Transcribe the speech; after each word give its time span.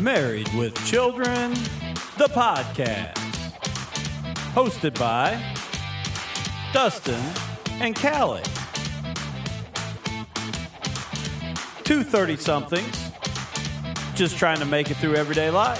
Married 0.00 0.48
with 0.54 0.74
Children, 0.86 1.52
the 2.16 2.26
podcast. 2.30 3.12
Hosted 4.54 4.98
by 4.98 5.38
Dustin 6.72 7.20
and 7.82 7.94
Callie. 7.94 8.40
Two 11.84 12.02
30 12.02 12.36
somethings 12.36 13.10
just 14.14 14.38
trying 14.38 14.58
to 14.60 14.64
make 14.64 14.90
it 14.90 14.96
through 14.96 15.16
everyday 15.16 15.50
life. 15.50 15.78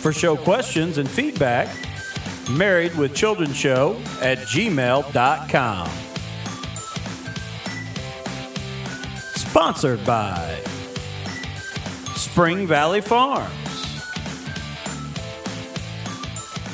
For 0.00 0.12
show 0.12 0.36
questions 0.36 0.98
and 0.98 1.08
feedback, 1.08 1.68
married 2.50 2.96
with 2.96 3.14
children 3.14 3.52
show 3.52 3.96
at 4.22 4.38
gmail.com. 4.38 6.09
Sponsored 9.50 10.06
by 10.06 10.60
Spring 12.14 12.68
Valley 12.68 13.00
Farms. 13.00 13.50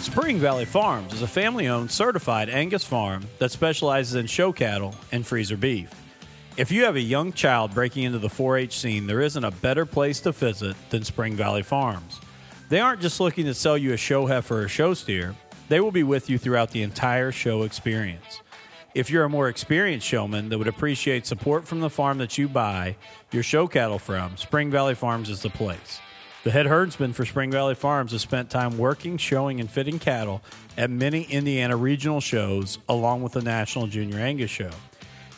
Spring 0.03 0.39
Valley 0.39 0.67
Farms 0.67 1.15
is 1.15 1.23
a 1.23 1.27
family 1.27 1.69
owned 1.69 1.91
certified 1.91 2.51
Angus 2.51 2.85
farm 2.85 3.25
that 3.39 3.51
specializes 3.51 4.17
in 4.17 4.27
show 4.27 4.53
cattle 4.53 4.95
and 5.11 5.27
freezer 5.27 5.57
beef. 5.57 5.89
If 6.59 6.71
you 6.71 6.85
have 6.85 6.97
a 6.97 7.01
young 7.01 7.33
child 7.33 7.73
breaking 7.73 8.03
into 8.03 8.19
the 8.19 8.29
4 8.29 8.59
H 8.59 8.79
scene, 8.79 9.07
there 9.07 9.23
isn't 9.23 9.43
a 9.43 9.53
better 9.53 9.87
place 9.87 10.21
to 10.21 10.33
visit 10.33 10.77
than 10.91 11.03
Spring 11.03 11.35
Valley 11.35 11.63
Farms. 11.63 12.21
They 12.69 12.81
aren't 12.81 13.01
just 13.01 13.21
looking 13.21 13.47
to 13.47 13.55
sell 13.55 13.79
you 13.79 13.95
a 13.95 13.97
show 13.97 14.27
heifer 14.27 14.65
or 14.65 14.69
show 14.69 14.93
steer, 14.93 15.35
they 15.71 15.81
will 15.81 15.93
be 15.93 16.03
with 16.03 16.29
you 16.29 16.37
throughout 16.37 16.73
the 16.73 16.83
entire 16.83 17.33
show 17.33 17.63
experience. 17.63 18.43
If 18.97 19.11
you're 19.11 19.25
a 19.25 19.29
more 19.29 19.51
experienced 19.51 20.07
showman 20.07 20.49
that 20.49 20.57
would 20.57 20.69
appreciate 20.69 21.27
support 21.27 21.69
from 21.69 21.81
the 21.81 21.91
farm 21.91 22.17
that 22.17 22.39
you 22.39 22.49
buy 22.49 22.97
your 23.31 23.43
show 23.43 23.67
cattle 23.67 23.99
from, 23.99 24.39
Spring 24.39 24.71
Valley 24.71 24.95
Farms 24.95 25.29
is 25.29 25.43
the 25.43 25.51
place. 25.51 26.01
The 26.45 26.51
head 26.51 26.65
herdsman 26.65 27.13
for 27.13 27.27
Spring 27.27 27.51
Valley 27.51 27.75
Farms 27.75 28.13
has 28.13 28.23
spent 28.23 28.49
time 28.49 28.79
working, 28.79 29.19
showing, 29.19 29.61
and 29.61 29.71
fitting 29.71 29.99
cattle 29.99 30.41
at 30.79 30.89
many 30.89 31.25
Indiana 31.25 31.77
regional 31.77 32.23
shows, 32.23 32.79
along 32.89 33.23
with 33.23 33.33
the 33.33 33.43
National 33.43 33.87
Junior 33.87 34.19
Angus 34.19 34.51
Show. 34.51 34.71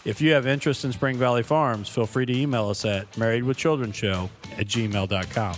If 0.04 0.20
you 0.20 0.34
have 0.34 0.46
interest 0.46 0.84
in 0.84 0.92
Spring 0.92 1.16
Valley 1.16 1.42
Farms, 1.42 1.88
feel 1.88 2.06
free 2.06 2.26
to 2.26 2.32
email 2.32 2.68
us 2.68 2.84
at 2.84 3.10
marriedwithchildrenshow 3.14 4.30
at 4.56 4.68
gmail.com. 4.68 5.56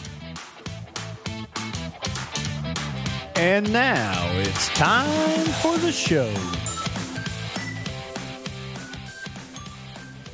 And 3.36 3.70
now 3.70 4.30
it's 4.38 4.68
time 4.70 5.44
for 5.60 5.76
the 5.76 5.92
show. 5.92 6.34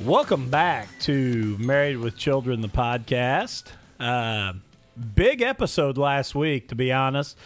Welcome 0.07 0.49
back 0.49 0.87
to 1.01 1.57
Married 1.59 1.97
with 1.97 2.15
Children, 2.15 2.61
the 2.61 2.69
podcast. 2.69 3.65
Uh, 3.99 4.53
big 5.15 5.41
episode 5.41 5.97
last 5.97 6.33
week, 6.33 6.69
to 6.69 6.75
be 6.75 6.93
honest. 6.93 7.37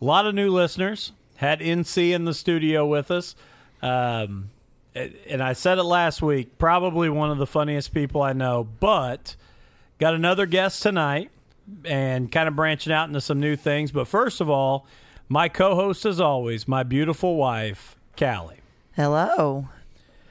A 0.00 0.04
lot 0.04 0.24
of 0.24 0.32
new 0.32 0.48
listeners. 0.48 1.10
Had 1.38 1.58
NC 1.58 2.12
in 2.12 2.24
the 2.24 2.32
studio 2.32 2.86
with 2.86 3.10
us. 3.10 3.34
Um, 3.82 4.50
and 4.94 5.42
I 5.42 5.54
said 5.54 5.78
it 5.78 5.82
last 5.82 6.22
week, 6.22 6.56
probably 6.56 7.10
one 7.10 7.32
of 7.32 7.38
the 7.38 7.48
funniest 7.48 7.92
people 7.92 8.22
I 8.22 8.32
know, 8.32 8.62
but 8.62 9.34
got 9.98 10.14
another 10.14 10.46
guest 10.46 10.84
tonight 10.84 11.32
and 11.84 12.30
kind 12.30 12.46
of 12.46 12.54
branching 12.54 12.92
out 12.92 13.08
into 13.08 13.20
some 13.20 13.40
new 13.40 13.56
things. 13.56 13.90
But 13.90 14.06
first 14.06 14.40
of 14.40 14.48
all, 14.48 14.86
my 15.28 15.48
co 15.48 15.74
host, 15.74 16.06
as 16.06 16.20
always, 16.20 16.68
my 16.68 16.84
beautiful 16.84 17.34
wife, 17.34 17.96
Callie. 18.16 18.60
Hello. 18.92 19.66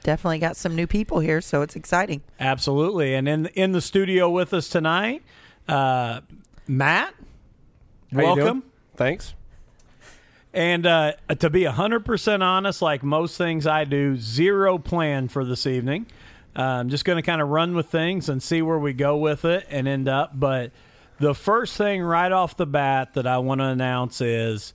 Definitely 0.04 0.38
got 0.38 0.56
some 0.56 0.76
new 0.76 0.86
people 0.86 1.18
here, 1.20 1.40
so 1.40 1.62
it's 1.62 1.74
exciting. 1.74 2.20
Absolutely. 2.38 3.14
And 3.14 3.26
in 3.26 3.46
in 3.46 3.72
the 3.72 3.80
studio 3.80 4.28
with 4.30 4.52
us 4.54 4.68
tonight, 4.68 5.22
uh, 5.66 6.20
Matt. 6.68 7.14
How 8.12 8.22
welcome. 8.22 8.62
Thanks. 8.96 9.34
And 10.52 10.86
uh, 10.86 11.12
to 11.40 11.50
be 11.50 11.62
100% 11.62 12.42
honest, 12.42 12.80
like 12.80 13.02
most 13.02 13.36
things 13.36 13.66
I 13.66 13.84
do, 13.84 14.16
zero 14.16 14.78
plan 14.78 15.26
for 15.26 15.44
this 15.44 15.66
evening. 15.66 16.06
Uh, 16.56 16.62
I'm 16.62 16.90
just 16.90 17.04
going 17.04 17.16
to 17.16 17.22
kind 17.22 17.40
of 17.42 17.48
run 17.48 17.74
with 17.74 17.86
things 17.86 18.28
and 18.28 18.40
see 18.40 18.62
where 18.62 18.78
we 18.78 18.92
go 18.92 19.16
with 19.16 19.44
it 19.44 19.66
and 19.68 19.88
end 19.88 20.06
up. 20.06 20.38
But 20.38 20.70
the 21.18 21.34
first 21.34 21.76
thing 21.76 22.02
right 22.02 22.30
off 22.30 22.56
the 22.56 22.66
bat 22.66 23.14
that 23.14 23.26
I 23.26 23.38
want 23.38 23.62
to 23.62 23.66
announce 23.66 24.20
is 24.20 24.72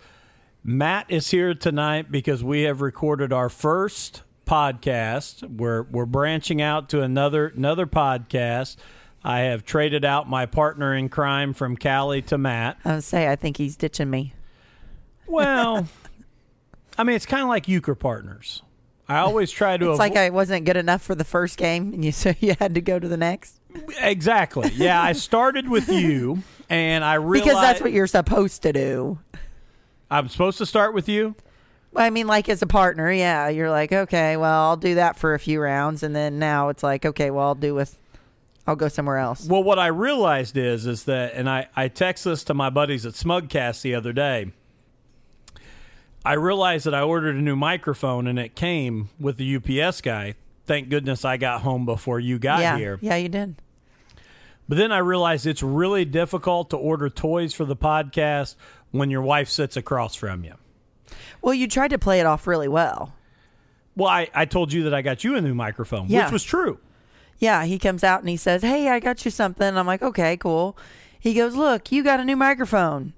Matt 0.65 1.05
is 1.07 1.31
here 1.31 1.53
tonight 1.53 2.11
because 2.11 2.43
we 2.43 2.63
have 2.63 2.81
recorded 2.81 3.31
our 3.31 3.47
first 3.47 4.23
podcast. 4.49 5.43
We're 5.43 5.83
we're 5.83 6.07
branching 6.07 6.61
out 6.61 6.89
to 6.89 7.01
another 7.01 7.47
another 7.47 7.85
podcast. 7.85 8.77
I 9.23 9.41
have 9.41 9.63
traded 9.63 10.03
out 10.03 10.27
my 10.27 10.45
partner 10.45 10.95
in 10.95 11.09
crime 11.09 11.53
from 11.53 11.77
Callie 11.77 12.21
to 12.23 12.37
Matt. 12.37 12.77
I 12.83 12.95
would 12.95 13.03
say 13.03 13.29
I 13.29 13.35
think 13.35 13.57
he's 13.57 13.75
ditching 13.75 14.09
me. 14.09 14.33
Well, 15.27 15.87
I 16.97 17.03
mean, 17.03 17.15
it's 17.15 17.25
kind 17.25 17.43
of 17.43 17.49
like 17.49 17.67
euchre 17.67 17.95
partners. 17.95 18.63
I 19.07 19.19
always 19.19 19.51
try 19.51 19.77
to. 19.77 19.91
It's 19.91 19.99
like 19.99 20.15
I 20.15 20.29
wasn't 20.31 20.65
good 20.65 20.77
enough 20.77 21.01
for 21.01 21.15
the 21.15 21.23
first 21.23 21.57
game, 21.57 21.93
and 21.93 22.03
you 22.03 22.11
so 22.13 22.33
you 22.39 22.55
had 22.59 22.75
to 22.75 22.81
go 22.81 22.97
to 22.97 23.07
the 23.07 23.17
next 23.17 23.59
exactly. 23.99 24.71
Yeah, 24.73 25.01
I 25.01 25.13
started 25.13 25.69
with 25.69 25.89
you, 25.89 26.43
and 26.69 27.03
I 27.03 27.15
realized 27.15 27.45
because 27.45 27.61
that's 27.61 27.81
what 27.81 27.91
you're 27.91 28.07
supposed 28.07 28.63
to 28.63 28.73
do. 28.73 29.19
I'm 30.11 30.27
supposed 30.27 30.57
to 30.57 30.65
start 30.65 30.93
with 30.93 31.07
you. 31.07 31.35
I 31.95 32.09
mean, 32.09 32.27
like 32.27 32.49
as 32.49 32.61
a 32.61 32.67
partner, 32.67 33.11
yeah, 33.11 33.49
you're 33.49 33.71
like, 33.71 33.91
okay, 33.91 34.37
well, 34.37 34.69
I'll 34.69 34.77
do 34.77 34.95
that 34.95 35.17
for 35.17 35.33
a 35.33 35.39
few 35.39 35.59
rounds, 35.59 36.03
and 36.03 36.15
then 36.15 36.39
now 36.39 36.69
it's 36.69 36.83
like, 36.83 37.05
okay, 37.05 37.31
well, 37.31 37.47
I'll 37.47 37.55
do 37.55 37.73
with, 37.73 37.97
I'll 38.67 38.75
go 38.75 38.87
somewhere 38.87 39.17
else. 39.17 39.47
Well, 39.47 39.63
what 39.63 39.79
I 39.79 39.87
realized 39.87 40.55
is, 40.55 40.85
is 40.85 41.05
that, 41.05 41.33
and 41.33 41.49
I 41.49 41.67
I 41.75 41.87
text 41.87 42.25
this 42.25 42.43
to 42.45 42.53
my 42.53 42.69
buddies 42.69 43.05
at 43.05 43.13
Smugcast 43.13 43.81
the 43.81 43.95
other 43.95 44.13
day. 44.13 44.51
I 46.23 46.33
realized 46.33 46.85
that 46.85 46.93
I 46.93 47.01
ordered 47.01 47.35
a 47.35 47.41
new 47.41 47.55
microphone 47.55 48.27
and 48.27 48.37
it 48.37 48.55
came 48.55 49.09
with 49.19 49.37
the 49.37 49.55
UPS 49.55 50.01
guy. 50.01 50.35
Thank 50.65 50.89
goodness 50.89 51.25
I 51.25 51.37
got 51.37 51.61
home 51.61 51.85
before 51.85 52.19
you 52.19 52.37
got 52.37 52.59
yeah, 52.59 52.77
here. 52.77 52.99
yeah, 53.01 53.15
you 53.15 53.29
did. 53.29 53.55
But 54.67 54.77
then 54.77 54.91
I 54.91 54.99
realized 54.99 55.47
it's 55.47 55.63
really 55.63 56.05
difficult 56.05 56.69
to 56.69 56.77
order 56.77 57.09
toys 57.09 57.53
for 57.53 57.65
the 57.65 57.75
podcast 57.75 58.55
when 58.91 59.09
your 59.09 59.23
wife 59.23 59.49
sits 59.49 59.75
across 59.75 60.13
from 60.13 60.43
you. 60.43 60.53
Well, 61.41 61.53
you 61.53 61.67
tried 61.67 61.89
to 61.89 61.97
play 61.99 62.19
it 62.19 62.25
off 62.25 62.47
really 62.47 62.67
well. 62.67 63.13
Well, 63.95 64.09
I, 64.09 64.27
I 64.33 64.45
told 64.45 64.71
you 64.73 64.83
that 64.83 64.93
I 64.93 65.01
got 65.01 65.23
you 65.23 65.35
a 65.35 65.41
new 65.41 65.53
microphone, 65.53 66.07
Yeah. 66.07 66.25
which 66.25 66.33
was 66.33 66.43
true. 66.43 66.79
Yeah, 67.39 67.63
he 67.65 67.79
comes 67.79 68.03
out 68.03 68.19
and 68.19 68.29
he 68.29 68.35
says, 68.37 68.61
"Hey, 68.61 68.89
I 68.89 68.99
got 68.99 69.23
you 69.23 69.31
something." 69.31 69.77
I'm 69.77 69.87
like, 69.87 70.01
"Okay, 70.01 70.35
cool." 70.37 70.77
He 71.19 71.33
goes, 71.33 71.55
"Look, 71.55 71.91
you 71.91 72.03
got 72.03 72.19
a 72.19 72.25
new 72.25 72.35
microphone." 72.35 73.13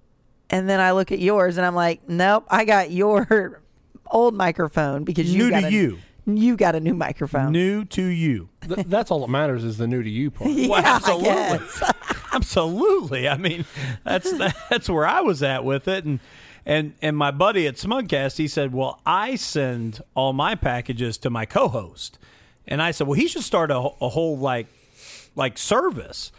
And 0.49 0.69
then 0.69 0.79
I 0.79 0.91
look 0.91 1.11
at 1.11 1.19
yours 1.19 1.57
and 1.57 1.65
I'm 1.65 1.73
like, 1.75 2.07
"Nope, 2.07 2.45
I 2.49 2.65
got 2.65 2.91
your 2.91 3.61
old 4.11 4.35
microphone 4.35 5.03
because 5.03 5.33
you 5.33 5.45
New 5.45 5.49
got 5.49 5.61
to 5.61 5.67
a, 5.67 5.71
you. 5.71 5.97
You 6.27 6.55
got 6.55 6.75
a 6.75 6.79
new 6.79 6.93
microphone." 6.93 7.51
New 7.51 7.83
to 7.85 8.03
you. 8.03 8.49
Th- 8.67 8.85
that's 8.85 9.09
all 9.09 9.21
that 9.21 9.29
matters 9.29 9.63
is 9.63 9.77
the 9.77 9.87
new 9.87 10.03
to 10.03 10.09
you 10.09 10.29
part. 10.29 10.51
yeah, 10.51 10.67
Well, 10.67 10.83
absolutely. 10.85 11.57
guess. 11.57 11.91
Absolutely. 12.33 13.27
I 13.27 13.37
mean, 13.37 13.65
that's 14.05 14.31
that's 14.69 14.89
where 14.89 15.05
I 15.05 15.21
was 15.21 15.41
at 15.43 15.65
with 15.65 15.87
it, 15.87 16.05
and 16.05 16.19
and 16.65 16.93
and 17.01 17.17
my 17.17 17.31
buddy 17.31 17.67
at 17.67 17.75
Smugcast, 17.75 18.37
he 18.37 18.47
said, 18.47 18.73
"Well, 18.73 19.01
I 19.05 19.35
send 19.35 20.01
all 20.15 20.33
my 20.33 20.55
packages 20.55 21.17
to 21.19 21.29
my 21.29 21.45
co-host," 21.45 22.17
and 22.67 22.81
I 22.81 22.91
said, 22.91 23.07
"Well, 23.07 23.19
he 23.19 23.27
should 23.27 23.43
start 23.43 23.71
a, 23.71 23.77
a 23.77 24.09
whole 24.09 24.37
like 24.37 24.67
like 25.35 25.57
service." 25.57 26.31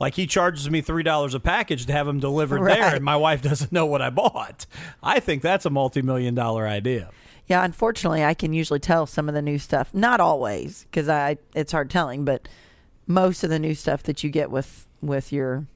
Like 0.00 0.14
he 0.14 0.26
charges 0.28 0.70
me 0.70 0.80
three 0.80 1.02
dollars 1.02 1.34
a 1.34 1.40
package 1.40 1.86
to 1.86 1.92
have 1.92 2.06
them 2.06 2.20
delivered 2.20 2.64
there, 2.64 2.94
and 2.94 3.04
my 3.04 3.16
wife 3.16 3.42
doesn't 3.50 3.72
know 3.72 3.86
what 3.86 4.00
I 4.00 4.10
bought. 4.10 4.66
I 5.02 5.20
think 5.20 5.42
that's 5.42 5.66
a 5.66 5.70
multi-million 5.70 6.34
dollar 6.34 6.66
idea. 6.68 7.10
Yeah, 7.46 7.64
unfortunately, 7.64 8.22
I 8.22 8.34
can 8.34 8.52
usually 8.52 8.78
tell 8.78 9.06
some 9.06 9.28
of 9.28 9.34
the 9.34 9.42
new 9.42 9.58
stuff. 9.58 9.92
Not 9.94 10.20
always, 10.20 10.84
because 10.84 11.08
I 11.08 11.38
it's 11.54 11.72
hard 11.72 11.90
telling, 11.90 12.24
but 12.24 12.46
most 13.06 13.42
of 13.42 13.50
the 13.50 13.58
new 13.58 13.74
stuff 13.74 14.02
that 14.04 14.22
you 14.22 14.30
get 14.30 14.50
with 14.50 14.86
with 15.00 15.32
your 15.32 15.66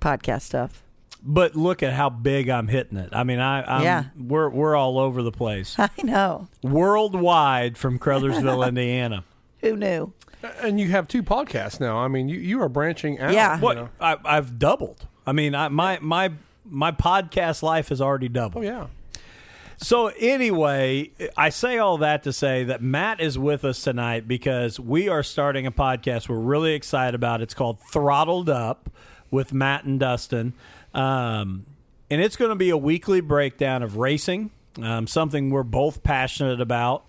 podcast 0.00 0.42
stuff. 0.42 0.82
But 1.24 1.54
look 1.54 1.82
at 1.84 1.92
how 1.92 2.10
big 2.10 2.48
I'm 2.48 2.66
hitting 2.68 2.98
it. 2.98 3.10
I 3.12 3.22
mean, 3.22 3.38
I 3.38 3.62
I'm, 3.78 3.82
Yeah. 3.84 4.04
we're 4.18 4.48
we're 4.48 4.74
all 4.74 4.98
over 4.98 5.22
the 5.22 5.30
place, 5.32 5.76
I 5.78 5.88
know. 6.02 6.48
worldwide 6.62 7.78
from 7.78 7.98
Crothersville, 7.98 8.66
Indiana. 8.68 9.24
Who 9.60 9.76
knew? 9.76 10.12
And 10.60 10.80
you 10.80 10.88
have 10.88 11.06
two 11.06 11.22
podcasts 11.22 11.78
now. 11.78 11.98
I 11.98 12.08
mean, 12.08 12.28
you, 12.28 12.40
you 12.40 12.60
are 12.62 12.68
branching 12.68 13.20
out. 13.20 13.32
Yeah. 13.32 13.56
you 13.60 13.74
know. 13.74 13.88
I, 14.00 14.16
I've 14.24 14.58
doubled. 14.58 15.06
I 15.24 15.30
mean, 15.32 15.54
I, 15.54 15.68
my 15.68 15.98
my 16.00 16.32
my 16.64 16.90
podcast 16.90 17.62
life 17.62 17.90
has 17.90 18.00
already 18.00 18.26
Oh 18.26 18.30
doubled. 18.30 18.64
yeah. 18.64 18.86
So 19.76 20.08
anyway, 20.18 21.10
I 21.36 21.48
say 21.48 21.78
all 21.78 21.98
that 21.98 22.22
to 22.24 22.32
say 22.32 22.62
that 22.64 22.82
Matt 22.82 23.20
is 23.20 23.36
with 23.38 23.64
us 23.64 23.82
tonight 23.82 24.28
because 24.28 24.78
we 24.78 25.08
are 25.08 25.22
starting 25.24 25.66
a 25.66 25.72
podcast 25.72 26.28
we're 26.28 26.38
really 26.38 26.74
excited 26.74 27.14
about. 27.14 27.40
It's 27.40 27.54
called 27.54 27.78
Throttled 27.80 28.48
Up 28.48 28.90
with 29.30 29.52
Matt 29.52 29.84
and 29.84 29.98
Dustin, 29.98 30.52
um, 30.94 31.66
and 32.10 32.20
it's 32.20 32.36
going 32.36 32.50
to 32.50 32.56
be 32.56 32.70
a 32.70 32.76
weekly 32.76 33.20
breakdown 33.20 33.82
of 33.82 33.96
racing, 33.96 34.50
um, 34.80 35.06
something 35.06 35.50
we're 35.50 35.62
both 35.62 36.02
passionate 36.02 36.60
about. 36.60 37.04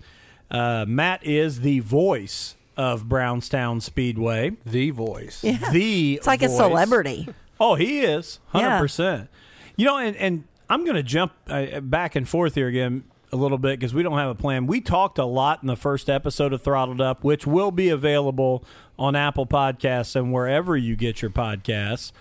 Uh, 0.50 0.86
Matt 0.88 1.26
is 1.26 1.62
the 1.62 1.80
voice 1.80 2.56
of 2.78 3.08
Brownstown 3.10 3.82
Speedway. 3.82 4.52
The 4.66 4.92
voice. 4.92 5.44
Yeah. 5.44 5.58
The 5.72 6.16
It's 6.16 6.28
like 6.28 6.42
a 6.42 6.50
celebrity. 6.50 7.28
Oh, 7.60 7.76
he 7.76 8.00
is 8.02 8.40
hundred 8.48 8.68
Yeah. 8.70 8.80
percent. 8.80 9.30
You 9.76 9.86
know, 9.86 9.98
and 9.98 10.16
and 10.18 10.44
I'm 10.70 10.84
going 10.84 10.96
to 10.96 11.04
jump 11.04 11.34
uh, 11.48 11.80
back 11.82 12.16
and 12.16 12.28
forth 12.28 12.56
here 12.56 12.68
again 12.68 13.04
a 13.32 13.36
little 13.36 13.58
bit 13.58 13.80
because 13.80 13.94
we 13.94 14.04
don't 14.04 14.18
have 14.18 14.30
a 14.30 14.36
plan. 14.36 14.68
We 14.68 14.80
talked 14.82 15.18
a 15.18 15.26
lot 15.26 15.62
in 15.64 15.68
the 15.68 15.76
first 15.76 16.10
episode 16.10 16.54
of 16.54 16.62
Throttled 16.62 17.02
Up, 17.02 17.24
which 17.24 17.46
will 17.48 17.72
be 17.72 17.90
available 17.90 18.64
on 18.98 19.16
Apple 19.16 19.46
Podcasts 19.48 20.16
and 20.16 20.32
wherever 20.32 20.78
you 20.78 20.96
get 20.96 21.22
your 21.22 21.32
podcasts. 21.32 22.12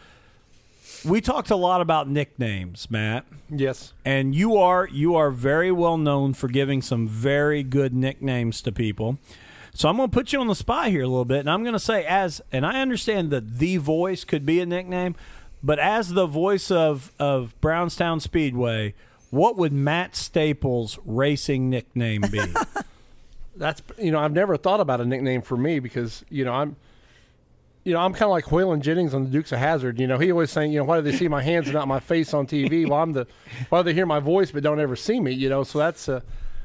We 1.05 1.21
talked 1.21 1.51
a 1.51 1.57
lot 1.57 1.81
about 1.81 2.09
nicknames, 2.09 2.91
Matt, 2.91 3.25
Yes. 3.51 3.93
and 4.05 4.35
you 4.35 4.57
are 4.57 4.89
you 4.89 5.15
are 5.17 5.31
very 5.31 5.73
well 5.73 5.97
known 5.99 6.33
for 6.35 6.49
giving 6.49 6.81
some 6.83 7.09
very 7.09 7.63
good 7.63 7.93
nicknames 7.95 8.63
to 8.63 8.73
people. 8.73 9.19
So 9.75 9.89
I'm 9.89 9.97
going 9.97 10.11
to 10.11 10.15
put 10.15 10.33
you 10.33 10.41
on 10.41 10.49
the 10.49 10.55
spot 10.55 10.89
here 10.89 11.03
a 11.03 11.07
little 11.09 11.25
bit, 11.25 11.41
and 11.41 11.51
I'm 11.51 11.63
going 11.63 11.73
to 11.73 11.79
say 11.81 12.05
as, 12.05 12.43
and 12.53 12.67
I 12.67 12.83
understand 12.83 13.31
that 13.31 13.59
the 13.59 13.79
voice 13.79 14.23
could 14.23 14.45
be 14.45 14.61
a 14.61 14.67
nickname, 14.67 15.15
but 15.63 15.79
as 15.79 16.11
the 16.11 16.27
voice 16.27 16.71
of 16.71 17.11
of 17.19 17.59
Brownstown 17.61 18.21
Speedway, 18.21 18.95
what 19.31 19.57
would 19.57 19.73
Matt 19.73 20.15
Staples' 20.15 20.99
racing 21.07 21.71
nickname 21.71 22.21
be? 22.31 22.43
That's 23.57 23.83
you 23.99 24.11
know 24.11 24.19
I've 24.19 24.33
never 24.33 24.57
thought 24.57 24.81
about 24.81 25.01
a 25.01 25.05
nickname 25.05 25.43
for 25.43 25.57
me 25.57 25.79
because 25.79 26.25
you 26.31 26.45
know 26.45 26.53
I'm 26.53 26.77
you 27.85 27.93
know 27.93 28.01
I'm 28.01 28.13
kind 28.13 28.25
of 28.25 28.31
like 28.31 28.47
Waylon 28.47 28.81
Jennings 28.81 29.15
on 29.15 29.25
the 29.25 29.31
Dukes 29.31 29.53
of 29.53 29.59
Hazzard. 29.59 29.99
You 29.99 30.07
know 30.07 30.19
he 30.19 30.31
always 30.31 30.51
saying 30.51 30.73
you 30.73 30.79
know 30.79 30.85
why 30.85 31.01
do 31.01 31.03
they 31.03 31.17
see 31.17 31.29
my 31.29 31.43
hands 31.43 31.67
and 31.67 31.75
not 31.75 31.89
my 31.89 32.01
face 32.01 32.33
on 32.35 32.47
TV? 32.47 32.89
Well 32.89 33.01
I'm 33.01 33.13
the 33.13 33.27
why 33.69 33.81
do 33.81 33.85
they 33.85 33.95
hear 33.95 34.07
my 34.07 34.21
voice 34.21 34.51
but 34.51 34.63
don't 34.63 34.81
ever 34.81 34.97
see 34.97 35.21
me? 35.21 35.33
You 35.33 35.49
know 35.49 35.65
so 35.65 35.79
that's 35.79 36.09
uh, 36.09 36.21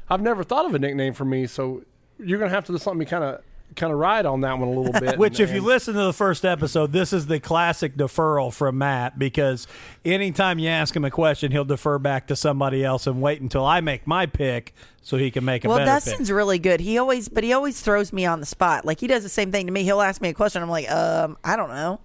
I've 0.08 0.22
never 0.22 0.44
thought 0.44 0.66
of 0.66 0.74
a 0.74 0.78
nickname 0.78 1.14
for 1.14 1.24
me. 1.24 1.46
So 1.46 1.82
you're 2.18 2.38
gonna 2.38 2.50
have 2.50 2.66
to 2.66 2.72
let 2.72 2.96
me 2.96 3.04
kind 3.04 3.24
of 3.24 3.42
kind 3.76 3.92
of 3.92 3.98
ride 3.98 4.26
on 4.26 4.40
that 4.40 4.58
one 4.58 4.68
a 4.68 4.72
little 4.72 5.00
bit. 5.00 5.18
Which, 5.18 5.38
and- 5.40 5.48
if 5.48 5.50
you 5.50 5.58
and- 5.58 5.66
listen 5.66 5.94
to 5.94 6.02
the 6.04 6.12
first 6.12 6.44
episode, 6.44 6.92
this 6.92 7.12
is 7.12 7.26
the 7.26 7.38
classic 7.40 7.96
deferral 7.96 8.52
from 8.52 8.78
Matt 8.78 9.18
because 9.18 9.66
anytime 10.04 10.58
you 10.58 10.68
ask 10.68 10.94
him 10.96 11.04
a 11.04 11.10
question, 11.10 11.52
he'll 11.52 11.64
defer 11.64 11.98
back 11.98 12.26
to 12.28 12.36
somebody 12.36 12.84
else 12.84 13.06
and 13.06 13.20
wait 13.22 13.40
until 13.40 13.64
I 13.64 13.80
make 13.80 14.06
my 14.06 14.26
pick 14.26 14.74
so 15.02 15.16
he 15.16 15.30
can 15.30 15.44
make 15.44 15.64
a 15.64 15.68
Well, 15.68 15.78
better 15.78 15.90
Dustin's 15.90 16.28
pick. 16.28 16.36
really 16.36 16.58
good. 16.58 16.80
He 16.80 16.98
always, 16.98 17.28
but 17.28 17.44
he 17.44 17.52
always 17.52 17.80
throws 17.80 18.12
me 18.12 18.26
on 18.26 18.40
the 18.40 18.46
spot. 18.46 18.84
Like 18.84 19.00
he 19.00 19.06
does 19.06 19.22
the 19.22 19.28
same 19.28 19.52
thing 19.52 19.66
to 19.66 19.72
me. 19.72 19.84
He'll 19.84 20.00
ask 20.02 20.20
me 20.20 20.28
a 20.28 20.34
question. 20.34 20.62
I'm 20.62 20.68
like, 20.70 20.90
um, 20.90 21.36
I 21.44 21.56
don't 21.56 21.70
know. 21.70 22.00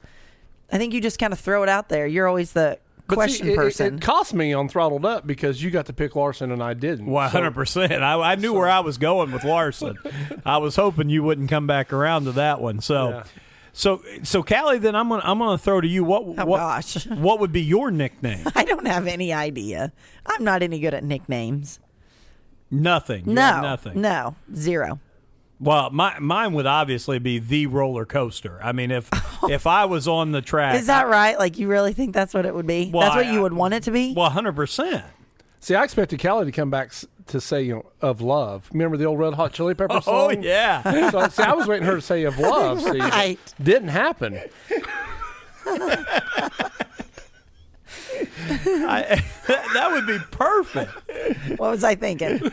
I 0.71 0.77
think 0.77 0.93
you 0.93 1.01
just 1.01 1.19
kind 1.19 1.33
of 1.33 1.39
throw 1.39 1.63
it 1.63 1.69
out 1.69 1.89
there. 1.89 2.07
You're 2.07 2.27
always 2.27 2.53
the 2.53 2.79
But 3.07 3.15
see, 3.15 3.15
question 3.15 3.47
it- 3.47 3.51
it- 3.51 3.55
person. 3.57 3.95
It, 3.95 4.01
cost 4.01 4.33
me 4.33 4.53
on 4.53 4.69
throttled 4.69 5.05
up 5.05 5.27
because 5.27 5.61
you 5.61 5.69
got 5.71 5.85
to 5.87 5.93
pick 5.93 6.15
Larson 6.15 6.51
and 6.51 6.63
I 6.63 6.73
didn't. 6.73 7.13
Hundred 7.13 7.51
percent. 7.53 7.91
I, 8.03 8.13
I 8.31 8.35
knew 8.35 8.53
where 8.53 8.69
I 8.69 8.79
was 8.79 8.97
going 8.97 9.31
with 9.31 9.43
Larson. 9.43 9.97
I 10.45 10.57
was 10.57 10.75
hoping 10.75 11.09
you 11.09 11.21
wouldn't 11.23 11.49
come 11.49 11.67
back 11.67 11.91
around 11.91 12.25
to 12.25 12.31
that 12.33 12.61
one. 12.61 12.79
So, 12.81 13.09
Yeah. 13.09 13.23
so, 13.73 14.01
so, 14.23 14.41
Callie, 14.41 14.79
then 14.79 14.95
I'm 14.95 15.09
gonna 15.09 15.21
I'm 15.25 15.39
gonna 15.39 15.57
throw 15.57 15.81
to 15.81 15.87
you. 15.87 16.03
What 16.05 16.23
Oh, 16.23 16.45
what 16.45 16.57
gosh. 16.57 17.05
what 17.07 17.39
would 17.39 17.51
be 17.51 17.61
your 17.61 17.91
nickname? 17.91 18.47
I 18.55 18.63
don't 18.63 18.87
have 18.87 19.05
any 19.07 19.33
idea. 19.33 19.91
I'm 20.25 20.43
not 20.43 20.63
any 20.63 20.79
good 20.79 20.93
at 20.93 21.03
nicknames. 21.03 21.79
Nothing. 22.71 23.27
You 23.27 23.33
No, 23.35 23.61
nothing. 23.61 24.01
no, 24.01 24.35
zero. 24.55 24.99
Well, 25.63 25.89
my 25.91 26.19
mine 26.19 26.51
would 26.53 26.65
obviously 26.65 27.19
be 27.19 27.39
the 27.39 27.67
roller 27.67 28.05
coaster. 28.05 28.59
I 28.61 28.73
mean, 28.73 28.91
if 28.91 29.09
if 29.49 29.65
I 29.65 29.85
was 29.85 30.07
on 30.09 30.31
the 30.33 30.41
track, 30.41 30.75
Is 30.75 30.87
that 30.87 31.07
right? 31.07 31.39
Like 31.39 31.57
you 31.57 31.69
really 31.69 31.93
think 31.93 32.13
that's 32.13 32.33
what 32.33 32.45
it 32.45 32.53
would 32.53 32.67
be? 32.67 32.91
Well, 32.93 33.01
that's 33.03 33.15
what 33.15 33.25
I- 33.25 33.31
you 33.31 33.41
would 33.41 33.53
want 33.53 33.73
it 33.73 33.83
to 33.83 33.91
be? 33.91 34.13
well, 34.13 34.29
hundred 34.29 34.55
percent. 34.57 35.05
See, 35.61 35.75
I 35.75 35.83
expected 35.85 36.21
Callie 36.21 36.45
to 36.45 36.51
come 36.51 36.69
back 36.69 36.91
to 37.27 37.39
say, 37.39 37.61
you 37.61 37.75
know, 37.75 37.85
of 38.01 38.19
love. 38.19 38.69
Remember 38.73 38.97
the 38.97 39.05
old 39.05 39.17
Red 39.17 39.33
Hot 39.35 39.53
Chili 39.53 39.73
Pepper 39.73 39.93
oh, 39.95 39.99
song? 40.01 40.35
Oh 40.37 40.41
yeah. 40.41 41.09
So, 41.09 41.25
see, 41.29 41.43
I 41.43 41.53
was 41.53 41.67
waiting 41.67 41.85
for 41.85 41.91
her 41.91 41.97
to 41.97 42.01
say 42.01 42.23
of 42.23 42.37
love. 42.37 42.81
See, 42.81 42.99
but 42.99 43.11
Right. 43.11 43.39
Didn't 43.61 43.87
happen. 43.87 44.41
I, 48.45 49.23
that 49.47 49.89
would 49.91 50.05
be 50.05 50.17
perfect. 50.31 50.91
what 51.57 51.71
was 51.71 51.83
I 51.85 51.95
thinking? 51.95 52.51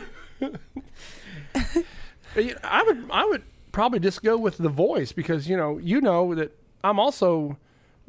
But, 2.33 2.45
you 2.45 2.53
know, 2.53 2.59
I 2.63 2.83
would, 2.83 3.05
I 3.11 3.25
would 3.25 3.43
probably 3.71 3.99
just 3.99 4.23
go 4.23 4.37
with 4.37 4.57
the 4.57 4.69
voice 4.69 5.11
because 5.11 5.47
you 5.47 5.57
know, 5.57 5.77
you 5.77 6.01
know 6.01 6.35
that 6.35 6.57
I'm 6.83 6.99
also 6.99 7.57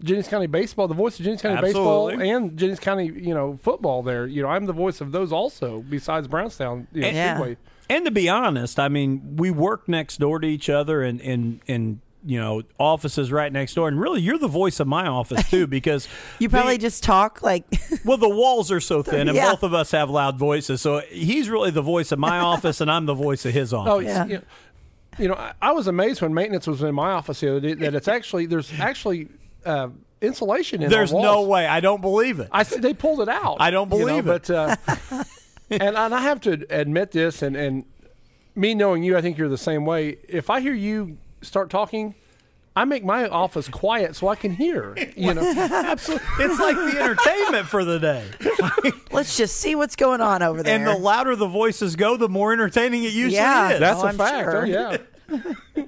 Jennings 0.03 0.29
County 0.29 0.47
baseball, 0.47 0.89
the 0.89 0.95
voice 0.95 1.19
of 1.19 1.25
Jennings 1.25 1.43
County 1.43 1.61
baseball, 1.61 2.09
and 2.09 2.57
Jennings 2.59 2.81
County, 2.81 3.07
you 3.07 3.35
know, 3.35 3.59
football. 3.63 4.03
There, 4.03 4.27
you 4.27 4.43
know, 4.43 4.49
I'm 4.49 4.67
the 4.67 4.73
voice 4.73 5.01
of 5.01 5.13
those 5.13 5.33
also, 5.33 5.81
besides 5.89 6.29
Brownstown. 6.29 6.89
You 6.93 7.03
know, 7.03 7.09
Yeah. 7.09 7.39
And 7.91 8.05
to 8.07 8.11
be 8.11 8.29
honest, 8.29 8.79
I 8.79 8.89
mean, 8.89 9.37
we 9.37 9.51
work 9.51 9.89
next 9.89 10.19
door 10.19 10.39
to 10.39 10.47
each 10.47 10.71
other 10.71 11.03
and 11.03 11.21
in 11.21 11.61
in 11.67 12.01
you 12.25 12.39
know 12.39 12.63
offices 12.79 13.33
right 13.33 13.53
next 13.53 13.75
door, 13.75 13.89
and 13.89 14.01
really, 14.01 14.21
you're 14.21 14.39
the 14.39 14.49
voice 14.49 14.79
of 14.81 14.87
my 14.87 15.07
office 15.07 15.49
too 15.51 15.67
because 15.79 16.09
You 16.39 16.49
probably 16.49 16.77
the- 16.77 16.83
just 16.83 17.03
talk 17.03 17.43
like 17.43 17.65
well, 18.05 18.17
the 18.19 18.29
walls 18.29 18.71
are 18.71 18.81
so 18.81 19.03
thin, 19.03 19.29
and 19.29 19.37
Yeah. 19.37 19.51
both 19.51 19.63
of 19.63 19.75
us 19.75 19.91
have 19.91 20.09
loud 20.11 20.39
voices, 20.39 20.81
so 20.81 21.01
he's 21.11 21.49
really 21.49 21.71
the 21.71 21.83
voice 21.83 22.13
of 22.13 22.19
my 22.19 22.39
office, 22.39 22.81
and 22.81 22.91
I'm 22.91 23.07
the 23.07 23.15
voice 23.15 23.45
of 23.45 23.53
his 23.55 23.73
Oh, 23.73 23.79
office. 23.79 24.07
it's- 24.09 24.17
Yeah. 24.17 24.25
you 24.27 24.35
know, 24.39 24.43
you 25.19 25.29
know, 25.29 25.35
I, 25.35 25.53
I 25.61 25.73
was 25.73 25.87
amazed 25.89 26.23
when 26.23 26.33
maintenance 26.33 26.67
was 26.67 26.83
in 26.83 26.95
my 26.95 27.11
office 27.13 27.41
the 27.41 27.51
other 27.51 27.61
day 27.61 27.75
that 27.75 27.95
it's 27.95 28.09
actually 28.09 28.47
there's 28.47 28.73
actually 28.81 29.29
uh, 29.67 29.89
insulation 30.23 30.81
in. 30.81 30.85
our 30.87 30.91
There's 30.91 31.13
no 31.13 31.43
way. 31.43 31.67
I 31.67 31.81
don't 31.81 32.01
believe 32.01 32.41
it. 32.41 32.49
I 32.51 32.63
they 32.65 32.95
pulled 32.95 33.21
it 33.21 33.29
out. 33.29 33.59
I 33.61 33.71
don't 33.71 33.93
you 33.93 33.99
know, 33.99 34.07
believe 34.07 34.27
it. 34.27 34.47
But 34.47 34.51
uh, 34.51 34.77
and, 35.71 35.83
and 35.97 36.15
I 36.15 36.21
have 36.21 36.41
to 36.43 36.65
admit 36.71 37.11
this, 37.11 37.43
and 37.43 37.57
and 37.57 37.85
me 38.55 38.75
knowing 38.75 39.03
you, 39.03 39.17
I 39.17 39.21
think 39.21 39.37
you're 39.39 39.49
the 39.51 39.59
same 39.59 39.85
way. 39.85 40.17
If 40.29 40.49
I 40.51 40.61
hear 40.61 40.75
you 40.75 41.19
start 41.43 41.69
talking, 41.71 42.15
I 42.75 42.85
make 42.87 43.05
my 43.05 43.29
office 43.29 43.69
quiet 43.69 44.17
so 44.17 44.29
I 44.29 44.35
can 44.37 44.53
hear. 44.53 44.97
You 45.17 45.35
know, 45.35 45.43
Absolutely. 45.57 46.27
It's 46.41 46.59
like 46.59 46.77
the 46.77 47.01
entertainment 47.01 47.67
for 47.67 47.85
the 47.85 47.99
day. 47.99 48.25
let's 49.13 49.37
just 49.37 49.57
see 49.57 49.75
what's 49.75 49.95
going 49.97 50.21
on 50.23 50.43
over 50.43 50.63
there. 50.63 50.75
And 50.77 50.87
the 50.87 50.97
louder 50.97 51.37
the 51.37 51.47
voices 51.49 51.97
go, 51.97 52.17
the 52.17 52.29
more 52.31 52.53
entertaining 52.53 53.05
it 53.05 53.13
usually 53.13 53.35
Yeah. 53.35 53.73
is. 53.73 53.81
that's 53.81 54.01
Oh, 54.01 54.05
a 54.07 54.09
I'm 54.09 54.17
fact. 54.17 54.45
sure. 54.51 54.63
Oh 54.63 54.65
yeah. 54.65 54.97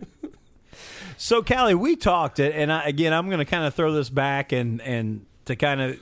So, 1.17 1.43
Callie, 1.43 1.75
we 1.75 1.97
talked 1.97 2.39
it, 2.39 2.55
and 2.55 2.71
I, 2.73 2.85
again, 2.87 3.13
I'm 3.15 3.27
going 3.29 3.39
to 3.39 3.45
kind 3.45 3.65
of 3.65 3.73
throw 3.75 3.93
this 3.93 4.11
back 4.11 4.53
and 4.53 4.83
and 4.83 5.25
to 5.47 5.57
kind 5.57 5.81
of 5.81 5.99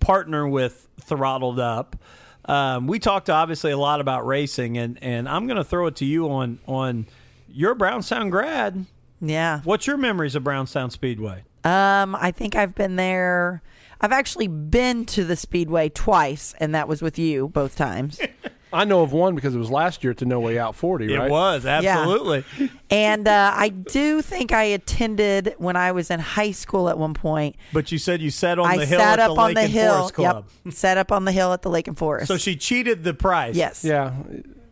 partner 0.00 0.48
with 0.48 0.86
Throttled 1.02 1.58
Up. 1.60 1.96
Um, 2.44 2.86
we 2.86 2.98
talked 2.98 3.28
obviously 3.28 3.72
a 3.72 3.76
lot 3.76 4.00
about 4.00 4.26
racing, 4.26 4.78
and 4.78 4.98
and 5.02 5.28
I'm 5.28 5.46
going 5.48 5.56
to 5.58 5.64
throw 5.64 5.86
it 5.88 5.96
to 5.96 6.06
you 6.06 6.30
on 6.30 6.60
on 6.66 7.06
your 7.48 7.74
Brownstown 7.74 8.30
grad. 8.30 8.86
yeah. 9.20 9.60
What's 9.64 9.86
your 9.86 9.96
memories 9.96 10.34
of 10.34 10.44
Brownstown 10.44 10.90
Speedway? 10.90 11.44
Um, 11.64 12.14
I 12.14 12.30
think 12.30 12.54
I've 12.54 12.74
been 12.74 12.96
there. 12.96 13.62
I've 14.00 14.12
actually 14.12 14.46
been 14.46 15.04
to 15.06 15.24
the 15.24 15.34
Speedway 15.36 15.88
twice, 15.88 16.54
and 16.60 16.74
that 16.74 16.86
was 16.88 17.02
with 17.02 17.18
you 17.18 17.48
both 17.48 17.76
times. 17.76 18.20
I 18.72 18.84
know 18.84 19.00
of 19.02 19.12
one 19.12 19.34
because 19.34 19.54
it 19.54 19.58
was 19.58 19.70
last 19.70 20.04
year 20.04 20.12
to 20.12 20.26
No 20.26 20.40
Way 20.40 20.58
Out 20.58 20.74
40, 20.76 21.16
right? 21.16 21.26
It 21.26 21.30
was 21.30 21.64
absolutely. 21.64 22.44
and 22.90 23.26
uh, 23.26 23.52
I 23.56 23.70
do 23.70 24.20
think 24.20 24.52
I 24.52 24.64
attended 24.64 25.54
when 25.56 25.74
I 25.74 25.92
was 25.92 26.10
in 26.10 26.20
high 26.20 26.50
school 26.50 26.90
at 26.90 26.98
one 26.98 27.14
point. 27.14 27.56
But 27.72 27.90
you 27.90 27.96
said 27.98 28.20
you 28.20 28.30
sat 28.30 28.58
on 28.58 28.66
I 28.66 28.76
the 28.76 28.84
hill 28.86 28.98
sat 29.00 29.18
at 29.18 29.30
up 29.30 29.34
the 29.36 29.40
on 29.40 29.46
Lake 29.48 29.54
the 29.56 29.60
and 29.62 29.72
hill. 29.72 29.94
Forest 29.96 30.14
Club. 30.14 30.48
Yep, 30.66 30.74
sat 30.74 30.98
up 30.98 31.10
on 31.10 31.24
the 31.24 31.32
hill 31.32 31.54
at 31.54 31.62
the 31.62 31.70
Lake 31.70 31.88
and 31.88 31.96
Forest. 31.96 32.28
So 32.28 32.36
she 32.36 32.56
cheated 32.56 33.04
the 33.04 33.14
price. 33.14 33.56
yes, 33.56 33.82
Yeah. 33.84 34.12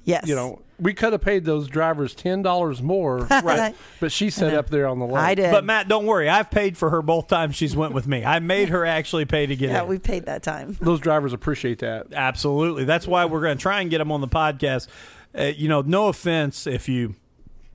yes. 0.04 0.26
You 0.28 0.34
know, 0.34 0.60
we 0.78 0.94
could 0.94 1.12
have 1.12 1.22
paid 1.22 1.44
those 1.44 1.68
drivers 1.68 2.14
ten 2.14 2.42
dollars 2.42 2.82
more, 2.82 3.18
Right. 3.30 3.74
But 4.00 4.12
she 4.12 4.30
sat 4.30 4.54
up 4.54 4.70
there 4.70 4.86
on 4.86 4.98
the 4.98 5.06
lake. 5.06 5.16
I 5.16 5.34
did. 5.34 5.50
But 5.50 5.64
Matt, 5.64 5.88
don't 5.88 6.06
worry. 6.06 6.28
I've 6.28 6.50
paid 6.50 6.76
for 6.76 6.90
her 6.90 7.02
both 7.02 7.28
times 7.28 7.56
she's 7.56 7.74
went 7.76 7.94
with 7.94 8.06
me. 8.06 8.24
I 8.24 8.38
made 8.38 8.68
her 8.68 8.84
actually 8.84 9.24
pay 9.24 9.46
to 9.46 9.56
get 9.56 9.70
yeah, 9.70 9.82
in. 9.82 9.88
we 9.88 9.98
paid 9.98 10.26
that 10.26 10.42
time. 10.42 10.76
Those 10.80 11.00
drivers 11.00 11.32
appreciate 11.32 11.78
that. 11.80 12.12
Absolutely. 12.12 12.84
That's 12.84 13.06
why 13.06 13.24
we're 13.24 13.40
going 13.40 13.56
to 13.56 13.62
try 13.62 13.80
and 13.80 13.90
get 13.90 13.98
them 13.98 14.12
on 14.12 14.20
the 14.20 14.28
podcast. 14.28 14.88
Uh, 15.36 15.44
you 15.44 15.68
know, 15.68 15.82
no 15.82 16.08
offense 16.08 16.66
if 16.66 16.88
you 16.88 17.14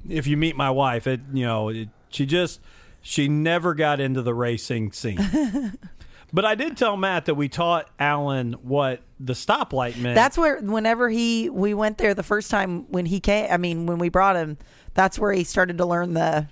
if 0.10 0.28
you 0.28 0.38
meet 0.38 0.56
my 0.56 0.70
wife, 0.70 1.08
it 1.08 1.22
you 1.34 1.46
know, 1.46 1.70
it, 1.70 1.90
she 2.10 2.26
just 2.26 2.60
she 3.02 3.28
never 3.28 3.74
got 3.74 4.00
into 4.00 4.22
the 4.22 4.34
racing 4.34 4.92
scene. 4.92 5.78
but 6.34 6.46
I 6.46 6.56
did 6.56 6.78
tell 6.78 6.98
Matt 6.98 7.26
that 7.26 7.36
we 7.36 7.50
taught 7.50 7.90
Alan 8.00 8.54
what 8.54 9.02
the 9.20 9.34
stoplight 9.34 9.98
meant. 9.98 10.16
That's 10.16 10.38
where 10.38 10.60
whenever 10.60 11.10
he 11.10 11.50
we 11.50 11.74
went 11.74 11.98
there 11.98 12.14
the 12.14 12.24
first 12.24 12.50
time 12.52 12.90
when 12.92 13.06
he 13.06 13.20
came. 13.20 13.52
I 13.52 13.58
mean, 13.58 13.86
when 13.86 13.98
we 13.98 14.10
brought 14.10 14.36
him, 14.36 14.58
that's 14.94 15.20
where 15.20 15.32
he 15.32 15.44
started 15.44 15.78
to 15.78 15.86
learn 15.86 16.14
the 16.14 16.48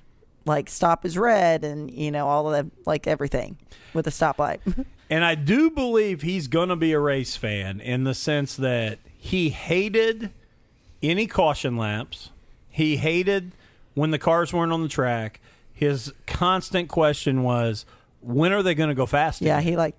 like 0.45 0.69
stop 0.69 1.05
is 1.05 1.17
red 1.17 1.63
and 1.63 1.91
you 1.91 2.12
know 2.12 2.27
all 2.27 2.51
of 2.51 2.65
the 2.65 2.71
like 2.86 3.07
everything 3.07 3.57
with 3.93 4.05
the 4.05 4.12
stoplight. 4.12 4.59
And 5.09 5.25
I 5.25 5.33
do 5.33 5.71
believe 5.71 6.21
he's 6.21 6.48
going 6.48 6.69
to 6.69 6.75
be 6.75 6.93
a 6.93 7.00
race 7.00 7.36
fan 7.36 7.81
in 7.81 8.03
the 8.03 8.13
sense 8.13 8.55
that 8.55 9.00
he 9.17 9.50
hated 9.50 10.29
any 11.01 11.25
caution 11.25 11.77
laps. 11.77 12.29
He 12.69 12.98
hated 12.98 13.53
when 13.95 14.12
the 14.12 14.19
cars 14.19 14.53
weren't 14.53 14.71
on 14.71 14.83
the 14.83 14.88
track. 14.88 15.41
His 15.74 16.13
constant 16.27 16.89
question 16.89 17.41
was, 17.41 17.86
when 18.21 18.51
are 18.53 18.63
they 18.63 18.75
going 18.75 18.89
to 18.89 18.95
go 18.95 19.05
fast? 19.05 19.41
yeah, 19.41 19.61
he 19.61 19.75
like 19.77 19.95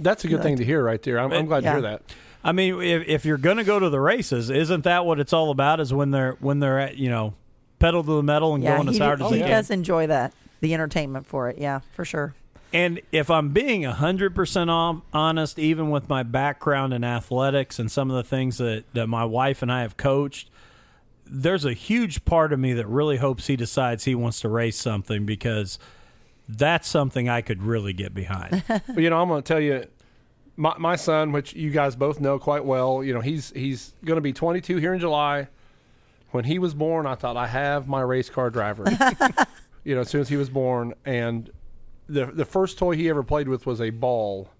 That's 0.00 0.24
a 0.24 0.28
good 0.28 0.42
thing 0.42 0.56
to 0.56 0.64
hear 0.64 0.82
right 0.82 1.02
there. 1.02 1.18
I'm, 1.18 1.32
I'm 1.32 1.46
glad 1.46 1.62
Yeah. 1.64 1.74
to 1.74 1.80
hear 1.80 1.90
that. 1.90 2.02
I 2.44 2.52
mean, 2.52 2.80
if, 2.82 3.06
if 3.06 3.24
you're 3.24 3.38
going 3.38 3.58
to 3.58 3.64
go 3.64 3.78
to 3.78 3.88
the 3.88 4.00
races, 4.00 4.50
isn't 4.50 4.82
that 4.84 5.06
what 5.06 5.20
it's 5.20 5.32
all 5.32 5.50
about? 5.50 5.78
Is 5.80 5.92
when 5.94 6.10
they're 6.10 6.32
when 6.40 6.58
they're 6.60 6.78
at 6.80 6.96
you 6.96 7.08
know 7.08 7.34
pedal 7.78 8.02
to 8.02 8.12
the 8.14 8.22
metal 8.22 8.54
and 8.54 8.62
yeah, 8.64 8.76
going 8.76 8.88
as 8.88 8.98
hard 8.98 9.22
as 9.22 9.30
he 9.30 9.36
they 9.36 9.42
can. 9.42 9.50
does 9.50 9.70
enjoy 9.70 10.06
that, 10.08 10.32
the 10.60 10.74
entertainment 10.74 11.26
for 11.26 11.48
it. 11.48 11.58
Yeah, 11.58 11.80
for 11.92 12.04
sure. 12.04 12.34
And 12.74 13.00
if 13.12 13.28
I'm 13.30 13.50
being 13.50 13.82
100% 13.82 14.68
hon- 14.68 15.02
honest, 15.12 15.58
even 15.58 15.90
with 15.90 16.08
my 16.08 16.22
background 16.22 16.94
in 16.94 17.04
athletics 17.04 17.78
and 17.78 17.90
some 17.92 18.08
of 18.10 18.16
the 18.16 18.22
things 18.22 18.56
that, 18.56 18.84
that 18.94 19.08
my 19.08 19.26
wife 19.26 19.60
and 19.60 19.70
I 19.70 19.82
have 19.82 19.98
coached, 19.98 20.48
there's 21.26 21.66
a 21.66 21.74
huge 21.74 22.24
part 22.24 22.50
of 22.50 22.58
me 22.58 22.72
that 22.72 22.86
really 22.86 23.18
hopes 23.18 23.46
he 23.48 23.56
decides 23.56 24.04
he 24.04 24.14
wants 24.14 24.40
to 24.40 24.48
race 24.48 24.78
something 24.78 25.26
because 25.26 25.78
that's 26.58 26.88
something 26.88 27.28
I 27.28 27.40
could 27.40 27.62
really 27.62 27.92
get 27.92 28.14
behind. 28.14 28.62
But 28.68 28.98
you 28.98 29.10
know, 29.10 29.20
I'm 29.20 29.28
going 29.28 29.42
to 29.42 29.46
tell 29.46 29.60
you, 29.60 29.86
my 30.56 30.74
my 30.78 30.96
son, 30.96 31.32
which 31.32 31.54
you 31.54 31.70
guys 31.70 31.96
both 31.96 32.20
know 32.20 32.38
quite 32.38 32.64
well, 32.64 33.02
you 33.02 33.14
know, 33.14 33.20
he's 33.20 33.50
he's 33.50 33.94
going 34.04 34.16
to 34.16 34.22
be 34.22 34.32
22 34.32 34.76
here 34.76 34.94
in 34.94 35.00
July. 35.00 35.48
When 36.30 36.44
he 36.44 36.58
was 36.58 36.72
born, 36.72 37.06
I 37.06 37.14
thought 37.14 37.36
I 37.36 37.46
have 37.46 37.88
my 37.88 38.00
race 38.00 38.30
car 38.30 38.48
driver. 38.48 38.84
you 39.84 39.94
know, 39.94 40.00
as 40.00 40.08
soon 40.08 40.22
as 40.22 40.28
he 40.28 40.36
was 40.36 40.48
born, 40.48 40.94
and 41.04 41.50
the 42.08 42.26
the 42.26 42.44
first 42.44 42.78
toy 42.78 42.96
he 42.96 43.08
ever 43.08 43.22
played 43.22 43.48
with 43.48 43.66
was 43.66 43.80
a 43.80 43.90
ball, 43.90 44.50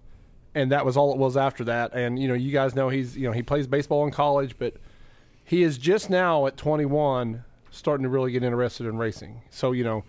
and 0.53 0.71
that 0.71 0.85
was 0.85 0.97
all 0.97 1.11
it 1.13 1.17
was 1.17 1.35
after 1.37 1.63
that. 1.65 1.93
And 1.93 2.19
you 2.19 2.27
know, 2.27 2.33
you 2.33 2.51
guys 2.51 2.75
know 2.75 2.89
he's 2.89 3.15
you 3.17 3.27
know 3.27 3.31
he 3.31 3.43
plays 3.43 3.67
baseball 3.67 4.05
in 4.05 4.11
college, 4.11 4.55
but 4.57 4.75
he 5.43 5.63
is 5.63 5.77
just 5.77 6.09
now 6.09 6.45
at 6.47 6.57
21 6.57 7.43
starting 7.71 8.03
to 8.03 8.09
really 8.09 8.31
get 8.31 8.43
interested 8.43 8.85
in 8.85 8.97
racing. 8.97 9.41
So 9.49 9.71
you 9.71 9.83
know, 9.83 10.03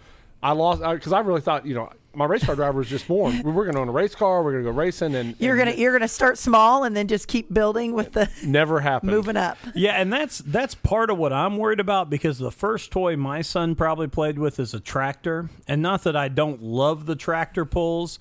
I 0.44 0.52
lost 0.52 0.82
because 0.82 1.12
I, 1.12 1.20
really 1.20 1.40
thought 1.40 1.64
you 1.64 1.74
know 1.74 1.90
my 2.12 2.26
race 2.26 2.44
car 2.44 2.54
driver 2.54 2.78
was 2.78 2.88
just 2.88 3.08
born. 3.08 3.42
we 3.42 3.50
were 3.52 3.64
going 3.64 3.74
to 3.74 3.80
own 3.80 3.88
a 3.88 3.92
race 3.92 4.14
car. 4.14 4.42
We're 4.42 4.52
going 4.52 4.64
to 4.64 4.70
go 4.70 4.76
racing, 4.76 5.14
and 5.14 5.34
You're 5.38 5.56
gonna 5.56 5.72
you're 5.72 5.92
gonna 5.92 6.06
start 6.06 6.36
small 6.36 6.84
and 6.84 6.94
then 6.94 7.08
just 7.08 7.28
keep 7.28 7.52
building 7.52 7.94
with 7.94 8.12
the 8.12 8.30
never 8.44 8.80
happened. 8.80 9.10
moving 9.10 9.36
up. 9.38 9.56
yeah, 9.74 9.92
and 9.92 10.12
that's 10.12 10.38
that's 10.38 10.74
part 10.74 11.08
of 11.08 11.16
what 11.16 11.32
I'm 11.32 11.56
worried 11.56 11.80
about 11.80 12.10
because 12.10 12.38
the 12.38 12.50
first 12.50 12.90
toy 12.90 13.16
my 13.16 13.40
son 13.40 13.74
probably 13.74 14.06
played 14.06 14.38
with 14.38 14.60
is 14.60 14.74
a 14.74 14.80
tractor. 14.80 15.48
And 15.66 15.80
not 15.80 16.04
that 16.04 16.14
I 16.14 16.28
don't 16.28 16.62
love 16.62 17.06
the 17.06 17.16
tractor 17.16 17.64
pulls. 17.64 18.18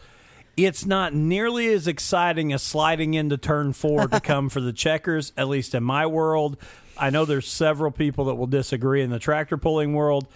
It's 0.55 0.85
not 0.85 1.13
nearly 1.13 1.73
as 1.73 1.87
exciting 1.87 2.53
as 2.53 2.61
sliding 2.63 3.15
into 3.15 3.37
turn 3.37 3.73
four 3.73 4.07
to 4.07 4.19
come 4.21 4.47
for 4.49 4.61
the 4.61 4.71
checkers, 4.71 5.33
at 5.35 5.49
least 5.49 5.75
in 5.75 5.83
my 5.83 6.05
world. 6.05 6.57
I 6.97 7.09
know 7.09 7.25
there's 7.25 7.47
several 7.47 7.91
people 7.91 8.25
that 8.25 8.35
will 8.35 8.47
disagree 8.47 9.01
in 9.01 9.09
the 9.09 9.19
tractor 9.19 9.57
pulling 9.57 9.93
world. 9.93 10.27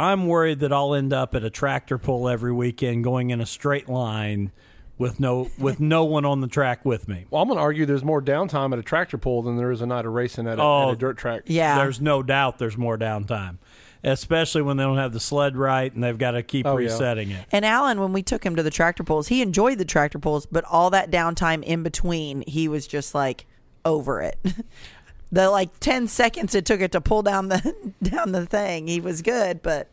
I'm 0.00 0.26
worried 0.26 0.60
that 0.60 0.72
I'll 0.72 0.94
end 0.94 1.12
up 1.12 1.34
at 1.34 1.44
a 1.44 1.50
tractor 1.50 1.98
pull 1.98 2.28
every 2.28 2.52
weekend 2.52 3.04
going 3.04 3.30
in 3.30 3.40
a 3.40 3.46
straight 3.46 3.88
line 3.88 4.50
with 4.96 5.20
no 5.20 5.50
with 5.58 5.78
no 5.80 6.04
one 6.16 6.24
on 6.24 6.40
the 6.40 6.46
track 6.48 6.84
with 6.84 7.06
me. 7.08 7.26
Well, 7.30 7.42
I'm 7.42 7.48
going 7.48 7.58
to 7.58 7.62
argue 7.62 7.84
there's 7.86 8.04
more 8.04 8.22
downtime 8.22 8.72
at 8.72 8.78
a 8.78 8.82
tractor 8.82 9.18
pull 9.18 9.42
than 9.42 9.56
there 9.56 9.70
is 9.70 9.80
a 9.82 9.86
night 9.86 10.06
of 10.06 10.12
racing 10.12 10.46
at 10.46 10.58
a, 10.58 10.62
Oh, 10.62 10.82
at 10.82 10.88
a 10.88 10.90
oh, 10.92 10.94
dirt 10.94 11.18
track. 11.18 11.42
Yeah. 11.46 11.76
There's 11.76 12.00
no 12.00 12.22
doubt 12.22 12.58
there's 12.58 12.78
more 12.78 12.96
downtime, 12.96 13.58
especially 14.02 14.62
when 14.62 14.76
they 14.78 14.84
don't 14.84 14.96
have 14.98 15.12
the 15.12 15.20
sled 15.20 15.56
right 15.56 15.92
and 15.92 16.02
they've 16.02 16.16
got 16.18 16.32
to 16.32 16.42
keep 16.42 16.66
Oh, 16.66 16.78
yeah. 16.78 16.86
resetting 16.90 17.30
it. 17.30 17.44
And 17.52 17.64
Alan, 17.64 18.00
when 18.00 18.12
we 18.12 18.22
took 18.22 18.44
him 18.44 18.56
to 18.56 18.62
the 18.62 18.70
tractor 18.70 19.04
pulls, 19.04 19.28
he 19.28 19.42
enjoyed 19.42 19.78
the 19.78 19.84
tractor 19.84 20.18
pulls, 20.18 20.46
but 20.46 20.64
all 20.64 20.90
that 20.90 21.10
downtime 21.10 21.62
in 21.62 21.82
between, 21.82 22.42
he 22.46 22.68
was 22.68 22.86
just 22.86 23.14
like 23.14 23.46
over 23.84 24.20
it. 24.22 24.38
the 25.32 25.50
like 25.50 25.78
ten 25.80 26.08
seconds 26.08 26.54
it 26.54 26.64
took 26.64 26.80
it 26.80 26.92
to 26.92 27.00
pull 27.00 27.22
down 27.22 27.48
the 27.48 27.92
down 28.02 28.32
the 28.32 28.46
thing, 28.46 28.88
he 28.88 29.00
was 29.00 29.22
good, 29.22 29.62
but 29.62 29.88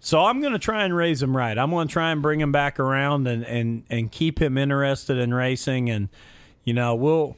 So 0.00 0.24
I'm 0.24 0.40
going 0.40 0.52
to 0.52 0.58
try 0.58 0.84
and 0.84 0.94
raise 0.94 1.22
him 1.22 1.36
right. 1.36 1.56
I'm 1.56 1.70
going 1.70 1.88
to 1.88 1.92
try 1.92 2.12
and 2.12 2.22
bring 2.22 2.40
him 2.40 2.52
back 2.52 2.78
around 2.78 3.26
and, 3.26 3.44
and, 3.44 3.82
and 3.90 4.12
keep 4.12 4.40
him 4.40 4.58
interested 4.58 5.18
in 5.18 5.34
racing. 5.34 5.90
And, 5.90 6.08
you 6.64 6.74
know, 6.74 6.94
we'll 6.94 7.36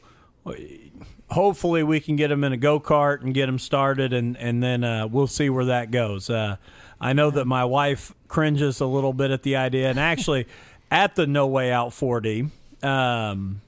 hopefully 1.31 1.83
we 1.83 2.01
can 2.01 2.17
get 2.17 2.31
him 2.31 2.45
in 2.45 2.53
a 2.53 2.57
go 2.57 2.81
kart 2.81 3.23
and 3.23 3.33
get 3.33 3.49
him 3.49 3.59
started, 3.59 4.13
and, 4.13 4.37
and 4.37 4.63
then 4.63 4.85
uh, 4.85 5.07
we'll 5.07 5.27
see 5.27 5.49
where 5.51 5.67
that 5.67 5.91
goes. 5.91 6.29
Uh, 6.29 6.57
I 7.01 7.13
know 7.13 7.31
that 7.31 7.45
my 7.45 7.65
wife 7.65 8.15
cringes 8.27 8.81
a 8.81 8.87
little 8.87 9.13
bit 9.13 9.31
at 9.31 9.43
the 9.43 9.57
idea. 9.57 9.89
And 9.89 9.99
actually, 9.99 10.47
at 10.91 11.15
the 11.15 11.27
No 11.27 11.47
Way 11.47 11.71
Out 11.71 11.93
40, 11.93 12.51
um, 12.83 13.61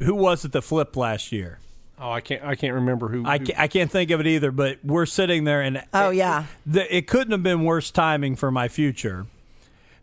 who 0.00 0.14
was 0.14 0.44
it 0.44 0.52
that 0.52 0.62
flipped 0.62 0.96
last 0.96 1.32
year? 1.32 1.58
Oh, 2.00 2.10
I 2.10 2.20
can't. 2.22 2.42
I 2.42 2.54
can't 2.54 2.74
remember 2.74 3.08
who. 3.08 3.24
I 3.26 3.38
who- 3.38 3.46
can't, 3.46 3.58
I 3.60 3.68
can't 3.68 3.90
think 3.90 4.10
of 4.10 4.20
it 4.20 4.26
either, 4.26 4.50
but 4.50 4.78
we're 4.84 5.06
sitting 5.06 5.44
there 5.44 5.60
and 5.60 5.82
Oh, 5.92 6.10
it- 6.10 6.16
yeah. 6.16 6.44
the, 6.66 6.94
it 6.96 7.06
couldn't 7.06 7.32
have 7.32 7.42
been 7.42 7.64
worse 7.64 7.90
timing 7.90 8.36
for 8.36 8.50
my 8.50 8.68
future. 8.68 9.26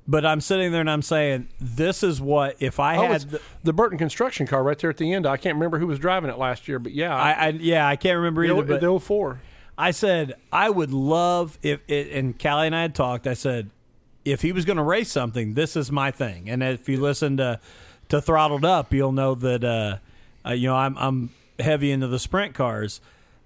But 0.09 0.25
I'm 0.25 0.39
sitting 0.39 0.71
there 0.71 0.79
and 0.79 0.89
I'm 0.89 1.01
saying, 1.01 1.49
this 1.59 2.01
is 2.01 2.21
what 2.21 2.55
if 2.61 2.79
I 2.79 2.95
Oh, 2.97 3.07
had. 3.07 3.21
the- 3.23 3.41
the 3.63 3.73
Burton 3.73 3.97
construction 3.97 4.47
car 4.47 4.63
right 4.63 4.77
there 4.79 4.89
at 4.89 4.97
the 4.97 5.11
end. 5.11 5.25
I 5.25 5.35
can't 5.37 5.55
remember 5.55 5.79
who 5.79 5.87
was 5.87 5.99
driving 5.99 6.29
it 6.29 6.37
last 6.37 6.67
year, 6.67 6.79
but 6.79 6.93
yeah, 6.93 7.13
I, 7.15 7.31
I 7.31 7.47
yeah, 7.49 7.85
I 7.87 7.95
can't 7.97 8.15
remember 8.17 8.45
either. 8.45 8.53
the, 8.61 8.73
But 8.75 8.81
the 8.81 8.99
04. 8.99 9.39
I 9.77 9.91
said 9.91 10.35
I 10.51 10.69
would 10.69 10.91
love 10.91 11.57
if 11.61 11.81
it, 11.89 12.11
and 12.13 12.39
Callie 12.39 12.67
and 12.67 12.75
I 12.75 12.83
had 12.83 12.95
talked. 12.95 13.27
I 13.27 13.33
said 13.33 13.69
if 14.23 14.41
he 14.43 14.51
was 14.51 14.65
going 14.65 14.77
to 14.77 14.83
race 14.83 15.11
something, 15.11 15.53
this 15.55 15.75
is 15.75 15.91
my 15.91 16.11
thing. 16.11 16.49
And 16.49 16.63
if 16.63 16.87
you 16.87 16.99
listen 17.01 17.37
to 17.37 17.59
to 18.09 18.21
Throttled 18.21 18.63
Up, 18.65 18.93
you'll 18.93 19.11
know 19.11 19.35
that 19.35 19.63
uh, 19.63 19.97
uh, 20.47 20.53
you 20.53 20.67
know 20.69 20.75
I'm 20.75 20.97
I'm 20.97 21.29
heavy 21.59 21.91
into 21.91 22.07
the 22.07 22.19
sprint 22.19 22.53
cars, 22.53 23.01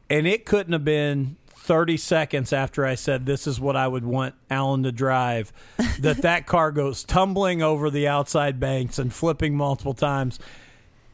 and 0.09 0.27
it 0.27 0.45
couldn't 0.45 0.73
have 0.73 0.85
been. 0.85 1.37
30 1.63 1.95
seconds 1.95 2.51
after 2.51 2.87
I 2.87 2.95
said 2.95 3.27
this 3.27 3.45
is 3.45 3.59
what 3.59 3.75
I 3.75 3.87
would 3.87 4.03
want 4.03 4.33
Alan 4.49 4.81
to 4.81 4.91
drive 4.91 5.53
that 5.99 6.23
that 6.23 6.47
car 6.47 6.71
goes 6.71 7.03
tumbling 7.03 7.61
over 7.61 7.91
the 7.91 8.07
outside 8.07 8.59
banks 8.59 8.97
and 8.97 9.13
flipping 9.13 9.55
multiple 9.55 9.93
times 9.93 10.39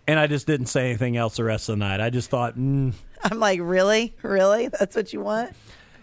and 0.08 0.18
I 0.20 0.28
just 0.28 0.48
didn't 0.48 0.68
say 0.68 0.86
anything 0.86 1.18
else 1.18 1.36
the 1.36 1.44
rest 1.44 1.68
of 1.68 1.74
the 1.74 1.86
night. 1.86 2.00
I 2.00 2.10
just 2.10 2.30
thought, 2.30 2.58
mm, 2.58 2.94
I'm 3.24 3.40
like, 3.40 3.60
really, 3.62 4.16
really, 4.24 4.70
that's 4.70 4.96
what 4.96 5.12
you 5.12 5.20
want? 5.20 5.52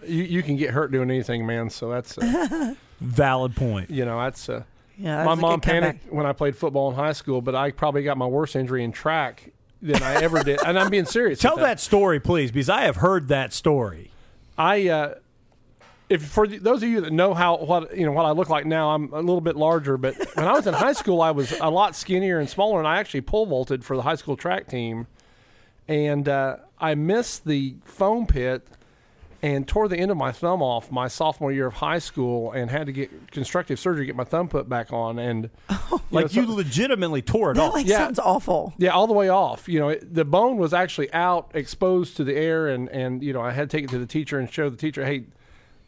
You, 0.06 0.22
you 0.24 0.42
can 0.42 0.56
get 0.56 0.70
hurt 0.72 0.92
doing 0.92 1.10
anything, 1.10 1.46
man. 1.46 1.70
So 1.70 1.88
that's 1.88 2.18
uh, 2.18 2.74
valid 3.00 3.56
point. 3.56 3.90
you 3.90 4.04
know 4.04 4.20
that's. 4.20 4.48
Uh, 4.48 4.64
Yeah, 4.98 5.16
that 5.16 5.24
my 5.24 5.30
was 5.30 5.38
a 5.38 5.42
mom 5.42 5.60
good 5.60 5.62
comeback. 5.62 5.82
panicked 6.02 6.12
when 6.12 6.26
I 6.26 6.34
played 6.34 6.54
football 6.54 6.90
in 6.90 6.96
high 6.96 7.12
school, 7.12 7.40
but 7.40 7.54
I 7.54 7.70
probably 7.70 8.02
got 8.02 8.18
my 8.18 8.26
worst 8.26 8.56
injury 8.56 8.84
in 8.84 8.92
track 8.92 9.53
than 9.84 10.02
I 10.02 10.14
ever 10.14 10.42
did, 10.42 10.60
and 10.64 10.78
I'm 10.78 10.90
being 10.90 11.04
serious. 11.04 11.38
Tell 11.38 11.56
with 11.56 11.64
that 11.64 11.78
story, 11.78 12.18
please, 12.18 12.50
because 12.50 12.70
I 12.70 12.82
have 12.82 12.96
heard 12.96 13.28
that 13.28 13.52
story. 13.52 14.10
I 14.56 14.88
uh, 14.88 15.14
if 16.08 16.24
for 16.24 16.46
the, 16.46 16.58
those 16.58 16.82
of 16.82 16.88
you 16.88 17.02
that 17.02 17.12
know 17.12 17.34
how 17.34 17.58
what 17.58 17.96
you 17.96 18.06
know 18.06 18.12
what 18.12 18.24
I 18.24 18.30
look 18.30 18.48
like 18.48 18.66
now, 18.66 18.90
I'm 18.90 19.12
a 19.12 19.20
little 19.20 19.40
bit 19.40 19.56
larger. 19.56 19.96
But 19.96 20.16
when 20.34 20.46
I 20.46 20.52
was 20.52 20.66
in 20.66 20.74
high 20.74 20.94
school, 20.94 21.20
I 21.20 21.30
was 21.30 21.52
a 21.52 21.68
lot 21.68 21.94
skinnier 21.94 22.38
and 22.38 22.48
smaller, 22.48 22.78
and 22.78 22.88
I 22.88 22.98
actually 22.98 23.20
pole 23.20 23.46
vaulted 23.46 23.84
for 23.84 23.96
the 23.96 24.02
high 24.02 24.16
school 24.16 24.36
track 24.36 24.68
team, 24.68 25.06
and 25.86 26.28
uh, 26.28 26.56
I 26.78 26.94
missed 26.94 27.44
the 27.44 27.76
foam 27.84 28.26
pit 28.26 28.66
and 29.44 29.68
tore 29.68 29.88
the 29.88 29.96
end 29.98 30.10
of 30.10 30.16
my 30.16 30.32
thumb 30.32 30.62
off 30.62 30.90
my 30.90 31.06
sophomore 31.06 31.52
year 31.52 31.66
of 31.66 31.74
high 31.74 31.98
school, 31.98 32.50
and 32.52 32.70
had 32.70 32.86
to 32.86 32.92
get 32.92 33.30
constructive 33.30 33.78
surgery 33.78 34.02
to 34.04 34.06
get 34.06 34.16
my 34.16 34.24
thumb 34.24 34.48
put 34.48 34.68
back 34.68 34.92
on, 34.92 35.18
and 35.18 35.50
Like 36.10 36.34
know, 36.34 36.42
you 36.42 36.46
so- 36.46 36.54
legitimately 36.54 37.22
tore 37.22 37.50
it 37.50 37.54
That 37.54 37.62
off. 37.62 37.74
like 37.74 37.86
Yeah. 37.86 37.98
sounds 37.98 38.18
awful. 38.18 38.72
Yeah, 38.78 38.90
all 38.90 39.06
the 39.06 39.12
way 39.12 39.28
off. 39.28 39.68
You 39.68 39.80
know, 39.80 39.88
it, 39.90 40.14
the 40.14 40.24
bone 40.24 40.56
was 40.56 40.72
actually 40.72 41.12
out, 41.12 41.50
exposed 41.54 42.16
to 42.18 42.24
the 42.24 42.34
air, 42.34 42.68
and 42.68 42.88
and 42.88 43.22
you 43.22 43.32
know, 43.32 43.40
I 43.42 43.50
had 43.52 43.68
to 43.68 43.76
take 43.76 43.84
it 43.84 43.90
to 43.90 43.98
the 43.98 44.06
teacher 44.06 44.38
and 44.38 44.50
show 44.50 44.70
the 44.70 44.76
teacher, 44.76 45.04
hey, 45.04 45.24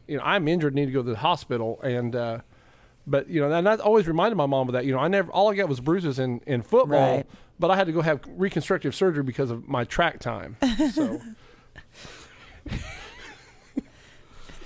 you 0.07 0.17
know, 0.19 0.23
I'm 0.25 0.47
injured, 0.49 0.75
need 0.75 0.87
to 0.87 0.93
go 0.93 1.03
to 1.03 1.11
the 1.11 1.17
hospital, 1.19 1.81
and. 1.83 2.15
uh 2.15 2.39
but 3.09 3.29
you 3.29 3.41
know, 3.41 3.53
and 3.53 3.65
that 3.69 3.79
always 3.79 4.09
reminded 4.09 4.35
my 4.35 4.47
mom 4.47 4.67
of 4.69 4.73
that. 4.73 4.85
You 4.85 4.93
know, 4.93 4.99
I 4.99 5.07
never 5.07 5.31
all 5.31 5.49
I 5.49 5.55
got 5.55 5.69
was 5.69 5.79
bruises 5.79 6.19
in 6.19 6.41
in 6.45 6.61
football, 6.63 7.19
Right. 7.19 7.27
but 7.57 7.71
I 7.71 7.77
had 7.77 7.87
to 7.87 7.93
go 7.93 8.03
have 8.03 8.19
reconstructive 8.27 8.97
surgery 8.97 9.23
because 9.23 9.49
of 9.53 9.69
my 9.69 9.85
track 9.85 10.19
time. 10.19 10.57
So 10.93 11.21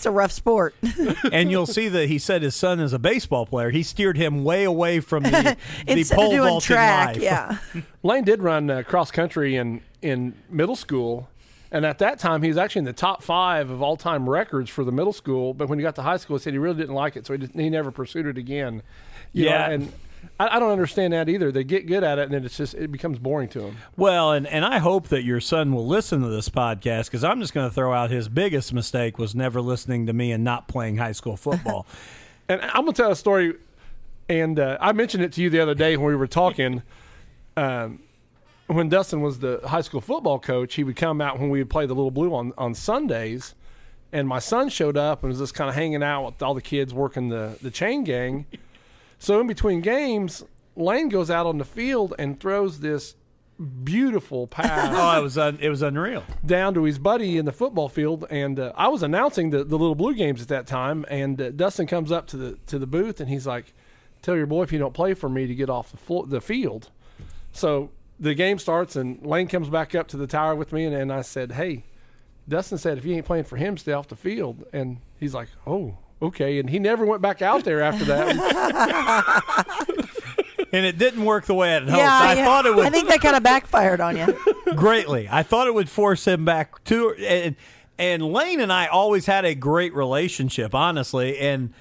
It's 0.01 0.07
a 0.07 0.11
rough 0.11 0.33
sport. 0.33 0.75
and 1.31 1.51
you'll 1.51 1.67
see 1.67 1.89
that 1.89 2.09
he 2.09 2.19
said 2.19 2.41
his 2.41 2.57
son 2.57 2.81
is 2.81 2.95
a 2.95 2.99
baseball 2.99 3.45
player. 3.45 3.69
He 3.69 3.83
steered 3.83 4.17
him 4.17 4.45
way 4.45 4.65
away 4.65 5.01
from 5.01 5.25
the, 5.25 5.59
the 5.87 6.05
pole 6.11 6.31
doing 6.31 6.49
vaulting 6.49 6.67
track, 6.75 7.07
life. 7.17 7.23
yeah. 7.23 7.59
Lane 8.03 8.25
did 8.25 8.41
run 8.43 8.71
uh, 8.71 8.83
cross 8.83 9.11
country 9.11 9.57
in 9.57 9.83
in 10.01 10.33
middle 10.49 10.75
school, 10.75 11.29
and 11.71 11.85
at 11.85 11.99
that 11.99 12.19
time 12.19 12.41
he 12.41 12.49
was 12.49 12.57
actually 12.57 12.79
in 12.79 12.85
the 12.87 12.95
top 12.95 13.23
five 13.23 13.69
of 13.69 13.83
all 13.83 13.99
time 13.99 14.27
records 14.27 14.71
for 14.71 14.85
the 14.85 14.93
middle 14.93 15.13
school. 15.13 15.53
But 15.53 15.69
when 15.69 15.79
he 15.79 15.83
got 15.83 15.97
to 15.97 16.03
high 16.03 16.17
school, 16.17 16.39
he 16.39 16.43
said 16.45 16.55
he 16.55 16.59
really 16.59 16.79
didn't 16.79 16.95
like 16.95 17.15
it, 17.17 17.27
so 17.27 17.35
he 17.35 17.39
just, 17.41 17.53
he 17.53 17.69
never 17.69 17.91
pursued 17.91 18.25
it 18.25 18.39
again. 18.39 18.81
You 19.35 19.45
know, 19.45 19.51
Yeah. 19.51 19.71
and 19.71 19.93
I, 20.39 20.57
I 20.57 20.59
don't 20.59 20.73
understand 20.73 21.13
that 21.13 21.29
either. 21.29 21.53
They 21.53 21.65
get 21.65 21.87
good 21.87 22.03
at 22.03 22.19
it, 22.19 22.23
and 22.23 22.33
then 22.33 22.45
it's 22.45 22.57
just 22.57 22.75
it 22.75 22.91
becomes 22.91 23.19
boring 23.19 23.49
to 23.51 23.61
them. 23.61 23.77
Well, 23.97 24.33
and, 24.33 24.47
and 24.47 24.65
I 24.65 24.79
hope 24.79 25.09
that 25.09 25.23
your 25.23 25.41
son 25.41 25.73
will 25.73 25.87
listen 25.87 26.23
to 26.23 26.29
this 26.29 26.49
podcast 26.49 27.07
because 27.07 27.25
I'm 27.25 27.41
just 27.41 27.53
going 27.53 27.69
to 27.69 27.75
throw 27.75 27.93
out 27.93 28.11
his 28.11 28.29
biggest 28.29 28.73
mistake 28.73 29.19
was 29.19 29.35
never 29.35 29.61
listening 29.61 30.07
to 30.07 30.13
me 30.13 30.33
and 30.33 30.43
not 30.43 30.69
playing 30.69 30.97
high 30.97 31.13
school 31.13 31.37
football. 31.37 31.87
And 32.51 32.61
I'm 32.63 32.85
gonna 32.85 32.95
tell 32.95 33.13
a 33.13 33.17
story, 33.17 33.55
and 34.29 34.59
uh, 34.59 34.77
I 34.81 34.91
mentioned 34.91 35.23
it 35.23 35.33
to 35.35 35.41
you 35.41 35.51
the 35.51 35.61
other 35.61 35.75
day 35.75 35.97
when 35.97 36.09
we 36.09 36.17
were 36.17 36.27
talking. 36.27 36.83
Um, 37.57 38.01
when 38.67 38.89
Dustin 38.89 39.21
was 39.21 39.39
the 39.39 39.61
high 39.65 39.83
school 39.83 40.01
football 40.01 40.41
coach, 40.41 40.75
he 40.75 40.83
would 40.83 40.97
come 40.97 41.21
out 41.21 41.39
when 41.39 41.51
we 41.51 41.61
would 41.61 41.71
play 41.71 41.87
the 41.87 41.95
Little 41.95 42.11
Blue 42.11 42.35
on 42.35 42.53
on 42.59 42.75
Sundays, 42.75 43.55
and 44.13 44.27
my 44.27 44.41
son 44.41 44.69
showed 44.69 44.97
up 44.97 45.23
and 45.23 45.31
was 45.31 45.39
just 45.39 45.55
kind 45.55 45.71
of 45.71 45.77
hanging 45.77 46.03
out 46.03 46.25
with 46.27 46.43
all 46.43 46.55
the 46.55 46.61
kids 46.61 46.93
working 46.93 47.29
the 47.29 47.57
the 47.63 47.71
chain 47.71 48.03
gang. 48.03 48.47
So 49.21 49.39
in 49.41 49.47
between 49.47 49.81
games, 49.83 50.43
Lane 50.75 51.09
goes 51.11 51.31
out 51.31 51.47
on 51.47 51.59
the 51.59 51.65
field 51.65 52.15
and 52.19 52.41
throws 52.41 52.81
this 52.81 53.15
beautiful 53.85 54.47
pass 54.47 54.89
Oh, 54.97 55.21
it 55.21 55.23
was 55.23 55.37
un- 55.37 55.59
it 55.61 55.69
was 55.69 55.83
unreal. 55.83 56.25
down 56.45 56.73
to 56.75 56.85
his 56.85 56.99
buddy 56.99 57.37
in 57.37 57.45
the 57.45 57.53
football 57.53 57.89
field, 57.91 58.27
and 58.31 58.59
uh, 58.59 58.73
I 58.75 58.89
was 58.89 59.03
announcing 59.03 59.51
the, 59.51 59.63
the 59.65 59.77
little 59.77 59.95
blue 59.95 60.15
games 60.15 60.41
at 60.41 60.49
that 60.49 60.67
time, 60.67 61.05
and 61.09 61.39
uh, 61.41 61.51
Dustin 61.51 61.87
comes 61.87 62.11
up 62.11 62.27
to 62.29 62.37
the 62.39 62.59
to 62.69 62.79
the 62.79 62.87
booth, 62.87 63.21
and 63.21 63.29
he's 63.29 63.47
like, 63.47 63.75
"Tell 64.23 64.35
your 64.37 64.47
boy 64.47 64.63
if 64.63 64.73
you 64.73 64.79
don't 64.79 64.95
play 64.95 65.13
for 65.13 65.29
me 65.29 65.47
to 65.47 65.55
get 65.55 65.69
off 65.69 65.91
the 65.91 65.99
floor, 65.99 66.27
the 66.27 66.41
field." 66.41 66.89
So 67.53 67.91
the 68.19 68.35
game 68.35 68.59
starts, 68.59 68.97
and 68.97 69.25
Lane 69.25 69.47
comes 69.49 69.69
back 69.69 69.95
up 69.95 70.09
to 70.09 70.17
the 70.17 70.27
tower 70.27 70.55
with 70.55 70.73
me, 70.73 70.85
and, 70.87 70.95
and 70.95 71.13
I 71.13 71.21
said, 71.21 71.53
"Hey, 71.53 71.85
Dustin 72.49 72.79
said 72.79 72.97
if 72.97 73.05
you 73.05 73.15
ain't 73.17 73.27
playing 73.27 73.45
for 73.45 73.59
him, 73.59 73.77
stay 73.77 73.93
off 73.93 74.09
the 74.09 74.17
field," 74.17 74.65
and 74.73 75.01
he's 75.19 75.35
like, 75.35 75.49
"Oh." 75.67 75.99
Okay, 76.23 76.59
and 76.59 76.69
he 76.69 76.79
never 76.79 77.05
went 77.07 77.23
back 77.23 77.41
out 77.43 77.65
there 77.65 77.81
after 77.83 78.05
that. 78.07 79.35
And 80.73 80.87
it 80.87 80.99
didn't 80.99 81.25
work 81.25 81.47
the 81.47 81.55
way 81.55 81.71
I 81.71 81.73
had 81.75 81.83
hoped. 81.89 81.97
yeah, 81.97 82.19
I 82.23 82.35
yeah. 82.35 82.45
thought 82.45 82.65
it 82.65 82.77
would 82.77 82.87
I 82.87 82.91
think 82.91 83.09
that 83.09 83.21
kind 83.21 83.35
of 83.35 83.43
backfired 83.43 84.01
on 84.01 84.17
you. 84.17 84.39
greatly. 84.77 85.27
I 85.29 85.43
thought 85.43 85.67
it 85.67 85.75
would 85.75 85.89
force 85.91 86.29
him 86.29 86.45
back 86.45 86.85
to 86.85 87.13
and 87.17 87.57
and 87.99 88.23
Lane 88.23 88.61
and 88.61 88.73
I 88.73 88.87
always 88.87 89.27
had 89.27 89.45
a 89.45 89.57
great 89.57 89.93
relationship, 89.95 90.73
honestly, 90.73 91.39
and 91.41 91.73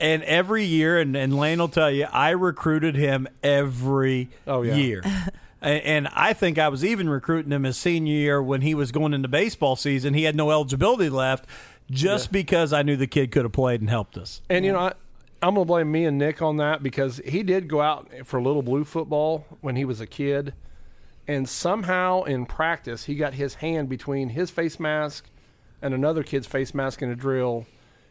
and 0.00 0.22
every 0.22 0.64
year, 0.64 0.98
and, 0.98 1.14
and 1.14 1.36
Lane 1.36 1.58
will 1.58 1.68
tell 1.68 1.90
you, 1.90 2.06
I 2.10 2.30
recruited 2.30 2.94
him 2.96 3.28
every 3.42 4.30
Oh, 4.46 4.62
yeah. 4.62 4.76
year. 4.76 5.02
A- 5.62 5.66
And 5.86 6.08
I 6.14 6.32
think 6.32 6.56
I 6.56 6.68
was 6.68 6.82
even 6.84 7.08
recruiting 7.10 7.52
him 7.52 7.64
his 7.64 7.76
senior 7.76 8.14
year 8.14 8.42
when 8.42 8.62
he 8.62 8.74
was 8.74 8.92
going 8.92 9.12
into 9.12 9.28
baseball 9.28 9.76
season. 9.76 10.14
He 10.14 10.22
had 10.22 10.34
no 10.36 10.50
eligibility 10.52 11.10
left 11.10 11.44
just 11.90 12.32
because 12.32 12.72
I 12.72 12.82
knew 12.82 12.96
the 12.96 13.06
kid 13.06 13.30
could 13.30 13.44
have 13.44 13.52
played 13.52 13.80
and 13.80 13.90
helped 13.90 14.16
us. 14.18 14.42
And 14.48 14.64
you 14.64 14.72
know, 14.72 14.80
I, 14.80 14.92
I'm 15.42 15.54
gonna 15.54 15.64
blame 15.64 15.90
me 15.90 16.04
and 16.04 16.18
Nick 16.18 16.42
on 16.42 16.56
that 16.58 16.82
because 16.82 17.20
he 17.24 17.42
did 17.42 17.68
go 17.68 17.80
out 17.80 18.10
for 18.24 18.40
little 18.40 18.62
blue 18.62 18.84
football 18.84 19.46
when 19.60 19.76
he 19.76 19.84
was 19.84 20.00
a 20.00 20.06
kid, 20.06 20.54
and 21.26 21.48
somehow 21.48 22.24
in 22.24 22.46
practice 22.46 23.04
he 23.04 23.14
got 23.14 23.34
his 23.34 23.56
hand 23.56 23.88
between 23.88 24.30
his 24.30 24.50
face 24.50 24.80
mask 24.80 25.28
and 25.80 25.94
another 25.94 26.22
kid's 26.22 26.46
face 26.46 26.74
mask 26.74 27.02
in 27.02 27.10
a 27.10 27.14
drill, 27.14 27.66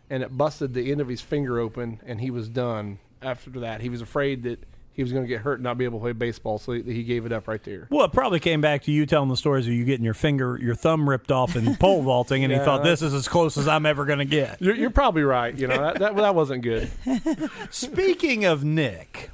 and 0.09 0.23
it 0.23 0.37
busted 0.37 0.73
the 0.73 0.91
end 0.91 1.01
of 1.01 1.07
his 1.07 1.21
finger 1.21 1.59
open, 1.59 1.99
and 2.05 2.21
he 2.21 2.31
was 2.31 2.49
done. 2.49 2.99
After 3.21 3.49
that, 3.59 3.81
he 3.81 3.89
was 3.89 4.01
afraid 4.01 4.43
that 4.43 4.63
he 4.97 5.03
was 5.03 5.13
going 5.13 5.23
to 5.23 5.27
get 5.29 5.41
hurt 5.41 5.53
and 5.59 5.63
not 5.63 5.77
be 5.77 5.85
able 5.85 5.99
to 5.99 6.03
play 6.03 6.11
baseball, 6.11 6.57
so 6.57 6.73
he, 6.73 6.81
he 6.81 7.03
gave 7.03 7.25
it 7.25 7.31
up 7.31 7.47
right 7.47 7.63
there. 7.63 7.87
Well, 7.89 8.03
it 8.05 8.11
probably 8.11 8.39
came 8.41 8.59
back 8.59 8.81
to 8.83 8.91
you 8.91 9.05
telling 9.05 9.29
the 9.29 9.37
stories 9.37 9.65
of 9.67 9.71
you 9.73 9.85
getting 9.85 10.03
your 10.03 10.13
finger, 10.15 10.59
your 10.61 10.75
thumb 10.75 11.07
ripped 11.07 11.31
off 11.31 11.55
in 11.55 11.75
pole 11.77 12.01
vaulting, 12.01 12.43
and 12.43 12.51
he 12.51 12.59
thought 12.59 12.83
this 12.83 13.01
is 13.01 13.13
as 13.13 13.27
close 13.29 13.57
as 13.57 13.67
I'm 13.67 13.85
ever 13.85 14.03
going 14.03 14.19
to 14.19 14.25
get. 14.25 14.61
You're, 14.61 14.75
you're 14.75 14.89
probably 14.89 15.23
right. 15.23 15.55
You 15.57 15.67
know 15.67 15.77
that, 15.77 15.99
that 15.99 16.15
that 16.17 16.35
wasn't 16.35 16.63
good. 16.63 16.91
Speaking 17.69 18.43
of 18.45 18.63
Nick, 18.63 19.29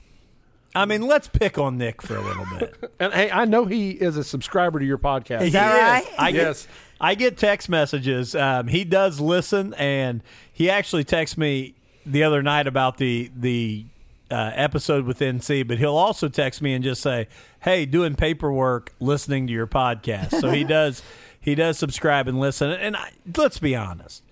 I 0.75 0.85
mean, 0.85 1.01
let's 1.03 1.27
pick 1.27 1.57
on 1.57 1.77
Nick 1.77 2.01
for 2.01 2.15
a 2.17 2.21
little 2.21 2.45
bit. 2.59 2.75
And 2.99 3.13
hey, 3.13 3.31
I 3.31 3.45
know 3.45 3.65
he 3.65 3.91
is 3.91 4.17
a 4.17 4.23
subscriber 4.23 4.79
to 4.79 4.85
your 4.85 4.97
podcast. 4.97 5.41
Is 5.41 5.53
that 5.53 5.73
right? 6.05 6.13
I 6.19 6.29
Yes. 6.29 6.63
get, 6.63 6.71
I 7.01 7.15
get 7.15 7.37
text 7.37 7.69
messages. 7.69 8.35
Um, 8.35 8.67
he 8.67 8.83
does 8.85 9.19
listen, 9.19 9.73
and 9.75 10.21
he 10.53 10.69
actually 10.69 11.03
texted 11.03 11.37
me 11.37 11.73
the 12.05 12.23
other 12.23 12.41
night 12.43 12.67
about 12.67 12.97
the 12.97 13.31
the 13.35 13.85
uh, 14.31 14.51
episode 14.55 15.05
with 15.05 15.19
NC. 15.19 15.67
But 15.67 15.77
he'll 15.77 15.95
also 15.95 16.27
text 16.29 16.61
me 16.61 16.73
and 16.73 16.83
just 16.83 17.01
say, 17.01 17.27
"Hey, 17.61 17.85
doing 17.85 18.15
paperwork, 18.15 18.93
listening 18.99 19.47
to 19.47 19.53
your 19.53 19.67
podcast." 19.67 20.39
So 20.41 20.49
he 20.49 20.63
does 20.65 21.01
he 21.39 21.55
does 21.55 21.77
subscribe 21.77 22.27
and 22.27 22.39
listen. 22.39 22.71
And 22.71 22.95
I, 22.95 23.11
let's 23.35 23.59
be 23.59 23.75
honest, 23.75 24.23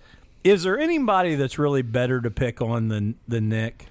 is 0.44 0.62
there 0.62 0.78
anybody 0.78 1.34
that's 1.34 1.58
really 1.58 1.82
better 1.82 2.20
to 2.20 2.30
pick 2.30 2.60
on 2.60 2.88
than 2.88 3.16
than 3.28 3.48
Nick? 3.48 3.86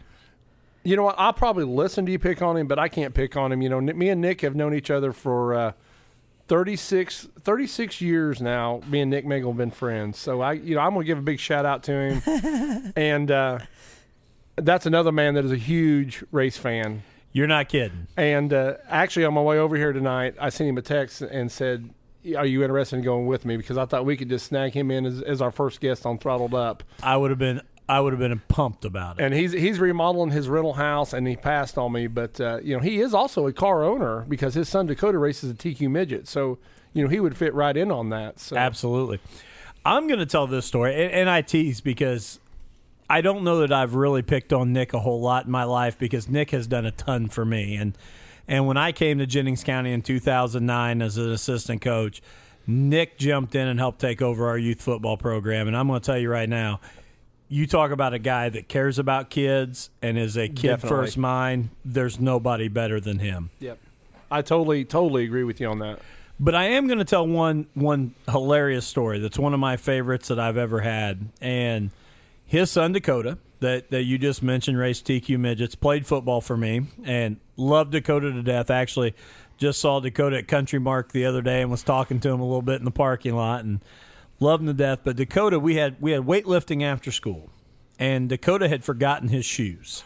You 0.83 0.95
know 0.95 1.03
what? 1.03 1.15
I'll 1.17 1.33
probably 1.33 1.63
listen 1.63 2.05
to 2.07 2.11
you 2.11 2.17
pick 2.17 2.41
on 2.41 2.57
him, 2.57 2.67
but 2.67 2.79
I 2.79 2.87
can't 2.87 3.13
pick 3.13 3.37
on 3.37 3.51
him. 3.51 3.61
You 3.61 3.69
know, 3.69 3.79
me 3.79 4.09
and 4.09 4.19
Nick 4.19 4.41
have 4.41 4.55
known 4.55 4.73
each 4.73 4.89
other 4.89 5.13
for 5.13 5.53
uh, 5.53 5.71
36, 6.47 7.29
36 7.39 8.01
years 8.01 8.41
now. 8.41 8.81
Me 8.87 8.99
and 8.99 9.11
Nick 9.11 9.25
Magel 9.25 9.49
have 9.49 9.57
been 9.57 9.71
friends. 9.71 10.17
So 10.17 10.41
I, 10.41 10.53
you 10.53 10.75
know, 10.75 10.81
I'm 10.81 10.93
going 10.93 11.05
to 11.05 11.07
give 11.07 11.19
a 11.19 11.21
big 11.21 11.39
shout 11.39 11.65
out 11.65 11.83
to 11.83 11.91
him. 11.93 12.93
and 12.95 13.29
uh, 13.29 13.59
that's 14.65 14.85
another 14.85 15.11
man 15.11 15.33
that 15.35 15.45
is 15.45 15.51
a 15.51 15.57
huge 15.57 16.23
race 16.31 16.57
fan. 16.57 17.03
You're 17.33 17.47
not 17.47 17.69
kidding. 17.69 18.07
And 18.17 18.51
uh, 18.51 18.75
actually, 18.89 19.25
on 19.25 19.33
my 19.33 19.41
way 19.41 19.57
over 19.57 19.75
here 19.75 19.93
tonight, 19.93 20.35
I 20.39 20.49
sent 20.49 20.69
him 20.69 20.77
a 20.77 20.81
text 20.81 21.21
and 21.21 21.51
said, 21.51 21.89
"Are 22.35 22.45
you 22.45 22.63
interested 22.63 22.97
in 22.97 23.03
going 23.03 23.25
with 23.25 23.45
me?" 23.45 23.57
Because 23.57 23.77
I 23.77 23.85
thought 23.85 24.05
we 24.05 24.17
could 24.17 24.29
just 24.29 24.47
snag 24.47 24.73
him 24.73 24.91
in 24.91 25.05
as, 25.05 25.21
as 25.21 25.41
our 25.41 25.51
first 25.51 25.79
guest 25.79 26.05
on 26.05 26.17
Throttled 26.17 26.53
Up. 26.53 26.83
I 27.01 27.15
would 27.15 27.29
have 27.29 27.39
been 27.39 27.61
I 27.91 27.99
would 27.99 28.13
have 28.13 28.19
been 28.19 28.41
pumped 28.47 28.85
about 28.85 29.19
it. 29.19 29.23
and 29.23 29.33
he's 29.33 29.51
he's 29.51 29.79
remodeling 29.79 30.31
his 30.31 30.47
rental 30.47 30.73
house, 30.73 31.11
and 31.13 31.27
he 31.27 31.35
passed 31.35 31.77
on 31.77 31.91
me. 31.91 32.07
But 32.07 32.39
uh, 32.39 32.59
you 32.63 32.75
know, 32.75 32.81
he 32.81 33.01
is 33.01 33.13
also 33.13 33.47
a 33.47 33.53
car 33.53 33.83
owner 33.83 34.21
because 34.29 34.53
his 34.53 34.69
son 34.69 34.85
Dakota 34.85 35.17
races 35.17 35.51
a 35.51 35.53
TQ 35.53 35.89
midget, 35.89 36.27
so 36.27 36.57
you 36.93 37.03
know 37.03 37.09
he 37.09 37.19
would 37.19 37.35
fit 37.35 37.53
right 37.53 37.75
in 37.75 37.91
on 37.91 38.09
that. 38.09 38.39
So 38.39 38.55
Absolutely. 38.55 39.19
I'm 39.83 40.07
going 40.07 40.19
to 40.19 40.25
tell 40.25 40.47
this 40.47 40.65
story, 40.65 40.93
and, 41.03 41.11
and 41.11 41.29
I 41.29 41.41
tease 41.41 41.81
because 41.81 42.39
I 43.11 43.19
don't 43.19 43.43
know 43.43 43.59
that 43.59 43.73
I've 43.73 43.93
really 43.93 44.21
picked 44.21 44.53
on 44.53 44.71
Nick 44.71 44.93
a 44.93 44.99
whole 44.99 45.19
lot 45.19 45.43
in 45.43 45.51
my 45.51 45.65
life 45.65 45.99
because 45.99 46.29
Nick 46.29 46.51
has 46.51 46.65
done 46.65 46.85
a 46.85 46.91
ton 46.91 47.27
for 47.27 47.43
me. 47.43 47.75
And 47.75 47.97
and 48.47 48.67
when 48.67 48.77
I 48.77 48.93
came 48.93 49.17
to 49.19 49.25
Jennings 49.25 49.65
County 49.65 49.91
in 49.91 50.01
2009 50.01 51.01
as 51.01 51.17
an 51.17 51.29
assistant 51.29 51.81
coach, 51.81 52.21
Nick 52.65 53.17
jumped 53.17 53.53
in 53.53 53.67
and 53.67 53.79
helped 53.79 53.99
take 53.99 54.21
over 54.21 54.47
our 54.47 54.57
youth 54.57 54.81
football 54.81 55.17
program. 55.17 55.67
And 55.67 55.75
I'm 55.75 55.87
going 55.87 55.99
to 55.99 56.05
tell 56.05 56.17
you 56.17 56.29
right 56.29 56.47
now, 56.47 56.79
you 57.49 57.67
talk 57.67 57.91
about 57.91 58.13
a 58.13 58.19
guy 58.19 58.47
that 58.47 58.69
cares 58.69 58.97
about 58.97 59.29
kids 59.29 59.89
and 60.01 60.17
is 60.17 60.37
a 60.37 60.47
kid 60.47 60.67
Definitely. 60.67 60.89
first 60.89 61.17
mind. 61.17 61.69
There's 61.83 62.17
nobody 62.17 62.69
better 62.69 63.01
than 63.01 63.19
him. 63.19 63.49
yep, 63.59 63.77
I 64.31 64.41
totally 64.41 64.85
totally 64.85 65.25
agree 65.25 65.43
with 65.43 65.59
you 65.59 65.67
on 65.67 65.79
that. 65.79 65.99
But 66.39 66.55
I 66.55 66.63
am 66.63 66.87
going 66.87 66.99
to 66.99 67.05
tell 67.05 67.27
one 67.27 67.67
one 67.73 68.15
hilarious 68.29 68.85
story 68.85 69.19
that's 69.19 69.37
one 69.37 69.53
of 69.53 69.59
my 69.59 69.75
favorites 69.75 70.29
that 70.29 70.39
I've 70.39 70.57
ever 70.57 70.79
had. 70.79 71.27
And 71.41 71.91
his 72.51 72.69
son 72.69 72.91
Dakota, 72.91 73.37
that 73.61 73.91
that 73.91 74.03
you 74.03 74.17
just 74.17 74.43
mentioned, 74.43 74.77
raced 74.77 75.07
TQ 75.07 75.39
midgets, 75.39 75.73
played 75.73 76.05
football 76.05 76.41
for 76.41 76.57
me, 76.57 76.81
and 77.05 77.37
loved 77.55 77.93
Dakota 77.93 78.29
to 78.29 78.43
death. 78.43 78.69
Actually, 78.69 79.15
just 79.57 79.79
saw 79.79 80.01
Dakota 80.01 80.39
at 80.39 80.49
Country 80.49 80.77
Mark 80.77 81.13
the 81.13 81.23
other 81.25 81.41
day 81.41 81.61
and 81.61 81.71
was 81.71 81.81
talking 81.81 82.19
to 82.19 82.29
him 82.29 82.41
a 82.41 82.43
little 82.43 82.61
bit 82.61 82.79
in 82.79 82.83
the 82.83 82.91
parking 82.91 83.35
lot 83.35 83.63
and 83.63 83.79
loved 84.41 84.63
him 84.63 84.67
to 84.67 84.73
death. 84.73 84.99
But 85.05 85.15
Dakota, 85.15 85.59
we 85.59 85.75
had 85.75 85.95
we 86.01 86.11
had 86.11 86.23
weightlifting 86.23 86.83
after 86.83 87.09
school, 87.09 87.49
and 87.97 88.27
Dakota 88.27 88.67
had 88.67 88.83
forgotten 88.83 89.29
his 89.29 89.45
shoes, 89.45 90.03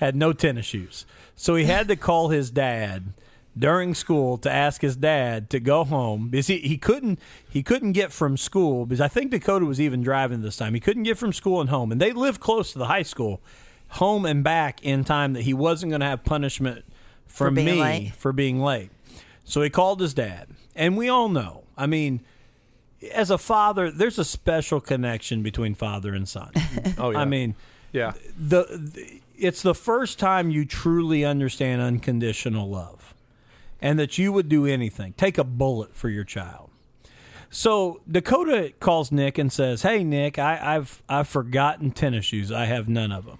had 0.00 0.14
no 0.14 0.34
tennis 0.34 0.66
shoes, 0.66 1.06
so 1.34 1.54
he 1.54 1.64
had 1.64 1.88
to 1.88 1.96
call 1.96 2.28
his 2.28 2.50
dad 2.50 3.14
during 3.58 3.94
school 3.94 4.38
to 4.38 4.50
ask 4.50 4.80
his 4.80 4.96
dad 4.96 5.50
to 5.50 5.60
go 5.60 5.84
home 5.84 6.28
because 6.28 6.46
he, 6.46 6.58
he 6.58 6.78
couldn't 6.78 7.18
he 7.48 7.62
couldn't 7.62 7.92
get 7.92 8.12
from 8.12 8.36
school 8.36 8.86
because 8.86 9.00
I 9.00 9.08
think 9.08 9.30
Dakota 9.30 9.64
was 9.64 9.80
even 9.80 10.02
driving 10.02 10.42
this 10.42 10.56
time. 10.56 10.74
He 10.74 10.80
couldn't 10.80 11.02
get 11.02 11.18
from 11.18 11.32
school 11.32 11.60
and 11.60 11.70
home, 11.70 11.92
and 11.92 12.00
they 12.00 12.12
lived 12.12 12.40
close 12.40 12.72
to 12.72 12.78
the 12.78 12.86
high 12.86 13.02
school, 13.02 13.40
home 13.88 14.24
and 14.24 14.44
back 14.44 14.82
in 14.84 15.04
time 15.04 15.32
that 15.32 15.42
he 15.42 15.54
wasn't 15.54 15.90
going 15.90 16.00
to 16.00 16.06
have 16.06 16.24
punishment 16.24 16.84
from 17.26 17.54
being 17.54 17.66
me 17.66 17.80
late. 17.80 18.14
for 18.14 18.32
being 18.32 18.60
late. 18.60 18.90
So 19.44 19.62
he 19.62 19.70
called 19.70 20.00
his 20.00 20.14
dad, 20.14 20.48
and 20.76 20.96
we 20.96 21.08
all 21.08 21.28
know. 21.28 21.64
I 21.76 21.86
mean, 21.86 22.20
as 23.12 23.30
a 23.30 23.38
father, 23.38 23.90
there's 23.90 24.18
a 24.18 24.24
special 24.24 24.80
connection 24.80 25.42
between 25.42 25.74
father 25.74 26.14
and 26.14 26.28
son. 26.28 26.52
Oh 26.98 27.10
yeah. 27.10 27.18
I 27.18 27.24
mean, 27.24 27.54
yeah, 27.92 28.12
the, 28.38 28.64
the 28.64 29.20
it's 29.36 29.62
the 29.62 29.74
first 29.74 30.18
time 30.18 30.50
you 30.50 30.64
truly 30.66 31.24
understand 31.24 31.80
unconditional 31.80 32.68
love 32.68 32.99
and 33.82 33.98
that 33.98 34.18
you 34.18 34.32
would 34.32 34.48
do 34.48 34.66
anything 34.66 35.12
take 35.14 35.38
a 35.38 35.44
bullet 35.44 35.94
for 35.94 36.08
your 36.08 36.24
child 36.24 36.70
so 37.50 38.00
dakota 38.10 38.72
calls 38.80 39.10
nick 39.10 39.38
and 39.38 39.52
says 39.52 39.82
hey 39.82 40.04
nick 40.04 40.38
I, 40.38 40.76
i've 40.76 41.02
i've 41.08 41.28
forgotten 41.28 41.90
tennis 41.90 42.24
shoes 42.24 42.52
i 42.52 42.66
have 42.66 42.88
none 42.88 43.10
of 43.12 43.26
them 43.26 43.38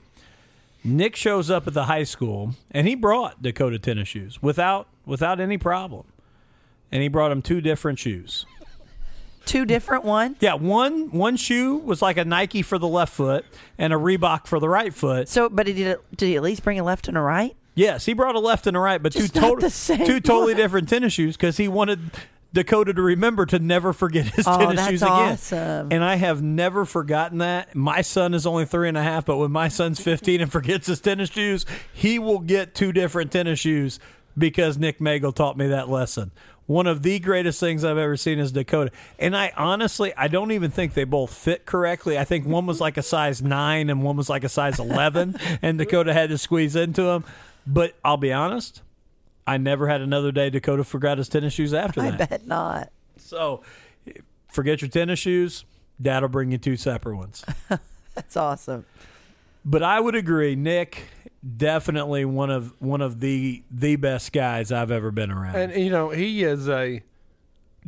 nick 0.82 1.14
shows 1.16 1.50
up 1.50 1.66
at 1.66 1.74
the 1.74 1.84
high 1.84 2.04
school 2.04 2.54
and 2.70 2.88
he 2.88 2.94
brought 2.94 3.42
dakota 3.42 3.78
tennis 3.78 4.08
shoes 4.08 4.42
without 4.42 4.88
without 5.06 5.40
any 5.40 5.58
problem 5.58 6.06
and 6.90 7.02
he 7.02 7.08
brought 7.08 7.30
him 7.30 7.42
two 7.42 7.60
different 7.60 7.98
shoes 7.98 8.46
Two 9.46 9.64
different 9.64 10.04
ones. 10.04 10.36
yeah 10.40 10.54
one 10.54 11.10
one 11.10 11.36
shoe 11.36 11.76
was 11.78 12.02
like 12.02 12.18
a 12.18 12.24
nike 12.24 12.62
for 12.62 12.78
the 12.78 12.86
left 12.86 13.12
foot 13.12 13.44
and 13.78 13.92
a 13.92 13.96
reebok 13.96 14.46
for 14.46 14.60
the 14.60 14.68
right 14.68 14.92
foot 14.94 15.28
So, 15.28 15.48
but 15.48 15.66
he 15.66 15.72
did. 15.72 15.96
Did 16.14 16.26
he 16.26 16.36
at 16.36 16.42
least 16.42 16.62
bring 16.62 16.78
a 16.78 16.84
left 16.84 17.08
and 17.08 17.16
a 17.16 17.20
right? 17.20 17.56
Yes, 17.74 18.04
he 18.06 18.12
brought 18.12 18.34
a 18.34 18.40
left 18.40 18.66
and 18.66 18.76
a 18.76 18.80
right, 18.80 19.02
but 19.02 19.12
Just 19.12 19.34
two 19.34 19.40
not 19.40 19.46
total, 19.48 19.62
the 19.62 19.70
same 19.70 20.06
two 20.06 20.20
totally 20.20 20.54
different 20.62 20.88
tennis 20.88 21.12
shoes 21.12 21.36
because 21.36 21.56
he 21.56 21.68
wanted 21.68 22.00
Dakota 22.52 22.92
to 22.92 23.00
remember 23.00 23.46
to 23.46 23.58
never 23.60 23.92
forget 23.92 24.26
his 24.26 24.46
Oh, 24.46 24.58
tennis 24.58 24.86
shoes 24.88 25.02
again. 25.02 25.12
awesome. 25.12 25.88
And 25.92 26.02
I 26.04 26.16
have 26.16 26.42
never 26.42 26.84
forgotten 26.84 27.38
that. 27.38 27.74
My 27.76 28.02
son 28.02 28.34
is 28.34 28.44
only 28.46 28.66
three 28.66 28.88
and 28.88 28.98
a 28.98 29.02
half, 29.02 29.24
but 29.24 29.36
when 29.36 29.52
my 29.52 29.68
son's 29.68 30.00
fifteen 30.00 30.40
and 30.40 30.50
forgets 30.50 30.88
his 30.88 31.00
tennis 31.00 31.30
shoes, 31.30 31.64
he 31.92 32.18
will 32.18 32.40
get 32.40 32.74
two 32.74 32.92
different 32.92 33.30
tennis 33.30 33.60
shoes 33.60 34.00
because 34.36 34.76
Nick 34.78 34.98
Magel 34.98 35.34
taught 35.34 35.56
me 35.56 35.68
that 35.68 35.88
lesson. 35.88 36.32
One 36.66 36.86
of 36.86 37.02
the 37.02 37.18
greatest 37.18 37.58
things 37.58 37.84
I've 37.84 37.98
ever 37.98 38.16
seen 38.16 38.38
is 38.38 38.52
Dakota. 38.52 38.92
And 39.18 39.36
I 39.36 39.52
honestly, 39.56 40.12
I 40.16 40.28
don't 40.28 40.52
even 40.52 40.70
think 40.70 40.94
they 40.94 41.02
both 41.02 41.34
fit 41.34 41.66
correctly. 41.66 42.16
I 42.16 42.22
think 42.24 42.46
one 42.46 42.64
was 42.64 42.80
like 42.80 42.96
a 42.96 43.02
size 43.02 43.42
nine 43.42 43.90
and 43.90 44.04
one 44.04 44.16
was 44.16 44.28
like 44.30 44.44
a 44.44 44.48
size 44.48 44.78
11, 44.78 45.36
and 45.62 45.78
Dakota 45.78 46.12
had 46.12 46.30
to 46.30 46.38
squeeze 46.38 46.76
into 46.76 47.02
them. 47.02 47.24
But 47.72 47.94
I'll 48.04 48.16
be 48.16 48.32
honest, 48.32 48.82
I 49.46 49.56
never 49.58 49.88
had 49.88 50.00
another 50.00 50.32
day 50.32 50.50
Dakota 50.50 50.84
forgot 50.84 51.18
his 51.18 51.28
tennis 51.28 51.52
shoes 51.52 51.72
after 51.72 52.00
that. 52.02 52.14
I 52.20 52.26
bet 52.26 52.46
not. 52.46 52.90
So 53.16 53.62
forget 54.48 54.82
your 54.82 54.88
tennis 54.90 55.18
shoes. 55.18 55.64
Dad'll 56.00 56.28
bring 56.28 56.50
you 56.50 56.58
two 56.58 56.76
separate 56.76 57.16
ones. 57.16 57.44
That's 58.14 58.36
awesome. 58.36 58.86
But 59.64 59.82
I 59.82 60.00
would 60.00 60.14
agree, 60.14 60.56
Nick, 60.56 61.04
definitely 61.56 62.24
one 62.24 62.50
of 62.50 62.74
one 62.80 63.02
of 63.02 63.20
the 63.20 63.62
the 63.70 63.96
best 63.96 64.32
guys 64.32 64.72
I've 64.72 64.90
ever 64.90 65.10
been 65.10 65.30
around. 65.30 65.56
And 65.56 65.84
you 65.84 65.90
know, 65.90 66.08
he 66.10 66.42
is 66.42 66.68
a 66.68 67.02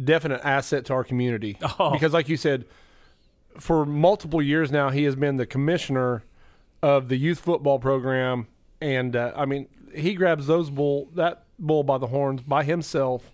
definite 0.03 0.41
asset 0.45 0.85
to 0.87 0.93
our 0.93 1.05
community 1.05 1.57
Oh. 1.79 1.91
because, 1.91 2.13
like 2.13 2.29
you 2.29 2.37
said, 2.37 2.67
for 3.59 3.87
multiple 3.87 4.43
years 4.43 4.71
now, 4.71 4.91
he 4.91 5.05
has 5.05 5.17
been 5.17 5.39
the 5.39 5.47
commissioner 5.47 6.23
of 6.83 7.09
the 7.09 7.17
youth 7.17 7.41
football 7.41 7.79
program, 7.79 8.47
and 8.83 9.17
uh, 9.17 9.33
I 9.37 9.47
mean, 9.47 9.69
he 9.95 10.15
grabs 10.15 10.47
those 10.47 10.71
bull 10.71 11.09
that 11.15 11.45
bull 11.59 11.85
by 11.85 11.99
the 11.99 12.09
horns 12.09 12.43
by 12.43 12.65
himself. 12.65 13.31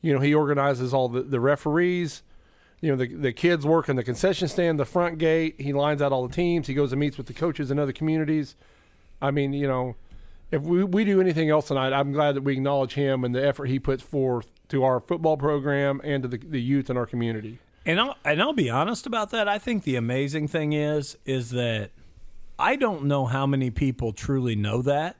You 0.00 0.14
know, 0.14 0.20
he 0.20 0.34
organizes 0.34 0.94
all 0.94 1.08
the, 1.08 1.22
the 1.22 1.40
referees. 1.40 2.22
You 2.80 2.90
know, 2.90 2.96
the 2.96 3.14
the 3.14 3.32
kids 3.32 3.66
work 3.66 3.88
in 3.88 3.96
the 3.96 4.04
concession 4.04 4.48
stand, 4.48 4.78
the 4.78 4.84
front 4.84 5.18
gate. 5.18 5.60
He 5.60 5.72
lines 5.72 6.00
out 6.00 6.12
all 6.12 6.26
the 6.26 6.34
teams. 6.34 6.66
He 6.66 6.74
goes 6.74 6.92
and 6.92 7.00
meets 7.00 7.18
with 7.18 7.26
the 7.26 7.34
coaches 7.34 7.70
in 7.70 7.78
other 7.78 7.92
communities. 7.92 8.56
I 9.20 9.30
mean, 9.30 9.52
you 9.52 9.66
know, 9.66 9.96
if 10.50 10.62
we, 10.62 10.84
we 10.84 11.04
do 11.04 11.20
anything 11.20 11.50
else 11.50 11.68
tonight, 11.68 11.92
I'm 11.92 12.12
glad 12.12 12.36
that 12.36 12.42
we 12.42 12.54
acknowledge 12.54 12.94
him 12.94 13.24
and 13.24 13.34
the 13.34 13.44
effort 13.44 13.66
he 13.66 13.78
puts 13.78 14.02
forth 14.02 14.46
to 14.68 14.84
our 14.84 15.00
football 15.00 15.36
program 15.36 16.00
and 16.04 16.22
to 16.22 16.28
the, 16.28 16.38
the 16.38 16.60
youth 16.60 16.88
in 16.88 16.96
our 16.96 17.06
community. 17.06 17.58
And 17.84 18.00
I'll 18.00 18.16
and 18.24 18.40
I'll 18.40 18.52
be 18.52 18.70
honest 18.70 19.06
about 19.06 19.30
that. 19.30 19.48
I 19.48 19.58
think 19.58 19.84
the 19.84 19.96
amazing 19.96 20.48
thing 20.48 20.72
is 20.72 21.16
is 21.24 21.50
that 21.50 21.90
I 22.58 22.76
don't 22.76 23.04
know 23.04 23.26
how 23.26 23.46
many 23.46 23.70
people 23.70 24.12
truly 24.12 24.56
know 24.56 24.82
that. 24.82 25.16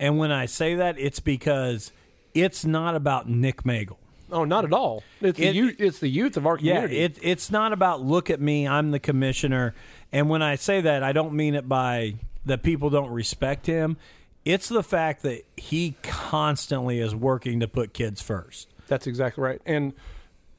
And 0.00 0.18
when 0.18 0.32
I 0.32 0.46
say 0.46 0.74
that, 0.76 0.98
it's 0.98 1.20
because 1.20 1.92
it's 2.34 2.64
not 2.64 2.96
about 2.96 3.28
Nick 3.28 3.62
Magel. 3.64 3.96
Oh, 4.30 4.44
not 4.44 4.64
at 4.64 4.72
all. 4.72 5.02
It's 5.20 5.38
It- 5.38 5.42
the 5.42 5.54
youth. 5.54 5.76
It's 5.78 5.98
the 5.98 6.08
youth 6.08 6.36
of 6.38 6.46
our 6.46 6.58
Yeah, 6.58 6.82
community. 6.82 6.98
it, 7.00 7.18
it's 7.22 7.50
not 7.50 7.72
about 7.72 8.00
look 8.02 8.30
at 8.30 8.40
me, 8.40 8.66
I'm 8.66 8.90
the 8.90 8.98
commissioner. 8.98 9.74
And 10.10 10.28
when 10.30 10.40
I 10.42 10.54
say 10.54 10.80
that, 10.80 11.02
I 11.02 11.12
don't 11.12 11.34
mean 11.34 11.54
it 11.54 11.68
by 11.68 12.14
that 12.46 12.62
people 12.62 12.88
don't 12.90 13.10
respect 13.10 13.66
him. 13.66 13.96
It's 14.44 14.68
the 14.68 14.82
fact 14.82 15.22
that 15.22 15.42
he 15.56 15.94
constantly 16.02 16.98
is 16.98 17.14
working 17.14 17.60
to 17.60 17.68
put 17.68 17.92
kids 17.92 18.20
first. 18.22 18.68
That's 18.88 19.06
exactly 19.06 19.44
right. 19.44 19.60
And 19.66 19.92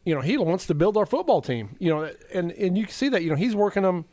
you 0.06 0.13
know, 0.13 0.21
he 0.21 0.38
wants 0.38 0.67
to 0.67 0.73
build 0.76 0.95
our 0.97 1.06
football 1.06 1.41
team. 1.41 1.76
You 1.80 1.89
know, 1.89 2.12
and 2.34 2.52
and 2.52 2.78
you 2.78 2.84
can 2.86 2.93
see 2.93 3.10
that. 3.10 3.23
You 3.23 3.32
know, 3.32 3.36
he's 3.36 3.56
working 3.56 3.84
them. 3.84 4.06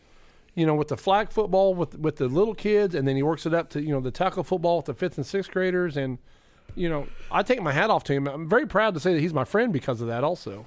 You 0.54 0.66
know, 0.66 0.74
with 0.74 0.88
the 0.88 0.96
flag 0.96 1.30
football 1.30 1.74
with 1.74 1.98
with 1.98 2.16
the 2.16 2.28
little 2.28 2.54
kids, 2.54 2.94
and 2.94 3.06
then 3.06 3.16
he 3.16 3.22
works 3.22 3.46
it 3.46 3.54
up 3.54 3.70
to 3.70 3.82
you 3.82 3.90
know 3.90 4.00
the 4.00 4.10
tackle 4.10 4.42
football 4.44 4.78
with 4.78 4.86
the 4.86 4.94
fifth 4.94 5.16
and 5.16 5.26
sixth 5.26 5.50
graders, 5.50 5.96
and 5.96 6.18
you 6.74 6.88
know, 6.88 7.06
I 7.30 7.42
take 7.42 7.62
my 7.62 7.72
hat 7.72 7.90
off 7.90 8.04
to 8.04 8.12
him. 8.12 8.26
I'm 8.26 8.48
very 8.48 8.66
proud 8.66 8.94
to 8.94 9.00
say 9.00 9.14
that 9.14 9.20
he's 9.20 9.34
my 9.34 9.44
friend 9.44 9.72
because 9.72 10.00
of 10.00 10.08
that. 10.08 10.24
Also, 10.24 10.66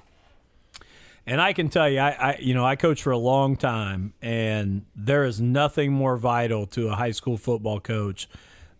And 1.26 1.40
I 1.40 1.52
can 1.52 1.68
tell 1.68 1.88
you, 1.88 1.98
I, 1.98 2.10
I 2.10 2.36
you 2.40 2.54
know 2.54 2.64
I 2.64 2.76
coached 2.76 3.02
for 3.02 3.12
a 3.12 3.18
long 3.18 3.56
time, 3.56 4.14
and 4.20 4.84
there 4.94 5.24
is 5.24 5.40
nothing 5.40 5.92
more 5.92 6.16
vital 6.16 6.66
to 6.68 6.88
a 6.88 6.94
high 6.94 7.12
school 7.12 7.36
football 7.36 7.80
coach 7.80 8.28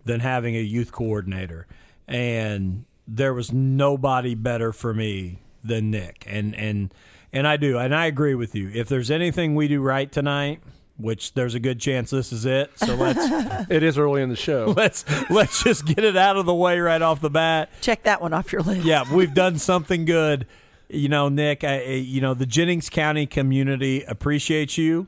than 0.04 0.20
having 0.20 0.54
a 0.56 0.60
youth 0.60 0.92
coordinator. 0.92 1.66
And 2.06 2.84
there 3.08 3.32
was 3.32 3.52
nobody 3.52 4.34
better 4.34 4.72
for 4.72 4.92
me 4.92 5.38
than 5.62 5.90
Nick. 5.90 6.24
And 6.26 6.54
and 6.54 6.92
and 7.32 7.48
I 7.48 7.56
do, 7.56 7.78
and 7.78 7.94
I 7.94 8.06
agree 8.06 8.34
with 8.34 8.54
you. 8.54 8.70
If 8.74 8.88
there's 8.88 9.10
anything 9.10 9.54
we 9.54 9.66
do 9.66 9.80
right 9.80 10.10
tonight, 10.12 10.60
which 10.96 11.34
there's 11.34 11.54
a 11.54 11.60
good 11.60 11.80
chance 11.80 12.10
this 12.10 12.32
is 12.32 12.46
it, 12.46 12.70
so 12.76 12.94
let's 12.94 13.18
it 13.70 13.82
is 13.82 13.98
early 13.98 14.22
in 14.22 14.28
the 14.28 14.36
show. 14.36 14.72
let's 14.76 15.04
let's 15.30 15.62
just 15.62 15.84
get 15.86 16.04
it 16.04 16.16
out 16.16 16.36
of 16.36 16.46
the 16.46 16.54
way 16.54 16.78
right 16.78 17.02
off 17.02 17.20
the 17.20 17.30
bat. 17.30 17.70
Check 17.80 18.04
that 18.04 18.20
one 18.22 18.32
off 18.32 18.52
your 18.52 18.62
list. 18.62 18.84
Yeah, 18.86 19.04
we've 19.12 19.34
done 19.34 19.58
something 19.58 20.04
good. 20.04 20.46
You 20.88 21.08
know, 21.08 21.28
Nick. 21.28 21.64
I, 21.64 21.78
I- 21.80 21.88
you 21.94 22.20
know, 22.20 22.34
the 22.34 22.46
Jennings 22.46 22.88
County 22.90 23.26
community 23.26 24.02
appreciates 24.04 24.78
you. 24.78 25.06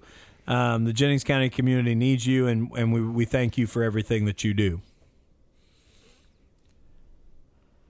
Um, 0.48 0.84
the 0.84 0.92
Jennings 0.92 1.24
County 1.24 1.50
community 1.50 1.94
needs 1.94 2.26
you, 2.26 2.46
and 2.46 2.70
and 2.76 2.92
we 2.92 3.00
we 3.02 3.24
thank 3.24 3.56
you 3.58 3.66
for 3.66 3.82
everything 3.82 4.24
that 4.26 4.42
you 4.44 4.54
do. 4.54 4.80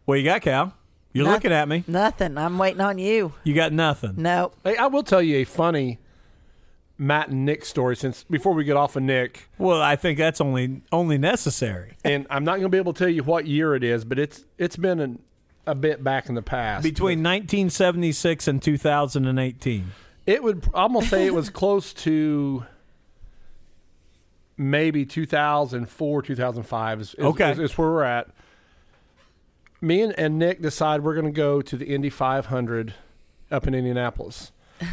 What 0.04 0.14
you 0.18 0.24
got, 0.24 0.42
Cal? 0.42 0.72
You're 1.12 1.24
Noth- 1.24 1.35
looking 1.35 1.52
at 1.52 1.68
me. 1.68 1.85
Nothing. 1.87 2.37
I'm 2.38 2.59
waiting 2.59 2.80
on 2.80 2.98
you. 2.98 3.32
You 3.44 3.54
got 3.54 3.72
nothing. 3.72 4.14
Nope. 4.16 4.54
Hey, 4.62 4.76
I 4.76 4.87
will 4.87 5.02
tell 5.02 5.22
you 5.22 5.37
a 5.38 5.44
funny 5.44 5.98
Matt 6.98 7.28
and 7.28 7.44
Nick 7.44 7.64
story. 7.64 7.96
Since 7.96 8.24
before 8.24 8.52
we 8.54 8.64
get 8.64 8.76
off 8.76 8.96
of 8.96 9.02
Nick, 9.02 9.48
Well, 9.59 9.82
I 9.82 9.96
think 9.96 10.18
that's 10.18 10.40
only 10.40 10.80
only 10.92 11.18
necessary. 11.18 11.92
and 12.04 12.26
I'm 12.30 12.44
not 12.44 12.52
going 12.52 12.62
to 12.64 12.68
be 12.68 12.78
able 12.78 12.92
to 12.94 12.98
tell 12.98 13.09
you 13.09 13.22
what 13.22 13.46
year 13.46 13.74
it 13.74 13.85
is, 13.85 14.04
but 14.04 14.18
it's 14.18 14.44
it's 14.59 14.76
been 14.76 15.00
an, 15.00 15.18
a 15.66 15.74
bit 15.74 16.02
back 16.02 16.28
in 16.28 16.35
the 16.35 16.42
past. 16.42 16.82
Between 16.82 17.18
1976 17.22 18.48
and 18.48 18.62
2018. 18.62 19.92
It 20.26 20.42
would 20.42 20.64
I'm 20.74 20.92
gonna 20.94 21.04
say 21.06 21.26
it 21.26 21.35
was 21.35 21.50
close 21.61 21.92
to 21.94 22.64
maybe 24.56 25.04
2004, 25.04 26.22
2005 26.22 27.00
is, 27.00 27.14
is, 27.14 27.24
Okay. 27.24 27.50
is, 27.52 27.59
is 27.59 27.76
where 27.78 27.88
we're 27.90 28.02
at. 28.04 28.28
Me 29.82 30.00
and, 30.00 30.18
and 30.18 30.38
Nick 30.38 30.62
decide 30.62 31.02
we're 31.02 31.12
going 31.14 31.26
to 31.26 31.30
go 31.30 31.61
to 31.61 31.76
the 31.76 31.85
Indy 31.94 32.09
500 32.09 32.94
up 33.50 33.66
in 33.66 33.74
Indianapolis. 33.74 34.52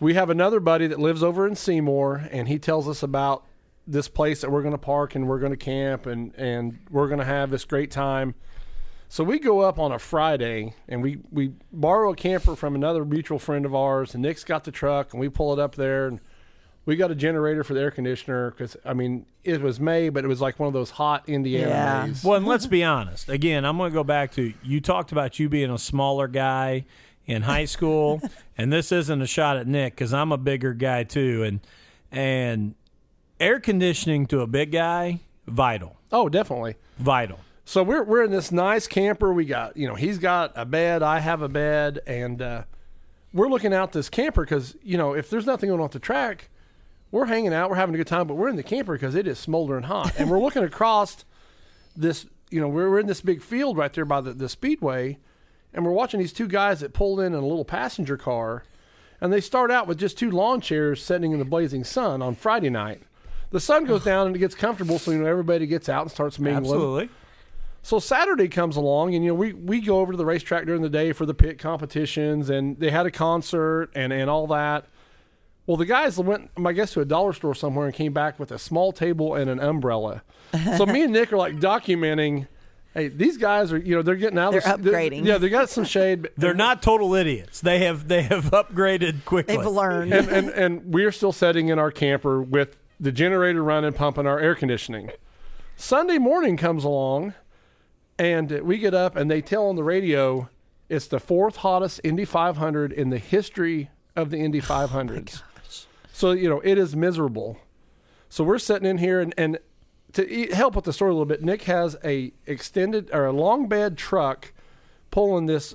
we 0.00 0.14
have 0.14 0.30
another 0.30 0.60
buddy 0.60 0.86
that 0.86 0.98
lives 1.00 1.22
over 1.22 1.46
in 1.46 1.54
Seymour, 1.56 2.28
and 2.30 2.48
he 2.48 2.58
tells 2.58 2.88
us 2.88 3.02
about 3.02 3.44
this 3.86 4.08
place 4.08 4.40
that 4.40 4.50
we're 4.50 4.62
going 4.62 4.72
to 4.74 4.78
park 4.78 5.14
and 5.14 5.28
we're 5.28 5.38
going 5.38 5.52
to 5.52 5.56
camp 5.56 6.06
and, 6.06 6.34
and 6.34 6.78
we're 6.90 7.06
going 7.06 7.20
to 7.20 7.24
have 7.24 7.50
this 7.50 7.64
great 7.64 7.90
time. 7.90 8.34
So 9.08 9.22
we 9.22 9.38
go 9.38 9.60
up 9.60 9.78
on 9.78 9.92
a 9.92 9.98
Friday 10.00 10.74
and 10.88 11.00
we, 11.00 11.18
we 11.30 11.52
borrow 11.72 12.10
a 12.10 12.16
camper 12.16 12.56
from 12.56 12.74
another 12.74 13.04
mutual 13.04 13.38
friend 13.38 13.64
of 13.64 13.76
ours. 13.76 14.12
And 14.14 14.22
Nick's 14.24 14.42
got 14.42 14.64
the 14.64 14.72
truck 14.72 15.12
and 15.12 15.20
we 15.20 15.28
pull 15.28 15.52
it 15.52 15.60
up 15.60 15.76
there 15.76 16.08
and 16.08 16.18
we 16.84 16.96
got 16.96 17.12
a 17.12 17.14
generator 17.14 17.62
for 17.62 17.74
the 17.74 17.80
air 17.80 17.92
conditioner 17.92 18.50
because 18.50 18.76
I 18.84 18.92
mean 18.92 19.26
it 19.44 19.62
was 19.62 19.78
May, 19.78 20.08
but 20.08 20.24
it 20.24 20.28
was 20.28 20.40
like 20.40 20.58
one 20.58 20.66
of 20.66 20.72
those 20.72 20.90
hot 20.90 21.28
Indiana 21.28 21.68
Yeah. 21.70 22.06
days. 22.06 22.24
Well, 22.24 22.34
and 22.38 22.46
let's 22.46 22.66
be 22.66 22.82
honest. 22.82 23.28
Again, 23.28 23.64
I'm 23.64 23.76
going 23.76 23.92
to 23.92 23.94
go 23.94 24.02
back 24.02 24.32
to 24.32 24.52
you 24.64 24.80
talked 24.80 25.12
about 25.12 25.38
you 25.38 25.48
being 25.48 25.70
a 25.70 25.78
smaller 25.78 26.26
guy 26.26 26.86
in 27.26 27.42
high 27.42 27.64
school, 27.64 28.20
and 28.58 28.72
this 28.72 28.92
isn't 28.92 29.20
a 29.22 29.26
shot 29.26 29.56
at 29.56 29.66
Nick 29.66 29.94
because 29.94 30.12
I'm 30.14 30.32
a 30.32 30.38
bigger 30.38 30.72
guy 30.74 31.04
too, 31.04 31.42
and 31.42 31.60
and 32.12 32.74
air 33.40 33.60
conditioning 33.60 34.26
to 34.26 34.40
a 34.40 34.46
big 34.46 34.72
guy 34.72 35.20
vital, 35.46 35.96
Oh, 36.12 36.28
definitely. 36.28 36.76
vital. 36.98 37.38
So 37.64 37.82
we're 37.82 38.04
we're 38.04 38.22
in 38.22 38.30
this 38.30 38.52
nice 38.52 38.86
camper. 38.86 39.32
We 39.32 39.44
got 39.44 39.76
you 39.76 39.88
know 39.88 39.94
he's 39.96 40.18
got 40.18 40.52
a 40.54 40.64
bed, 40.64 41.02
I 41.02 41.18
have 41.18 41.42
a 41.42 41.48
bed, 41.48 42.00
and 42.06 42.40
uh, 42.40 42.62
we're 43.32 43.48
looking 43.48 43.74
out 43.74 43.90
this 43.92 44.08
camper 44.08 44.42
because 44.44 44.76
you 44.82 44.96
know 44.96 45.14
if 45.14 45.28
there's 45.30 45.46
nothing 45.46 45.68
going 45.68 45.80
on 45.80 45.86
at 45.86 45.90
the 45.92 45.98
track, 45.98 46.48
we're 47.10 47.26
hanging 47.26 47.52
out, 47.52 47.68
we're 47.70 47.76
having 47.76 47.94
a 47.96 47.98
good 47.98 48.06
time, 48.06 48.28
but 48.28 48.34
we're 48.34 48.48
in 48.48 48.54
the 48.56 48.62
camper 48.62 48.92
because 48.92 49.16
it 49.16 49.26
is 49.26 49.38
smoldering 49.40 49.82
hot, 49.84 50.12
and 50.16 50.30
we're 50.30 50.38
looking 50.40 50.62
across 50.62 51.24
this. 51.96 52.26
You 52.52 52.60
know 52.60 52.68
we're, 52.68 52.88
we're 52.88 53.00
in 53.00 53.08
this 53.08 53.20
big 53.20 53.42
field 53.42 53.76
right 53.76 53.92
there 53.92 54.04
by 54.04 54.20
the, 54.20 54.32
the 54.32 54.48
speedway, 54.48 55.18
and 55.76 55.84
we're 55.84 55.92
watching 55.92 56.18
these 56.18 56.32
two 56.32 56.48
guys 56.48 56.80
that 56.80 56.92
pulled 56.92 57.20
in 57.20 57.26
in 57.26 57.34
a 57.34 57.46
little 57.46 57.64
passenger 57.64 58.16
car, 58.16 58.64
and 59.20 59.32
they 59.32 59.40
start 59.40 59.70
out 59.70 59.86
with 59.86 59.98
just 59.98 60.18
two 60.18 60.30
lawn 60.30 60.60
chairs 60.60 61.02
sitting 61.02 61.32
in 61.32 61.38
the 61.38 61.44
blazing 61.44 61.84
sun 61.84 62.22
on 62.22 62.34
Friday 62.34 62.70
night. 62.70 63.02
The 63.50 63.60
sun 63.60 63.84
goes 63.84 64.02
down 64.02 64.26
and 64.26 64.34
it 64.34 64.40
gets 64.40 64.54
comfortable, 64.54 64.98
so 64.98 65.12
you 65.12 65.18
know 65.18 65.26
everybody 65.26 65.66
gets 65.66 65.88
out 65.88 66.02
and 66.02 66.10
starts 66.10 66.38
mingling. 66.38 66.64
Absolutely. 66.64 67.10
So 67.82 68.00
Saturday 68.00 68.48
comes 68.48 68.76
along, 68.76 69.14
and 69.14 69.24
you 69.24 69.30
know 69.30 69.34
we 69.36 69.52
we 69.52 69.80
go 69.80 70.00
over 70.00 70.12
to 70.12 70.18
the 70.18 70.26
racetrack 70.26 70.66
during 70.66 70.82
the 70.82 70.88
day 70.88 71.12
for 71.12 71.24
the 71.24 71.34
pit 71.34 71.58
competitions, 71.58 72.50
and 72.50 72.78
they 72.80 72.90
had 72.90 73.06
a 73.06 73.10
concert 73.10 73.90
and 73.94 74.12
and 74.12 74.28
all 74.28 74.48
that. 74.48 74.86
Well, 75.66 75.76
the 75.76 75.84
guys 75.84 76.16
went, 76.18 76.50
I 76.64 76.72
guess, 76.72 76.92
to 76.92 77.00
a 77.00 77.04
dollar 77.04 77.32
store 77.32 77.54
somewhere 77.54 77.86
and 77.86 77.94
came 77.94 78.12
back 78.12 78.38
with 78.38 78.52
a 78.52 78.58
small 78.58 78.92
table 78.92 79.34
and 79.34 79.50
an 79.50 79.58
umbrella. 79.58 80.22
so 80.76 80.86
me 80.86 81.02
and 81.02 81.12
Nick 81.12 81.32
are 81.32 81.36
like 81.36 81.56
documenting. 81.56 82.46
Hey, 82.96 83.08
these 83.08 83.36
guys 83.36 83.74
are, 83.74 83.78
you 83.78 83.94
know, 83.94 84.00
they're 84.00 84.16
getting 84.16 84.38
out. 84.38 84.52
They're 84.52 84.66
of 84.66 84.82
the- 84.82 84.90
upgrading. 84.90 85.26
yeah, 85.26 85.36
they 85.36 85.50
got 85.50 85.68
some 85.68 85.84
shade. 85.84 86.22
But 86.22 86.32
They're 86.38 86.54
not 86.54 86.80
total 86.82 87.14
idiots. 87.14 87.60
They 87.60 87.80
have 87.80 88.08
they 88.08 88.22
have 88.22 88.46
upgraded 88.46 89.26
quickly. 89.26 89.54
They've 89.58 89.66
learned. 89.66 90.14
and, 90.14 90.28
and 90.30 90.48
and 90.48 90.94
we're 90.94 91.12
still 91.12 91.32
sitting 91.32 91.68
in 91.68 91.78
our 91.78 91.90
camper 91.90 92.40
with 92.40 92.78
the 92.98 93.12
generator 93.12 93.62
running, 93.62 93.92
pumping 93.92 94.26
our 94.26 94.40
air 94.40 94.54
conditioning. 94.54 95.10
Sunday 95.76 96.16
morning 96.16 96.56
comes 96.56 96.84
along, 96.84 97.34
and 98.18 98.50
we 98.62 98.78
get 98.78 98.94
up, 98.94 99.14
and 99.14 99.30
they 99.30 99.42
tell 99.42 99.66
on 99.66 99.76
the 99.76 99.84
radio 99.84 100.48
it's 100.88 101.06
the 101.06 101.20
fourth 101.20 101.56
hottest 101.56 102.00
Indy 102.02 102.24
500 102.24 102.92
in 102.92 103.10
the 103.10 103.18
history 103.18 103.90
of 104.14 104.30
the 104.30 104.38
Indy 104.38 104.62
500s. 104.62 105.42
so 106.14 106.30
you 106.30 106.48
know 106.48 106.60
it 106.64 106.78
is 106.78 106.96
miserable. 106.96 107.58
So 108.30 108.42
we're 108.42 108.58
sitting 108.58 108.88
in 108.88 108.96
here, 108.96 109.20
and 109.20 109.34
and 109.36 109.58
to 110.12 110.48
help 110.52 110.76
with 110.76 110.84
the 110.84 110.92
story 110.92 111.10
a 111.10 111.14
little 111.14 111.26
bit, 111.26 111.42
Nick 111.42 111.62
has 111.64 111.96
a 112.04 112.32
extended 112.46 113.10
or 113.12 113.26
a 113.26 113.32
long 113.32 113.68
bed 113.68 113.98
truck 113.98 114.52
pulling 115.10 115.46
this 115.46 115.74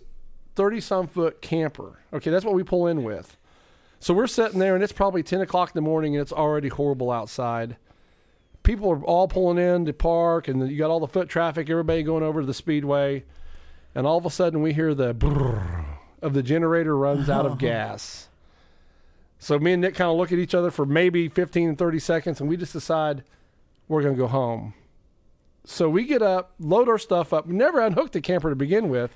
30 0.55 0.81
some 0.81 1.07
foot 1.07 1.41
camper. 1.41 1.99
Okay, 2.13 2.29
that's 2.29 2.45
what 2.45 2.55
we 2.55 2.63
pull 2.63 2.87
in 2.87 3.03
with. 3.03 3.37
So 3.99 4.13
we're 4.13 4.27
sitting 4.27 4.59
there, 4.59 4.73
and 4.73 4.83
it's 4.83 4.93
probably 4.93 5.21
10 5.21 5.41
o'clock 5.41 5.69
in 5.69 5.73
the 5.75 5.81
morning, 5.81 6.15
and 6.15 6.21
it's 6.21 6.31
already 6.31 6.69
horrible 6.69 7.11
outside. 7.11 7.77
people 8.63 8.91
are 8.91 9.03
all 9.03 9.27
pulling 9.27 9.57
in 9.57 9.85
to 9.85 9.93
park, 9.93 10.47
and 10.47 10.69
you 10.69 10.77
got 10.77 10.89
all 10.89 10.99
the 10.99 11.07
foot 11.07 11.29
traffic, 11.29 11.69
everybody 11.69 12.03
going 12.03 12.23
over 12.23 12.41
to 12.41 12.47
the 12.47 12.53
speedway, 12.53 13.23
and 13.93 14.05
all 14.07 14.17
of 14.17 14.25
a 14.25 14.29
sudden 14.29 14.61
we 14.61 14.73
hear 14.73 14.93
the 14.93 15.13
brrr 15.13 15.85
of 16.21 16.33
the 16.33 16.43
generator 16.43 16.95
runs 16.97 17.29
out 17.29 17.45
of 17.45 17.57
gas. 17.59 18.27
So 19.39 19.57
me 19.57 19.73
and 19.73 19.81
Nick 19.81 19.95
kind 19.95 20.11
of 20.11 20.17
look 20.17 20.31
at 20.31 20.37
each 20.37 20.53
other 20.53 20.69
for 20.69 20.85
maybe 20.85 21.27
15 21.27 21.75
30 21.75 21.99
seconds, 21.99 22.39
and 22.39 22.49
we 22.49 22.57
just 22.57 22.73
decide 22.73 23.23
we're 23.91 24.01
going 24.01 24.15
to 24.15 24.19
go 24.19 24.27
home. 24.27 24.73
So 25.65 25.89
we 25.89 26.05
get 26.05 26.21
up, 26.21 26.53
load 26.59 26.89
our 26.89 26.97
stuff 26.97 27.33
up. 27.33 27.45
We 27.47 27.53
never 27.53 27.79
unhooked 27.79 28.13
the 28.13 28.21
camper 28.21 28.49
to 28.49 28.55
begin 28.55 28.89
with. 28.89 29.15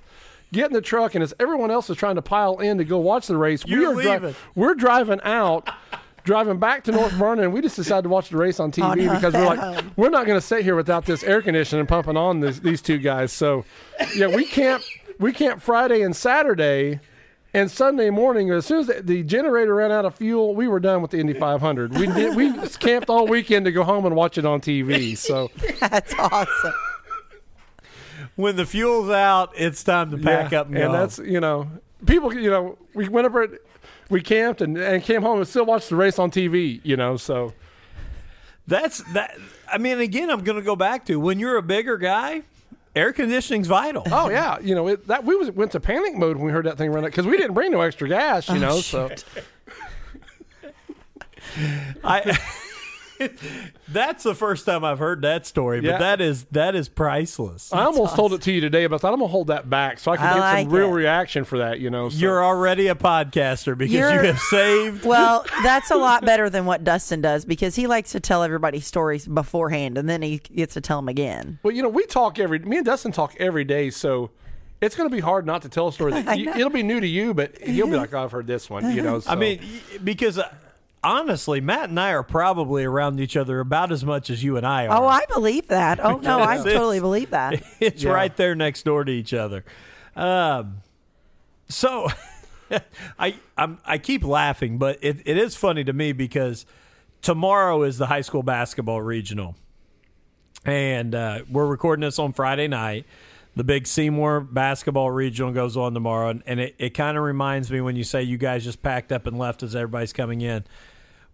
Get 0.53 0.67
in 0.67 0.73
the 0.73 0.81
truck, 0.81 1.15
and 1.15 1.23
as 1.23 1.33
everyone 1.39 1.71
else 1.71 1.89
is 1.89 1.97
trying 1.97 2.15
to 2.15 2.21
pile 2.21 2.59
in 2.59 2.77
to 2.77 2.85
go 2.85 2.99
watch 2.99 3.25
the 3.27 3.35
race, 3.35 3.65
we 3.65 3.71
You're 3.71 3.99
are 4.07 4.19
dri- 4.19 4.35
we're 4.53 4.75
driving 4.75 5.19
out, 5.23 5.67
driving 6.23 6.59
back 6.59 6.83
to 6.83 6.91
North 6.91 7.11
Vernon, 7.13 7.45
and 7.45 7.53
we 7.53 7.61
just 7.61 7.75
decided 7.75 8.03
to 8.03 8.09
watch 8.09 8.29
the 8.29 8.38
race 8.38 8.59
on 8.59 8.71
TV 8.71 9.09
On 9.09 9.15
because 9.15 9.33
we're 9.33 9.45
like, 9.45 9.59
home. 9.59 9.91
we're 9.95 10.09
not 10.09 10.27
going 10.27 10.39
to 10.39 10.45
sit 10.45 10.63
here 10.63 10.75
without 10.75 11.05
this 11.05 11.23
air 11.23 11.41
conditioning 11.41 11.88
pumping 11.88 12.15
on 12.15 12.41
this, 12.41 12.59
these 12.59 12.81
two 12.81 12.99
guys. 12.99 13.33
So, 13.33 13.65
yeah, 14.15 14.27
we 14.27 14.45
can't 14.45 14.83
we 15.19 15.33
can't 15.33 15.61
Friday 15.61 16.01
and 16.03 16.15
Saturday. 16.15 16.99
And 17.55 17.71
Sunday 17.71 18.09
morning, 18.09 18.51
as 18.51 18.65
soon 18.65 18.79
as 18.81 18.87
the, 18.87 19.01
the 19.01 19.23
generator 19.23 19.75
ran 19.75 19.89
out 19.89 20.03
of 20.03 20.15
fuel, 20.15 20.53
we 20.55 20.67
were 20.67 20.81
done 20.81 21.01
with 21.01 21.11
the 21.11 21.19
Indy 21.19 21.33
500. 21.33 21.97
We 21.97 22.05
did, 22.07 22.35
we 22.35 22.51
camped 22.79 23.09
all 23.09 23.27
weekend 23.27 23.63
to 23.63 23.71
go 23.71 23.83
home 23.85 24.05
and 24.05 24.13
watch 24.13 24.37
it 24.37 24.45
on 24.45 24.59
TV. 24.59 25.17
So 25.17 25.49
That's 25.79 26.13
awesome. 26.15 26.73
When 28.35 28.57
the 28.57 28.65
fuel's 28.65 29.09
out, 29.09 29.53
it's 29.55 29.81
time 29.85 30.11
to 30.11 30.17
pack 30.17 30.51
Yeah, 30.51 30.59
up 30.61 30.67
and 30.67 30.75
go. 30.75 30.91
that's 30.91 31.19
you 31.19 31.39
know 31.39 31.69
people 32.05 32.33
you 32.33 32.49
know 32.49 32.77
we 32.93 33.07
went 33.07 33.25
over 33.25 33.43
it, 33.43 33.65
we 34.09 34.21
camped 34.21 34.61
and, 34.61 34.77
and 34.77 35.01
came 35.01 35.21
home 35.21 35.37
and 35.39 35.47
still 35.47 35.65
watched 35.65 35.87
the 35.89 35.95
race 35.95 36.19
on 36.19 36.31
TV. 36.31 36.81
You 36.83 36.97
know, 36.97 37.15
so 37.15 37.53
That's 38.67 39.01
that. 39.13 39.37
I 39.71 39.77
mean, 39.77 39.99
again, 39.99 40.29
I'm 40.29 40.43
going 40.43 40.57
to 40.57 40.65
go 40.65 40.75
back 40.75 41.05
to 41.05 41.17
when 41.21 41.39
you're 41.39 41.55
a 41.55 41.63
bigger 41.63 41.97
guy, 41.97 42.43
air 42.95 43.13
conditioning's 43.13 43.67
vital. 43.67 44.03
oh 44.12 44.29
yeah, 44.29 44.60
you 44.60 44.75
know 44.75 44.88
it, 44.88 45.08
that 45.08 45.23
we 45.23 45.36
was 45.36 45.51
went 45.51 45.71
to 45.73 45.79
panic 45.79 46.15
mode 46.15 46.38
when 46.38 46.45
we 46.45 46.51
heard 46.51 46.65
that 46.65 46.77
thing 46.77 46.91
run 46.91 47.03
out 47.03 47.12
because 47.12 47.25
we 47.25 47.38
didn't 47.38 47.53
bring 47.53 47.71
no 47.71 47.81
extra 47.81 48.08
gas. 48.08 48.47
You 48.49 48.55
oh, 48.55 48.60
know, 48.60 48.79
so 48.79 49.10
I. 52.03 52.38
that's 53.88 54.23
the 54.23 54.36
first 54.36 54.65
time 54.65 54.84
I've 54.84 54.99
heard 54.99 55.21
that 55.21 55.45
story, 55.45 55.82
but 55.82 55.88
Yeah. 55.88 55.97
that 55.99 56.21
is 56.21 56.45
that 56.51 56.75
is 56.75 56.89
priceless. 56.89 57.71
I 57.73 57.84
almost 57.86 58.15
told 58.15 58.34
it 58.34 58.41
to 58.43 58.51
you 58.51 58.62
today, 58.62 58.86
but 58.88 58.95
I 58.95 58.97
thought 58.99 59.13
I'm 59.13 59.19
gonna 59.19 59.32
hold 59.32 59.47
that 59.47 59.69
back 59.69 59.99
so 59.99 60.12
I 60.12 60.17
can 60.17 60.25
I 60.28 60.34
get 60.34 60.39
like 60.39 60.65
some 60.67 60.73
real 60.73 60.89
it. 60.89 60.93
reaction 60.93 61.43
for 61.43 61.60
that. 61.60 61.80
You 61.80 61.89
know, 61.89 62.10
so. 62.10 62.17
You're 62.17 62.43
already 62.43 62.88
a 62.88 62.95
podcaster 62.95 63.78
because 63.78 63.93
You're- 63.93 64.13
you 64.13 64.19
have 64.19 64.39
saved. 64.39 65.06
Well, 65.15 65.45
that's 65.63 65.91
a 65.91 65.95
lot 65.97 66.25
better 66.25 66.49
than 66.49 66.65
what 66.65 66.84
Dustin 66.84 67.21
does 67.21 67.45
because 67.45 67.75
he 67.75 67.88
likes 67.88 68.12
to 68.12 68.19
tell 68.19 68.43
everybody 68.43 68.80
stories 68.80 69.28
beforehand 69.28 69.97
and 69.97 70.10
then 70.10 70.21
he 70.21 70.39
gets 70.39 70.73
to 70.73 70.82
tell 70.82 70.97
them 70.97 71.08
again. 71.10 71.60
Well, 71.63 71.73
you 71.73 71.82
know, 71.84 71.89
we 71.89 72.06
talk 72.06 72.39
every. 72.39 72.60
Me 72.60 72.78
and 72.78 72.86
Dustin 72.86 73.12
talk 73.12 73.36
every 73.39 73.63
day, 73.63 73.89
so 73.91 74.32
it's 74.82 74.95
going 74.95 75.10
to 75.10 75.15
be 75.15 75.21
hard 75.21 75.45
not 75.45 75.62
to 75.62 75.69
tell 75.69 75.88
a 75.88 75.93
story. 75.93 76.12
That 76.23 76.38
you, 76.39 76.49
it'll 76.49 76.69
be 76.69 76.84
new 76.84 76.99
to 76.99 77.08
you, 77.08 77.34
but 77.34 77.65
you'll 77.67 77.88
be 77.88 77.95
like, 77.95 78.13
oh, 78.13 78.23
"I've 78.23 78.32
heard 78.32 78.47
this 78.47 78.69
one." 78.69 78.91
You 78.95 79.01
know, 79.04 79.19
so. 79.19 79.30
I 79.30 79.36
mean, 79.36 79.60
because 80.04 80.38
uh, 80.38 80.49
honestly, 81.05 81.61
Matt 81.61 81.89
and 81.89 81.99
I 81.99 82.11
are 82.11 82.23
probably 82.23 82.83
around 82.83 83.19
each 83.19 83.37
other 83.37 83.59
about 83.59 83.91
as 83.91 84.03
much 84.03 84.29
as 84.29 84.43
you 84.43 84.57
and 84.57 84.65
I 84.65 84.87
are. 84.87 85.01
Oh, 85.03 85.07
I 85.07 85.25
believe 85.33 85.67
that. 85.67 86.03
Oh 86.03 86.17
no, 86.17 86.41
I 86.41 86.57
totally 86.63 86.99
believe 86.99 87.29
that. 87.29 87.61
it's 87.79 88.03
Yeah. 88.03 88.11
right 88.11 88.35
there 88.35 88.55
next 88.55 88.83
door 88.83 89.03
to 89.05 89.11
each 89.11 89.33
other. 89.33 89.63
Um, 90.15 90.77
so 91.69 92.07
I 93.19 93.35
I'm, 93.57 93.79
I 93.85 93.97
keep 93.99 94.23
laughing, 94.25 94.77
but 94.77 94.97
it, 95.01 95.21
it 95.25 95.37
is 95.37 95.55
funny 95.55 95.83
to 95.83 95.93
me 95.93 96.11
because 96.11 96.65
tomorrow 97.21 97.83
is 97.83 97.97
the 97.97 98.07
high 98.07 98.21
school 98.21 98.43
basketball 98.43 99.01
regional, 99.01 99.55
and 100.65 101.13
uh, 101.13 101.39
we're 101.49 101.65
recording 101.67 102.01
this 102.01 102.19
on 102.19 102.33
Friday 102.33 102.67
night. 102.67 103.05
The 103.57 103.63
big 103.63 103.87
Seymour 103.87 104.41
basketball 104.41 105.11
regional 105.11 105.53
goes 105.53 105.77
on 105.77 105.93
tomorrow, 105.93 106.27
and, 106.29 106.43
and 106.45 106.59
it, 106.59 106.75
it 106.77 106.89
kind 106.89 107.17
of 107.17 107.23
reminds 107.23 107.71
me 107.71 107.79
when 107.79 107.95
you 107.95 108.03
say 108.03 108.21
you 108.21 108.37
guys 108.37 108.65
just 108.65 108.83
packed 108.83 109.13
up 109.13 109.27
and 109.27 109.37
left 109.37 109.63
as 109.63 109.75
everybody's 109.77 110.11
coming 110.11 110.41
in. 110.41 110.65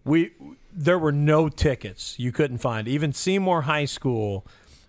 We 0.04 0.32
there 0.72 0.98
were 0.98 1.12
no 1.12 1.48
tickets 1.48 2.18
you 2.18 2.32
couldn't 2.32 2.58
find. 2.58 2.88
Even 2.88 3.12
Seymour 3.12 3.62
High 3.62 3.84
School, 3.84 4.46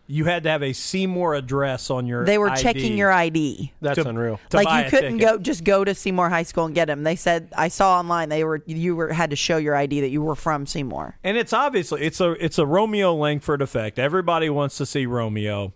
you 0.08 0.26
had 0.26 0.44
to 0.44 0.50
have 0.50 0.64
a 0.64 0.74
Seymour 0.74 1.36
address 1.36 1.90
on 1.90 2.08
your. 2.08 2.26
They 2.26 2.38
were 2.38 2.50
ID 2.50 2.62
checking 2.62 2.98
your 2.98 3.12
ID. 3.12 3.74
that's 3.82 4.02
to- 4.02 4.08
unreal. 4.08 4.40
to 4.50 4.58
like 4.58 4.86
you 4.86 4.90
couldn't 4.90 5.20
ticket. 5.20 5.36
go 5.36 5.38
just 5.38 5.64
go 5.64 5.84
to 5.84 5.94
Seymour 5.94 6.30
High 6.30 6.44
School 6.44 6.66
and 6.66 6.76
get 6.76 6.86
them. 6.86 7.04
They 7.04 7.16
said 7.16 7.50
I 7.56 7.68
saw 7.68 8.00
online 8.00 8.30
they 8.30 8.44
were 8.44 8.62
you 8.66 8.96
were 8.96 9.14
had 9.14 9.30
to 9.30 9.36
show 9.36 9.58
your 9.58 9.76
ID 9.76 10.02
that 10.02 10.10
you 10.10 10.22
were 10.22 10.36
from 10.36 10.66
Seymour. 10.66 11.18
And 11.24 11.38
it's 11.38 11.54
obviously 11.54 12.02
it's 12.02 12.20
a 12.20 12.32
it's 12.44 12.58
a 12.58 12.66
Romeo 12.66 13.14
Langford 13.14 13.62
effect. 13.62 14.00
Everybody 14.00 14.50
wants 14.50 14.78
to 14.78 14.86
see 14.86 15.06
Romeo, 15.06 15.74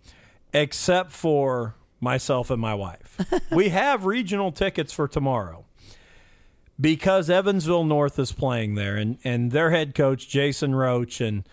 except 0.53 1.11
for 1.11 1.75
myself 1.99 2.49
and 2.49 2.61
my 2.61 2.73
wife. 2.73 3.19
we 3.51 3.69
have 3.69 4.05
regional 4.05 4.51
tickets 4.51 4.93
for 4.93 5.07
tomorrow 5.07 5.65
because 6.79 7.29
Evansville 7.29 7.83
North 7.85 8.19
is 8.19 8.31
playing 8.31 8.75
there, 8.75 8.95
and 8.95 9.17
and 9.23 9.51
their 9.51 9.71
head 9.71 9.95
coach 9.95 10.27
Jason 10.27 10.75
Roach 10.75 11.21
and. 11.21 11.43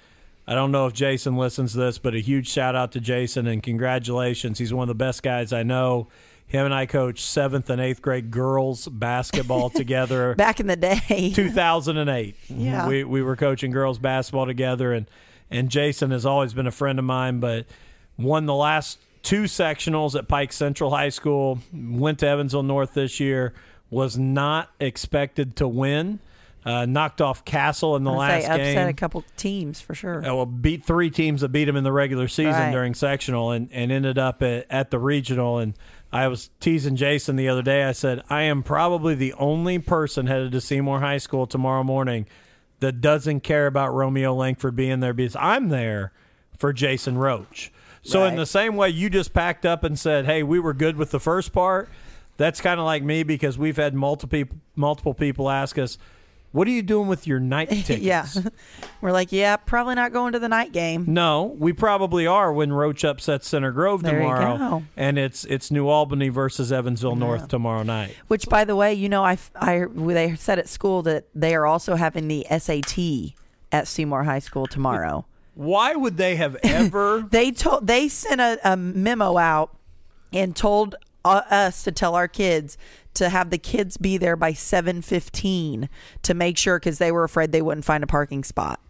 I 0.46 0.54
don't 0.54 0.72
know 0.72 0.86
if 0.86 0.92
Jason 0.92 1.38
listens 1.38 1.72
to 1.72 1.78
this, 1.78 1.96
but 1.96 2.14
a 2.14 2.18
huge 2.18 2.48
shout 2.50 2.76
out 2.76 2.92
to 2.92 3.00
Jason 3.00 3.46
and 3.46 3.62
congratulations. 3.62 4.58
He's 4.58 4.74
one 4.74 4.82
of 4.82 4.88
the 4.88 4.94
best 4.94 5.22
guys 5.22 5.54
I 5.54 5.62
know. 5.62 6.08
Him 6.46 6.66
and 6.66 6.74
I 6.74 6.84
coached 6.84 7.24
seventh 7.24 7.70
and 7.70 7.80
eighth 7.80 8.02
grade 8.02 8.30
girls 8.30 8.86
basketball 8.86 9.70
together. 9.74 10.34
Back 10.34 10.60
in 10.60 10.66
the 10.66 10.76
day. 10.76 11.32
2008. 11.34 12.36
Yeah. 12.48 12.86
We 12.86 13.04
we 13.04 13.22
were 13.22 13.36
coaching 13.36 13.70
girls 13.70 13.98
basketball 13.98 14.44
together 14.44 14.92
and 14.92 15.06
and 15.50 15.70
Jason 15.70 16.10
has 16.10 16.26
always 16.26 16.52
been 16.52 16.66
a 16.66 16.70
friend 16.72 16.98
of 16.98 17.06
mine 17.06 17.40
but 17.40 17.64
won 18.18 18.44
the 18.44 18.54
last 18.54 18.98
two 19.22 19.44
sectionals 19.44 20.14
at 20.14 20.28
Pike 20.28 20.52
Central 20.52 20.90
High 20.90 21.08
School, 21.08 21.58
went 21.72 22.18
to 22.18 22.28
Evansville 22.28 22.62
North 22.62 22.94
this 22.94 23.18
year, 23.18 23.54
was 23.94 24.18
not 24.18 24.70
expected 24.80 25.56
to 25.56 25.68
win. 25.68 26.18
Uh, 26.66 26.86
knocked 26.86 27.20
off 27.20 27.44
Castle 27.44 27.94
in 27.94 28.04
the 28.04 28.10
last 28.10 28.44
say 28.44 28.50
upset 28.50 28.74
game. 28.74 28.88
a 28.88 28.94
couple 28.94 29.22
teams 29.36 29.82
for 29.82 29.94
sure. 29.94 30.20
Uh, 30.26 30.34
well, 30.34 30.46
beat 30.46 30.82
three 30.82 31.10
teams 31.10 31.42
that 31.42 31.50
beat 31.50 31.68
him 31.68 31.76
in 31.76 31.84
the 31.84 31.92
regular 31.92 32.26
season 32.26 32.52
Right. 32.54 32.72
during 32.72 32.94
sectional 32.94 33.50
and, 33.50 33.68
and 33.70 33.92
ended 33.92 34.16
up 34.16 34.42
at, 34.42 34.66
at 34.70 34.90
the 34.90 34.98
regional. 34.98 35.58
And 35.58 35.74
I 36.10 36.26
was 36.28 36.48
teasing 36.60 36.96
Jason 36.96 37.36
the 37.36 37.50
other 37.50 37.60
day. 37.60 37.84
I 37.84 37.92
said, 37.92 38.22
I 38.30 38.42
am 38.44 38.62
probably 38.62 39.14
the 39.14 39.34
only 39.34 39.78
person 39.78 40.26
headed 40.26 40.52
to 40.52 40.60
Seymour 40.62 41.00
High 41.00 41.18
School 41.18 41.46
tomorrow 41.46 41.84
morning 41.84 42.26
that 42.80 43.02
doesn't 43.02 43.40
care 43.40 43.66
about 43.66 43.92
Romeo 43.92 44.32
Langford 44.34 44.74
being 44.74 45.00
there 45.00 45.12
because 45.12 45.36
I'm 45.36 45.68
there 45.68 46.12
for 46.56 46.72
Jason 46.72 47.18
Roach. 47.18 47.72
So, 48.06 48.24
in 48.24 48.36
the 48.36 48.46
same 48.46 48.76
way 48.76 48.88
you 48.90 49.08
just 49.10 49.32
packed 49.34 49.64
up 49.66 49.82
and 49.84 49.98
said, 49.98 50.24
Hey, 50.26 50.42
we 50.42 50.58
were 50.60 50.72
good 50.74 50.96
with 50.96 51.10
the 51.10 51.20
first 51.20 51.52
part, 51.52 51.88
that's 52.36 52.60
kind 52.60 52.80
of 52.80 52.86
like 52.86 53.02
me 53.02 53.22
because 53.22 53.58
we've 53.58 53.76
had 53.76 53.94
multiple, 53.94 54.44
multiple 54.76 55.14
people 55.14 55.50
ask 55.50 55.78
us, 55.78 55.98
What 56.52 56.66
are 56.68 56.70
you 56.70 56.82
doing 56.82 57.08
with 57.08 57.26
your 57.26 57.40
night 57.40 57.68
tickets? 57.70 58.00
yeah. 58.02 58.26
We're 59.00 59.12
like, 59.12 59.32
yeah, 59.32 59.56
probably 59.56 59.94
not 59.96 60.12
going 60.12 60.32
to 60.32 60.38
the 60.38 60.48
night 60.48 60.72
game. 60.72 61.04
No, 61.08 61.54
we 61.58 61.72
probably 61.72 62.26
are 62.26 62.52
when 62.52 62.72
Roach 62.72 63.04
upsets 63.04 63.46
Center 63.48 63.70
Grove 63.70 64.02
There 64.02 64.18
tomorrow, 64.18 64.82
and 64.96 65.18
it's 65.18 65.44
it's 65.44 65.70
New 65.70 65.88
Albany 65.88 66.28
versus 66.30 66.72
Evansville 66.72 67.16
North 67.16 67.48
tomorrow 67.48 67.82
night. 67.82 68.16
Which, 68.28 68.48
by 68.48 68.64
the 68.64 68.76
way, 68.76 68.94
you 68.94 69.08
know, 69.08 69.24
I, 69.24 69.36
I 69.54 69.84
they 69.94 70.36
said 70.36 70.58
at 70.58 70.68
school 70.68 71.02
that 71.02 71.26
they 71.34 71.54
are 71.54 71.66
also 71.66 71.96
having 71.96 72.28
the 72.28 72.46
SAT 72.50 73.34
at 73.72 73.86
Seymour 73.88 74.24
High 74.24 74.38
School 74.38 74.66
tomorrow. 74.66 75.26
Why 75.54 75.94
would 75.94 76.16
they 76.16 76.36
have 76.36 76.56
ever? 76.62 77.20
they 77.30 77.50
told 77.50 77.86
they 77.86 78.08
sent 78.08 78.40
a, 78.40 78.58
a 78.64 78.76
memo 78.76 79.36
out 79.36 79.76
and 80.32 80.56
told 80.56 80.96
us 81.24 81.82
to 81.84 81.92
tell 81.92 82.14
our 82.14 82.28
kids 82.28 82.76
to 83.14 83.28
have 83.28 83.50
the 83.50 83.58
kids 83.58 83.96
be 83.96 84.16
there 84.18 84.36
by 84.36 84.52
7:15 84.52 85.88
to 86.22 86.34
make 86.34 86.58
sure 86.58 86.78
cuz 86.80 86.98
they 86.98 87.12
were 87.12 87.24
afraid 87.24 87.52
they 87.52 87.62
wouldn't 87.62 87.84
find 87.84 88.02
a 88.04 88.06
parking 88.06 88.44
spot. 88.44 88.80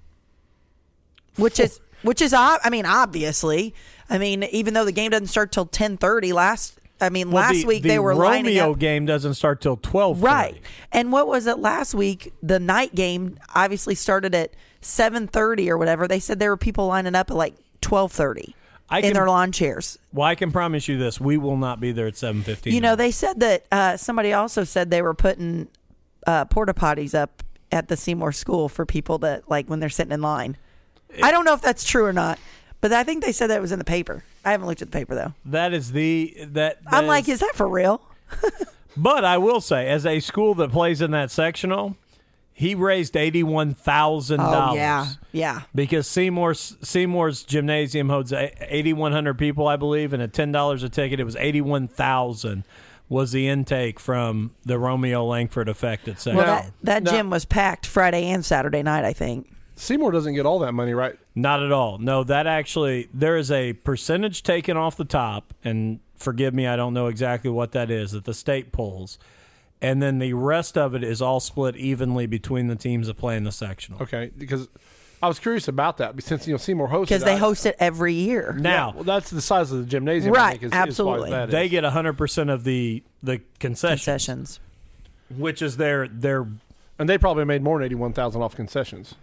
Which 1.36 1.60
is 1.60 1.80
which 2.02 2.20
is 2.22 2.32
I 2.32 2.58
mean 2.70 2.86
obviously. 2.86 3.74
I 4.08 4.18
mean 4.18 4.44
even 4.44 4.74
though 4.74 4.84
the 4.84 4.92
game 4.92 5.10
doesn't 5.10 5.28
start 5.28 5.52
till 5.52 5.66
10:30 5.66 6.32
last 6.32 6.78
I 7.00 7.10
mean 7.10 7.30
Well, 7.30 7.42
last 7.42 7.54
the- 7.60 7.66
week 7.66 7.82
the 7.82 7.90
they 7.90 7.98
were 7.98 8.14
lining 8.14 8.44
the 8.54 8.60
Romeo 8.60 8.72
up 8.72 8.78
game 8.78 9.04
doesn't 9.06 9.34
start 9.34 9.60
till 9.60 9.76
twelve. 9.76 10.22
Right. 10.22 10.60
And 10.92 11.12
what 11.12 11.26
was 11.26 11.46
it 11.46 11.58
last 11.58 11.94
week? 11.94 12.32
The 12.42 12.58
night 12.60 12.94
game 12.94 13.38
obviously 13.54 13.94
started 13.94 14.34
at 14.34 14.54
7:30 14.80 15.68
or 15.68 15.76
whatever. 15.78 16.06
They 16.08 16.20
said 16.20 16.38
there 16.38 16.50
were 16.50 16.56
people 16.56 16.86
lining 16.86 17.14
up 17.14 17.30
at 17.30 17.36
like 17.36 17.54
12:30 17.82 18.54
I 18.94 18.98
in 18.98 19.04
can- 19.04 19.12
their 19.14 19.26
lawn 19.28 19.52
chairs. 19.52 19.98
Well, 20.12 20.26
I 20.26 20.34
can 20.34 20.52
promise 20.52 20.88
you 20.88 20.96
this: 20.98 21.20
we 21.20 21.36
will 21.36 21.56
not 21.56 21.80
be 21.80 21.92
there 21.92 22.06
at 22.06 22.16
seven 22.16 22.42
fifteen. 22.42 22.72
You 22.74 22.80
know, 22.80 22.96
they 22.96 23.10
said 23.10 23.40
that 23.40 23.66
uh, 23.72 23.96
somebody 23.96 24.32
also 24.32 24.64
said 24.64 24.90
they 24.90 25.02
were 25.02 25.14
putting 25.14 25.68
uh, 26.26 26.44
porta 26.46 26.74
potties 26.74 27.14
up 27.14 27.42
at 27.72 27.88
the 27.88 27.96
Seymour 27.96 28.32
School 28.32 28.68
for 28.68 28.86
people 28.86 29.18
that 29.18 29.50
like 29.50 29.66
when 29.68 29.80
they're 29.80 29.88
sitting 29.88 30.12
in 30.12 30.22
line. 30.22 30.56
I 31.22 31.30
don't 31.30 31.44
know 31.44 31.54
if 31.54 31.60
that's 31.62 31.84
true 31.84 32.04
or 32.04 32.12
not, 32.12 32.38
but 32.80 32.92
I 32.92 33.04
think 33.04 33.24
they 33.24 33.32
said 33.32 33.48
that 33.48 33.60
was 33.60 33.72
in 33.72 33.78
the 33.78 33.84
paper. 33.84 34.24
I 34.44 34.50
haven't 34.52 34.66
looked 34.66 34.82
at 34.82 34.90
the 34.90 34.96
paper 34.98 35.14
though. 35.14 35.32
that 35.46 35.72
is 35.72 35.92
the 35.92 36.36
that. 36.52 36.78
I'm 36.86 37.04
that 37.04 37.08
like, 37.08 37.24
is- 37.24 37.34
is 37.34 37.40
that 37.40 37.54
for 37.54 37.68
real? 37.68 38.00
But 38.96 39.24
I 39.24 39.38
will 39.38 39.60
say, 39.60 39.88
as 39.88 40.06
a 40.06 40.20
school 40.20 40.54
that 40.54 40.70
plays 40.70 41.00
in 41.02 41.10
that 41.10 41.32
sectional, 41.32 41.96
He 42.56 42.74
raised 42.76 43.16
eighty-one 43.16 43.74
thousand 43.74 44.40
Oh 44.40 44.50
dollars. 44.50 44.76
yeah, 44.76 45.06
yeah. 45.32 45.62
Because 45.74 46.06
Seymour's 46.06 46.76
Seymour's 46.82 47.42
gymnasium 47.42 48.08
holds 48.08 48.32
eighty 48.32 48.92
one 48.92 49.10
hundred 49.12 49.38
people, 49.38 49.66
I 49.66 49.74
believe, 49.76 50.12
and 50.12 50.22
at 50.22 50.32
ten 50.32 50.52
dollars 50.52 50.82
a 50.84 50.88
ticket, 50.88 51.18
it 51.18 51.24
was 51.24 51.34
eighty 51.36 51.60
one 51.60 51.88
thousand 51.88 52.64
was 53.08 53.32
the 53.32 53.48
intake 53.48 53.98
from 54.00 54.52
the 54.64 54.78
Romeo 54.78 55.24
Langford 55.24 55.68
effect 55.68 56.06
at 56.08 56.14
Well, 56.14 56.20
Second. 56.20 56.36
that 56.46 56.72
that 56.84 57.02
no. 57.02 57.10
gym 57.10 57.28
was 57.30 57.44
packed 57.44 57.86
Friday 57.86 58.26
and 58.30 58.44
Saturday 58.44 58.82
night. 58.84 59.04
I 59.04 59.12
think. 59.12 59.50
Seymour 59.76 60.12
doesn't 60.12 60.34
get 60.34 60.46
all 60.46 60.60
that 60.60 60.70
money, 60.72 60.94
right? 60.94 61.18
Not 61.34 61.60
at 61.60 61.72
all. 61.72 61.98
No, 61.98 62.22
that 62.22 62.46
actually 62.46 63.08
there 63.12 63.36
is 63.36 63.50
a 63.50 63.72
percentage 63.72 64.44
taken 64.44 64.76
off 64.76 64.96
the 64.96 65.04
top, 65.04 65.52
and 65.64 65.98
forgive 66.16 66.54
me, 66.54 66.68
I 66.68 66.76
don't 66.76 66.94
know 66.94 67.08
exactly 67.08 67.50
what 67.50 67.72
that 67.72 67.90
is 67.90 68.12
that 68.12 68.24
the 68.24 68.32
state 68.34 68.70
pulls, 68.70 69.18
and 69.84 70.02
then 70.02 70.18
the 70.18 70.32
rest 70.32 70.76
of 70.78 70.94
it 70.94 71.04
is 71.04 71.20
all 71.22 71.40
split 71.40 71.76
evenly 71.76 72.26
between 72.26 72.66
the 72.68 72.76
teams 72.76 73.06
that 73.06 73.14
play 73.14 73.36
in 73.36 73.44
the 73.44 73.52
sectional. 73.52 74.02
Okay, 74.02 74.30
because 74.36 74.68
I 75.22 75.28
was 75.28 75.38
curious 75.38 75.68
about 75.68 75.96
that 75.98 76.20
since 76.22 76.46
you 76.46 76.52
know 76.54 76.58
Seymour 76.58 76.88
hosted 76.88 77.00
Because 77.02 77.24
they 77.24 77.34
I- 77.34 77.38
host 77.38 77.64
it 77.66 77.76
every 77.78 78.12
year. 78.14 78.56
Now 78.60 78.92
Well, 78.94 79.04
that's 79.04 79.30
the 79.30 79.40
size 79.40 79.72
of 79.72 79.78
the 79.78 79.84
gymnasium, 79.86 80.34
Right, 80.34 80.52
think, 80.52 80.64
is- 80.64 80.72
is 80.72 80.76
absolutely. 80.78 81.30
that 81.30 81.50
they 81.50 81.66
is. 81.66 81.70
get 81.70 81.84
hundred 81.84 82.14
percent 82.18 82.50
of 82.50 82.64
the 82.64 83.02
the 83.22 83.40
concessions, 83.60 84.00
Concessions. 84.04 84.60
which 85.36 85.62
is 85.62 85.76
their 85.76 86.08
their 86.08 86.46
and 86.98 87.08
they 87.08 87.18
probably 87.18 87.44
made 87.44 87.62
more 87.62 87.78
than 87.78 87.86
eighty-one 87.86 88.12
thousand 88.12 88.42
off 88.42 88.54
concessions. 88.54 89.14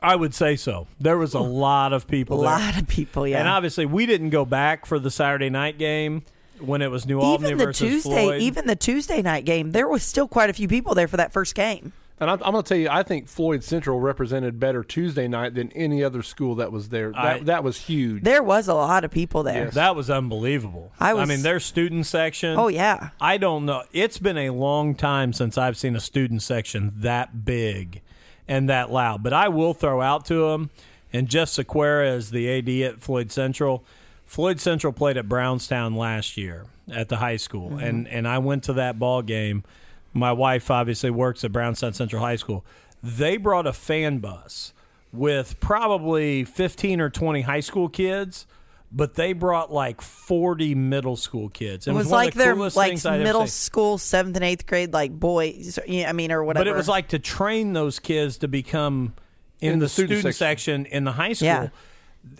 I 0.00 0.16
would 0.16 0.34
say 0.34 0.54
so. 0.56 0.86
There 1.00 1.16
was 1.16 1.32
a 1.32 1.40
lot 1.40 1.92
of 1.94 2.04
A 2.04 2.06
people 2.06 2.38
there. 2.42 2.50
A 2.50 2.58
lot 2.58 2.76
of 2.78 2.86
people. 2.88 3.26
Yeah. 3.26 3.38
And 3.38 3.48
obviously, 3.48 3.86
we 3.86 4.04
didn't 4.04 4.30
go 4.30 4.44
back 4.44 4.84
for 4.84 4.98
the 4.98 5.10
Saturday 5.10 5.48
night 5.48 5.78
game 5.78 6.24
when 6.60 6.82
it 6.82 6.90
was 6.90 7.06
New 7.06 7.20
Albany 7.20 7.48
even 7.48 7.58
the 7.58 7.64
versus 7.66 7.88
Tuesday, 7.88 8.24
Floyd. 8.24 8.42
even 8.42 8.66
the 8.66 8.76
Tuesday 8.76 9.22
night 9.22 9.44
game, 9.44 9.72
there 9.72 9.88
was 9.88 10.02
still 10.02 10.28
quite 10.28 10.50
a 10.50 10.52
few 10.52 10.68
people 10.68 10.94
there 10.94 11.08
for 11.08 11.16
that 11.16 11.32
first 11.32 11.54
game. 11.54 11.92
And 12.20 12.28
I'm, 12.28 12.42
I'm 12.42 12.50
going 12.50 12.64
to 12.64 12.68
tell 12.68 12.78
you, 12.78 12.88
I 12.90 13.04
think 13.04 13.28
Floyd 13.28 13.62
Central 13.62 14.00
represented 14.00 14.58
better 14.58 14.82
Tuesday 14.82 15.28
night 15.28 15.54
than 15.54 15.70
any 15.72 16.02
other 16.02 16.24
school 16.24 16.56
that 16.56 16.72
was 16.72 16.88
there. 16.88 17.12
That, 17.12 17.18
I- 17.24 17.38
that 17.44 17.62
was 17.62 17.76
huge. 17.82 18.24
There 18.24 18.42
was 18.42 18.66
a 18.66 18.74
lot 18.74 19.04
of 19.04 19.12
people 19.12 19.44
there. 19.44 19.66
Yes. 19.66 19.74
that 19.74 19.94
was 19.94 20.10
unbelievable. 20.10 20.90
I 20.98 21.14
was- 21.14 21.28
mean, 21.28 21.42
their 21.42 21.60
student 21.60 22.06
section. 22.06 22.58
Oh 22.58 22.66
yeah. 22.66 23.10
I 23.20 23.36
don't 23.36 23.64
know. 23.66 23.84
It's 23.92 24.18
been 24.18 24.36
a 24.36 24.50
long 24.50 24.96
time 24.96 25.32
since 25.32 25.56
I've 25.56 25.76
seen 25.76 25.94
a 25.94 26.00
student 26.00 26.42
section 26.42 26.92
that 26.96 27.44
big 27.44 28.02
and 28.48 28.68
that 28.68 28.90
loud. 28.90 29.22
But 29.22 29.32
I 29.32 29.48
will 29.48 29.72
throw 29.74 30.00
out 30.02 30.24
to 30.24 30.48
them, 30.50 30.70
and 31.12 31.28
Jeff 31.28 31.48
Sequera 31.50 32.16
is 32.16 32.30
the 32.32 32.50
AD 32.50 32.68
at 32.94 33.00
Floyd 33.00 33.30
Central. 33.30 33.84
Floyd 34.28 34.60
Central 34.60 34.92
played 34.92 35.16
at 35.16 35.26
Brownstown 35.26 35.94
last 35.94 36.36
year 36.36 36.66
at 36.92 37.08
the 37.08 37.16
high 37.16 37.38
school, 37.38 37.70
mm-hmm. 37.70 37.78
and 37.78 38.08
and 38.08 38.28
I 38.28 38.36
went 38.38 38.62
to 38.64 38.74
that 38.74 38.98
ball 38.98 39.22
game. 39.22 39.64
My 40.12 40.32
wife 40.32 40.70
obviously 40.70 41.10
works 41.10 41.44
at 41.44 41.52
Brownstown 41.52 41.94
Central 41.94 42.20
High 42.20 42.36
School. 42.36 42.62
They 43.02 43.38
brought 43.38 43.66
a 43.66 43.72
fan 43.72 44.18
bus 44.18 44.74
with 45.14 45.58
probably 45.60 46.44
15 46.44 47.00
or 47.00 47.08
20 47.08 47.40
high 47.42 47.60
school 47.60 47.88
kids, 47.88 48.46
but 48.92 49.14
they 49.14 49.32
brought 49.32 49.72
like 49.72 50.02
40 50.02 50.74
middle 50.74 51.16
school 51.16 51.48
kids. 51.48 51.86
It 51.86 51.90
And 51.90 51.96
was, 51.96 52.08
of 52.08 52.12
like 52.12 52.34
the 52.34 52.38
their 52.40 52.54
like 52.54 52.74
things 52.90 53.06
I'd 53.06 53.14
ever 53.14 53.24
middle 53.24 53.46
school 53.46 53.96
seventh 53.96 54.36
and 54.36 54.44
eighth 54.44 54.66
grade 54.66 54.92
like 54.92 55.10
boys. 55.18 55.78
I 55.88 56.12
mean, 56.12 56.32
or 56.32 56.44
whatever. 56.44 56.64
But 56.64 56.70
it 56.70 56.76
was 56.76 56.88
like 56.88 57.08
to 57.08 57.18
train 57.18 57.72
those 57.72 57.98
kids 57.98 58.36
to 58.38 58.48
become 58.48 59.14
in, 59.60 59.72
In 59.72 59.78
the, 59.78 59.86
the 59.86 59.88
student 59.88 60.18
student, 60.18 60.34
section. 60.34 60.84
section. 60.84 60.96
in 60.96 61.04
the 61.04 61.12
high 61.12 61.32
school. 61.32 61.46
Yeah. 61.46 61.68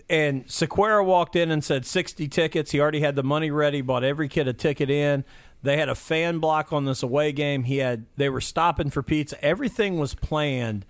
And 0.09 0.45
Sequera 0.47 1.03
walked 1.05 1.35
in 1.35 1.51
and 1.51 1.63
said 1.63 1.85
60 1.85 2.27
tickets. 2.27 2.71
He 2.71 2.79
already 2.79 3.01
had 3.01 3.15
the 3.15 3.23
money 3.23 3.51
ready, 3.51 3.81
bought 3.81 4.03
every 4.03 4.27
kid 4.27 4.47
a 4.47 4.53
ticket 4.53 4.89
in. 4.89 5.23
They 5.61 5.77
had 5.77 5.89
a 5.89 5.95
fan 5.95 6.39
block 6.39 6.71
on 6.71 6.85
this 6.85 7.03
away 7.03 7.31
game. 7.31 7.63
He 7.63 7.77
had 7.77 8.05
they 8.15 8.29
were 8.29 8.41
stopping 8.41 8.89
for 8.89 9.03
pizza. 9.03 9.43
Everything 9.43 9.99
was 9.99 10.15
planned. 10.15 10.85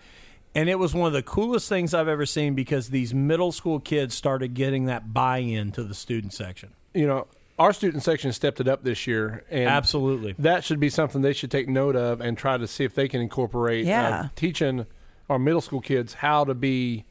And 0.56 0.68
it 0.70 0.80
was 0.80 0.94
one 0.96 1.08
of 1.08 1.14
the 1.14 1.22
coolest 1.24 1.70
things 1.70 1.94
I've 1.94 2.08
ever 2.08 2.26
seen 2.26 2.56
because 2.56 2.90
these 2.90 3.14
middle 3.14 3.52
school 3.52 3.80
kids 3.80 4.16
started 4.16 4.54
getting 4.56 4.86
that 4.86 5.14
buy-in 5.14 5.72
to 5.74 5.84
the 5.84 5.94
student 5.94 6.34
section. 6.34 6.72
you 6.94 7.06
know, 7.06 7.28
our 7.60 7.72
student 7.74 8.02
section 8.04 8.32
stepped 8.32 8.60
it 8.62 8.68
up 8.70 8.84
this 8.84 9.06
year, 9.06 9.44
and 9.52 9.68
Absolutely. 9.70 10.34
that 10.40 10.64
should 10.64 10.80
be 10.80 10.90
something 10.90 11.22
they 11.22 11.34
should 11.34 11.52
take 11.52 11.68
note 11.68 11.96
of 11.96 12.22
and 12.22 12.38
try 12.38 12.58
to 12.58 12.66
see 12.68 12.84
if 12.86 12.96
they 12.96 13.08
can 13.10 13.22
incorporate. 13.22 13.86
uh, 13.86 13.90
Yeah. 13.90 14.28
teaching 14.36 14.86
our 15.30 15.38
middle 15.38 15.62
school 15.62 15.82
kids 15.82 16.16
how 16.16 16.46
to 16.46 16.54
be 16.56 17.06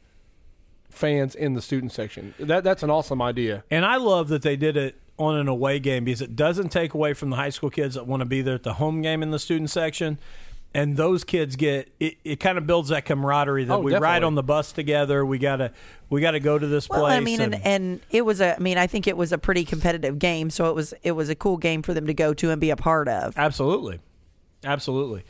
fans 0.99 1.33
in 1.33 1.53
the 1.53 1.61
student 1.61 1.91
section. 1.91 2.33
That 2.39 2.63
that's 2.63 2.83
an 2.83 2.89
awesome 2.89 3.21
idea. 3.21 3.63
And 3.71 3.85
I 3.85 3.95
love 3.95 4.27
that 4.29 4.41
they 4.41 4.55
did 4.55 4.77
it 4.77 4.95
on 5.17 5.35
an 5.37 5.47
away 5.47 5.79
game 5.79 6.03
because 6.05 6.21
it 6.21 6.35
doesn't 6.35 6.69
take 6.69 6.93
away 6.93 7.13
from 7.13 7.29
the 7.29 7.35
high 7.35 7.49
school 7.49 7.69
kids 7.69 7.95
that 7.95 8.05
want 8.05 8.21
to 8.21 8.25
be 8.25 8.41
there 8.41 8.55
at 8.55 8.63
the 8.63 8.73
home 8.75 9.01
game 9.01 9.23
in 9.23 9.31
the 9.31 9.39
student 9.39 9.69
section. 9.69 10.17
And 10.71 10.97
those 10.97 11.23
kids 11.23 11.55
get 11.55 11.91
it. 11.99 12.17
It 12.23 12.39
kind 12.39 12.59
of 12.59 12.67
builds 12.67 12.89
that 12.89 13.03
camaraderie 13.03 13.63
that 13.63 13.73
Oh, 13.73 13.79
we 13.79 13.95
ride 13.95 14.23
on 14.23 14.35
the 14.35 14.43
bus 14.43 14.71
together. 14.71 15.25
We 15.25 15.39
gotta 15.39 15.71
we 16.11 16.21
gotta 16.21 16.39
go 16.39 16.59
to 16.59 16.67
this 16.67 16.87
Well, 16.87 17.01
place. 17.01 17.13
I 17.13 17.21
mean, 17.21 17.41
and, 17.41 17.55
and 17.65 18.01
it 18.11 18.23
was 18.23 18.39
a. 18.39 18.55
I 18.55 18.59
mean, 18.59 18.77
I 18.77 18.85
think 18.85 19.07
it 19.07 19.17
was 19.17 19.31
a 19.31 19.39
pretty 19.39 19.65
competitive 19.65 20.19
game, 20.19 20.51
so 20.51 20.69
it 20.69 20.75
was 20.75 20.93
it 21.01 21.13
was 21.13 21.29
a 21.29 21.35
cool 21.35 21.57
game 21.57 21.81
for 21.81 21.95
them 21.95 22.05
to 22.05 22.13
go 22.13 22.35
to 22.35 22.51
and 22.51 22.61
be 22.61 22.69
a 22.69 22.75
part 22.75 23.07
of. 23.07 23.35
Absolutely. 23.35 23.99
Absolutely. 24.63 25.23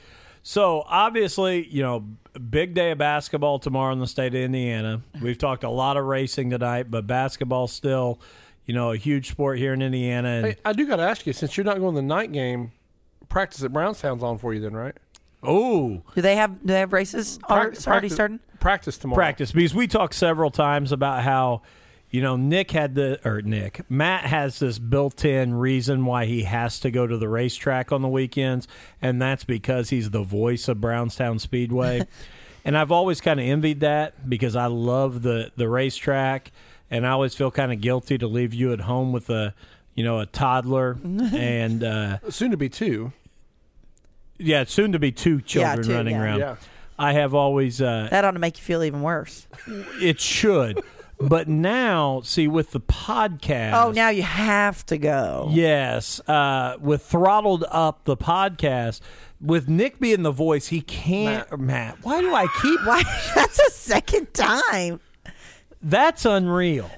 So 0.50 0.84
obviously, 0.88 1.68
you 1.68 1.84
know, 1.84 2.08
big 2.50 2.74
day 2.74 2.90
of 2.90 2.98
basketball 2.98 3.60
tomorrow 3.60 3.94
in 3.94 4.00
the 4.00 4.08
state 4.08 4.34
of 4.34 4.42
Indiana. 4.42 5.04
We've 5.22 5.38
talked 5.38 5.64
a 5.64 5.70
lot 5.70 5.96
of 5.96 6.06
racing 6.06 6.50
tonight, 6.50 6.90
but 6.90 7.06
basketball 7.06 7.68
still, 7.68 8.20
you 8.66 8.74
know, 8.74 8.92
a 8.92 8.98
huge 8.98 9.30
sport 9.30 9.60
here 9.60 9.74
in 9.76 9.84
Indiana. 9.84 10.28
And 10.28 10.46
Hey, 10.48 10.56
I 10.66 10.74
do 10.74 10.88
got 10.88 10.96
to 10.96 11.04
ask 11.04 11.28
you, 11.28 11.34
since 11.34 11.56
you're 11.56 11.66
not 11.66 11.78
going 11.78 11.94
to 11.94 12.02
the 12.02 12.08
night 12.08 12.32
game, 12.32 12.72
practice 13.30 13.64
at 13.64 13.72
Brownstown's 13.72 14.24
on 14.24 14.40
for 14.40 14.52
you 14.56 14.60
then, 14.60 14.74
right? 14.74 14.96
oh, 15.44 16.02
Do 16.16 16.22
they 16.24 16.36
have 16.36 16.60
do 16.62 16.74
they 16.74 16.80
have 16.80 16.94
races 16.94 17.38
Prac- 17.38 17.52
already, 17.52 17.68
already 17.68 17.84
practice- 17.84 18.14
starting? 18.16 18.40
Practice 18.60 18.98
tomorrow. 18.98 19.18
practice 19.18 19.52
because 19.52 19.76
we 19.76 19.86
talked 19.86 20.16
several 20.16 20.50
times 20.50 20.92
about 20.92 21.22
how 21.22 21.62
you 22.12 22.22
know 22.22 22.36
Nick 22.36 22.72
had 22.72 22.96
the 22.96 23.20
or 23.28 23.42
Nick 23.42 23.82
Matt 23.90 24.26
has 24.26 24.60
this 24.60 24.80
built-in 24.80 25.54
reason 25.54 26.06
why 26.06 26.26
he 26.26 26.44
has 26.44 26.80
to 26.82 26.92
go 26.92 27.06
to 27.08 27.18
the 27.18 27.28
racetrack 27.30 27.92
on 27.92 28.02
the 28.02 28.08
weekends 28.08 28.68
and 29.02 29.22
that's 29.22 29.44
because 29.44 29.90
he's 29.90 30.10
the 30.10 30.24
voice 30.24 30.68
of 30.68 30.82
Brownstown 30.82 31.40
Speedway 31.40 32.08
and 32.66 32.78
I've 32.78 32.92
always 32.92 33.22
kind 33.22 33.40
of 33.40 33.46
envied 33.46 33.80
that 33.82 34.30
because 34.30 34.56
I 34.56 34.66
love 34.68 35.22
the 35.22 35.52
the 35.56 35.70
racetrack 35.70 36.52
and 36.92 37.06
I 37.06 37.12
always 37.12 37.36
feel 37.36 37.52
kind 37.52 37.72
of 37.72 37.82
guilty 37.82 38.18
to 38.18 38.28
leave 38.28 38.54
you 38.54 38.74
at 38.74 38.82
home 38.82 39.12
with 39.12 39.30
a 39.30 39.54
you 39.96 40.04
know 40.04 40.20
a 40.20 40.26
toddler 40.26 40.98
and 41.04 41.84
uh 41.84 42.20
Soon 42.30 42.52
to 42.52 42.58
be 42.58 42.70
two. 42.70 43.12
yeah 44.38 44.64
soon 44.64 44.92
to 44.94 45.00
be 45.00 45.12
two 45.12 45.42
children 45.42 45.84
two, 45.88 45.94
running 45.94 46.16
yeah. 46.16 46.24
around 46.24 46.40
Yeah. 46.40 46.56
I 46.98 47.14
have 47.14 47.34
always 47.34 47.82
uh 47.82 48.08
That 48.10 48.26
ought 48.26 48.32
to 48.32 48.40
make 48.40 48.58
you 48.58 48.64
feel 48.64 48.84
even 48.84 49.02
worse. 49.02 49.48
It 50.02 50.20
should. 50.20 50.82
But 51.20 51.48
now, 51.48 52.22
see, 52.24 52.48
with 52.48 52.72
the 52.72 52.80
podcast. 52.80 53.74
Oh, 53.74 53.92
now 53.92 54.10
you 54.10 54.24
have 54.24 54.86
to 54.88 54.98
go. 54.98 55.50
Yes. 55.52 56.20
Uh, 56.28 56.78
with 56.80 57.02
Throttled 57.04 57.66
Up, 57.70 58.06
the 58.06 58.16
podcast, 58.18 59.02
with 59.42 59.68
Nick 59.70 60.00
being 60.00 60.24
the 60.24 60.32
voice, 60.32 60.68
he 60.68 60.82
can't. 60.82 61.60
Matt, 61.60 61.98
why 62.04 62.22
do 62.22 62.34
I 62.34 62.48
keep. 62.62 62.80
Why? 62.86 63.04
That's 63.36 63.60
a 63.60 63.72
second 63.72 64.34
time. 64.34 65.00
That's 65.82 66.26
unreal. 66.26 66.90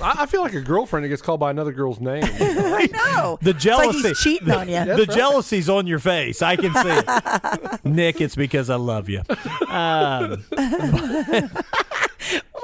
I, 0.00 0.22
I 0.22 0.26
feel 0.26 0.42
like 0.42 0.54
a 0.54 0.60
girlfriend 0.60 1.04
that 1.04 1.08
gets 1.08 1.22
called 1.22 1.40
by 1.40 1.50
another 1.50 1.72
girl's 1.72 1.98
name. 1.98 2.22
I 2.40 2.88
know. 2.92 3.38
The 3.42 3.50
It's 3.50 3.64
like 3.66 3.80
jealousy. 3.80 4.08
he's 4.08 4.18
cheating 4.20 4.50
on 4.52 4.68
you. 4.68 4.84
the 4.96 5.06
jealousy's 5.06 5.68
on 5.68 5.86
your 5.88 5.98
face. 5.98 6.40
I 6.40 6.54
can 6.54 6.72
see 6.72 6.82
it. 6.88 7.84
Nick, 7.84 8.20
it's 8.20 8.36
because 8.36 8.70
I 8.70 8.76
love 8.76 9.08
you. 9.08 9.22
Um, 9.68 10.44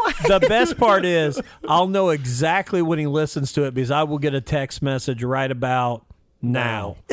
the 0.27 0.40
best 0.40 0.77
part 0.77 1.05
is 1.05 1.40
I'll 1.69 1.88
know 1.88 2.11
exactly 2.11 2.83
when 2.83 2.99
he 2.99 3.07
listens 3.07 3.53
to 3.55 3.64
it 3.64 3.75
because 3.75 3.90
I 3.90 4.03
will 4.03 4.19
get 4.19 4.35
a 4.35 4.40
text 4.40 4.83
message 4.83 5.22
right 5.22 5.51
about 5.51 6.05
now. 6.43 6.97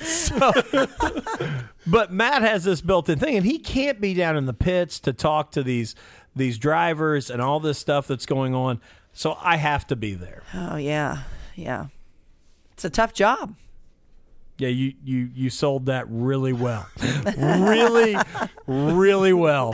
so, 0.00 0.52
but 1.86 2.12
Matt 2.12 2.42
has 2.42 2.64
this 2.64 2.80
built-in 2.80 3.18
thing, 3.18 3.36
and 3.36 3.46
he 3.46 3.58
can't 3.58 4.00
be 4.00 4.14
down 4.14 4.36
in 4.36 4.46
the 4.46 4.52
pits 4.52 5.00
to 5.00 5.12
talk 5.12 5.52
to 5.52 5.62
these 5.62 5.94
these 6.34 6.58
drivers 6.58 7.30
and 7.30 7.42
all 7.42 7.60
this 7.60 7.78
stuff 7.78 8.06
that's 8.06 8.26
going 8.26 8.54
on. 8.54 8.80
So 9.12 9.36
I 9.40 9.56
have 9.56 9.86
to 9.88 9.96
be 9.96 10.14
there. 10.14 10.42
Oh 10.54 10.76
yeah, 10.76 11.22
yeah. 11.56 11.86
It's 12.72 12.84
a 12.84 12.90
tough 12.90 13.12
job. 13.12 13.54
Yeah, 14.62 14.68
you 14.68 14.94
you 15.04 15.28
you 15.34 15.50
sold 15.50 15.86
that 15.86 16.06
really 16.08 16.52
well, 16.52 16.86
really, 17.36 18.16
really 18.68 19.32
well. 19.32 19.72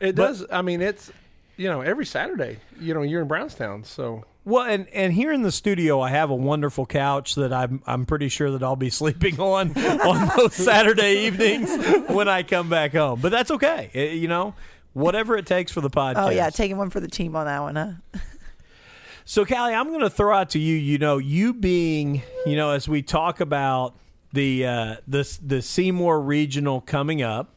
it 0.00 0.14
does. 0.14 0.44
I 0.52 0.62
mean, 0.62 0.80
it's 0.80 1.10
you 1.56 1.68
know 1.68 1.80
every 1.80 2.06
Saturday. 2.06 2.58
You 2.80 2.94
know, 2.94 3.02
you're 3.02 3.22
in 3.22 3.28
Brownstown, 3.28 3.82
so 3.82 4.24
Well, 4.44 4.64
and 4.64 4.86
and 4.90 5.12
here 5.12 5.32
in 5.32 5.42
the 5.42 5.50
studio, 5.50 6.00
I 6.00 6.10
have 6.10 6.30
a 6.30 6.34
wonderful 6.34 6.86
couch 6.86 7.34
that 7.34 7.52
I'm 7.52 7.82
I'm 7.88 8.06
pretty 8.06 8.28
sure 8.28 8.52
that 8.52 8.62
I'll 8.62 8.76
be 8.76 8.90
sleeping 8.90 9.40
on 9.40 9.76
on 10.00 10.30
those 10.36 10.54
Saturday 10.54 11.26
evenings 11.26 11.70
when 12.08 12.28
I 12.28 12.44
come 12.44 12.68
back 12.68 12.92
home. 12.92 13.18
But 13.20 13.32
that's 13.32 13.50
okay, 13.50 13.90
Eh, 13.94 14.12
you 14.12 14.28
know, 14.28 14.54
whatever 14.92 15.36
it 15.36 15.46
takes 15.46 15.72
for 15.72 15.80
the 15.80 15.90
podcast. 15.90 16.26
Oh 16.26 16.30
yeah, 16.30 16.50
taking 16.50 16.76
one 16.76 16.90
for 16.90 17.00
the 17.00 17.08
team 17.08 17.34
on 17.34 17.46
that 17.46 17.60
one, 17.62 17.74
huh? 17.74 17.92
So, 19.28 19.44
Callie, 19.44 19.74
I'm 19.74 19.88
going 19.88 20.02
to 20.02 20.08
throw 20.08 20.36
out 20.36 20.50
to 20.50 20.60
you. 20.60 20.76
You 20.76 20.98
know, 20.98 21.18
you 21.18 21.52
being, 21.52 22.22
you 22.46 22.54
know, 22.54 22.70
as 22.70 22.88
we 22.88 23.02
talk 23.02 23.40
about 23.40 23.96
the 24.32 24.64
uh, 24.64 24.96
the 25.08 25.38
the 25.42 25.62
Seymour 25.62 26.20
Regional 26.20 26.80
coming 26.80 27.22
up, 27.22 27.52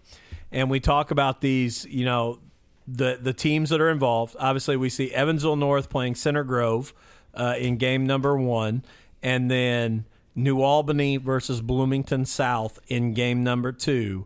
and 0.51 0.67
we 0.71 0.79
talk 0.79 1.11
about 1.11 1.41
these, 1.41 1.85
you 1.85 2.05
know, 2.05 2.39
the 2.87 3.19
the 3.21 3.33
teams 3.33 3.69
that 3.69 3.79
are 3.81 3.91
involved. 3.91 4.35
Obviously, 4.39 4.77
we 4.77 4.89
see 4.89 5.13
Evansville 5.13 5.57
North 5.57 5.91
playing 5.91 6.15
Center 6.15 6.43
Grove 6.43 6.91
uh, 7.35 7.53
in 7.59 7.77
game 7.77 8.03
number 8.07 8.35
one, 8.35 8.83
and 9.21 9.51
then 9.51 10.05
New 10.33 10.63
Albany 10.63 11.17
versus 11.17 11.61
Bloomington 11.61 12.25
South 12.25 12.79
in 12.87 13.13
game 13.13 13.43
number 13.43 13.71
two. 13.71 14.25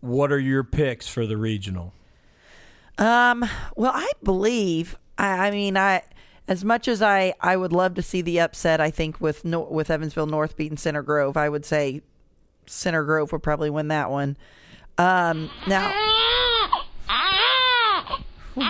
What 0.00 0.32
are 0.32 0.40
your 0.40 0.64
picks 0.64 1.06
for 1.06 1.26
the 1.26 1.36
regional? 1.36 1.92
Um, 2.96 3.44
well, 3.76 3.92
I 3.94 4.10
believe. 4.22 4.96
I, 5.18 5.48
I 5.48 5.50
mean, 5.50 5.76
I 5.76 6.04
as 6.50 6.64
much 6.64 6.88
as 6.88 7.00
I 7.00 7.32
I 7.40 7.56
would 7.56 7.72
love 7.72 7.94
to 7.94 8.02
see 8.02 8.20
the 8.20 8.40
upset. 8.40 8.80
I 8.80 8.90
think 8.90 9.20
with 9.20 9.44
no, 9.44 9.60
with 9.60 9.88
Evansville 9.88 10.26
North 10.26 10.56
beating 10.56 10.76
Center 10.76 11.00
Grove, 11.00 11.36
I 11.36 11.48
would 11.48 11.64
say 11.64 12.02
Center 12.66 13.04
Grove 13.04 13.30
would 13.32 13.42
probably 13.42 13.70
win 13.70 13.88
that 13.88 14.10
one. 14.10 14.36
Um, 14.98 15.48
now, 15.68 15.94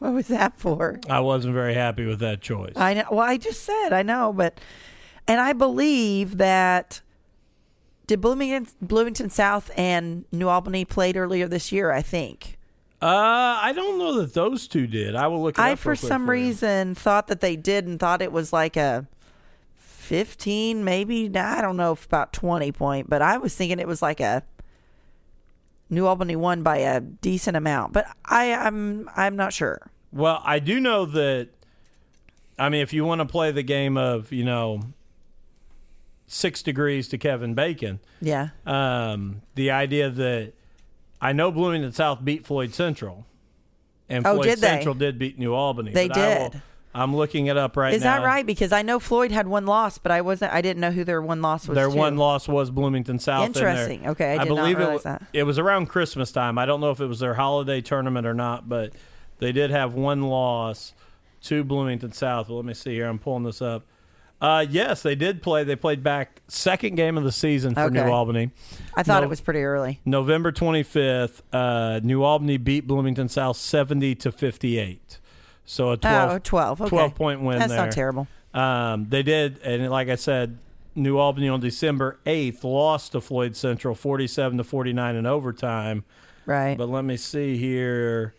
what 0.00 0.12
was 0.12 0.26
that 0.26 0.58
for? 0.58 0.98
I 1.08 1.20
wasn't 1.20 1.54
very 1.54 1.74
happy 1.74 2.04
with 2.04 2.18
that 2.18 2.40
choice. 2.42 2.72
I 2.74 2.94
know. 2.94 3.04
Well, 3.12 3.20
I 3.20 3.36
just 3.36 3.62
said 3.62 3.92
I 3.92 4.02
know, 4.02 4.32
but 4.32 4.58
and 5.28 5.40
I 5.40 5.52
believe 5.52 6.38
that 6.38 7.00
did 8.08 8.20
Bloomington 8.20 8.66
Bloomington 8.82 9.30
South 9.30 9.70
and 9.76 10.24
New 10.32 10.48
Albany 10.48 10.84
played 10.84 11.16
earlier 11.16 11.46
this 11.46 11.70
year. 11.70 11.92
I 11.92 12.02
think. 12.02 12.58
Uh, 13.02 13.58
I 13.62 13.72
don't 13.74 13.98
know 13.98 14.20
that 14.20 14.34
those 14.34 14.68
two 14.68 14.86
did. 14.86 15.14
I 15.16 15.26
will 15.28 15.42
look. 15.42 15.58
It 15.58 15.62
I 15.62 15.72
up 15.72 15.78
for 15.78 15.94
some 15.96 16.26
for 16.26 16.32
reason 16.32 16.94
thought 16.94 17.28
that 17.28 17.40
they 17.40 17.56
did 17.56 17.86
and 17.86 17.98
thought 17.98 18.20
it 18.20 18.30
was 18.32 18.52
like 18.52 18.76
a 18.76 19.06
15 19.78 20.84
maybe 20.84 21.30
I 21.36 21.62
don't 21.62 21.76
know 21.76 21.92
if 21.92 22.04
about 22.06 22.32
20 22.32 22.72
point 22.72 23.08
but 23.08 23.22
I 23.22 23.38
was 23.38 23.54
thinking 23.54 23.78
it 23.78 23.86
was 23.86 24.02
like 24.02 24.18
a 24.20 24.42
New 25.88 26.04
Albany 26.06 26.34
won 26.36 26.62
by 26.62 26.78
a 26.78 27.00
decent 27.00 27.56
amount 27.56 27.92
but 27.92 28.06
I 28.24 28.52
I'm 28.52 29.08
I'm 29.16 29.36
not 29.36 29.52
sure. 29.52 29.90
Well, 30.12 30.42
I 30.44 30.58
do 30.58 30.80
know 30.80 31.06
that. 31.06 31.48
I 32.58 32.68
mean, 32.68 32.82
if 32.82 32.92
you 32.92 33.04
want 33.04 33.20
to 33.20 33.24
play 33.24 33.52
the 33.52 33.62
game 33.62 33.96
of 33.96 34.32
you 34.32 34.44
know 34.44 34.80
six 36.26 36.62
degrees 36.62 37.08
to 37.08 37.18
Kevin 37.18 37.54
Bacon, 37.54 38.00
Yeah. 38.20 38.48
um, 38.66 39.42
the 39.54 39.70
idea 39.70 40.10
that 40.10 40.52
I 41.20 41.32
know 41.32 41.50
Bloomington 41.50 41.92
South 41.92 42.24
beat 42.24 42.46
Floyd 42.46 42.74
Central, 42.74 43.26
and 44.08 44.26
Oh, 44.26 44.34
Floyd 44.34 44.44
did 44.46 44.58
they? 44.60 44.68
Central 44.68 44.94
did 44.94 45.18
beat 45.18 45.38
New 45.38 45.52
Albany. 45.54 45.92
They 45.92 46.08
did. 46.08 46.62
I'm 46.92 47.14
looking 47.14 47.46
it 47.46 47.56
up 47.56 47.76
right 47.76 47.94
Is 47.94 48.02
now. 48.02 48.16
Is 48.16 48.20
that 48.20 48.26
right? 48.26 48.44
Because 48.44 48.72
I 48.72 48.82
know 48.82 48.98
Floyd 48.98 49.30
had 49.30 49.46
one 49.46 49.64
loss, 49.64 49.98
but 49.98 50.10
I 50.10 50.22
wasn't. 50.22 50.52
I 50.52 50.60
didn't 50.60 50.80
know 50.80 50.90
who 50.90 51.04
their 51.04 51.22
one 51.22 51.40
loss 51.40 51.68
was. 51.68 51.76
Their 51.76 51.88
to. 51.88 51.96
one 51.96 52.16
loss 52.16 52.48
was 52.48 52.70
Bloomington 52.70 53.20
South. 53.20 53.42
in. 53.42 53.48
Interesting. 53.48 54.08
Okay, 54.08 54.34
I 54.34 54.44
did 54.44 54.48
not 54.48 54.56
believe 54.56 54.80
it, 54.80 55.02
that. 55.04 55.22
it 55.32 55.44
was 55.44 55.58
around 55.58 55.86
Christmas 55.86 56.32
time. 56.32 56.58
I 56.58 56.66
don't 56.66 56.80
know 56.80 56.90
if 56.90 57.00
it 57.00 57.06
was 57.06 57.20
their 57.20 57.34
holiday 57.34 57.80
tournament 57.80 58.26
or 58.26 58.34
not, 58.34 58.68
but 58.68 58.92
they 59.38 59.52
did 59.52 59.70
have 59.70 59.94
one 59.94 60.22
loss 60.22 60.92
to 61.42 61.62
Bloomington 61.62 62.10
South. 62.12 62.48
But 62.48 62.54
let 62.54 62.64
me 62.64 62.74
see 62.74 62.94
here. 62.94 63.06
I'm 63.06 63.20
pulling 63.20 63.44
this 63.44 63.62
up. 63.62 63.84
Uh, 64.40 64.64
yes, 64.68 65.02
they 65.02 65.14
did 65.14 65.42
play. 65.42 65.64
They 65.64 65.76
played 65.76 66.02
back 66.02 66.40
second 66.48 66.94
game 66.96 67.18
of 67.18 67.24
the 67.24 67.32
season 67.32 67.74
for 67.74 67.90
New 67.90 68.02
Albany. 68.02 68.50
I 68.94 69.02
thought 69.02 69.20
No. 69.20 69.26
it 69.26 69.28
was 69.28 69.40
pretty 69.42 69.62
early. 69.62 70.00
November 70.06 70.50
25th, 70.50 71.42
uh, 71.52 72.00
New 72.02 72.22
Albany 72.22 72.56
beat 72.56 72.86
Bloomington 72.86 73.28
South 73.28 73.56
70 73.58 74.14
to 74.16 74.32
58. 74.32 75.18
So 75.66 75.90
a 75.90 75.96
12, 75.98 76.30
oh, 76.32 76.38
12. 76.42 76.80
Okay. 76.80 76.88
12 76.88 77.14
point 77.14 77.42
win 77.42 77.58
That's 77.58 77.70
there. 77.72 77.84
not 77.84 77.92
terrible. 77.92 78.28
Um, 78.54 79.06
they 79.10 79.22
did, 79.22 79.58
and 79.62 79.88
like 79.90 80.08
I 80.08 80.16
said, 80.16 80.58
New 80.96 81.18
Albany 81.18 81.48
on 81.48 81.60
December 81.60 82.18
8th 82.26 82.64
lost 82.64 83.12
to 83.12 83.20
Floyd 83.20 83.54
Central 83.56 83.94
47 83.94 84.58
to 84.58 84.64
49 84.64 85.16
in 85.16 85.26
overtime. 85.26 86.02
Right. 86.46 86.76
But 86.76 86.88
let 86.88 87.04
me 87.04 87.16
see 87.16 87.56
here. 87.58 88.34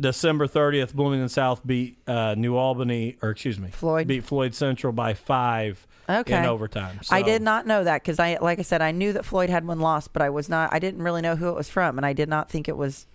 December 0.00 0.46
30th, 0.48 0.92
Bloomington 0.94 1.28
South 1.28 1.64
beat 1.66 1.96
uh, 2.08 2.34
New 2.36 2.56
Albany, 2.56 3.16
or 3.22 3.30
excuse 3.30 3.58
me, 3.58 3.68
Floyd. 3.70 4.06
beat 4.08 4.24
Floyd 4.24 4.54
Central 4.54 4.92
by 4.92 5.14
five 5.14 5.86
Okay. 6.08 6.36
in 6.36 6.44
overtime. 6.44 7.00
I 7.10 7.22
did 7.22 7.40
not 7.40 7.66
know 7.66 7.84
that 7.84 8.02
because 8.02 8.18
I, 8.18 8.36
like 8.40 8.58
I 8.58 8.62
said, 8.62 8.82
I 8.82 8.90
knew 8.90 9.12
that 9.14 9.24
Floyd 9.24 9.48
had 9.50 9.66
one 9.66 9.80
loss, 9.80 10.08
but 10.08 10.20
I 10.20 10.30
was 10.30 10.48
not. 10.48 10.72
I 10.74 10.78
didn't 10.78 11.00
really 11.02 11.22
know 11.22 11.36
who 11.36 11.48
it 11.48 11.54
was 11.54 11.70
from, 11.70 11.96
and 11.96 12.04
I 12.04 12.12
did 12.12 12.28
not 12.28 12.50
think 12.50 12.68
it 12.68 12.76
was. 12.76 13.06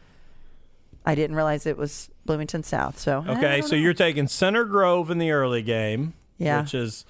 I 1.05 1.15
didn't 1.15 1.35
realize 1.35 1.65
it 1.65 1.77
was 1.77 2.09
Bloomington 2.25 2.63
South. 2.63 2.97
So 2.99 3.23
Okay, 3.27 3.61
so 3.61 3.75
you're 3.75 3.93
taking 3.93 4.27
Center 4.27 4.63
Grove 4.65 5.09
in 5.11 5.17
the 5.17 5.31
early 5.31 5.61
game, 5.61 6.13
Yeah. 6.37 6.61
which 6.61 6.73
is, 6.73 7.05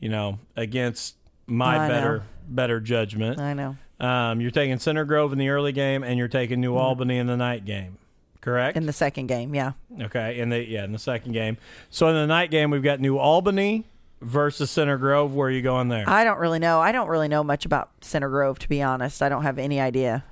you 0.00 0.08
know, 0.08 0.38
against 0.56 1.16
my 1.46 1.76
I 1.78 1.88
know. 1.88 1.94
better 1.94 2.22
better 2.48 2.80
judgment. 2.80 3.40
I 3.40 3.54
know 3.54 3.76
Um, 4.00 4.40
you're 4.40 4.50
taking 4.50 4.78
Center 4.78 5.04
Grove 5.04 5.32
in 5.32 5.38
the 5.38 5.48
early 5.48 5.72
game, 5.72 6.02
and 6.02 6.18
you're 6.18 6.28
taking 6.28 6.60
New 6.60 6.76
Albany 6.76 7.18
in 7.18 7.26
the 7.26 7.36
night 7.36 7.64
game. 7.64 7.96
Correct. 8.42 8.76
in 8.76 8.84
the 8.86 8.92
second 8.92 9.28
game. 9.28 9.54
Yeah. 9.54 9.72
okay, 10.02 10.38
in 10.38 10.50
the 10.50 10.62
yeah 10.68 10.84
in 10.84 10.92
the 10.92 10.98
second 10.98 11.32
game. 11.32 11.56
So 11.88 12.08
in 12.08 12.14
the 12.14 12.26
night 12.26 12.50
game, 12.50 12.70
we've 12.70 12.82
got 12.82 13.00
New 13.00 13.16
Albany 13.16 13.84
versus 14.20 14.70
Center 14.70 14.98
Grove. 14.98 15.34
Where 15.34 15.48
are 15.48 15.50
you 15.50 15.62
going 15.62 15.88
there? 15.88 16.04
I 16.08 16.24
don't 16.24 16.38
really 16.38 16.58
know. 16.58 16.80
I 16.80 16.92
don't 16.92 17.08
really 17.08 17.28
know 17.28 17.42
much 17.42 17.64
about 17.64 17.90
Center 18.02 18.28
Grove, 18.28 18.58
to 18.60 18.68
be 18.68 18.82
honest. 18.82 19.22
I 19.22 19.28
don't 19.30 19.42
have 19.44 19.58
any 19.58 19.80
idea. 19.80 20.24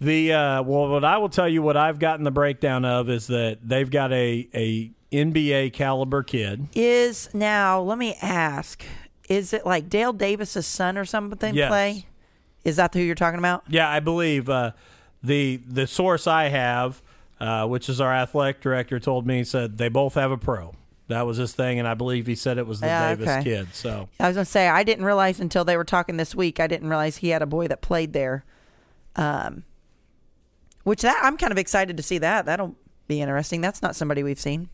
The 0.00 0.32
uh, 0.32 0.62
well, 0.62 0.88
what 0.88 1.04
I 1.04 1.18
will 1.18 1.28
tell 1.28 1.48
you, 1.48 1.62
what 1.62 1.76
I've 1.76 1.98
gotten 1.98 2.24
the 2.24 2.30
breakdown 2.30 2.84
of 2.84 3.08
is 3.08 3.26
that 3.28 3.58
they've 3.62 3.90
got 3.90 4.12
a 4.12 4.48
a 4.54 4.90
NBA 5.12 5.72
caliber 5.72 6.22
kid. 6.22 6.68
Is 6.74 7.28
now, 7.32 7.80
let 7.80 7.96
me 7.98 8.16
ask, 8.20 8.84
is 9.28 9.52
it 9.52 9.64
like 9.64 9.88
Dale 9.88 10.12
Davis's 10.12 10.66
son 10.66 10.98
or 10.98 11.04
something 11.04 11.54
Yes. 11.54 11.68
play? 11.68 12.06
Is 12.64 12.76
that 12.76 12.92
who 12.94 13.00
you're 13.00 13.14
talking 13.14 13.38
about? 13.38 13.62
Yeah, 13.68 13.88
I 13.88 14.00
believe 14.00 14.48
uh, 14.48 14.72
the 15.22 15.60
the 15.68 15.86
source 15.86 16.26
I 16.26 16.48
have, 16.48 17.00
uh, 17.44 17.66
which 17.66 17.88
is 17.88 18.00
our 18.00 18.12
athletic 18.12 18.60
director, 18.60 18.98
told 18.98 19.26
me 19.26 19.38
he 19.38 19.44
said 19.44 19.76
they 19.78 19.88
both 19.88 20.14
have 20.14 20.30
a 20.30 20.38
pro. 20.38 20.74
That 21.08 21.26
was 21.26 21.36
his 21.36 21.52
thing, 21.52 21.78
and 21.78 21.86
I 21.86 21.92
believe 21.94 22.26
he 22.26 22.34
said 22.34 22.56
it 22.56 22.66
was 22.66 22.80
the 22.80 22.86
Yeah, 22.86 23.10
Davis 23.14 23.28
okay. 23.28 23.42
kid. 23.44 23.74
So 23.74 24.08
I 24.18 24.28
was 24.28 24.36
gonna 24.36 24.44
say 24.46 24.68
I 24.68 24.84
didn't 24.84 25.04
realize 25.04 25.38
until 25.40 25.64
they 25.64 25.76
were 25.76 25.84
talking 25.84 26.16
this 26.16 26.34
week. 26.34 26.58
I 26.60 26.66
didn't 26.66 26.88
realize 26.88 27.18
he 27.18 27.28
had 27.28 27.42
a 27.42 27.46
boy 27.46 27.68
that 27.68 27.82
played 27.82 28.12
there. 28.14 28.44
Um, 29.16 29.64
which 30.84 31.02
that 31.02 31.20
I'm 31.22 31.36
kind 31.36 31.52
of 31.52 31.58
excited 31.58 31.96
to 31.98 32.02
see 32.02 32.18
that. 32.18 32.46
That'll 32.46 32.74
be 33.06 33.20
interesting. 33.20 33.60
That's 33.60 33.82
not 33.82 33.94
somebody 33.96 34.22
we've 34.22 34.40
seen, 34.40 34.68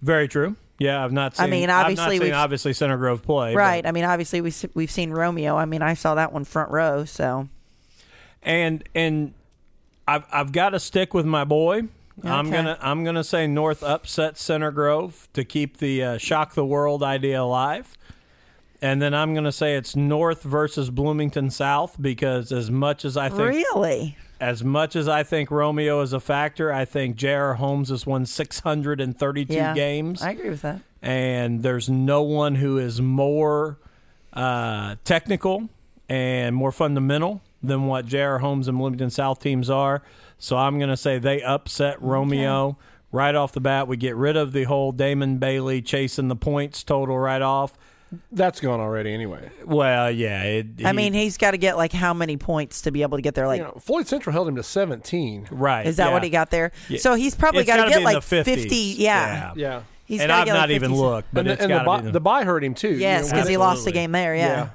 very 0.00 0.26
true. 0.28 0.56
Yeah, 0.78 1.04
I've 1.04 1.12
not 1.12 1.38
I 1.38 1.44
seen. 1.44 1.50
mean, 1.50 1.70
I've 1.70 1.84
obviously 1.86 2.18
we've- 2.18 2.32
obviously 2.32 2.72
Center 2.72 2.96
Grove 2.96 3.22
play, 3.22 3.52
but- 3.52 3.58
right? 3.58 3.86
I 3.86 3.92
mean, 3.92 4.04
obviously 4.04 4.40
we 4.40 4.52
we've 4.74 4.90
seen 4.90 5.10
Romeo. 5.10 5.54
I 5.56 5.64
mean, 5.66 5.82
I 5.82 5.94
saw 5.94 6.14
that 6.16 6.32
one 6.32 6.44
front 6.44 6.70
row. 6.70 7.04
So 7.04 7.48
and 8.42 8.82
and 8.94 9.34
I've 10.12 10.26
I've 10.30 10.52
got 10.52 10.70
to 10.70 10.80
stick 10.80 11.14
with 11.14 11.24
my 11.24 11.44
boy. 11.44 11.84
I'm 12.22 12.50
gonna 12.50 12.78
I'm 12.80 13.04
gonna 13.04 13.24
say 13.24 13.46
North 13.46 13.82
upset 13.82 14.36
Center 14.36 14.70
Grove 14.70 15.28
to 15.32 15.44
keep 15.44 15.78
the 15.78 16.04
uh, 16.04 16.18
shock 16.18 16.54
the 16.54 16.64
world 16.64 17.02
idea 17.02 17.40
alive, 17.40 17.96
and 18.82 19.00
then 19.00 19.14
I'm 19.14 19.34
gonna 19.34 19.52
say 19.52 19.74
it's 19.74 19.96
North 19.96 20.42
versus 20.42 20.90
Bloomington 20.90 21.50
South 21.50 21.96
because 22.00 22.52
as 22.52 22.70
much 22.70 23.06
as 23.06 23.16
I 23.16 23.30
think 23.30 23.54
really, 23.54 24.18
as 24.38 24.62
much 24.62 24.94
as 24.94 25.08
I 25.08 25.22
think 25.22 25.50
Romeo 25.50 26.02
is 26.02 26.12
a 26.12 26.20
factor, 26.20 26.70
I 26.70 26.84
think 26.84 27.16
J.R. 27.16 27.54
Holmes 27.54 27.88
has 27.88 28.06
won 28.06 28.26
632 28.26 29.54
yeah, 29.54 29.74
games, 29.74 30.20
I 30.22 30.32
agree 30.32 30.50
with 30.50 30.62
that. 30.62 30.82
and 31.00 31.62
there's 31.62 31.88
no 31.88 32.22
one 32.22 32.56
who 32.56 32.76
is 32.76 33.00
more 33.00 33.78
uh, 34.34 34.96
technical 35.04 35.70
and 36.10 36.54
more 36.54 36.72
fundamental 36.72 37.40
than 37.62 37.86
what 37.86 38.06
J.R. 38.06 38.38
Holmes 38.38 38.68
and 38.68 38.78
Bloomington 38.78 39.10
South 39.10 39.40
teams 39.40 39.70
are. 39.70 40.02
So 40.38 40.56
I'm 40.56 40.78
going 40.78 40.90
to 40.90 40.96
say 40.96 41.18
they 41.18 41.42
upset 41.42 42.02
Romeo 42.02 42.76
right 43.12 43.34
off 43.34 43.52
the 43.52 43.60
bat. 43.60 43.86
We 43.86 43.96
get 43.96 44.16
rid 44.16 44.36
of 44.36 44.52
the 44.52 44.64
whole 44.64 44.90
Damon 44.92 45.38
Bailey 45.38 45.82
chasing 45.82 46.28
the 46.28 46.36
points 46.36 46.82
total 46.82 47.18
right 47.18 47.42
off. 47.42 47.78
That's 48.30 48.60
gone 48.60 48.80
already 48.80 49.14
anyway. 49.14 49.50
Well, 49.64 50.10
yeah. 50.10 50.42
It, 50.42 50.66
I 50.84 50.90
he- 50.90 50.96
mean, 50.96 51.12
he's 51.14 51.38
got 51.38 51.52
to 51.52 51.56
get 51.56 51.76
like 51.76 51.92
how 51.92 52.12
many 52.12 52.36
points 52.36 52.82
to 52.82 52.90
be 52.90 53.02
able 53.02 53.16
to 53.16 53.22
get 53.22 53.34
there? 53.34 53.46
Like, 53.46 53.58
you 53.58 53.64
know, 53.64 53.78
Floyd 53.80 54.06
Central 54.06 54.32
held 54.34 54.48
him 54.48 54.56
to 54.56 54.62
17. 54.62 55.48
right. 55.50 55.86
is 55.86 55.96
that 55.96 56.08
yeah. 56.08 56.12
what 56.12 56.22
he 56.22 56.28
got 56.28 56.50
there? 56.50 56.72
Yeah. 56.88 56.98
So 56.98 57.14
he's 57.14 57.34
probably 57.34 57.64
got 57.64 57.84
to 57.84 57.88
get 57.90 58.02
like 58.02 58.18
50s. 58.18 58.44
50. 58.44 58.76
Yeah. 58.98 59.52
Yeah. 59.56 59.82
He's 60.04 60.20
and 60.20 60.30
I've 60.30 60.44
get, 60.44 60.52
not 60.52 60.68
like, 60.68 60.74
even 60.74 60.94
looked, 60.94 61.28
but 61.32 61.40
and 61.40 61.50
it's 61.50 61.58
the, 61.60 61.64
and 61.64 61.72
the, 61.72 61.78
to 61.78 61.84
buy, 61.84 62.00
the- 62.02 62.10
the 62.10 62.20
buy 62.20 62.44
hurt 62.44 62.62
him 62.62 62.74
too. 62.74 62.88
you 62.90 62.96
Yes, 62.96 63.26
know, 63.30 63.36
because 63.36 63.48
he 63.48 63.56
lost 63.56 63.84
the 63.86 63.92
game 63.92 64.12
there. 64.12 64.36
Yeah. 64.36 64.70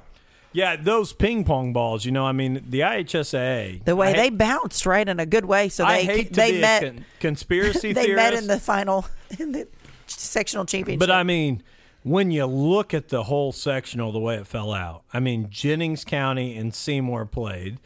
Yeah. 0.52 0.76
Those 0.76 1.12
ping 1.12 1.44
pong 1.44 1.72
balls. 1.72 2.04
You 2.04 2.12
know, 2.12 2.24
I 2.26 2.32
mean, 2.32 2.64
the 2.68 2.80
IHSA. 2.80 3.84
The 3.84 3.96
way 3.96 4.12
they 4.14 4.30
bounced 4.30 4.86
right 4.86 5.08
in 5.08 5.20
a 5.20 5.26
good 5.26 5.44
way. 5.44 5.68
So 5.68 5.84
I 5.84 5.98
they 5.98 6.04
hate 6.04 6.28
to 6.28 6.34
they 6.34 6.52
be 6.52 6.60
met 6.60 6.82
a 6.82 6.86
con- 6.86 7.04
conspiracy 7.20 7.92
they 7.94 8.06
theorist, 8.06 8.32
met 8.32 8.34
in 8.34 8.46
the 8.46 8.58
final 8.58 9.06
in 9.38 9.52
the 9.52 9.68
sectional 10.06 10.64
championship. 10.64 11.00
but 11.00 11.10
I 11.10 11.22
mean, 11.22 11.62
when 12.02 12.30
you 12.30 12.46
look 12.46 12.94
at 12.94 13.08
the 13.08 13.24
whole 13.24 13.52
sectional, 13.52 14.12
the 14.12 14.18
way 14.18 14.36
it 14.36 14.46
fell 14.46 14.72
out. 14.72 15.02
I 15.12 15.20
mean, 15.20 15.48
Jennings 15.50 16.04
County 16.04 16.56
and 16.56 16.74
Seymour 16.74 17.26
played 17.26 17.78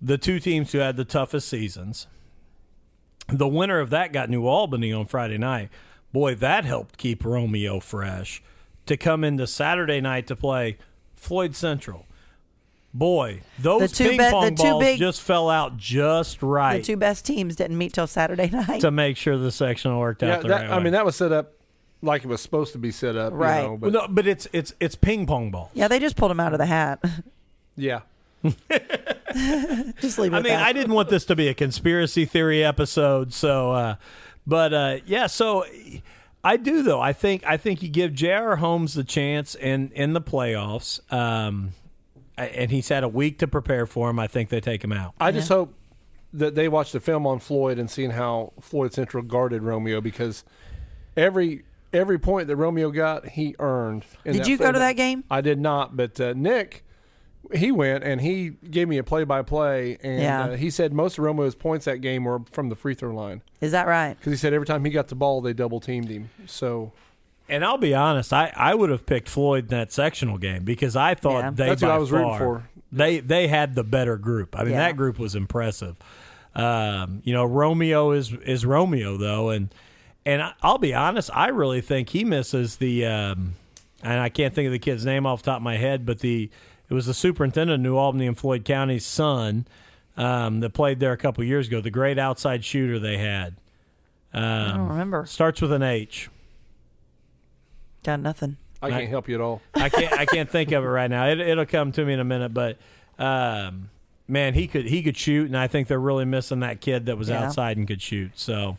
the 0.00 0.18
two 0.18 0.40
teams 0.40 0.72
who 0.72 0.78
had 0.78 0.96
the 0.96 1.04
toughest 1.04 1.48
seasons. 1.48 2.06
The 3.28 3.48
winner 3.48 3.80
of 3.80 3.90
that 3.90 4.12
got 4.12 4.28
New 4.28 4.46
Albany 4.46 4.92
on 4.92 5.06
Friday 5.06 5.38
night. 5.38 5.70
Boy, 6.12 6.34
that 6.34 6.64
helped 6.64 6.98
keep 6.98 7.24
Romeo 7.24 7.80
fresh 7.80 8.42
to 8.86 8.96
come 8.96 9.24
into 9.24 9.46
Saturday 9.46 10.00
night 10.00 10.26
to 10.26 10.36
play 10.36 10.76
Floyd 11.24 11.56
Central. 11.56 12.06
Boy, 12.92 13.40
those 13.58 13.90
two 13.90 14.10
ping 14.10 14.18
be- 14.18 14.30
pong 14.30 14.44
the 14.44 14.50
two 14.62 14.62
balls 14.70 14.84
big- 14.84 14.98
just 15.00 15.20
fell 15.20 15.50
out 15.50 15.76
just 15.76 16.42
right 16.44 16.76
The 16.76 16.82
two 16.84 16.96
best 16.96 17.24
teams 17.26 17.56
didn't 17.56 17.76
meet 17.76 17.92
till 17.92 18.06
Saturday 18.06 18.48
night. 18.52 18.80
to 18.82 18.92
make 18.92 19.16
sure 19.16 19.36
the 19.36 19.50
sectional 19.50 19.98
worked 19.98 20.22
Yeah, 20.22 20.36
out 20.36 20.42
the 20.42 20.48
that, 20.48 20.60
right 20.62 20.70
I 20.70 20.76
way. 20.78 20.84
mean 20.84 20.92
that 20.92 21.04
was 21.04 21.16
set 21.16 21.32
up 21.32 21.54
like 22.02 22.22
it 22.22 22.28
was 22.28 22.40
supposed 22.40 22.70
to 22.72 22.78
be 22.78 22.92
set 22.92 23.16
up. 23.16 23.32
you 23.32 23.38
Right. 23.38 23.62
know, 23.62 23.68
Well, 23.70 23.76
but 23.78 23.92
no, 23.92 24.06
but 24.08 24.26
it's 24.28 24.46
it's 24.52 24.74
it's 24.78 24.94
ping 24.94 25.26
pong 25.26 25.50
balls. 25.50 25.70
yeah, 25.74 25.88
they 25.88 25.98
just 25.98 26.14
pulled 26.14 26.30
him 26.30 26.38
out 26.38 26.52
of 26.52 26.58
the 26.58 26.66
hat. 26.66 27.02
yeah. 27.76 28.00
just 30.00 30.18
leave 30.18 30.32
it 30.32 30.36
I 30.36 30.40
mean, 30.40 30.52
that. 30.52 30.62
I 30.62 30.72
didn't 30.72 30.92
want 30.92 31.08
this 31.08 31.24
to 31.26 31.34
be 31.36 31.48
a 31.48 31.54
conspiracy 31.54 32.24
theory 32.26 32.62
episode, 32.62 33.32
so 33.32 33.72
uh, 33.72 33.96
but 34.46 34.72
uh, 34.72 34.96
yeah, 35.06 35.26
so 35.26 35.64
I 36.44 36.56
do 36.58 36.82
though. 36.82 37.00
I 37.00 37.12
think 37.12 37.44
I 37.46 37.56
think 37.56 37.82
you 37.82 37.88
give 37.88 38.12
J.R. 38.12 38.56
Holmes 38.56 38.94
the 38.94 39.04
chance 39.04 39.54
in 39.54 39.90
in 39.94 40.12
the 40.12 40.20
playoffs, 40.20 41.00
um, 41.12 41.70
and 42.36 42.70
he's 42.70 42.88
had 42.88 43.02
a 43.02 43.08
week 43.08 43.38
to 43.38 43.48
prepare 43.48 43.86
for 43.86 44.10
him. 44.10 44.18
I 44.18 44.26
think 44.26 44.50
they 44.50 44.60
take 44.60 44.84
him 44.84 44.92
out. 44.92 45.14
I 45.18 45.32
just 45.32 45.48
hope 45.48 45.74
that 46.34 46.54
they 46.54 46.68
watched 46.68 46.92
the 46.92 47.00
film 47.00 47.26
on 47.26 47.38
Floyd 47.38 47.78
and 47.78 47.90
seen 47.90 48.10
how 48.10 48.52
Floyd 48.60 48.92
Central 48.92 49.22
guarded 49.22 49.62
Romeo 49.62 50.00
because 50.00 50.44
every 51.16 51.64
every 51.92 52.18
point 52.18 52.48
that 52.48 52.56
Romeo 52.56 52.90
got, 52.90 53.26
he 53.26 53.54
earned. 53.58 54.04
in 54.24 54.34
Did 54.34 54.46
you 54.46 54.58
go 54.58 54.70
to 54.70 54.78
that 54.78 54.96
game? 54.96 55.24
I 55.30 55.40
did 55.40 55.60
not, 55.60 55.96
but 55.96 56.20
uh, 56.20 56.34
Nick, 56.36 56.84
he 57.52 57.70
went 57.72 58.04
and 58.04 58.20
he 58.20 58.50
gave 58.70 58.88
me 58.88 58.98
a 58.98 59.04
play 59.04 59.24
by 59.24 59.42
play, 59.42 59.98
and 60.02 60.22
Yeah. 60.22 60.44
uh, 60.44 60.56
he 60.56 60.70
said 60.70 60.92
most 60.92 61.18
of 61.18 61.24
Romeo's 61.24 61.54
points 61.54 61.84
that 61.84 61.98
game 61.98 62.24
were 62.24 62.40
from 62.52 62.68
the 62.68 62.76
free 62.76 62.94
throw 62.94 63.12
line 63.14 63.42
Is 63.60 63.72
that 63.72 63.86
right? 63.86 64.14
because 64.18 64.32
he 64.32 64.36
said 64.36 64.52
every 64.54 64.66
time 64.66 64.84
he 64.84 64.90
got 64.90 65.08
the 65.08 65.14
ball, 65.14 65.40
they 65.40 65.52
double 65.52 65.80
teamed 65.80 66.08
him. 66.08 66.30
So 66.46 66.92
And 67.48 67.64
I'll 67.64 67.76
be 67.78 67.94
honest, 67.94 68.32
I, 68.32 68.52
I 68.56 68.74
would 68.74 68.88
have 68.90 69.04
picked 69.06 69.28
Floyd 69.28 69.64
in 69.64 69.68
that 69.78 69.92
sectional 69.92 70.38
game 70.38 70.64
because 70.64 70.96
I 70.96 71.14
thought 71.14 71.40
Yeah. 71.44 71.50
they 71.50 71.66
That's 71.68 71.82
who 71.82 71.88
by 71.88 71.94
I 71.94 71.98
was 71.98 72.10
rooting 72.10 72.38
for. 72.38 72.68
They 72.90 73.20
they 73.20 73.48
had 73.48 73.74
the 73.74 73.84
better 73.84 74.16
group. 74.16 74.58
I 74.58 74.62
mean, 74.64 74.72
Yeah. 74.72 74.78
that 74.86 74.96
group 74.96 75.18
was 75.18 75.34
impressive. 75.34 75.96
Um, 76.54 77.20
you 77.24 77.32
know, 77.32 77.44
Romeo 77.44 78.12
is 78.12 78.32
is 78.32 78.64
Romeo 78.64 79.16
though, 79.16 79.50
and 79.50 79.74
and 80.24 80.40
I- 80.42 80.52
I'll 80.62 80.78
be 80.78 80.94
honest, 80.94 81.28
I 81.34 81.48
really 81.48 81.80
think 81.80 82.08
he 82.10 82.24
misses 82.24 82.76
the. 82.76 83.04
Um, 83.06 83.54
and 84.02 84.20
I 84.20 84.28
can't 84.28 84.54
think 84.54 84.66
of 84.66 84.72
the 84.72 84.78
kid's 84.78 85.04
name 85.04 85.24
off 85.26 85.42
the 85.42 85.50
top 85.50 85.56
of 85.58 85.62
my 85.62 85.76
head, 85.78 86.04
but 86.06 86.20
the 86.20 86.50
it 86.90 86.94
was 86.94 87.06
the 87.06 87.14
superintendent 87.14 87.80
of 87.80 87.80
New 87.80 87.96
Albany 87.96 88.26
and 88.26 88.36
Floyd 88.38 88.64
County's 88.64 89.04
son 89.06 89.66
um, 90.16 90.60
that 90.60 90.70
played 90.70 91.00
there 91.00 91.12
a 91.12 91.16
couple 91.16 91.42
years 91.44 91.68
ago. 91.68 91.80
The 91.80 91.90
great 91.90 92.18
outside 92.18 92.64
shooter 92.64 92.98
they 92.98 93.18
had 93.18 93.56
I 94.32 94.72
don't 94.76 94.88
remember. 94.88 95.26
starts 95.26 95.60
with 95.62 95.72
an 95.72 95.82
H. 95.82 96.28
Got 98.02 98.20
nothing. 98.20 98.56
I 98.82 98.90
can't 98.90 99.08
help 99.08 99.28
you 99.28 99.36
at 99.36 99.40
all. 99.40 99.62
I 99.74 99.88
can't 99.88 100.12
I 100.12 100.26
can't 100.26 100.50
think 100.50 100.72
of 100.72 100.84
it 100.84 100.88
right 100.88 101.08
now. 101.08 101.26
It, 101.28 101.40
it'll 101.40 101.64
come 101.66 101.90
to 101.92 102.04
me 102.04 102.12
in 102.12 102.20
a 102.20 102.24
minute, 102.24 102.52
but 102.52 102.76
um, 103.18 103.88
man, 104.28 104.52
he 104.54 104.66
could 104.66 104.84
he 104.86 105.02
could 105.02 105.16
shoot, 105.16 105.46
and 105.46 105.56
I 105.56 105.68
think 105.68 105.88
they're 105.88 105.98
really 105.98 106.26
missing 106.26 106.60
that 106.60 106.80
kid 106.82 107.06
that 107.06 107.16
was 107.16 107.28
Yeah. 107.30 107.44
outside 107.46 107.78
and 107.78 107.88
could 107.88 108.02
shoot. 108.02 108.32
So, 108.34 108.76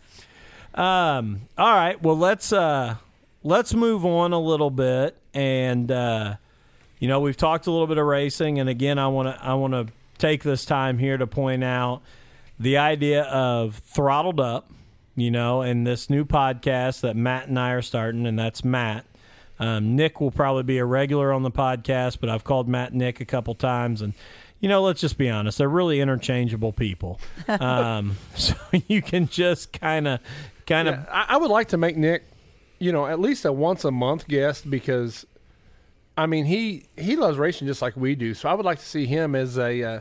um, 0.76 1.42
all 1.58 1.74
right, 1.74 2.00
well 2.04 2.18
let's 2.18 2.54
uh, 2.54 2.96
let's 3.42 3.74
move 3.74 4.06
on 4.06 4.32
a 4.32 4.40
little 4.40 4.70
bit, 4.70 5.18
and 5.34 5.90
uh, 5.92 6.36
you 7.00 7.08
know 7.08 7.20
we've 7.20 7.38
talked 7.38 7.68
a 7.68 7.72
little 7.72 7.88
bit 7.88 7.98
of 7.98 8.06
racing, 8.06 8.60
and 8.60 8.70
again 8.70 8.98
I 9.00 9.08
want 9.08 9.28
to 9.36 9.44
I 9.44 9.54
want 9.54 9.74
to 9.74 9.88
take 10.18 10.44
this 10.44 10.66
time 10.66 10.98
here 10.98 11.18
to 11.18 11.28
point 11.28 11.64
out 11.64 12.02
the 12.60 12.78
idea 12.78 13.24
of 13.24 13.76
throttled 13.76 14.40
up, 14.40 14.72
you 15.16 15.30
know, 15.32 15.62
and 15.62 15.86
this 15.86 16.10
new 16.10 16.24
podcast 16.26 17.02
that 17.02 17.16
Matt 17.16 17.48
and 17.48 17.60
I 17.60 17.72
are 17.72 17.82
starting, 17.82 18.26
and 18.26 18.40
that's 18.40 18.64
Matt. 18.64 19.06
Um, 19.60 19.96
Nick 19.96 20.20
will 20.20 20.32
probably 20.32 20.64
be 20.64 20.78
a 20.78 20.86
regular 20.86 21.32
on 21.32 21.44
the 21.44 21.52
podcast, 21.52 22.20
but 22.20 22.30
I've 22.30 22.44
called 22.44 22.68
Matt 22.68 22.94
Nick 22.94 23.22
a 23.22 23.26
couple 23.26 23.56
times, 23.56 24.02
and 24.02 24.14
you 24.60 24.70
know, 24.70 24.82
let's 24.82 25.02
just 25.02 25.18
be 25.18 25.30
honest, 25.30 25.58
they're 25.58 25.70
really 25.70 26.00
interchangeable 26.00 26.74
people. 26.74 27.20
Um, 27.48 28.18
so 28.36 28.56
you 28.88 29.02
can 29.02 29.28
just 29.28 29.72
kind 29.74 30.08
of, 30.08 30.20
kind 30.66 30.88
of, 30.88 30.96
Yeah, 30.96 31.06
I, 31.12 31.36
I 31.36 31.38
would 31.38 31.52
like 31.52 31.68
to 31.70 31.78
make 31.78 31.96
Nick, 31.96 32.24
you 32.80 32.92
know, 32.92 33.06
at 33.06 33.20
least 33.20 33.46
a 33.46 33.52
once 33.52 33.86
a 33.86 33.92
month 33.92 34.28
guest 34.28 34.70
because, 34.70 35.26
I 36.18 36.26
mean, 36.26 36.46
he 36.46 36.86
he 36.98 37.16
loves 37.16 37.38
racing 37.38 37.68
just 37.68 37.82
like 37.82 37.96
we 37.96 38.16
do. 38.16 38.34
So 38.34 38.50
I 38.50 38.54
would 38.54 38.66
like 38.66 38.80
to 38.80 38.86
see 38.86 39.06
him 39.06 39.36
as 39.36 39.58
a 39.58 39.84
uh, 39.84 40.00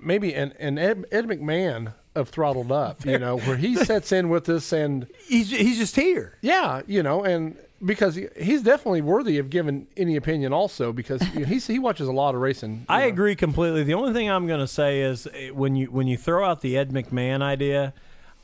maybe 0.00 0.34
an 0.34 0.52
an 0.58 0.78
Ed, 0.78 1.04
Ed 1.12 1.26
McMahon 1.26 1.92
of 2.14 2.30
throttled 2.30 2.72
up, 2.72 3.04
you 3.04 3.18
know, 3.18 3.38
where 3.38 3.56
he 3.56 3.76
sets 3.84 4.10
in 4.10 4.28
with 4.28 4.48
us 4.48 4.72
and 4.72 5.06
he's 5.26 5.50
he's 5.50 5.78
just 5.78 5.96
here. 5.96 6.38
yeah, 6.40 6.82
you 6.86 7.02
know, 7.02 7.24
and 7.24 7.56
because 7.84 8.14
he, 8.14 8.28
he's 8.36 8.62
definitely 8.62 9.02
worthy 9.02 9.36
of 9.38 9.50
giving 9.50 9.86
any 9.96 10.16
opinion 10.16 10.52
also 10.52 10.92
because 10.92 11.22
you 11.34 11.40
know, 11.40 11.46
he 11.46 11.78
watches 11.78 12.08
a 12.08 12.12
lot 12.12 12.34
of 12.34 12.40
racing. 12.40 12.86
I 12.88 13.02
know. 13.02 13.08
agree 13.08 13.36
completely. 13.36 13.84
The 13.84 13.94
only 13.94 14.14
thing 14.14 14.30
I'm 14.30 14.46
going 14.46 14.60
to 14.60 14.66
say 14.66 15.02
is 15.02 15.28
eh, 15.34 15.50
when 15.50 15.76
you 15.76 15.86
when 15.86 16.06
you 16.06 16.16
throw 16.16 16.48
out 16.48 16.62
the 16.62 16.76
Ed 16.78 16.90
McMahon 16.90 17.42
idea, 17.42 17.92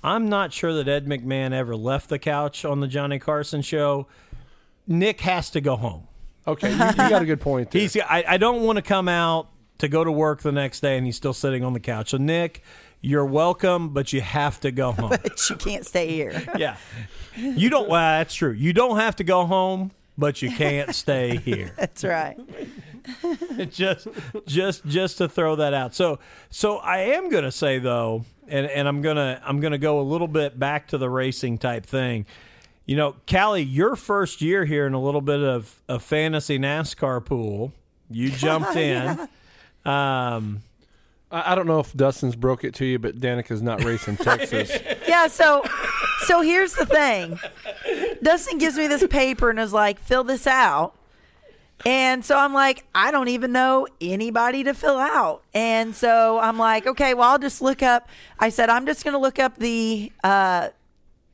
I'm 0.05 0.29
not 0.29 0.53
sure 0.53 0.75
that 0.75 0.89
Ed 0.89 1.07
McMahon 1.07 1.53
ever 1.53 1.75
left 1.77 2.11
the 2.11 2.19
couch 2.19 2.65
on 2.65 2.81
the 2.81 2.89
Johnny 2.89 3.19
Carson 3.19 3.63
show. 3.63 4.07
Nick 4.87 5.21
has 5.23 5.49
to 5.51 5.61
go 5.61 5.77
home. 5.77 6.09
Okay, 6.47 6.71
you, 6.71 6.77
you 6.77 6.95
got 6.95 7.23
a 7.23 7.27
good 7.27 7.41
point. 7.41 7.71
There. 7.71 7.81
He's 7.81 7.97
I, 7.97 8.25
I 8.27 8.37
don't 8.37 8.63
want 8.63 8.77
to 8.77 8.83
come 8.83 9.09
out 9.09 9.49
to 9.79 9.89
go 9.89 10.05
to 10.05 10.13
work 10.13 10.43
the 10.43 10.53
next 10.53 10.81
day 10.81 10.97
and 10.97 11.07
he's 11.07 11.17
still 11.17 11.35
sitting 11.35 11.65
on 11.65 11.73
the 11.73 11.81
couch. 11.81 12.11
So 12.11 12.17
Nick, 12.17 12.63
you're 13.01 13.25
welcome, 13.25 13.91
but 13.91 14.13
you 14.13 14.21
have 14.21 14.61
to 14.61 14.71
go 14.71 14.93
home. 14.93 15.11
But 15.23 15.51
you 15.51 15.57
can't 15.57 15.87
stay 15.87 16.09
here. 16.09 16.43
yeah. 16.57 16.77
You 17.37 17.69
don't 17.71 17.89
well, 17.89 18.19
that's 18.19 18.35
true. 18.35 18.53
You 18.53 18.73
don't 18.73 18.99
have 18.99 19.17
to 19.17 19.25
go 19.25 19.45
home, 19.47 19.93
but 20.17 20.43
you 20.43 20.51
can't 20.51 20.95
stay 20.95 21.37
here. 21.37 21.73
That's 21.77 22.05
right. 22.05 22.39
just 23.71 24.07
just 24.47 24.87
just 24.87 25.19
to 25.19 25.29
throw 25.29 25.57
that 25.57 25.75
out. 25.75 25.95
So 25.95 26.19
so 26.51 26.77
I 26.79 26.99
am 26.99 27.29
going 27.29 27.45
to 27.45 27.53
say 27.53 27.79
though 27.79 28.25
and 28.49 28.67
and 28.67 28.87
I'm 28.87 29.03
going 29.03 29.17
to 29.17 29.41
I'm 29.45 29.61
going 29.61 29.73
to 29.73 29.79
go 29.79 30.01
a 30.01 30.03
little 30.03 30.29
bit 30.29 30.59
back 30.59 30.89
to 30.89 30.99
the 30.99 31.11
racing 31.11 31.59
type 31.59 31.87
thing. 31.87 32.27
You 32.87 32.97
know, 32.97 33.17
Callie, 33.31 33.63
your 33.63 33.97
first 33.97 34.43
year 34.43 34.65
here 34.65 34.87
in 34.87 34.93
a 34.95 35.01
little 35.01 35.21
bit 35.21 35.41
of 35.41 35.81
a 35.89 35.99
fantasy 35.99 36.59
NASCAR 36.59 37.25
pool, 37.25 37.73
you 38.11 38.31
jumped 38.37 38.77
in. 38.77 39.29
Um 39.85 40.63
I, 41.31 41.53
I 41.53 41.55
don't 41.55 41.67
know 41.67 41.81
if 41.81 41.93
Dustin's 41.95 42.37
broke 42.37 42.63
it 42.65 42.75
to 42.75 42.85
you, 42.85 42.99
but 42.99 43.19
Danica's 43.21 43.63
not 43.63 43.83
racing 43.83 44.17
Texas. 44.19 44.71
Yeah, 45.09 45.27
so 45.29 45.65
so 46.27 46.43
here's 46.43 46.75
the 46.75 46.87
thing. 46.87 47.39
Dustin 48.23 48.59
gives 48.59 48.77
me 48.77 48.87
this 48.87 49.05
paper 49.09 49.51
and 49.51 49.59
is 49.59 49.73
like, 49.73 49.99
fill 49.99 50.25
this 50.25 50.47
out. 50.47 50.95
And 51.85 52.25
so 52.25 52.39
I'm 52.39 52.55
like, 52.55 52.85
I 52.95 53.11
don't 53.11 53.27
even 53.29 53.51
know 53.51 53.89
anybody 54.01 54.63
to 54.65 54.75
fill 54.75 54.99
out. 54.99 55.43
And 55.53 55.97
so 55.97 56.39
I'm 56.39 56.57
like, 56.57 56.87
okay, 56.87 57.13
well, 57.13 57.31
I'll 57.31 57.39
just 57.39 57.61
look 57.61 57.83
up. 57.83 58.09
I 58.39 58.51
said, 58.51 58.69
I'm 58.69 58.87
just 58.87 59.03
going 59.03 59.15
to 59.15 59.19
look 59.19 59.41
up 59.41 59.57
the 59.59 60.13
uh, 60.23 60.69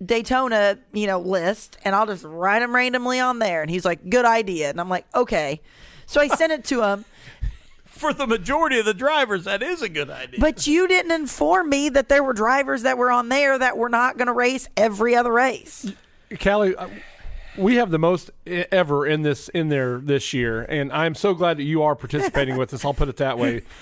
Daytona, 0.04 0.78
you 0.92 1.06
know, 1.06 1.18
list 1.18 1.78
and 1.84 1.94
I'll 1.94 2.06
just 2.06 2.24
write 2.24 2.60
them 2.60 2.74
randomly 2.74 3.20
on 3.20 3.38
there. 3.38 3.62
And 3.62 3.70
he's 3.70 3.84
like, 3.84 4.08
good 4.08 4.24
idea. 4.24 4.70
And 4.70 4.80
I'm 4.80 4.88
like, 4.88 5.06
okay. 5.14 5.60
So 6.06 6.20
I 6.20 6.28
sent 6.28 6.52
it 6.52 6.64
to 6.66 6.82
him. 6.82 7.04
for 7.98 8.12
the 8.12 8.26
majority 8.26 8.78
of 8.78 8.84
the 8.84 8.94
drivers, 8.94 9.44
that 9.44 9.62
is 9.62 9.82
a 9.82 9.88
good 9.88 10.08
idea. 10.08 10.40
But 10.40 10.66
you 10.66 10.86
didn't 10.86 11.10
inform 11.10 11.68
me 11.68 11.88
that 11.90 12.08
there 12.08 12.22
were 12.22 12.32
drivers 12.32 12.82
that 12.82 12.96
were 12.96 13.10
on 13.10 13.28
there 13.28 13.58
that 13.58 13.76
were 13.76 13.88
not 13.88 14.16
going 14.16 14.28
to 14.28 14.32
race 14.32 14.68
every 14.76 15.16
other 15.16 15.32
race. 15.32 15.92
Callie, 16.40 16.76
uh, 16.76 16.88
we 17.56 17.74
have 17.74 17.90
the 17.90 17.98
most 17.98 18.30
ever 18.46 19.04
in 19.04 19.22
this 19.22 19.48
in 19.48 19.68
there 19.68 19.98
this 19.98 20.32
year, 20.32 20.62
and 20.62 20.92
I'm 20.92 21.14
so 21.14 21.34
glad 21.34 21.56
that 21.56 21.64
you 21.64 21.82
are 21.82 21.96
participating 21.96 22.56
with 22.56 22.72
us. 22.72 22.84
I'll 22.84 22.94
put 22.94 23.08
it 23.08 23.16
that 23.18 23.38
way. 23.38 23.62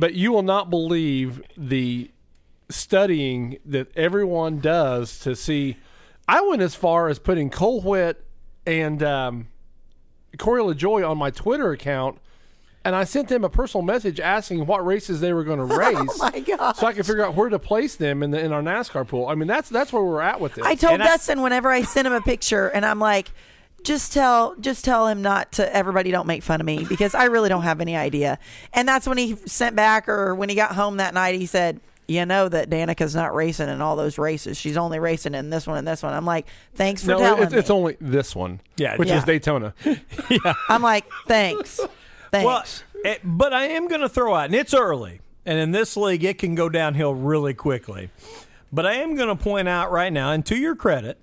But 0.00 0.14
you 0.14 0.32
will 0.32 0.42
not 0.42 0.70
believe 0.70 1.42
the 1.54 2.10
studying 2.68 3.58
that 3.64 3.88
everyone 3.96 4.60
does 4.60 5.18
to 5.20 5.36
see. 5.36 5.76
I 6.28 6.40
went 6.42 6.62
as 6.62 6.74
far 6.74 7.08
as 7.08 7.18
putting 7.18 7.50
Cole 7.50 7.80
Whitt 7.80 8.24
and 8.66 9.02
um, 9.02 9.48
Corey 10.38 10.60
LaJoie 10.62 11.08
on 11.08 11.16
my 11.18 11.30
Twitter 11.30 11.70
account, 11.70 12.18
and 12.84 12.94
I 12.96 13.04
sent 13.04 13.28
them 13.28 13.44
a 13.44 13.48
personal 13.48 13.82
message 13.82 14.18
asking 14.20 14.66
what 14.66 14.84
races 14.84 15.20
they 15.20 15.32
were 15.32 15.44
going 15.44 15.58
to 15.68 15.76
race. 15.76 15.96
Oh 15.98 16.30
my 16.32 16.40
God. 16.40 16.72
So 16.76 16.86
I 16.86 16.92
could 16.92 17.06
figure 17.06 17.24
out 17.24 17.34
where 17.34 17.48
to 17.48 17.58
place 17.58 17.96
them 17.96 18.22
in 18.22 18.32
the 18.32 18.40
in 18.44 18.52
our 18.52 18.62
NASCAR 18.62 19.06
pool. 19.06 19.28
I 19.28 19.34
mean, 19.36 19.48
that's 19.48 19.68
that's 19.68 19.92
where 19.92 20.02
we're 20.02 20.20
at 20.20 20.40
with 20.40 20.54
this. 20.54 20.64
I 20.64 20.74
told 20.74 20.94
And 20.94 21.02
I- 21.02 21.06
Dustin 21.06 21.42
whenever 21.42 21.70
I 21.70 21.82
sent 21.82 22.06
him 22.06 22.12
a 22.12 22.20
picture, 22.20 22.68
and 22.68 22.84
I'm 22.84 22.98
like, 22.98 23.30
just 23.84 24.12
tell, 24.12 24.56
just 24.56 24.84
tell 24.84 25.06
him 25.06 25.22
not 25.22 25.52
to. 25.52 25.76
Everybody, 25.76 26.10
don't 26.10 26.26
make 26.26 26.42
fun 26.42 26.60
of 26.60 26.66
me 26.66 26.84
because 26.88 27.14
I 27.14 27.24
really 27.26 27.48
don't 27.48 27.62
have 27.62 27.80
any 27.80 27.94
idea. 27.96 28.40
And 28.72 28.88
that's 28.88 29.06
when 29.06 29.16
he 29.18 29.36
sent 29.46 29.76
back, 29.76 30.08
or 30.08 30.34
when 30.34 30.48
he 30.48 30.56
got 30.56 30.72
home 30.72 30.96
that 30.96 31.14
night, 31.14 31.36
he 31.36 31.46
said, 31.46 31.80
"You 32.08 32.26
know 32.26 32.48
that 32.48 32.70
Danica's 32.70 33.14
not 33.14 33.34
racing 33.34 33.68
in 33.68 33.80
all 33.80 33.96
those 33.96 34.18
races. 34.18 34.56
She's 34.56 34.76
only 34.76 34.98
racing 34.98 35.34
in 35.34 35.50
this 35.50 35.66
one 35.66 35.78
and 35.78 35.86
this 35.86 36.02
one." 36.02 36.12
I'm 36.14 36.24
like, 36.24 36.46
"Thanks 36.74 37.02
for 37.02 37.12
no, 37.12 37.18
telling 37.18 37.42
it's, 37.44 37.52
it's 37.52 37.70
only 37.70 37.96
this 38.00 38.34
one. 38.34 38.60
Yeah, 38.76 38.96
which 38.96 39.08
yeah. 39.08 39.18
is 39.18 39.24
Daytona. 39.24 39.74
Yeah. 40.30 40.54
I'm 40.68 40.82
like, 40.82 41.04
"Thanks, 41.26 41.80
thanks." 42.30 42.44
Well, 42.44 42.64
it, 43.04 43.20
but 43.24 43.52
I 43.52 43.66
am 43.68 43.88
going 43.88 44.00
to 44.00 44.08
throw 44.08 44.34
out, 44.34 44.46
and 44.46 44.54
it's 44.54 44.74
early, 44.74 45.20
and 45.44 45.58
in 45.58 45.70
this 45.70 45.96
league, 45.96 46.24
it 46.24 46.38
can 46.38 46.54
go 46.54 46.68
downhill 46.68 47.14
really 47.14 47.54
quickly. 47.54 48.10
But 48.72 48.86
I 48.86 48.94
am 48.94 49.14
going 49.14 49.28
to 49.28 49.36
point 49.36 49.68
out 49.68 49.90
right 49.92 50.12
now, 50.12 50.32
and 50.32 50.44
to 50.46 50.56
your 50.56 50.74
credit, 50.74 51.18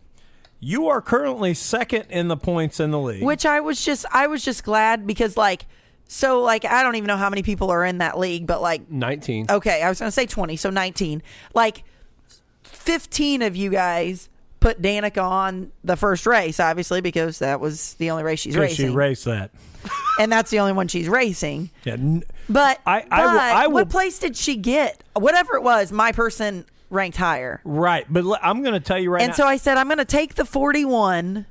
you 0.63 0.87
are 0.87 1.01
currently 1.01 1.53
second 1.53 2.05
in 2.09 2.29
the 2.29 2.37
points 2.37 2.79
in 2.79 2.91
the 2.91 2.99
league. 2.99 3.23
Which 3.23 3.45
I 3.45 3.59
was 3.59 3.83
just 3.83 4.05
I 4.11 4.27
was 4.27 4.43
just 4.43 4.63
glad 4.63 5.05
because 5.05 5.35
like 5.35 5.65
So 6.07 6.41
like 6.41 6.65
I 6.65 6.83
don't 6.83 6.95
even 6.95 7.07
know 7.07 7.17
how 7.17 7.29
many 7.29 7.43
people 7.43 7.71
are 7.71 7.83
in 7.85 7.97
that 7.99 8.17
league, 8.19 8.45
but 8.45 8.61
like 8.61 8.89
19. 8.89 9.47
okay, 9.49 9.81
I 9.81 9.89
was 9.89 9.99
going 9.99 10.07
to 10.07 10.11
say 10.11 10.25
20, 10.25 10.55
so 10.57 10.69
19. 10.69 11.23
Like 11.53 11.83
15 12.63 13.41
of 13.41 13.55
you 13.55 13.69
guys 13.69 14.29
put 14.59 14.81
Danica 14.81 15.21
on 15.23 15.71
the 15.83 15.97
first 15.97 16.25
race 16.25 16.59
obviously 16.59 17.01
because 17.01 17.39
that 17.39 17.59
was 17.59 17.95
the 17.95 18.11
only 18.11 18.23
race 18.23 18.39
she's 18.39 18.55
racing. 18.55 18.89
she 18.91 18.95
raced 18.95 19.25
that. 19.25 19.51
and 20.19 20.31
that's 20.31 20.49
the 20.51 20.59
only 20.59 20.71
one 20.71 20.87
she's 20.87 21.09
racing. 21.09 21.69
Yeah. 21.83 21.93
n- 21.93 22.23
But, 22.47 22.79
I- 22.85 23.05
I 23.11 23.25
will- 23.25 23.33
but 23.33 23.39
I 23.41 23.67
will- 23.67 23.73
what 23.73 23.89
place 23.89 24.19
did 24.19 24.37
she 24.37 24.55
get? 24.55 25.03
Whatever 25.13 25.55
it 25.55 25.63
was, 25.63 25.91
my 25.91 26.13
person 26.13 26.65
ranked 26.89 27.17
higher. 27.17 27.59
Right. 27.65 28.05
But 28.09 28.23
l- 28.23 28.39
I'm 28.41 28.61
going 28.63 28.73
to 28.75 28.79
tell 28.79 28.97
you 28.99 29.09
right 29.09 29.21
and 29.21 29.31
now. 29.31 29.35
so 29.35 29.45
I 29.45 29.57
said 29.57 29.77
I'm 29.77 29.87
going 29.87 29.97
to 29.97 30.05
take 30.05 30.35
the 30.35 30.45
41 30.45 31.45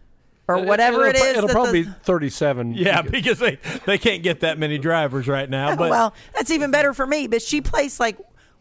or 0.48 0.62
whatever 0.64 1.06
it 1.06 1.16
it'll, 1.16 1.26
is. 1.26 1.36
It'll 1.38 1.48
probably 1.48 1.82
the- 1.82 1.90
be 1.90 1.96
37. 2.02 2.74
yeah, 2.74 3.02
because 3.02 3.38
they, 3.38 3.58
they 3.86 3.98
can't 3.98 4.22
get 4.22 4.40
that 4.40 4.58
many 4.58 4.78
drivers 4.78 5.28
right 5.28 5.48
now. 5.48 5.72
Oh, 5.72 5.76
but 5.76 5.90
well, 5.90 6.14
that's 6.34 6.50
even 6.50 6.70
better 6.70 6.92
for 6.94 7.06
me. 7.06 7.26
But 7.26 7.42
she 7.42 7.60
placed 7.60 8.00
like 8.00 8.18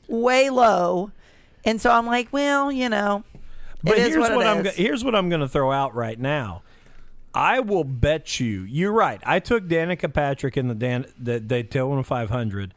way 0.07 0.49
low, 0.49 1.11
and 1.65 1.79
so 1.81 1.91
I'm 1.91 2.05
like, 2.05 2.31
well, 2.31 2.71
you 2.71 2.89
know, 2.89 3.23
But 3.83 3.97
it 3.97 3.99
is 3.99 4.07
here's 4.09 4.19
what, 4.19 4.35
what, 4.35 4.45
it 4.45 4.49
I'm 4.49 4.65
is. 4.65 4.75
here's 4.75 5.03
what 5.03 5.15
I'm 5.15 5.29
going 5.29 5.41
to 5.41 5.47
throw 5.49 5.71
out 5.71 5.95
right 5.95 6.19
now. 6.19 6.63
I 7.33 7.61
will 7.61 7.85
bet 7.85 8.39
you. 8.41 8.63
You're 8.63 8.91
right. 8.91 9.21
I 9.25 9.39
took 9.39 9.67
Danica 9.67 10.13
Patrick 10.13 10.57
in 10.57 10.67
the 10.67 10.75
Dan 10.75 11.05
the 11.17 11.39
Daytona 11.39 12.03
500, 12.03 12.73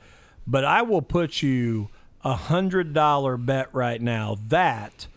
but 0.46 0.64
I 0.64 0.82
will 0.82 1.02
put 1.02 1.42
you 1.42 1.88
a 2.22 2.34
hundred 2.34 2.92
dollar 2.94 3.36
bet 3.36 3.68
right 3.74 4.00
now 4.00 4.38
that 4.48 5.08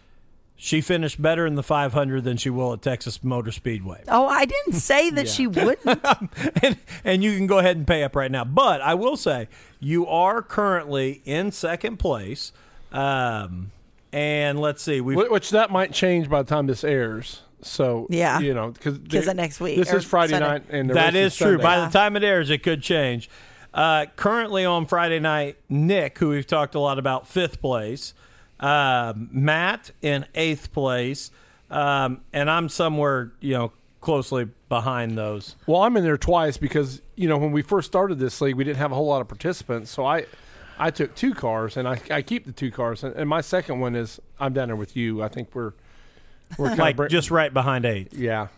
she 0.59 0.81
finished 0.81 1.21
better 1.21 1.45
in 1.45 1.53
the 1.55 1.61
500 1.63 2.23
than 2.23 2.35
she 2.35 2.49
will 2.49 2.73
at 2.73 2.81
Texas 2.81 3.23
Motor 3.23 3.51
Speedway. 3.51 4.03
Oh, 4.07 4.27
I 4.27 4.45
didn't 4.45 4.73
say 4.73 5.09
that 5.11 5.27
she 5.29 5.45
wouldn't. 5.47 5.85
and, 6.63 6.77
and 7.03 7.23
you 7.23 7.37
can 7.37 7.45
go 7.45 7.59
ahead 7.59 7.77
and 7.77 7.85
pay 7.85 8.03
up 8.03 8.15
right 8.15 8.31
now. 8.31 8.43
But 8.43 8.81
I 8.81 8.95
will 8.95 9.15
say 9.17 9.47
you 9.79 10.07
are 10.07 10.41
currently 10.41 11.21
in 11.25 11.51
second 11.51 11.97
place. 11.97 12.51
Um, 12.91 13.71
and 14.11 14.59
let's 14.59 14.81
see, 14.81 14.99
we 15.01 15.13
Wh- 15.15 15.31
Which 15.31 15.51
that 15.51 15.69
might 15.69 15.91
change 15.93 16.29
by 16.29 16.41
the 16.41 16.49
time 16.49 16.65
this 16.67 16.83
airs. 16.83 17.41
So 17.61 18.07
Yeah. 18.09 18.39
you 18.39 18.53
know, 18.53 18.71
because 18.71 19.27
of 19.27 19.35
next 19.35 19.59
week, 19.59 19.77
This 19.77 19.91
is 19.93 20.05
Friday 20.05 20.31
Sunday. 20.33 20.47
night, 20.47 20.63
and 20.69 20.89
the 20.89 20.93
That 20.95 21.15
is 21.15 21.35
true. 21.35 21.51
Sunday. 21.51 21.63
By 21.63 21.75
Yeah. 21.77 21.85
the 21.87 21.91
time 21.93 22.15
it 22.15 22.23
airs, 22.23 22.49
it 22.49 22.63
could 22.63 22.81
change. 22.81 23.29
Uh, 23.73 24.05
currently 24.15 24.65
on 24.65 24.85
Friday 24.87 25.19
night, 25.19 25.57
Nick, 25.69 26.17
who 26.17 26.29
we've 26.29 26.47
talked 26.47 26.73
a 26.73 26.79
lot 26.79 26.97
about, 26.97 27.27
fifth 27.27 27.61
place. 27.61 28.13
Um, 28.59 29.29
Matt 29.31 29.91
in 30.01 30.25
eighth 30.35 30.71
place, 30.73 31.31
um, 31.69 32.21
and 32.33 32.49
I'm 32.49 32.69
somewhere 32.69 33.31
you 33.39 33.53
know 33.53 33.71
closely 34.01 34.47
behind 34.69 35.17
those. 35.17 35.55
Well, 35.67 35.81
I'm 35.81 35.95
in 35.97 36.03
there 36.03 36.17
twice 36.17 36.57
because 36.57 37.01
you 37.15 37.27
know 37.29 37.37
when 37.37 37.51
we 37.51 37.61
first 37.61 37.87
started 37.87 38.19
this 38.19 38.41
league, 38.41 38.55
we 38.55 38.63
didn't 38.63 38.77
have 38.77 38.91
a 38.91 38.95
whole 38.95 39.07
lot 39.07 39.21
of 39.21 39.27
participants, 39.27 39.91
so 39.91 40.05
I. 40.05 40.25
I 40.79 40.91
took 40.91 41.15
two 41.15 41.33
cars, 41.33 41.75
and 41.75 41.87
I, 41.87 41.99
I 42.11 42.21
keep 42.21 42.45
the 42.45 42.51
two 42.51 42.69
cars, 42.69 43.03
and, 43.03 43.15
and 43.15 43.27
my 43.27 43.41
second 43.41 43.79
one 43.79 43.95
is 43.95 44.21
I'm 44.39 44.53
down 44.53 44.67
there 44.67 44.75
with 44.75 44.95
you. 44.95 45.23
I 45.23 45.27
think 45.27 45.55
we're 45.55 45.73
we're 46.55 46.67
kind 46.67 46.79
Like 46.79 46.99
of 46.99 47.09
just 47.09 47.31
right 47.31 47.51
behind 47.51 47.83
eighth. 47.83 48.13
yeah, 48.13 48.49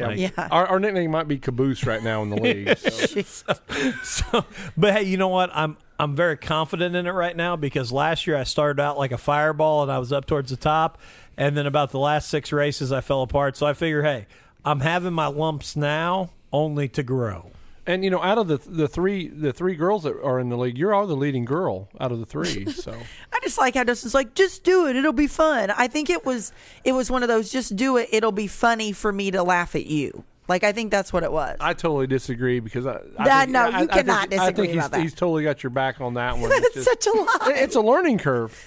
yeah. 0.00 0.06
Like- 0.06 0.18
Yeah. 0.18 0.48
Our, 0.50 0.66
our 0.66 0.80
nickname 0.80 1.10
might 1.12 1.28
be 1.28 1.38
Caboose 1.38 1.84
right 1.84 2.02
now 2.02 2.22
in 2.22 2.30
the 2.30 2.36
league. 2.36 2.76
So. 3.26 3.54
So, 4.02 4.44
but 4.76 4.94
hey, 4.94 5.02
you 5.04 5.16
know 5.16 5.28
what? 5.28 5.50
I'm 5.54 5.76
I'm 5.98 6.16
very 6.16 6.36
confident 6.36 6.94
in 6.96 7.06
it 7.06 7.10
right 7.10 7.36
now 7.36 7.56
because 7.56 7.92
last 7.92 8.26
year 8.26 8.36
I 8.36 8.44
started 8.44 8.80
out 8.82 8.98
like 8.98 9.12
a 9.12 9.18
fireball 9.18 9.82
and 9.82 9.92
I 9.92 9.98
was 9.98 10.12
up 10.12 10.26
towards 10.26 10.50
the 10.50 10.56
top, 10.56 10.98
and 11.36 11.56
then 11.56 11.66
about 11.66 11.90
the 11.90 11.98
last 11.98 12.28
six 12.28 12.52
races 12.52 12.90
I 12.92 13.00
fell 13.00 13.22
apart. 13.22 13.56
So 13.56 13.66
I 13.66 13.72
figure, 13.74 14.02
hey, 14.02 14.26
I'm 14.64 14.80
having 14.80 15.12
my 15.12 15.26
lumps 15.26 15.76
now, 15.76 16.30
only 16.52 16.88
to 16.88 17.02
grow. 17.02 17.50
And 17.86 18.04
you 18.04 18.10
know, 18.10 18.22
out 18.22 18.38
of 18.38 18.46
the 18.48 18.58
the 18.58 18.86
three 18.86 19.28
the 19.28 19.52
three 19.52 19.74
girls 19.74 20.02
that 20.04 20.14
are 20.22 20.38
in 20.38 20.48
the 20.48 20.56
league, 20.56 20.76
you're 20.78 20.94
all 20.94 21.06
the 21.06 21.16
leading 21.16 21.44
girl 21.44 21.88
out 21.98 22.12
of 22.12 22.18
the 22.20 22.26
three. 22.26 22.66
So 22.72 22.92
I 23.32 23.38
just 23.42 23.58
like 23.58 23.74
how 23.74 23.84
Dustin's 23.84 24.14
like, 24.14 24.34
just 24.34 24.64
do 24.64 24.86
it. 24.86 24.96
It'll 24.96 25.12
be 25.12 25.26
fun. 25.26 25.70
I 25.70 25.88
think 25.88 26.10
it 26.10 26.24
was 26.24 26.52
it 26.84 26.92
was 26.92 27.10
one 27.10 27.22
of 27.22 27.28
those 27.28 27.50
just 27.50 27.76
do 27.76 27.96
it. 27.96 28.08
It'll 28.12 28.32
be 28.32 28.46
funny 28.46 28.92
for 28.92 29.12
me 29.12 29.30
to 29.32 29.42
laugh 29.42 29.74
at 29.74 29.86
you. 29.86 30.24
Like 30.46 30.62
I 30.64 30.72
think 30.72 30.90
that's 30.90 31.12
what 31.12 31.22
it 31.22 31.32
was. 31.32 31.56
I 31.60 31.74
totally 31.74 32.06
disagree 32.06 32.60
because 32.60 32.84
I, 32.86 33.00
I 33.18 33.24
That- 33.24 33.40
think, 33.42 33.52
no, 33.52 33.60
I, 33.62 33.68
you 33.68 33.74
I 33.74 33.78
think- 33.78 33.90
cannot 33.92 34.22
I 34.24 34.26
disagree 34.26 34.66
think 34.68 34.80
he's, 34.82 34.90
that. 34.90 35.00
he's 35.00 35.14
totally 35.14 35.44
got 35.44 35.62
your 35.62 35.70
back 35.70 36.00
on 36.00 36.14
that 36.14 36.38
one. 36.38 36.50
It's, 36.52 36.74
just- 36.74 36.86
such 36.86 37.06
a 37.06 37.16
lie. 37.16 37.52
it's 37.56 37.76
a 37.76 37.80
learning 37.80 38.18
curve. 38.18 38.66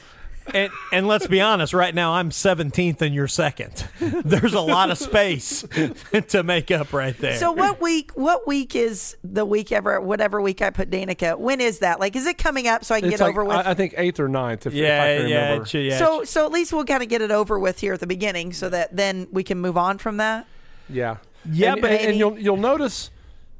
And 0.54 0.72
and 0.91 1.08
let's 1.08 1.28
be 1.28 1.39
honest, 1.41 1.74
right 1.74 1.94
now 1.96 2.14
I'm 2.14 2.30
17th 2.30 3.02
and 3.02 3.16
you're 3.16 3.28
second. 3.28 3.88
There's 4.00 4.54
a 4.54 4.60
lot 4.62 4.91
of 4.91 4.98
space 4.98 5.62
to 6.30 6.44
make 6.44 6.70
up 6.72 6.91
right 6.94 7.18
there. 7.18 7.38
So 7.38 7.52
what 7.52 7.80
week? 7.82 8.12
What 8.16 8.46
week 8.48 8.76
is 8.76 9.16
the 9.24 9.46
week 9.46 9.72
ever? 9.72 10.02
Whatever 10.02 10.41
week 10.41 10.62
I 10.62 10.70
put 10.70 10.89
Danica. 10.89 11.38
When 11.39 11.62
is 11.62 11.80
that? 11.80 12.00
Like, 12.00 12.16
is 12.16 12.26
it 12.26 12.38
coming 12.38 12.68
up 12.68 12.84
so 12.84 12.94
I 12.96 13.00
can 13.00 13.10
It's 13.10 13.20
get 13.20 13.24
like, 13.24 13.32
over 13.32 13.46
with? 13.46 13.56
I, 13.58 13.72
I 13.72 13.74
think 13.74 13.94
eighth 13.98 14.20
or 14.20 14.28
ninth. 14.28 14.66
If, 14.66 14.74
if 14.74 14.80
I 14.80 14.82
yeah, 14.84 15.18
can 15.18 15.28
yeah, 15.30 15.44
remember. 15.52 15.64
it- 15.66 15.74
yeah. 15.74 15.98
so 15.98 16.24
so 16.24 16.46
at 16.46 16.52
least 16.52 16.74
we'll 16.74 16.86
kind 16.86 17.04
of 17.04 17.10
get 17.10 17.22
it 17.22 17.32
over 17.32 17.58
with 17.58 17.80
here 17.80 17.94
at 17.94 18.00
the 18.00 18.08
beginning, 18.08 18.54
so 18.54 18.70
that 18.70 18.96
then 18.96 19.28
we 19.32 19.44
can 19.44 19.60
move 19.60 19.78
on 19.78 19.98
from 19.98 20.18
that. 20.18 20.46
Yeah, 20.89 21.18
Yeah, 21.50 21.74
and, 21.74 21.82
but- 21.82 21.91
and, 21.91 22.10
and 22.10 22.18
you'll 22.18 22.38
you'll 22.38 22.58
notice 22.58 23.10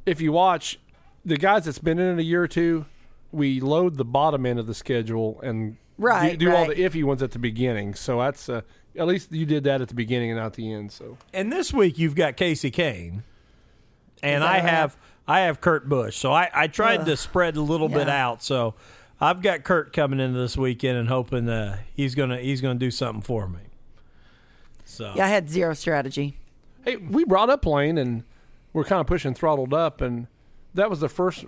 if 0.06 0.20
you 0.20 0.32
watch 0.34 0.80
the 1.24 1.38
guys 1.38 1.64
that's 1.66 1.80
been 1.80 1.98
in 2.00 2.20
it 2.20 2.22
a 2.22 2.24
year 2.26 2.44
or 2.44 2.48
two, 2.50 2.86
we 3.32 3.62
load 3.62 3.96
the 3.96 4.04
bottom 4.06 4.46
end 4.46 4.60
of 4.60 4.68
the 4.68 4.74
schedule 4.74 5.40
and 5.42 5.78
Right, 5.98 6.38
do, 6.38 6.48
do 6.48 6.56
all 6.56 6.68
right. 6.68 6.76
the 6.76 6.84
iffy 6.84 7.04
ones 7.04 7.22
at 7.22 7.32
the 7.32 7.40
beginning. 7.40 7.94
So 7.94 8.20
that's 8.20 8.50
uh, 8.50 8.62
at 8.98 9.08
least 9.08 9.32
you 9.32 9.46
did 9.46 9.64
that 9.66 9.82
at 9.82 9.88
the 9.90 9.94
beginning 9.94 10.32
and 10.32 10.40
not 10.40 10.54
the 10.54 10.72
end. 10.72 10.92
So 10.92 11.18
and 11.34 11.52
this 11.52 11.72
week 11.74 11.98
you've 12.00 12.16
got 12.16 12.36
Kasey 12.38 12.72
Kahne, 12.72 13.22
and 14.22 14.44
I 14.44 14.54
right? 14.54 14.64
have 14.64 14.98
I 15.28 15.40
have 15.42 15.62
Kurt 15.62 15.88
Busch. 15.88 16.18
So 16.18 16.32
I, 16.32 16.50
I 16.54 16.68
tried 16.68 17.02
Ugh. 17.02 17.06
to 17.08 17.18
spread 17.18 17.56
a 17.56 17.62
little 17.62 17.90
bit 17.90 18.10
out. 18.10 18.44
So 18.44 18.74
I've 19.22 19.42
got 19.42 19.64
Kurt 19.64 19.94
coming 19.94 20.20
into 20.20 20.38
this 20.40 20.58
weekend 20.58 20.98
and 20.98 21.08
hoping 21.10 21.48
uh, 21.48 21.78
he's 21.96 22.16
gonna 22.16 22.40
he's 22.40 22.60
gonna 22.60 22.80
do 22.80 22.92
something 22.92 23.22
for 23.22 23.48
me. 23.48 23.60
So 24.86 25.14
Yeah, 25.16 25.26
I 25.26 25.30
had 25.30 25.50
zero 25.50 25.74
strategy. 25.74 26.38
hey, 26.84 26.98
we 26.98 27.24
brought 27.24 27.50
up 27.50 27.66
Lane 27.66 27.98
and 27.98 28.24
we're 28.74 28.84
kind 28.84 29.00
of 29.00 29.08
pushing 29.08 29.34
throttled 29.36 29.74
up, 29.74 30.02
and 30.02 30.28
that 30.74 30.90
was 30.90 31.00
the 31.00 31.10
first 31.10 31.46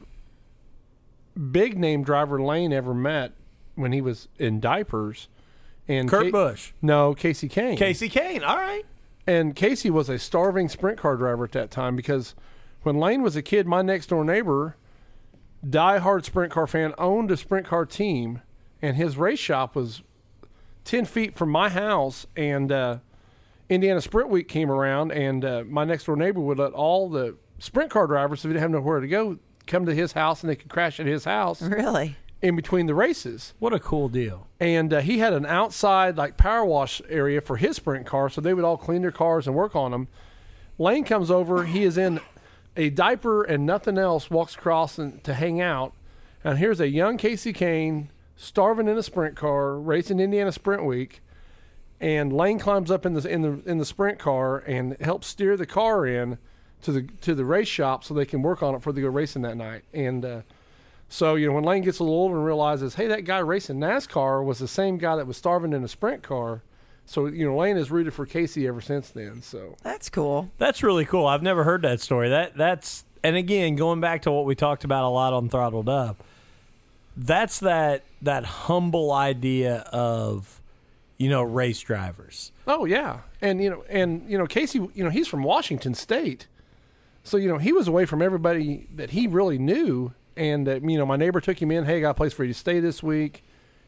big 1.51 1.77
name 1.77 2.03
driver 2.03 2.41
Lane 2.41 2.71
ever 2.71 2.93
met 2.93 3.33
when 3.75 3.91
he 3.91 4.01
was 4.01 4.27
in 4.37 4.59
diapers. 4.59 5.27
And 5.87 6.09
Kurt 6.09 6.25
Ca- 6.25 6.31
Busch, 6.31 6.71
No, 6.81 7.13
Kasey 7.13 7.49
Kahne. 7.49 7.77
Kasey 7.77 8.09
Kahne. 8.11 8.43
All 8.45 8.57
right. 8.57 8.83
And 9.27 9.55
Kasey 9.55 9.89
was 9.89 10.09
a 10.09 10.17
starving 10.19 10.67
sprint 10.69 10.97
car 10.99 11.15
driver 11.15 11.43
at 11.45 11.51
that 11.53 11.71
time 11.71 11.95
because 11.95 12.35
when 12.83 12.97
Lane 12.97 13.21
was 13.21 13.35
a 13.35 13.41
kid, 13.41 13.67
my 13.67 13.81
next 13.81 14.07
door 14.07 14.23
neighbor, 14.23 14.75
diehard 15.67 16.25
sprint 16.25 16.51
car 16.51 16.67
fan, 16.67 16.93
owned 16.97 17.31
a 17.31 17.37
sprint 17.37 17.65
car 17.67 17.85
team, 17.85 18.41
and 18.81 18.95
his 18.95 19.17
race 19.17 19.39
shop 19.39 19.75
was 19.75 20.01
ten 20.83 21.05
feet 21.05 21.33
from 21.33 21.49
my 21.49 21.69
house. 21.69 22.27
And 22.35 22.71
uh, 22.71 22.97
Indiana 23.69 24.01
Sprint 24.01 24.29
Week 24.29 24.47
came 24.47 24.69
around, 24.71 25.11
and 25.11 25.43
uh, 25.43 25.63
my 25.67 25.83
next 25.85 26.05
door 26.05 26.15
neighbor 26.15 26.39
would 26.39 26.59
let 26.59 26.73
all 26.73 27.09
the 27.09 27.35
sprint 27.57 27.89
car 27.89 28.05
drivers, 28.07 28.39
if 28.39 28.43
they 28.43 28.49
didn't 28.49 28.61
have 28.61 28.71
nowhere 28.71 28.99
to 28.99 29.07
go, 29.07 29.39
come 29.65 29.85
to 29.87 29.93
his 29.95 30.11
house, 30.11 30.41
and 30.43 30.49
they 30.49 30.55
could 30.55 30.69
crash 30.69 30.99
at 30.99 31.07
his 31.07 31.25
house 31.25 31.61
Really? 31.61 32.15
In 32.45 32.55
between 32.55 32.85
the 32.85 32.93
races 32.93 33.53
What 33.57 33.73
a 33.73 33.79
cool 33.79 34.07
deal. 34.07 34.47
and 34.59 34.93
uh, 34.93 35.01
he 35.01 35.17
had 35.17 35.33
an 35.33 35.47
outside 35.47 36.15
like 36.15 36.37
power 36.37 36.63
wash 36.63 37.01
area 37.09 37.41
for 37.41 37.57
his 37.57 37.77
sprint 37.77 38.05
car, 38.05 38.29
so 38.29 38.39
they 38.39 38.53
would 38.53 38.63
all 38.63 38.77
clean 38.77 39.01
their 39.01 39.11
cars 39.11 39.47
and 39.47 39.55
work 39.55 39.75
on 39.75 39.89
them. 39.89 40.07
Lane 40.77 41.03
comes 41.05 41.31
over, 41.31 41.65
he 41.65 41.83
is 41.83 41.97
in 41.97 42.19
a 42.77 42.91
diaper 42.91 43.43
and 43.43 43.65
nothing 43.65 43.97
else, 43.97 44.29
walks 44.29 44.53
across 44.53 44.99
and, 44.99 45.23
to 45.23 45.33
hang 45.33 45.59
out, 45.59 45.93
and 46.43 46.59
here's 46.59 46.79
a 46.79 46.87
young 46.87 47.17
Kasey 47.17 47.51
Kahne 47.51 48.09
starving 48.35 48.87
in 48.87 48.95
a 48.95 49.01
sprint 49.01 49.35
car, 49.35 49.77
racing 49.79 50.19
Indiana 50.19 50.51
Sprint 50.51 50.85
Week, 50.85 51.21
and 51.99 52.31
Lane 52.31 52.59
climbs 52.59 52.91
up 52.91 53.07
in 53.07 53.13
the 53.13 53.27
in 53.27 53.41
the 53.41 53.61
in 53.65 53.79
the 53.79 53.85
sprint 53.85 54.19
car 54.19 54.59
and 54.59 54.95
helps 55.01 55.25
steer 55.25 55.57
the 55.57 55.65
car 55.65 56.05
in 56.05 56.37
to 56.83 56.91
the 56.91 57.01
to 57.21 57.33
the 57.33 57.45
race 57.45 57.67
shop 57.67 58.03
so 58.03 58.13
they 58.13 58.25
can 58.25 58.43
work 58.43 58.61
on 58.61 58.75
it 58.75 58.83
for 58.83 58.91
the 58.91 59.01
go 59.01 59.07
racing 59.07 59.41
that 59.41 59.57
night, 59.57 59.83
and. 59.93 60.23
Uh, 60.23 60.41
so, 61.07 61.35
you 61.35 61.47
know, 61.47 61.53
when 61.53 61.63
Lane 61.63 61.83
gets 61.83 61.99
a 61.99 62.03
little 62.03 62.17
older 62.17 62.35
and 62.35 62.45
realizes, 62.45 62.95
hey, 62.95 63.07
that 63.07 63.25
guy 63.25 63.37
racing 63.39 63.77
NASCAR 63.79 64.43
was 64.43 64.59
the 64.59 64.67
same 64.67 64.97
guy 64.97 65.15
that 65.15 65.27
was 65.27 65.37
starving 65.37 65.71
in 65.73 65.83
a 65.83 65.87
sprint 65.87 66.23
car. 66.23 66.61
So, 67.05 67.27
you 67.27 67.45
know, 67.47 67.55
Lane 67.55 67.75
has 67.77 67.91
rooted 67.91 68.13
for 68.13 68.25
Kasey 68.25 68.67
ever 68.67 68.81
since 68.81 69.09
then. 69.11 69.41
So, 69.43 69.75
That's 69.83 70.09
cool. 70.09 70.49
That's 70.57 70.81
really 70.81 71.05
cool. 71.05 71.27
I've 71.27 71.43
never 71.43 71.63
heard 71.63 71.83
that 71.83 72.01
story. 72.01 72.29
That 72.29 72.57
that's 72.57 73.05
and 73.23 73.35
again 73.35 73.75
going 73.75 74.01
back 74.01 74.23
to 74.23 74.31
what 74.31 74.45
we 74.45 74.55
talked 74.55 74.83
about 74.83 75.03
a 75.03 75.09
lot 75.09 75.31
on 75.33 75.47
Throttled 75.47 75.87
Up. 75.87 76.23
That's 77.15 77.59
that 77.59 78.03
that 78.23 78.43
humble 78.43 79.11
idea 79.11 79.81
of 79.91 80.59
you 81.17 81.29
know 81.29 81.43
race 81.43 81.79
drivers. 81.79 82.51
oh, 82.67 82.85
yeah. 82.85 83.19
And, 83.41 83.63
you 83.63 83.69
know, 83.69 83.85
and, 83.87 84.27
you 84.27 84.37
know, 84.39 84.45
Kasey, 84.47 84.89
you 84.95 85.03
know, 85.03 85.11
he's 85.11 85.27
from 85.27 85.43
Washington 85.43 85.93
State. 85.93 86.47
So, 87.23 87.37
you 87.37 87.47
know, 87.47 87.59
he 87.59 87.71
was 87.71 87.87
away 87.87 88.05
from 88.05 88.23
everybody 88.23 88.87
that 88.95 89.11
he 89.11 89.27
really 89.27 89.59
knew. 89.59 90.13
And, 90.37 90.67
uh, 90.67 90.79
you 90.81 90.97
know, 90.97 91.05
my 91.05 91.15
neighbor 91.15 91.39
took 91.41 91.61
him 91.61 91.71
in. 91.71 91.85
Hey, 91.85 91.97
I 91.97 91.99
got 92.01 92.11
a 92.11 92.15
place 92.15 92.33
for 92.33 92.43
you 92.43 92.53
to 92.53 92.59
stay 92.59 92.79
this 92.79 93.01
week. 93.01 93.43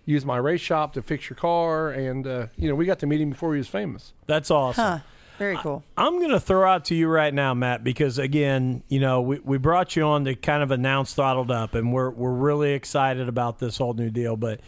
Use 0.06 0.26
my 0.26 0.38
race 0.38 0.62
shop 0.62 0.93
to 0.93 1.02
fix 1.02 1.30
your 1.30 1.36
car. 1.36 1.91
And, 1.91 2.26
uh, 2.26 2.48
you 2.56 2.70
know, 2.70 2.76
we 2.76 2.86
got 2.86 3.00
to 3.00 3.08
meet 3.08 3.20
him 3.20 3.32
before 3.32 3.54
he 3.54 3.58
was 3.58 3.68
famous. 3.68 4.14
That's 4.26 4.50
awesome. 4.50 4.84
Huh. 4.84 5.00
Very 5.38 5.58
cool. 5.58 5.84
I'm 5.95 6.18
going 6.18 6.32
to 6.32 6.39
throw 6.39 6.68
out 6.68 6.86
to 6.86 6.95
you 6.95 7.08
right 7.08 7.34
now, 7.34 7.54
Matt, 7.54 7.84
because 7.84 8.18
again, 8.18 8.82
you 8.88 9.00
know, 9.00 9.22
we, 9.22 9.39
we 9.39 9.58
brought 9.60 9.95
you 9.95 10.04
on 10.04 10.26
to 10.26 10.34
kind 10.36 10.64
of 10.64 10.72
announce 10.72 11.14
Throttled 11.14 11.52
Up, 11.52 11.76
and 11.76 11.93
we're 11.93 12.10
we're 12.10 12.32
really 12.32 12.74
excited 12.74 13.30
about 13.30 13.60
this 13.60 13.78
whole 13.78 13.93
new 13.93 14.10
deal. 14.10 14.36
But 14.36 14.62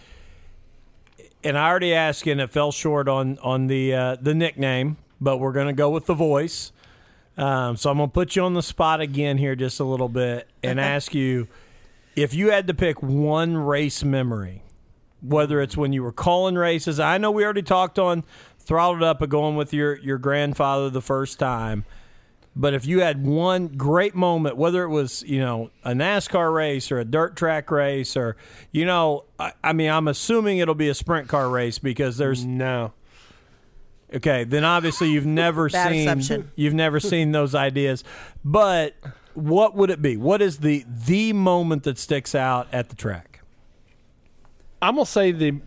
and 1.43 1.57
I 1.57 1.67
already 1.67 1.95
asked 1.95 2.25
you, 2.27 2.33
and 2.33 2.41
it 2.41 2.51
fell 2.51 2.71
short 2.71 3.07
on 3.07 3.39
on 3.39 3.65
the 3.65 3.95
uh, 3.95 4.17
the 4.21 4.35
nickname, 4.35 4.97
but 5.19 5.37
we're 5.37 5.53
going 5.53 5.67
to 5.67 5.73
go 5.73 5.89
with 5.89 6.05
the 6.05 6.13
voice. 6.13 6.71
Um, 7.35 7.77
so 7.77 7.89
I'm 7.89 7.97
going 7.97 8.09
to 8.09 8.13
put 8.13 8.35
you 8.35 8.43
on 8.43 8.53
the 8.53 8.61
spot 8.61 8.99
again 8.99 9.37
here 9.37 9.55
just 9.55 9.79
a 9.79 9.85
little 9.85 10.09
bit 10.09 10.47
and 10.61 10.79
ask 10.79 11.15
you 11.15 11.47
if 12.15 12.33
you 12.33 12.51
had 12.51 12.67
to 12.67 12.73
pick 12.73 13.01
one 13.01 13.57
race 13.57 14.03
memory, 14.03 14.63
whether 15.21 15.61
it's 15.61 15.75
when 15.77 15.93
you 15.93 16.03
were 16.03 16.11
calling 16.11 16.55
races. 16.55 16.99
I 16.99 17.17
know 17.17 17.31
we 17.31 17.43
already 17.43 17.61
talked 17.63 17.99
on 17.99 18.23
throttled 18.57 19.03
up 19.03 19.21
of 19.21 19.29
going 19.29 19.55
with 19.55 19.73
your 19.73 19.97
your 19.99 20.17
grandfather 20.17 20.89
the 20.89 21.01
first 21.01 21.39
time. 21.39 21.85
But 22.55 22.73
if 22.73 22.85
you 22.85 22.99
had 23.01 23.25
one 23.25 23.67
great 23.67 24.15
moment, 24.15 24.57
whether 24.57 24.83
it 24.83 24.89
was 24.89 25.23
you 25.27 25.39
know 25.39 25.69
a 25.83 25.91
NASCAR 25.91 26.53
race 26.53 26.91
or 26.91 26.99
a 26.99 27.05
dirt 27.05 27.35
track 27.35 27.69
race 27.71 28.17
or 28.17 28.35
you 28.71 28.85
know, 28.85 29.25
I, 29.39 29.53
I 29.63 29.73
mean, 29.73 29.89
I'm 29.89 30.07
assuming 30.07 30.57
it'll 30.57 30.75
be 30.75 30.89
a 30.89 30.95
sprint 30.95 31.27
car 31.27 31.49
race 31.49 31.79
because 31.79 32.17
there's 32.17 32.43
No. 32.45 32.93
okay. 34.13 34.43
Then 34.43 34.63
obviously 34.65 35.09
you've 35.11 35.25
never 35.25 35.69
Bad 35.69 35.91
seen 35.91 36.01
assumption. 36.07 36.51
you've 36.55 36.73
never 36.73 36.99
seen 36.99 37.31
those 37.31 37.55
ideas. 37.55 38.03
But 38.43 38.95
what 39.33 39.75
would 39.75 39.89
it 39.89 40.01
be? 40.01 40.17
What 40.17 40.41
is 40.41 40.59
the 40.59 40.85
the 40.87 41.33
moment 41.33 41.83
that 41.83 41.97
sticks 41.97 42.35
out 42.35 42.67
at 42.71 42.89
the 42.89 42.95
track? 42.95 43.41
I'm 44.81 44.95
gonna 44.95 45.05
say 45.05 45.31
the 45.31 45.59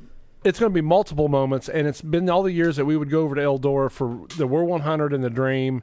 it's 0.45 0.59
gonna 0.59 0.71
be 0.71 0.81
multiple 0.81 1.29
moments, 1.29 1.69
and 1.69 1.87
it's 1.87 2.03
been 2.03 2.29
all 2.29 2.43
the 2.43 2.53
years 2.53 2.77
that 2.77 2.85
we 2.85 2.97
would 2.97 3.11
go 3.11 3.23
over 3.23 3.35
to 3.35 3.41
Eldora 3.41 3.91
for 3.91 4.27
the 4.37 4.47
World 4.47 4.69
100 4.69 5.13
and 5.13 5.23
the 5.23 5.31
Dream. 5.31 5.83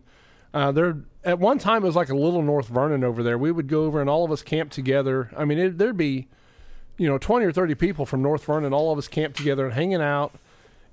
Uh, 0.54 0.72
there 0.72 0.98
at 1.24 1.40
one 1.40 1.60
time 1.60 1.84
it 1.84 1.88
was 1.88 1.96
like 1.96 2.10
a 2.10 2.16
little 2.16 2.42
North 2.42 2.68
Vernon 2.68 3.04
over 3.04 3.24
there. 3.24 3.38
We 3.38 3.52
would 3.52 3.68
go 3.68 3.84
over 3.84 4.02
and 4.02 4.10
all 4.10 4.26
of 4.26 4.32
us 4.32 4.42
camp 4.42 4.72
together. 4.72 5.32
I 5.38 5.46
mean, 5.46 5.60
it, 5.60 5.78
there'd 5.78 5.98
be 5.98 6.28
you 6.98 7.08
know 7.08 7.18
20 7.18 7.46
or 7.46 7.52
30 7.52 7.76
people 7.76 8.06
from 8.06 8.22
North 8.22 8.44
Vernon, 8.46 8.74
all 8.74 8.92
of 8.92 8.98
us 8.98 9.08
camped 9.08 9.38
together 9.38 9.66
and 9.66 9.74
hanging 9.74 10.02
out, 10.02 10.34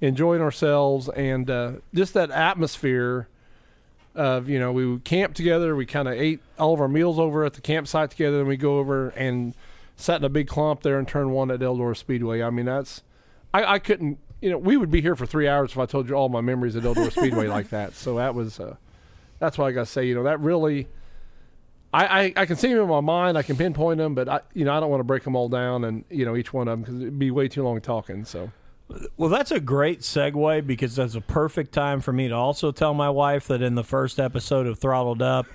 enjoying 0.00 0.40
ourselves, 0.40 1.08
and 1.10 1.50
uh, 1.50 1.72
just 1.94 2.14
that 2.14 2.30
atmosphere 2.30 3.28
of 4.16 4.48
you 4.48 4.58
know 4.58 4.72
we 4.72 4.86
would 4.86 5.04
camp 5.04 5.34
together. 5.34 5.76
We 5.76 5.86
kind 5.86 6.08
of 6.08 6.14
ate 6.14 6.40
all 6.58 6.74
of 6.74 6.80
our 6.80 6.88
meals 6.88 7.18
over 7.18 7.44
at 7.44 7.54
the 7.54 7.60
campsite 7.60 8.10
together, 8.10 8.40
and 8.40 8.48
we 8.48 8.56
go 8.56 8.78
over 8.78 9.10
and 9.10 9.54
sat 9.96 10.20
in 10.20 10.24
a 10.24 10.28
big 10.28 10.48
clump 10.48 10.82
there 10.82 10.98
in 10.98 11.06
turn 11.06 11.30
one 11.30 11.50
at 11.50 11.60
Eldora 11.60 11.96
Speedway. 11.96 12.42
I 12.42 12.50
mean 12.50 12.66
that's 12.66 13.02
I, 13.54 13.74
I 13.74 13.78
couldn't 13.78 14.18
you 14.40 14.50
know 14.50 14.58
we 14.58 14.76
would 14.76 14.90
be 14.90 15.00
here 15.00 15.16
for 15.16 15.26
three 15.26 15.48
hours 15.48 15.72
if 15.72 15.78
I 15.78 15.86
told 15.86 16.08
you 16.08 16.14
all 16.14 16.28
my 16.28 16.40
memories 16.40 16.76
at 16.76 16.82
Eldora 16.82 17.12
Speedway 17.12 17.46
like 17.46 17.70
that. 17.70 17.94
So 17.94 18.16
that 18.16 18.34
was 18.34 18.58
uh, 18.58 18.76
that's 19.38 19.58
why 19.58 19.68
I 19.68 19.72
got 19.72 19.86
to 19.86 19.92
say. 19.92 20.06
You 20.06 20.14
know 20.14 20.24
that 20.24 20.40
really. 20.40 20.88
I, 21.94 22.04
I, 22.04 22.32
I 22.36 22.46
can 22.46 22.56
see 22.56 22.68
them 22.68 22.82
in 22.82 22.88
my 22.88 23.00
mind. 23.00 23.38
I 23.38 23.42
can 23.42 23.56
pinpoint 23.56 23.98
them, 23.98 24.14
but 24.14 24.28
I, 24.28 24.40
you 24.52 24.66
know, 24.66 24.76
I 24.76 24.80
don't 24.80 24.90
want 24.90 25.00
to 25.00 25.04
break 25.04 25.22
them 25.22 25.34
all 25.34 25.48
down 25.48 25.84
and 25.84 26.04
you 26.10 26.26
know 26.26 26.36
each 26.36 26.52
one 26.52 26.68
of 26.68 26.72
them 26.72 26.80
because 26.82 27.00
it'd 27.00 27.18
be 27.18 27.30
way 27.30 27.48
too 27.48 27.62
long 27.62 27.80
talking. 27.80 28.24
So 28.24 28.50
Well, 29.16 29.28
that's 29.30 29.50
a 29.50 29.58
great 29.60 30.00
segue 30.00 30.66
because 30.66 30.94
that's 30.96 31.14
a 31.16 31.20
perfect 31.20 31.72
time 31.72 32.00
for 32.00 32.12
me 32.12 32.28
to 32.28 32.34
also 32.34 32.70
tell 32.70 32.94
my 32.94 33.10
wife 33.10 33.48
that 33.48 33.60
in 33.60 33.74
the 33.74 33.82
first 33.82 34.20
episode 34.20 34.66
of 34.66 34.78
Throttled 34.78 35.20
Up, 35.22 35.46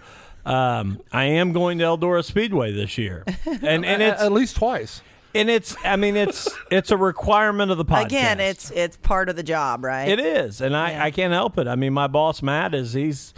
um, 0.46 1.02
I 1.14 1.24
am 1.26 1.54
going 1.54 1.78
to 1.80 1.86
Eldora 1.86 2.26
Speedway 2.26 2.74
this 2.74 2.98
year, 2.98 3.24
and 3.46 3.86
and 3.86 4.04
at, 4.04 4.14
it's 4.14 4.22
at 4.22 4.32
least 4.34 4.58
twice. 4.58 5.02
and 5.34 5.50
it's 5.50 5.76
I 5.86 5.96
mean 5.96 6.18
it's 6.18 6.50
it's 6.70 6.92
a 6.92 6.98
requirement 6.98 7.72
of 7.72 7.78
the 7.78 7.86
podcast. 7.86 8.06
Again, 8.08 8.40
it's 8.42 8.70
it's 8.72 8.98
part 8.98 9.30
of 9.30 9.36
the 9.38 9.44
job, 9.44 9.86
right? 9.86 10.10
it 10.10 10.20
is, 10.20 10.60
and 10.60 10.76
I 10.76 10.92
Yeah. 10.92 11.04
I 11.06 11.12
can't 11.12 11.32
help 11.32 11.58
it. 11.58 11.68
I 11.68 11.76
mean, 11.76 11.94
my 11.94 12.08
boss 12.08 12.42
Matt 12.42 12.74
is 12.76 12.94
he's. 12.94 13.34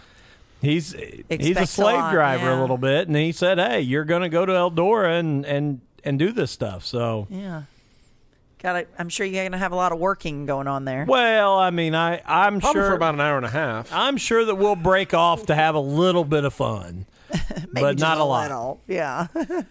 He's 0.62 0.94
he's 0.94 1.24
a 1.30 1.34
Expects 1.34 1.62
a 1.62 1.68
slave 1.68 1.98
lot, 1.98 2.14
driver 2.14 2.50
a 2.52 2.62
little 2.62 2.78
bit, 2.78 3.10
and 3.10 3.18
he 3.18 3.34
said, 3.34 3.58
"Hey, 3.60 3.82
you're 3.82 4.06
going 4.06 4.22
to 4.22 4.30
go 4.30 4.46
to 4.46 4.54
Eldora 4.54 5.20
and 5.20 5.46
and 5.46 5.82
and 6.06 6.18
do 6.18 6.32
this 6.32 6.52
stuff." 6.52 6.86
So, 6.86 7.28
Yeah. 7.30 7.64
Got 8.64 8.86
I'm 8.98 9.10
sure 9.10 9.26
you're 9.26 9.44
gonna 9.44 9.58
have 9.58 9.74
a 9.74 9.76
lot 9.76 9.92
of 9.92 10.00
working 10.00 10.46
going 10.46 10.68
on 10.68 10.86
there. 10.86 11.06
well, 11.08 11.60
I 11.60 11.70
mean, 11.70 11.94
I 11.94 12.22
I'm 12.26 12.62
Probably 12.62 12.80
sure 12.82 12.90
for 12.92 12.96
about 12.96 13.14
an 13.14 13.20
hour 13.22 13.36
and 13.38 13.46
a 13.46 13.50
half. 13.50 13.92
I'm 13.92 14.16
sure 14.18 14.46
that 14.46 14.56
we'll 14.56 14.78
break 14.78 15.14
off 15.14 15.46
to 15.48 15.56
have 15.56 15.76
a 15.76 15.80
little 15.82 16.24
bit 16.24 16.46
of 16.46 16.54
fun, 16.54 17.06
Maybe 17.30 17.68
but 17.74 17.92
just 17.98 18.00
not 18.02 18.20
a 18.20 18.24
lot. 18.24 18.44
little. 18.50 18.82
Yeah. 18.88 19.28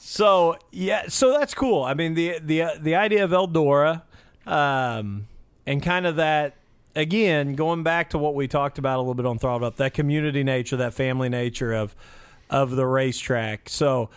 So 0.00 0.56
yeah, 0.70 1.08
so 1.08 1.32
that's 1.36 1.54
cool. 1.54 1.82
I 1.82 1.92
mean 1.94 2.14
the 2.14 2.38
the 2.40 2.64
the 2.80 2.94
idea 2.94 3.24
of 3.24 3.32
Eldora, 3.32 4.02
um, 4.46 5.26
and 5.66 5.82
kind 5.82 6.06
of 6.06 6.16
that 6.16 6.54
again 6.94 7.54
going 7.54 7.82
back 7.82 8.10
to 8.10 8.18
what 8.18 8.34
we 8.36 8.46
talked 8.46 8.78
about 8.78 8.98
a 8.98 9.00
little 9.00 9.14
bit 9.14 9.26
on 9.26 9.38
Throttled 9.38 9.64
Up, 9.64 9.76
that 9.76 9.94
community 9.94 10.44
nature, 10.44 10.76
that 10.76 10.94
family 10.94 11.28
nature 11.28 11.72
of 11.74 11.96
of 12.48 12.70
the 12.76 12.86
racetrack. 12.86 13.68
So 13.68 14.08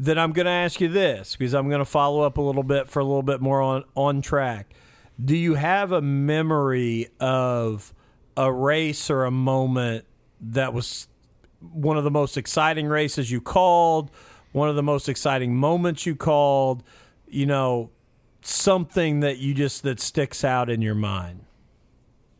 then 0.00 0.16
I'm 0.16 0.32
going 0.32 0.46
to 0.46 0.52
ask 0.52 0.80
you 0.80 0.86
this 0.86 1.34
because 1.34 1.54
I'm 1.54 1.68
going 1.68 1.80
to 1.80 1.84
follow 1.84 2.22
up 2.22 2.38
a 2.38 2.40
little 2.40 2.62
bit 2.62 2.88
for 2.88 3.00
a 3.00 3.04
little 3.04 3.24
bit 3.24 3.40
more 3.40 3.60
on 3.60 3.82
on 3.96 4.22
track. 4.22 4.72
Do 5.22 5.36
you 5.36 5.54
have 5.54 5.90
a 5.90 6.00
memory 6.00 7.08
of 7.18 7.92
a 8.36 8.52
race 8.52 9.10
or 9.10 9.24
a 9.24 9.32
moment 9.32 10.04
that 10.40 10.72
was 10.72 11.08
one 11.60 11.98
of 11.98 12.04
the 12.04 12.12
most 12.12 12.36
exciting 12.36 12.86
races 12.86 13.32
you 13.32 13.40
called, 13.40 14.12
one 14.52 14.68
of 14.68 14.76
the 14.76 14.82
most 14.84 15.08
exciting 15.08 15.56
moments 15.56 16.06
you 16.06 16.14
called, 16.14 16.84
you 17.26 17.46
know, 17.46 17.90
something 18.40 19.18
that 19.18 19.38
you 19.38 19.52
just 19.52 19.82
that 19.82 19.98
sticks 19.98 20.44
out 20.44 20.70
in 20.70 20.80
your 20.80 20.94
mind. 20.94 21.44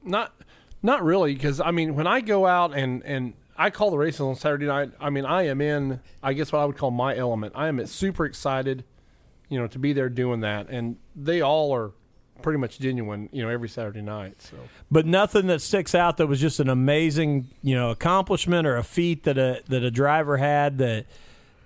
Not, 0.05 0.33
not 0.81 1.03
really, 1.03 1.35
because 1.35 1.61
I 1.61 1.73
mean, 1.73 1.97
when 1.97 2.07
I 2.07 2.21
go 2.21 2.47
out 2.47 2.73
and 2.73 3.03
and 3.03 3.35
I 3.59 3.71
call 3.71 3.91
the 3.91 3.99
races 3.99 4.21
on 4.21 4.37
Saturday 4.37 4.67
night, 4.67 4.93
I 5.01 5.11
mean, 5.11 5.27
I 5.27 5.49
am 5.49 5.61
in, 5.61 6.01
I 6.23 6.33
guess 6.33 6.53
what 6.53 6.61
I 6.61 6.65
would 6.65 6.77
call 6.77 6.93
my 6.93 7.17
element. 7.17 7.55
I 7.57 7.67
am 7.67 7.85
super 7.87 8.25
excited, 8.25 8.85
you 9.49 9.59
know, 9.59 9.67
to 9.67 9.79
be 9.81 9.93
there 9.93 10.09
doing 10.09 10.41
that, 10.41 10.69
and 10.69 10.97
they 11.17 11.41
all 11.41 11.75
are 11.75 11.91
pretty 12.41 12.59
much 12.59 12.79
genuine, 12.79 13.29
you 13.33 13.43
know, 13.43 13.49
every 13.49 13.69
Saturday 13.69 14.01
night. 14.01 14.41
So 14.41 14.57
But 14.91 15.07
nothing 15.07 15.49
that 15.49 15.61
sticks 15.61 15.95
out 15.95 16.19
that 16.19 16.29
was 16.29 16.41
just 16.41 16.61
an 16.61 16.69
amazing, 16.69 17.49
you 17.63 17.75
know, 17.75 17.91
accomplishment 17.91 18.67
or 18.67 18.77
a 18.77 18.85
feat 18.85 19.25
that 19.25 19.39
a 19.39 19.63
that 19.69 19.83
a 19.83 19.91
driver 19.91 20.37
had 20.37 20.79
that 20.79 21.07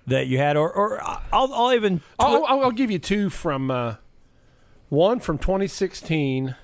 that 0.07 0.27
you 0.27 0.39
had 0.39 0.57
or 0.57 0.71
or 0.71 1.01
I'll, 1.03 1.53
I'll 1.53 1.73
even 1.73 2.01
I'll, 2.19 2.43
I'll, 2.45 2.63
I'll 2.63 2.71
give 2.71 2.89
you 2.89 2.99
two 2.99 3.29
from 3.29 3.69
uh, 3.69 3.95
one 4.89 5.19
from 5.19 5.37
2016 5.37 6.55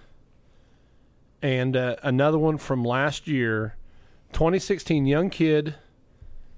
and 1.42 1.76
uh, 1.78 1.96
another 2.04 2.38
one 2.40 2.58
from 2.58 2.84
last 2.84 3.28
year. 3.28 3.76
2016 4.34 5.06
young 5.06 5.30
kid 5.30 5.76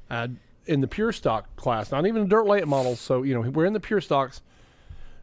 uh, 0.10 0.28
in 0.66 0.82
the 0.82 0.88
pure 0.88 1.12
stock 1.12 1.56
class, 1.56 1.92
not 1.92 2.06
even 2.06 2.24
a 2.24 2.28
dirt 2.28 2.46
late 2.46 2.68
model. 2.68 2.96
So 2.96 3.24
you 3.24 3.34
know 3.34 3.50
we're 3.50 3.66
in 3.66 3.74
the 3.74 3.80
pure 3.80 4.02
stocks. 4.02 4.42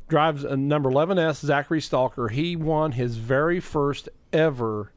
Drives 0.09 0.42
a 0.42 0.57
number 0.57 0.90
11s 0.90 1.44
Zachary 1.44 1.82
Stalker. 1.82 2.28
He 2.28 2.57
won 2.57 2.92
his 2.92 3.16
very 3.16 3.61
first 3.61 4.09
ever 4.32 4.90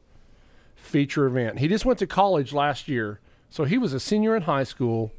feature 0.74 1.26
event. 1.26 1.58
He 1.58 1.68
just 1.68 1.84
went 1.84 1.98
to 1.98 2.06
college 2.06 2.54
last 2.54 2.88
year, 2.88 3.20
so 3.50 3.64
he 3.64 3.76
was 3.76 3.92
a 3.92 4.00
senior 4.00 4.34
in 4.34 4.42
high 4.42 4.64
school 4.64 5.12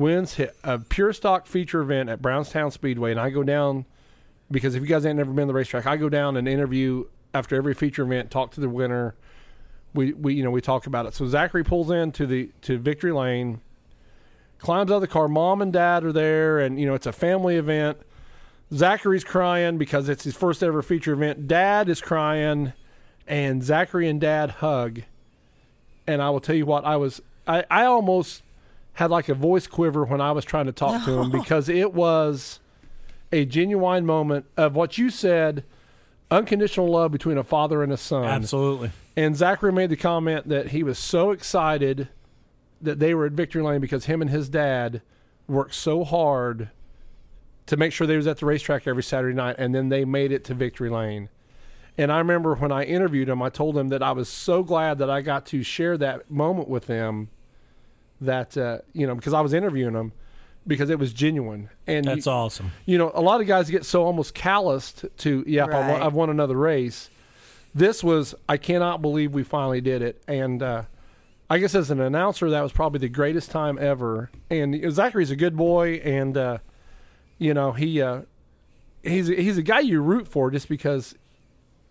wins 0.00 0.40
a 0.64 0.78
pure 0.78 1.12
stock 1.12 1.46
feature 1.46 1.80
event 1.80 2.08
at 2.08 2.22
Brownstown 2.22 2.70
Speedway, 2.70 3.10
and 3.10 3.20
I 3.20 3.30
go 3.30 3.42
down 3.42 3.84
because 4.50 4.74
if 4.74 4.82
you 4.82 4.88
guys 4.88 5.06
ain't 5.06 5.18
never 5.18 5.30
been 5.30 5.46
to 5.46 5.52
the 5.52 5.54
racetrack, 5.54 5.86
I 5.86 5.96
go 5.96 6.08
down 6.08 6.36
and 6.36 6.48
interview 6.48 7.04
after 7.32 7.54
every 7.54 7.74
feature 7.74 8.02
event, 8.02 8.30
talk 8.30 8.50
to 8.52 8.60
the 8.60 8.68
winner. 8.68 9.14
We 9.94 10.12
we 10.12 10.34
you 10.34 10.42
know 10.42 10.50
we 10.50 10.60
talk 10.60 10.86
about 10.86 11.06
it. 11.06 11.14
So 11.14 11.26
Zachary 11.26 11.64
pulls 11.64 11.90
in 11.90 12.12
to 12.12 12.26
the 12.26 12.50
to 12.62 12.78
victory 12.78 13.12
lane, 13.12 13.60
climbs 14.58 14.90
out 14.90 14.96
of 14.96 15.00
the 15.00 15.08
car. 15.08 15.28
Mom 15.28 15.60
and 15.62 15.72
dad 15.72 16.04
are 16.04 16.12
there, 16.12 16.58
and 16.58 16.78
you 16.78 16.86
know 16.86 16.94
it's 16.94 17.06
a 17.06 17.12
family 17.12 17.56
event. 17.56 17.98
Zachary's 18.72 19.24
crying 19.24 19.78
because 19.78 20.08
it's 20.08 20.22
his 20.22 20.36
first 20.36 20.62
ever 20.62 20.80
feature 20.80 21.12
event. 21.12 21.48
Dad 21.48 21.88
is 21.88 22.00
crying, 22.00 22.72
and 23.26 23.62
Zachary 23.64 24.08
and 24.08 24.20
Dad 24.20 24.50
hug. 24.50 25.02
And 26.06 26.22
I 26.22 26.30
will 26.30 26.40
tell 26.40 26.54
you 26.54 26.66
what, 26.66 26.84
I 26.84 26.96
was 26.96 27.20
I, 27.46 27.64
I 27.70 27.84
almost 27.84 28.42
had 28.94 29.10
like 29.10 29.28
a 29.28 29.34
voice 29.34 29.66
quiver 29.66 30.04
when 30.04 30.20
I 30.20 30.32
was 30.32 30.44
trying 30.44 30.66
to 30.66 30.72
talk 30.72 31.04
to 31.04 31.20
him 31.20 31.30
because 31.32 31.68
it 31.68 31.92
was 31.92 32.60
a 33.32 33.44
genuine 33.44 34.04
moment 34.04 34.46
of 34.56 34.74
what 34.74 34.98
you 34.98 35.10
said 35.10 35.64
unconditional 36.30 36.88
love 36.88 37.10
between 37.10 37.38
a 37.38 37.44
father 37.44 37.82
and 37.82 37.92
a 37.92 37.96
son. 37.96 38.24
absolutely. 38.24 38.90
And 39.16 39.36
Zachary 39.36 39.72
made 39.72 39.90
the 39.90 39.96
comment 39.96 40.48
that 40.48 40.68
he 40.68 40.82
was 40.82 40.98
so 40.98 41.30
excited 41.30 42.08
that 42.80 42.98
they 42.98 43.14
were 43.14 43.26
at 43.26 43.32
Victory 43.32 43.62
Lane 43.62 43.80
because 43.80 44.06
him 44.06 44.22
and 44.22 44.30
his 44.30 44.48
dad 44.48 45.02
worked 45.46 45.74
so 45.74 46.04
hard 46.04 46.70
to 47.66 47.76
make 47.76 47.92
sure 47.92 48.06
they 48.06 48.16
was 48.16 48.26
at 48.26 48.38
the 48.38 48.46
racetrack 48.46 48.86
every 48.86 49.02
Saturday 49.02 49.34
night 49.34 49.56
and 49.58 49.74
then 49.74 49.88
they 49.88 50.04
made 50.04 50.32
it 50.32 50.44
to 50.44 50.54
Victory 50.54 50.88
Lane. 50.88 51.28
And 51.98 52.10
I 52.10 52.18
remember 52.18 52.54
when 52.54 52.72
I 52.72 52.84
interviewed 52.84 53.28
him, 53.28 53.42
I 53.42 53.50
told 53.50 53.76
him 53.76 53.88
that 53.88 54.02
I 54.02 54.12
was 54.12 54.28
so 54.28 54.62
glad 54.62 54.98
that 54.98 55.10
I 55.10 55.20
got 55.20 55.44
to 55.46 55.62
share 55.62 55.98
that 55.98 56.30
moment 56.30 56.68
with 56.68 56.86
them 56.86 57.28
that 58.20 58.56
uh, 58.56 58.78
you 58.92 59.06
know 59.06 59.14
because 59.14 59.32
I 59.32 59.40
was 59.40 59.52
interviewing 59.52 59.94
him 59.94 60.12
because 60.66 60.90
it 60.90 60.98
was 60.98 61.12
genuine 61.12 61.70
and 61.86 62.04
That's 62.04 62.26
you, 62.26 62.32
awesome. 62.32 62.72
you 62.86 62.98
know 62.98 63.10
a 63.14 63.20
lot 63.20 63.40
of 63.40 63.46
guys 63.46 63.70
get 63.70 63.84
so 63.84 64.04
almost 64.04 64.34
calloused 64.34 65.04
to 65.18 65.44
yeah 65.46 65.64
I 65.64 65.68
won, 65.68 65.88
Right. 65.88 66.02
I've 66.02 66.14
won 66.14 66.30
another 66.30 66.56
race 66.56 67.08
this 67.74 68.04
was 68.04 68.34
I 68.48 68.56
cannot 68.56 69.00
believe 69.00 69.32
we 69.32 69.42
finally 69.42 69.80
did 69.80 70.02
it 70.02 70.22
and 70.28 70.62
uh, 70.62 70.82
I 71.50 71.58
guess 71.58 71.74
as 71.74 71.90
an 71.90 72.00
announcer, 72.00 72.48
that 72.48 72.60
was 72.60 72.70
probably 72.70 73.00
the 73.00 73.08
greatest 73.08 73.50
time 73.50 73.76
ever. 73.76 74.30
And 74.50 74.80
Zachary's 74.92 75.32
a 75.32 75.36
good 75.36 75.56
boy, 75.56 75.94
and 76.04 76.36
uh, 76.36 76.58
you 77.38 77.52
know 77.54 77.72
he 77.72 78.00
uh, 78.00 78.22
he's 79.02 79.26
he's 79.26 79.58
a 79.58 79.62
guy 79.62 79.80
you 79.80 80.00
root 80.00 80.28
for 80.28 80.52
just 80.52 80.68
because 80.68 81.16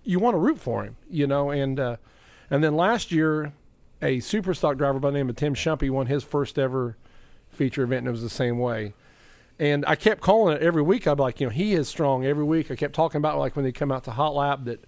you 0.05 0.17
want 0.17 0.35
to 0.35 0.37
root 0.37 0.59
for 0.59 0.85
him, 0.85 0.95
you 1.09 1.27
know. 1.27 1.49
And 1.51 1.77
uh, 1.77 1.97
and 2.49 2.63
then 2.63 2.77
last 2.77 3.11
year, 3.11 3.51
a 4.01 4.21
super 4.21 4.53
stock 4.53 4.77
driver 4.77 4.97
by 4.97 5.09
the 5.11 5.17
name 5.17 5.29
of 5.29 5.35
Tim 5.35 5.55
Shumpy 5.55 5.89
won 5.89 6.05
his 6.07 6.23
first 6.23 6.57
ever 6.57 6.95
feature 7.59 7.83
event, 7.83 7.99
and 7.99 8.07
it 8.07 8.11
was 8.11 8.23
the 8.23 8.29
same 8.29 8.57
way. 8.57 8.93
And 9.59 9.83
I 9.85 9.95
kept 9.95 10.21
calling 10.21 10.55
it 10.55 10.61
every 10.63 10.81
week. 10.81 11.05
I'd 11.05 11.17
be 11.17 11.21
like, 11.23 11.41
you 11.41 11.47
know, 11.47 11.51
he 11.51 11.73
is 11.73 11.89
strong 11.89 12.25
every 12.25 12.45
week. 12.45 12.71
I 12.71 12.75
kept 12.77 12.95
talking 12.95 13.19
about 13.19 13.37
like 13.37 13.57
when 13.57 13.65
they 13.65 13.73
come 13.73 13.91
out 13.91 14.05
to 14.05 14.11
Hot 14.11 14.33
Lap 14.33 14.61
that, 14.63 14.85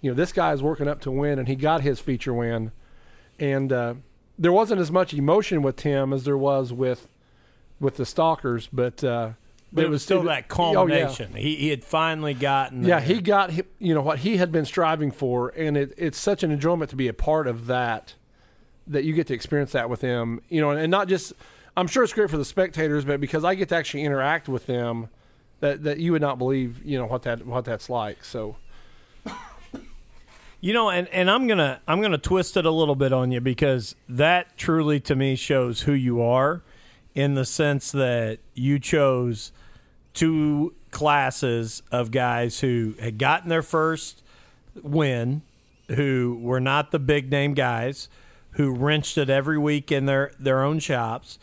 you 0.00 0.10
know, 0.10 0.14
this 0.14 0.32
guy 0.32 0.52
is 0.52 0.62
working 0.62 0.86
up 0.86 1.00
to 1.00 1.10
win, 1.10 1.40
and 1.40 1.48
he 1.48 1.56
got 1.56 1.80
his 1.82 1.98
feature 1.98 2.32
win. 2.32 2.70
And 3.40 3.72
uh, 3.72 3.94
there 4.38 4.52
wasn't 4.52 4.80
as 4.80 4.92
much 4.92 5.12
emotion 5.12 5.60
with 5.62 5.74
Tim 5.76 6.12
as 6.12 6.22
there 6.24 6.38
was 6.38 6.72
with 6.72 7.08
with 7.80 7.96
the 7.96 8.06
stalkers, 8.06 8.68
but 8.72 9.02
uh, 9.02 9.30
But 9.72 9.84
it 9.84 9.90
was 9.90 10.04
still 10.04 10.20
it- 10.22 10.26
that 10.26 10.44
oh, 10.56 10.70
yeah. 10.70 10.74
culmination. 10.74 11.34
He, 11.34 11.56
he 11.56 11.68
had 11.70 11.84
finally 11.84 12.34
gotten. 12.34 12.84
Yeah, 12.84 13.00
there. 13.00 13.16
he 13.16 13.20
got 13.20 13.50
you 13.80 13.92
know 13.94 14.02
what 14.02 14.20
he 14.20 14.36
had 14.36 14.52
been 14.52 14.64
striving 14.64 15.10
for, 15.10 15.48
and 15.56 15.76
it, 15.76 15.92
it's 15.96 16.18
such 16.18 16.44
an 16.44 16.52
enjoyment 16.52 16.90
to 16.90 16.96
be 16.96 17.08
a 17.08 17.12
part 17.12 17.48
of 17.48 17.66
that. 17.66 18.14
That 18.86 19.02
you 19.04 19.12
get 19.14 19.26
to 19.28 19.34
experience 19.34 19.72
that 19.72 19.88
with 19.90 20.00
him, 20.00 20.40
you 20.48 20.60
know, 20.60 20.70
and 20.70 20.90
not 20.92 21.08
just. 21.08 21.32
I'm 21.76 21.86
sure 21.86 22.02
it's 22.02 22.12
great 22.12 22.30
for 22.30 22.36
the 22.36 22.44
spectators, 22.44 23.04
but 23.04 23.20
because 23.20 23.44
I 23.44 23.54
get 23.54 23.68
to 23.70 23.76
actually 23.76 24.04
interact 24.04 24.48
with 24.48 24.66
them, 24.66 25.08
that 25.60 25.84
that 25.84 25.98
you 25.98 26.12
would 26.12 26.22
not 26.22 26.38
believe, 26.38 26.84
you 26.84 26.98
know, 26.98 27.06
what 27.06 27.22
that 27.22 27.46
what 27.46 27.64
that's 27.64 27.88
like. 27.88 28.24
So 28.24 28.56
You 30.62 30.72
know, 30.72 30.90
and, 30.90 31.08
and 31.08 31.28
I'm 31.28 31.48
gonna 31.48 31.80
I'm 31.88 32.00
gonna 32.00 32.18
twist 32.18 32.56
it 32.56 32.64
a 32.64 32.70
little 32.70 32.94
bit 32.94 33.12
on 33.12 33.32
you 33.32 33.40
because 33.40 33.96
that 34.08 34.56
truly 34.56 35.00
to 35.00 35.16
me 35.16 35.34
shows 35.34 35.82
who 35.82 35.92
you 35.92 36.22
are, 36.22 36.62
in 37.16 37.34
the 37.34 37.44
sense 37.44 37.90
that 37.90 38.38
you 38.54 38.78
chose 38.78 39.50
two 40.14 40.72
classes 40.92 41.82
of 41.90 42.12
guys 42.12 42.60
who 42.60 42.94
had 43.00 43.18
gotten 43.18 43.48
their 43.48 43.62
first 43.62 44.22
win, 44.80 45.42
who 45.88 46.38
were 46.40 46.60
not 46.60 46.92
the 46.92 47.00
big 47.00 47.28
name 47.28 47.54
guys, 47.54 48.08
who 48.52 48.72
wrenched 48.72 49.18
it 49.18 49.28
every 49.28 49.58
week 49.58 49.90
in 49.90 50.06
their 50.06 50.30
their 50.38 50.62
own 50.62 50.78
shops, 50.78 51.40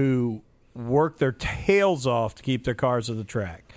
who 0.00 0.42
worked 0.74 1.18
their 1.18 1.32
tails 1.32 2.06
off 2.06 2.34
to 2.36 2.42
keep 2.42 2.64
their 2.64 2.74
cars 2.74 3.10
at 3.10 3.16
the 3.16 3.24
track. 3.24 3.72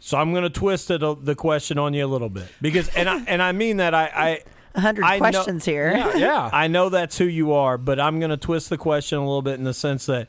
So 0.00 0.16
I'm 0.18 0.32
going 0.32 0.44
to 0.44 0.50
twist 0.50 0.90
it, 0.90 1.02
uh, 1.02 1.14
the 1.14 1.34
question 1.34 1.78
on 1.78 1.92
you 1.94 2.04
a 2.04 2.08
little 2.08 2.28
bit 2.28 2.48
because, 2.62 2.88
and 2.90 3.08
I, 3.08 3.22
and 3.26 3.42
I 3.42 3.52
mean 3.52 3.76
that 3.78 3.94
I, 3.94 4.04
I 4.14 4.42
A 4.74 4.80
hundred 4.80 5.04
I 5.04 5.14
know- 5.14 5.18
questions 5.30 5.64
here. 5.64 5.92
yeah, 5.92 6.14
yeah. 6.16 6.50
I 6.52 6.68
know 6.68 6.88
that's 6.88 7.18
who 7.18 7.24
you 7.24 7.52
are, 7.52 7.76
but 7.78 7.98
I'm 8.00 8.18
going 8.20 8.30
to 8.30 8.36
twist 8.36 8.70
the 8.70 8.78
question 8.78 9.18
a 9.18 9.22
little 9.22 9.42
bit 9.42 9.54
in 9.54 9.64
the 9.64 9.74
sense 9.74 10.06
that 10.06 10.28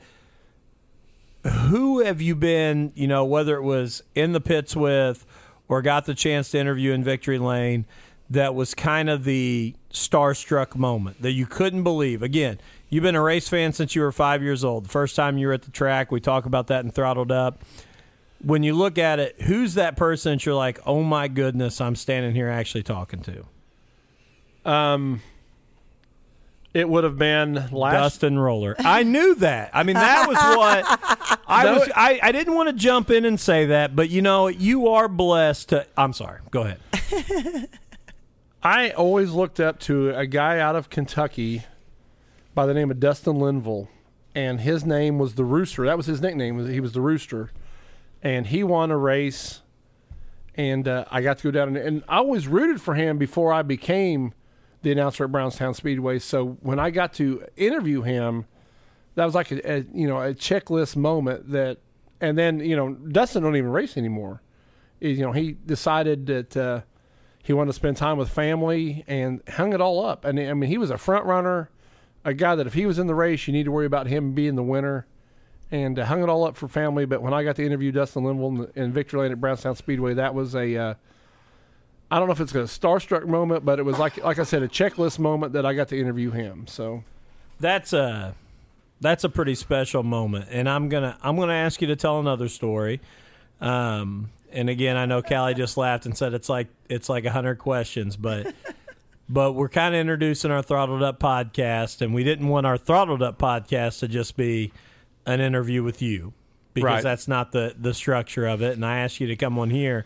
who 1.69 2.01
have 2.03 2.21
you 2.21 2.35
been, 2.35 2.91
you 2.95 3.07
know, 3.07 3.23
whether 3.25 3.55
it 3.55 3.61
was 3.63 4.03
in 4.15 4.33
the 4.33 4.41
pits 4.41 4.75
with 4.75 5.25
or 5.67 5.81
got 5.81 6.05
the 6.05 6.13
chance 6.15 6.49
to 6.51 6.59
interview 6.59 6.91
in 6.91 7.03
Victory 7.03 7.39
Lane, 7.39 7.85
that 8.29 8.53
was 8.53 8.73
kind 8.73 9.09
of 9.09 9.23
the 9.23 9.73
starstruck 9.91 10.75
moment 10.75 11.21
that 11.21 11.31
you 11.31 11.45
couldn't 11.45 11.83
believe. 11.83 12.21
Again, 12.21 12.59
you've 12.89 13.03
been 13.03 13.15
a 13.15 13.21
race 13.21 13.47
fan 13.47 13.73
since 13.73 13.95
you 13.95 14.01
were 14.01 14.11
five 14.11 14.41
years 14.43 14.63
old. 14.63 14.85
The 14.85 14.89
first 14.89 15.15
time 15.15 15.37
you 15.37 15.47
were 15.47 15.53
at 15.53 15.63
the 15.63 15.71
track, 15.71 16.11
we 16.11 16.19
talk 16.19 16.45
about 16.45 16.67
that 16.67 16.83
and 16.83 16.93
Throttled 16.93 17.31
Up. 17.31 17.63
When 18.41 18.63
you 18.63 18.73
look 18.73 18.97
at 18.97 19.19
it, 19.19 19.41
who's 19.41 19.73
that 19.73 19.97
person 19.97 20.33
that 20.33 20.45
you're 20.45 20.55
like, 20.55 20.79
oh 20.85 21.03
my 21.03 21.27
goodness, 21.27 21.81
I'm 21.81 21.95
standing 21.95 22.33
here 22.33 22.47
actually 22.49 22.83
talking 22.83 23.21
to? 23.23 23.45
Um, 24.71 25.21
it 26.73 26.87
would 26.87 27.03
have 27.03 27.17
been 27.17 27.55
last. 27.71 28.21
Dustin 28.21 28.37
Roller. 28.39 28.75
I 28.79 29.03
knew 29.03 29.35
that. 29.35 29.71
I 29.73 29.83
mean, 29.83 29.95
that 29.95 30.27
was 30.27 30.37
what 30.37 31.39
I 31.47 31.63
No, 31.63 31.73
was. 31.79 31.89
I, 31.95 32.19
I 32.21 32.31
didn't 32.31 32.53
want 32.55 32.69
to 32.69 32.73
jump 32.73 33.09
in 33.09 33.25
and 33.25 33.39
say 33.39 33.65
that, 33.67 33.95
but 33.95 34.09
you 34.09 34.21
know, 34.21 34.47
you 34.47 34.87
are 34.89 35.07
blessed 35.07 35.69
to. 35.69 35.85
I'm 35.97 36.13
sorry. 36.13 36.39
Go 36.51 36.61
ahead. 36.61 37.69
I 38.63 38.91
always 38.91 39.31
looked 39.31 39.59
up 39.59 39.79
to 39.81 40.11
a 40.11 40.27
guy 40.27 40.59
out 40.59 40.75
of 40.75 40.89
Kentucky 40.89 41.63
by 42.53 42.65
the 42.65 42.73
name 42.73 42.91
of 42.91 42.99
Dustin 42.99 43.39
Linville, 43.39 43.89
and 44.35 44.61
his 44.61 44.85
name 44.85 45.17
was 45.17 45.35
the 45.35 45.45
Rooster. 45.45 45.85
That 45.85 45.97
was 45.97 46.05
his 46.05 46.21
nickname. 46.21 46.69
He 46.69 46.79
was 46.79 46.93
the 46.93 47.01
Rooster, 47.01 47.51
and 48.21 48.47
he 48.47 48.63
won 48.63 48.91
a 48.91 48.97
race, 48.97 49.61
and 50.55 50.87
uh, 50.87 51.05
I 51.09 51.21
got 51.21 51.37
to 51.39 51.43
go 51.45 51.51
down 51.51 51.69
and, 51.69 51.77
and 51.77 52.03
I 52.07 52.17
always 52.17 52.47
rooted 52.47 52.81
for 52.81 52.95
him 52.95 53.17
before 53.17 53.53
I 53.53 53.61
became 53.61 54.33
the 54.81 54.91
announcer 54.91 55.25
at 55.25 55.31
Brownstown 55.31 55.73
Speedway. 55.73 56.19
So 56.19 56.57
when 56.61 56.79
I 56.79 56.89
got 56.89 57.13
to 57.15 57.45
interview 57.55 58.01
him, 58.01 58.45
that 59.15 59.25
was 59.25 59.35
like 59.35 59.51
a, 59.51 59.71
a 59.71 59.85
you 59.93 60.07
know 60.07 60.21
a 60.21 60.33
checklist 60.33 60.95
moment 60.95 61.51
that, 61.51 61.77
and 62.21 62.37
then 62.37 62.59
you 62.59 62.75
know 62.75 62.93
Dustin 62.93 63.43
don't 63.43 63.55
even 63.55 63.71
race 63.71 63.97
anymore. 63.97 64.41
You 64.99 65.21
know 65.21 65.31
he 65.31 65.53
decided 65.53 66.25
that. 66.27 66.57
Uh, 66.57 66.81
he 67.49 67.53
wanted 67.53 67.69
to 67.69 67.73
spend 67.73 67.97
time 67.97 68.17
with 68.17 68.29
family 68.29 69.03
and 69.07 69.41
hung 69.49 69.73
it 69.73 69.81
all 69.81 70.05
up. 70.05 70.23
And 70.23 70.39
I 70.39 70.53
mean, 70.53 70.69
he 70.69 70.77
was 70.77 70.91
a 70.91 70.99
front 70.99 71.25
runner, 71.25 71.71
a 72.25 72.33
guy 72.33 72.55
that 72.55 72.67
if 72.67 72.73
he 72.73 72.85
was 72.85 72.99
in 72.99 73.07
the 73.07 73.15
race, 73.15 73.47
you 73.47 73.53
need 73.53 73.63
to 73.63 73.71
worry 73.71 73.85
about 73.85 74.07
him 74.07 74.33
being 74.33 74.55
the 74.55 74.63
winner. 74.63 75.05
And 75.71 75.99
uh, 75.99 76.05
hung 76.05 76.23
it 76.23 76.29
all 76.29 76.45
up 76.45 76.55
for 76.55 76.67
family. 76.67 77.05
But 77.05 77.21
when 77.21 77.31
I 77.31 77.43
got 77.43 77.55
to 77.57 77.63
interview 77.65 77.91
Dustin 77.91 78.23
Linville 78.23 78.67
in, 78.75 78.83
in 78.85 78.91
Victory 78.91 79.19
Lane 79.21 79.31
at 79.31 79.39
Brownstown 79.39 79.75
Speedway, 79.75 80.15
that 80.15 80.33
was 80.33 80.55
a 80.55 80.75
uh, 80.75 80.93
I 82.09 82.17
don't 82.17 82.27
know 82.27 82.31
if 82.31 82.39
it's 82.39 82.55
a 82.55 82.63
starstruck 82.63 83.27
moment, 83.27 83.63
but 83.65 83.77
it 83.77 83.83
was 83.83 83.99
like 83.99 84.17
like 84.23 84.39
I 84.39 84.43
said, 84.43 84.63
a 84.63 84.67
checklist 84.67 85.19
moment 85.19 85.53
that 85.53 85.67
I 85.67 85.73
got 85.75 85.89
to 85.89 85.99
interview 85.99 86.31
him. 86.31 86.65
So 86.65 87.03
That's 87.59 87.93
a 87.93 88.33
that's 88.99 89.23
a 89.23 89.29
pretty 89.29 89.53
special 89.53 90.01
moment, 90.01 90.47
and 90.49 90.67
I'm 90.67 90.89
gonna 90.89 91.17
I'm 91.21 91.35
gonna 91.37 91.53
ask 91.53 91.81
you 91.81 91.87
to 91.89 91.95
tell 91.95 92.19
another 92.19 92.49
story. 92.49 92.99
Um, 93.61 94.31
and 94.51 94.69
again, 94.71 94.97
I 94.97 95.05
know 95.05 95.21
Callie 95.21 95.53
just 95.53 95.77
laughed 95.77 96.07
and 96.07 96.17
said 96.17 96.33
it's 96.33 96.49
like 96.49 96.67
it's 96.89 97.09
like 97.09 97.25
a 97.25 97.31
hundred 97.31 97.59
questions, 97.59 98.17
but 98.17 98.55
but 99.29 99.53
we're 99.53 99.69
kind 99.69 99.93
of 99.93 100.01
introducing 100.01 100.49
our 100.51 100.61
throttled 100.63 101.03
up 101.03 101.19
podcast, 101.19 102.01
and 102.01 102.13
we 102.13 102.23
didn't 102.23 102.47
want 102.47 102.65
our 102.65 102.77
throttled 102.77 103.21
up 103.21 103.37
podcast 103.37 103.99
to 103.99 104.07
just 104.07 104.35
be 104.35 104.71
an 105.25 105.39
interview 105.39 105.83
with 105.83 106.01
you 106.01 106.33
because 106.73 106.85
Right. 106.85 107.03
that's 107.03 107.27
not 107.27 107.51
the 107.51 107.75
the 107.79 107.93
structure 107.93 108.45
of 108.47 108.61
it. 108.61 108.73
And 108.73 108.85
I 108.85 108.99
asked 108.99 109.19
you 109.19 109.27
to 109.27 109.35
come 109.35 109.57
on 109.59 109.69
here 109.69 110.05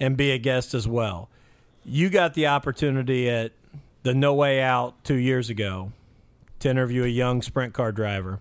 and 0.00 0.16
be 0.16 0.30
a 0.30 0.38
guest 0.38 0.72
as 0.74 0.88
well. 0.88 1.28
You 1.84 2.08
got 2.10 2.34
the 2.34 2.46
opportunity 2.46 3.28
at 3.28 3.52
the 4.04 4.14
No 4.14 4.34
Way 4.34 4.60
Out 4.62 5.02
two 5.04 5.14
years 5.16 5.50
ago 5.50 5.92
to 6.60 6.70
interview 6.70 7.04
a 7.04 7.08
young 7.08 7.42
sprint 7.42 7.74
car 7.74 7.92
driver. 7.92 8.40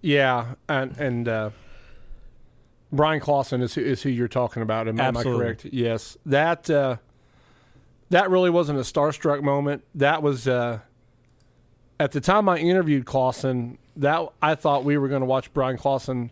yeah, 0.00 0.54
and 0.68 0.96
and 0.98 1.28
uh, 1.28 1.50
Bryan 2.92 3.20
Clauson 3.20 3.62
is 3.62 3.74
who, 3.74 3.80
is 3.82 4.02
who 4.02 4.08
you're 4.10 4.28
talking 4.28 4.62
about. 4.62 4.88
Am, 4.88 5.00
am 5.00 5.16
I 5.16 5.22
correct? 5.22 5.64
Yes, 5.66 6.16
that 6.26 6.68
uh, 6.68 6.96
that 8.12 8.30
really 8.30 8.50
wasn't 8.50 8.78
a 8.78 8.82
starstruck 8.82 9.42
moment. 9.42 9.84
That 9.94 10.22
was 10.22 10.46
uh, 10.46 10.80
at 11.98 12.12
the 12.12 12.20
time 12.20 12.48
I 12.48 12.58
interviewed 12.58 13.04
Clauson. 13.06 13.78
That 13.96 14.28
I 14.40 14.54
thought 14.54 14.84
we 14.84 14.96
were 14.96 15.08
going 15.08 15.20
to 15.20 15.26
watch 15.26 15.52
Bryan 15.52 15.76
Clauson 15.76 16.30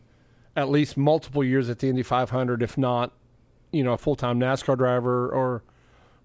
at 0.57 0.69
least 0.69 0.97
multiple 0.97 1.43
years 1.43 1.69
at 1.71 1.79
the 1.79 1.89
Indy 1.89 2.03
500, 2.03 2.63
if 2.63 2.77
not, 2.77 3.13
you 3.73 3.83
know, 3.83 3.95
a 3.95 3.99
full 3.99 4.15
time 4.15 4.39
NASCAR 4.39 4.77
driver. 4.77 5.31
Or 5.31 5.63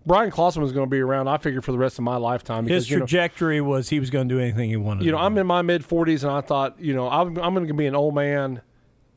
Bryan 0.06 0.30
Clauson 0.30 0.62
was 0.62 0.72
going 0.74 0.88
to 0.88 0.90
be 0.90 1.00
around. 1.00 1.28
I 1.30 1.38
figured 1.38 1.64
for 1.64 1.72
the 1.72 1.78
rest 1.78 1.98
of 1.98 2.04
my 2.04 2.18
lifetime. 2.18 2.68
His 2.68 2.86
Because, 2.86 2.90
you 2.90 2.98
know, 2.98 3.06
trajectory 3.06 3.62
was 3.62 3.90
he 3.90 4.00
was 4.00 4.10
going 4.10 4.28
to 4.28 4.36
do 4.36 4.42
anything 4.42 4.70
he 4.70 4.78
wanted. 4.78 5.06
you 5.06 5.12
know, 5.12 5.18
I'm 5.18 5.38
in 5.38 5.48
my 5.48 5.62
mid 5.62 5.84
40s, 5.84 6.24
and 6.24 6.32
I 6.32 6.42
thought, 6.42 6.80
you 6.80 6.94
know, 6.94 7.10
I'm, 7.10 7.38
I'm 7.38 7.54
going 7.54 7.68
to 7.68 7.74
be 7.74 7.88
an 7.88 7.96
old 7.96 8.14
man, 8.14 8.62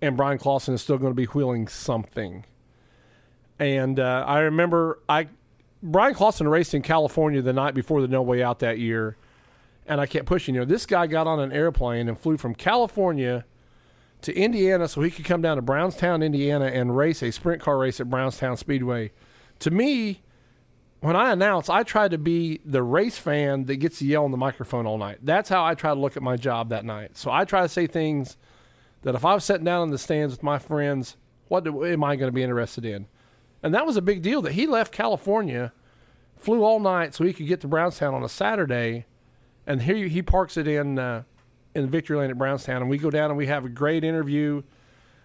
and 0.01 0.17
Bryan 0.17 0.39
Clauson 0.39 0.75
is 0.75 0.83
still 0.83 0.99
going 0.99 1.11
to 1.11 1.17
be 1.17 1.27
wheeling 1.27 1.67
something. 1.67 2.45
And 3.59 3.99
uh, 3.99 4.25
I 4.27 4.41
remember 4.41 5.01
I 5.09 5.29
Bryan 5.83 6.15
Clauson 6.15 6.51
raced 6.51 6.75
in 6.75 6.83
California 6.83 7.41
the 7.41 7.53
night 7.53 7.75
before 7.75 8.01
the 8.01 8.09
No 8.09 8.23
Way 8.23 8.43
Out 8.43 8.59
that 8.61 8.79
year, 8.79 9.17
and 9.87 10.01
I 10.01 10.07
kept 10.07 10.27
pushing. 10.27 10.55
You 10.55 10.63
know, 10.63 10.67
this 10.67 10.87
guy 10.87 11.07
got 11.07 11.27
on 11.27 11.41
an 11.41 11.53
airplane 11.53 12.09
and 12.09 12.19
flew 12.19 12.37
from 12.37 12.55
California 12.55 13.45
to 14.23 14.35
Indiana 14.37 14.89
so 14.89 15.01
he 15.03 15.11
could 15.11 15.25
come 15.25 15.43
down 15.43 15.57
to 15.57 15.63
Brownstown, 15.63 16.23
Indiana, 16.23 16.67
and 16.67 16.97
race 16.97 17.23
a 17.23 17.31
sprint 17.31 17.63
car 17.63 17.79
race 17.79 18.01
at 18.01 18.11
Brownstown 18.11 18.57
Speedway. 18.57 19.13
To 19.61 19.71
me, 19.71 20.23
when 21.01 21.15
I 21.15 21.33
announce, 21.33 21.69
I 21.69 21.85
try 21.85 22.09
to 22.09 22.19
be 22.19 22.61
the 22.65 22.83
race 22.83 23.19
fan 23.19 23.67
that 23.67 23.77
gets 23.77 24.01
to 24.01 24.07
yell 24.07 24.25
on 24.25 24.33
the 24.33 24.37
microphone 24.37 24.87
all 24.87 24.99
night. 24.99 25.19
That's 25.23 25.49
how 25.49 25.65
I 25.65 25.75
try 25.75 25.95
to 25.95 26.01
look 26.01 26.17
at 26.17 26.23
my 26.23 26.37
job 26.37 26.71
that 26.71 26.85
night. 26.85 27.17
So 27.17 27.31
I 27.31 27.45
try 27.45 27.63
to 27.63 27.69
say 27.69 27.87
things 27.87 28.37
that 29.03 29.15
if 29.15 29.25
I 29.25 29.35
was 29.35 29.45
sitting 29.45 29.65
down 29.65 29.85
in 29.85 29.91
the 29.91 29.99
stands 29.99 30.35
with 30.35 30.43
my 30.43 30.59
friends, 30.59 31.17
what 31.47 31.63
do, 31.63 31.85
am 31.85 32.03
I 32.03 32.17
going 32.17 32.29
to 32.29 32.35
be 32.35 32.43
interested 32.43 32.85
in? 32.85 33.07
And 33.63 33.75
that 33.75 33.87
was 33.87 33.97
a 33.97 34.03
big 34.03 34.23
deal 34.23 34.41
that 34.43 34.53
he 34.53 34.67
left 34.67 34.93
California, 34.93 35.73
flew 36.37 36.63
all 36.63 36.81
night 36.81 37.15
so 37.15 37.25
he 37.25 37.33
could 37.33 37.47
get 37.47 37.61
to 37.63 37.69
Brownstown 37.69 38.15
on 38.15 38.23
a 38.23 38.29
Saturday, 38.29 39.07
and 39.67 39.83
here 39.83 40.07
he 40.07 40.23
parks 40.23 40.57
it 40.57 40.69
in 40.69 40.99
uh, 40.99 41.25
in 41.75 41.89
Victory 41.89 42.17
Lane 42.17 42.31
at 42.31 42.39
Brownstown, 42.39 42.83
and 42.83 42.91
we 42.91 42.99
go 42.99 43.11
down 43.11 43.31
and 43.31 43.37
we 43.37 43.47
have 43.47 43.65
a 43.65 43.69
great 43.69 44.05
interview. 44.05 44.63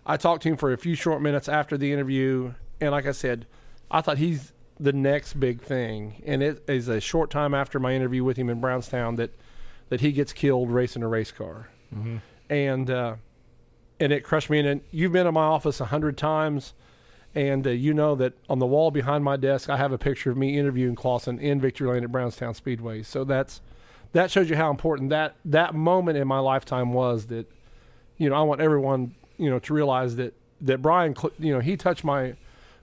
I 0.06 0.18
talked 0.18 0.44
to 0.44 0.50
him 0.50 0.58
for 0.58 0.74
a 0.74 0.78
few 0.78 0.96
short 0.96 1.22
minutes 1.22 1.48
after 1.48 1.78
the 1.78 1.94
interview, 1.94 2.54
and 2.82 2.92
like 2.92 3.06
I 3.06 3.12
said, 3.12 3.46
I 3.90 4.02
thought 4.02 4.18
he's 4.18 4.52
the 4.80 4.92
next 4.92 5.40
big 5.40 5.62
thing. 5.62 6.22
And 6.26 6.44
it 6.44 6.64
is 6.68 6.88
a 6.90 7.00
short 7.00 7.30
time 7.30 7.54
after 7.54 7.80
my 7.80 7.94
interview 7.94 8.24
with 8.24 8.36
him 8.36 8.50
in 8.50 8.60
Brownstown 8.60 9.16
that 9.16 9.32
that 9.90 10.02
he 10.02 10.12
gets 10.12 10.34
killed 10.34 10.72
racing 10.72 11.04
a 11.04 11.08
race 11.08 11.32
car, 11.32 11.70
and 12.50 12.90
uh, 12.90 13.16
and 14.00 14.12
it 14.12 14.24
crushed 14.24 14.50
me. 14.50 14.60
And 14.60 14.82
you've 14.92 15.12
been 15.14 15.28
in 15.28 15.34
my 15.36 15.44
office 15.44 15.80
a 15.80 15.86
hundred 15.86 16.18
times, 16.18 16.74
and 17.36 17.66
uh, 17.66 17.72
you 17.72 17.94
know 17.94 18.16
that 18.16 18.34
on 18.50 18.60
the 18.60 18.66
wall 18.66 18.92
behind 18.92 19.24
my 19.24 19.38
desk, 19.38 19.70
I 19.70 19.78
have 19.78 19.92
a 19.92 19.98
picture 19.98 20.30
of 20.32 20.38
me 20.38 20.58
interviewing 20.58 20.96
Clauson 20.96 21.40
in 21.40 21.60
Victory 21.60 21.90
Lane 21.90 22.04
at 22.04 22.12
Brownstown 22.12 22.54
Speedway. 22.54 23.04
So 23.04 23.24
that's 23.24 23.62
that 24.12 24.30
shows 24.30 24.50
you 24.50 24.56
how 24.56 24.70
important 24.70 25.10
that 25.10 25.36
that 25.46 25.74
moment 25.74 26.18
in 26.18 26.28
my 26.28 26.40
lifetime 26.40 26.94
was. 26.94 27.28
That 27.28 27.48
you 28.18 28.30
know, 28.30 28.36
I 28.36 28.42
want 28.42 28.62
everyone 28.62 29.16
you 29.38 29.50
know 29.50 29.60
to 29.60 29.74
realize 29.74 30.16
that 30.18 30.34
that 30.62 30.82
Bryan, 30.82 31.16
you 31.40 31.54
know, 31.54 31.60
he 31.60 31.76
touched 31.76 32.04
my 32.04 32.36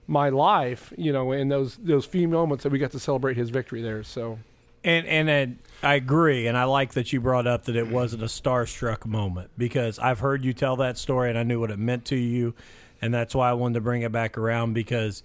my 0.07 0.29
life, 0.29 0.93
you 0.97 1.13
know, 1.13 1.31
in 1.31 1.49
those 1.49 1.77
those 1.77 2.05
few 2.05 2.27
moments 2.27 2.63
that 2.63 2.71
we 2.71 2.79
got 2.79 2.91
to 2.91 2.99
celebrate 2.99 3.37
his 3.37 3.49
victory 3.49 3.81
there. 3.81 4.03
So 4.03 4.39
And 4.83 5.05
and 5.07 5.29
and 5.29 5.59
I 5.83 5.95
agree, 5.95 6.47
and 6.47 6.57
I 6.57 6.65
like 6.65 6.93
that 6.93 7.13
you 7.13 7.21
brought 7.21 7.47
up 7.47 7.65
that 7.65 7.75
it 7.75 7.87
wasn't 7.87 8.23
a 8.23 8.27
starstruck 8.27 9.05
moment 9.05 9.51
because 9.57 9.99
I've 9.99 10.19
heard 10.19 10.43
you 10.43 10.53
tell 10.53 10.75
that 10.77 10.97
story, 10.97 11.29
and 11.29 11.37
I 11.37 11.43
knew 11.43 11.59
what 11.59 11.71
it 11.71 11.79
meant 11.79 12.05
to 12.05 12.15
you, 12.15 12.53
and 13.01 13.13
that's 13.13 13.33
why 13.33 13.49
I 13.49 13.53
wanted 13.53 13.75
to 13.75 13.81
bring 13.81 14.01
it 14.01 14.11
back 14.11 14.37
around 14.37 14.73
because 14.73 15.23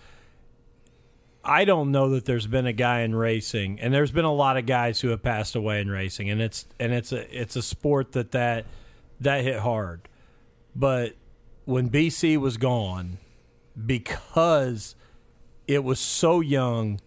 I 1.44 1.64
don't 1.64 1.92
know 1.92 2.10
that 2.10 2.24
there's 2.24 2.46
been 2.46 2.66
a 2.66 2.72
guy 2.72 3.00
in 3.00 3.14
racing, 3.14 3.78
and 3.80 3.92
there's 3.92 4.10
been 4.10 4.24
a 4.24 4.34
lot 4.34 4.56
of 4.56 4.66
guys 4.66 5.00
who 5.00 5.08
have 5.08 5.22
passed 5.22 5.54
away 5.54 5.80
in 5.80 5.90
racing, 5.90 6.30
and 6.30 6.40
it's 6.40 6.66
and 6.80 6.92
it's 6.92 7.12
a 7.12 7.40
it's 7.40 7.56
a 7.56 7.62
sport 7.62 8.12
that 8.12 8.32
that 8.32 8.66
that 9.20 9.44
hit 9.44 9.60
hard, 9.60 10.08
but 10.74 11.14
when 11.64 11.90
BC 11.90 12.36
was 12.36 12.56
gone, 12.56 13.18
because 13.86 14.94
it 15.66 15.82
was 15.82 15.98
so 15.98 16.40
young, 16.40 17.00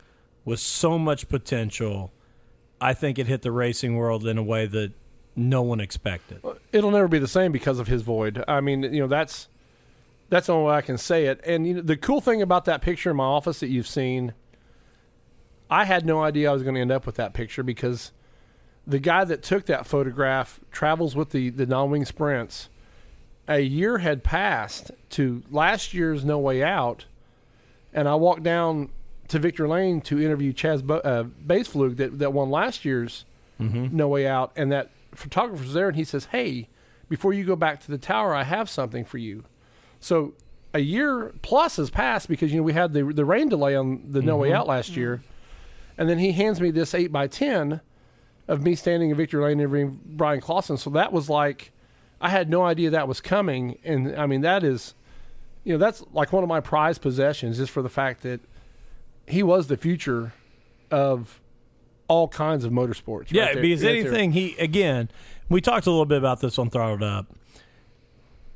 with 0.49 0.59
so 0.59 0.97
much 0.97 1.29
potential. 1.29 2.11
I 2.81 2.93
think 2.93 3.19
it 3.19 3.27
hit 3.27 3.43
the 3.43 3.51
racing 3.51 3.97
world 3.97 4.25
in 4.25 4.37
a 4.37 4.43
way 4.43 4.65
that 4.65 4.93
no 5.35 5.61
one 5.61 5.79
expected. 5.79 6.41
it'll 6.71 6.91
never 6.91 7.07
be 7.07 7.19
the 7.19 7.27
same 7.27 7.51
because 7.51 7.77
of 7.77 7.87
his 7.87 8.01
void. 8.01 8.43
I 8.47 8.59
mean, 8.59 8.81
you 8.81 9.01
know, 9.01 9.07
that's 9.07 9.47
that's 10.29 10.47
the 10.47 10.53
only 10.53 10.67
way 10.67 10.75
I 10.75 10.81
can 10.81 10.97
say 10.97 11.25
it. 11.25 11.41
And 11.45 11.67
you 11.67 11.73
know, 11.75 11.81
the 11.81 11.97
cool 11.97 12.21
thing 12.21 12.41
about 12.41 12.65
that 12.65 12.81
picture 12.81 13.11
in 13.11 13.17
my 13.17 13.25
office 13.25 13.59
that 13.59 13.69
you've 13.69 13.87
seen, 13.87 14.33
I 15.69 15.85
had 15.85 16.05
no 16.05 16.21
idea 16.21 16.49
I 16.49 16.53
was 16.53 16.63
going 16.63 16.75
to 16.75 16.81
end 16.81 16.91
up 16.91 17.05
with 17.05 17.15
that 17.15 17.33
picture 17.33 17.63
because 17.63 18.11
the 18.85 18.99
guy 18.99 19.23
that 19.23 19.43
took 19.43 19.65
that 19.65 19.85
photograph 19.85 20.59
travels 20.71 21.15
with 21.15 21.29
the 21.29 21.49
the 21.49 21.65
non-wing 21.65 22.05
sprints. 22.05 22.69
A 23.47 23.61
year 23.61 23.97
had 23.97 24.23
passed 24.23 24.91
to 25.11 25.41
last 25.49 25.91
year's 25.95 26.23
No 26.23 26.37
Way 26.37 26.61
Out, 26.61 27.05
and 27.91 28.07
I 28.07 28.13
walked 28.13 28.43
down 28.43 28.89
to 29.29 29.39
Victory 29.39 29.67
Lane 29.67 30.01
to 30.01 30.21
interview 30.21 30.53
Chaz 30.53 30.83
Bo- 30.83 30.97
uh, 30.99 31.23
Baseflug 31.23 31.97
that 31.97 32.19
that 32.19 32.31
won 32.31 32.51
last 32.51 32.85
year's 32.85 33.25
No 33.97 34.07
Way 34.07 34.27
Out, 34.27 34.51
and 34.55 34.71
that 34.71 34.91
photographer's 35.15 35.73
there, 35.73 35.87
and 35.87 35.97
he 35.97 36.03
says, 36.03 36.25
"Hey, 36.25 36.69
before 37.09 37.33
you 37.33 37.43
go 37.43 37.55
back 37.55 37.79
to 37.81 37.89
the 37.91 37.97
tower, 37.97 38.35
I 38.35 38.43
have 38.43 38.69
something 38.69 39.03
for 39.03 39.17
you." 39.17 39.43
So 39.99 40.33
a 40.73 40.79
year 40.79 41.33
plus 41.41 41.77
has 41.77 41.89
passed 41.89 42.27
because 42.27 42.51
you 42.51 42.57
know 42.57 42.63
we 42.63 42.73
had 42.73 42.93
the 42.93 43.03
the 43.03 43.25
rain 43.25 43.49
delay 43.49 43.75
on 43.75 44.03
the 44.09 44.21
No 44.21 44.37
Way 44.37 44.49
mm-hmm. 44.49 44.57
Out 44.57 44.67
last 44.67 44.95
year, 44.95 45.17
mm-hmm. 45.17 46.01
and 46.01 46.09
then 46.09 46.19
he 46.19 46.31
hands 46.31 46.61
me 46.61 46.71
this 46.71 46.93
eight 46.93 47.11
by 47.11 47.27
ten 47.27 47.81
of 48.47 48.63
me 48.63 48.75
standing 48.75 49.09
in 49.09 49.15
Victory 49.15 49.43
Lane 49.43 49.59
interviewing 49.59 49.99
Bryan 50.05 50.41
Clauson. 50.41 50.77
So 50.77 50.89
that 50.91 51.11
was 51.11 51.29
like 51.29 51.71
I 52.21 52.29
had 52.29 52.49
no 52.49 52.63
idea 52.63 52.89
that 52.91 53.07
was 53.07 53.21
coming, 53.21 53.77
and 53.83 54.15
I 54.15 54.25
mean 54.25 54.41
that 54.41 54.63
is, 54.63 54.93
you 55.63 55.73
know, 55.73 55.79
that's 55.79 56.03
like 56.13 56.33
one 56.33 56.43
of 56.43 56.49
my 56.49 56.59
prized 56.59 57.01
possessions, 57.01 57.57
just 57.57 57.71
for 57.71 57.81
the 57.81 57.89
fact 57.89 58.23
that 58.23 58.41
he 59.27 59.43
was 59.43 59.67
the 59.67 59.77
future 59.77 60.33
of 60.91 61.39
all 62.07 62.27
kinds 62.27 62.65
of 62.65 62.71
motorsports. 62.71 63.19
right 63.21 63.31
Yeah, 63.31 63.53
there- 63.53 63.61
because 63.61 63.83
right 63.83 64.03
there. 64.03 64.11
anything 64.11 64.31
he 64.33 64.55
again, 64.57 65.09
we 65.47 65.61
talked 65.61 65.85
a 65.87 65.91
little 65.91 66.05
bit 66.05 66.17
about 66.17 66.41
this 66.41 66.57
on 66.59 66.69
Throttled 66.69 67.03
Up. 67.03 67.27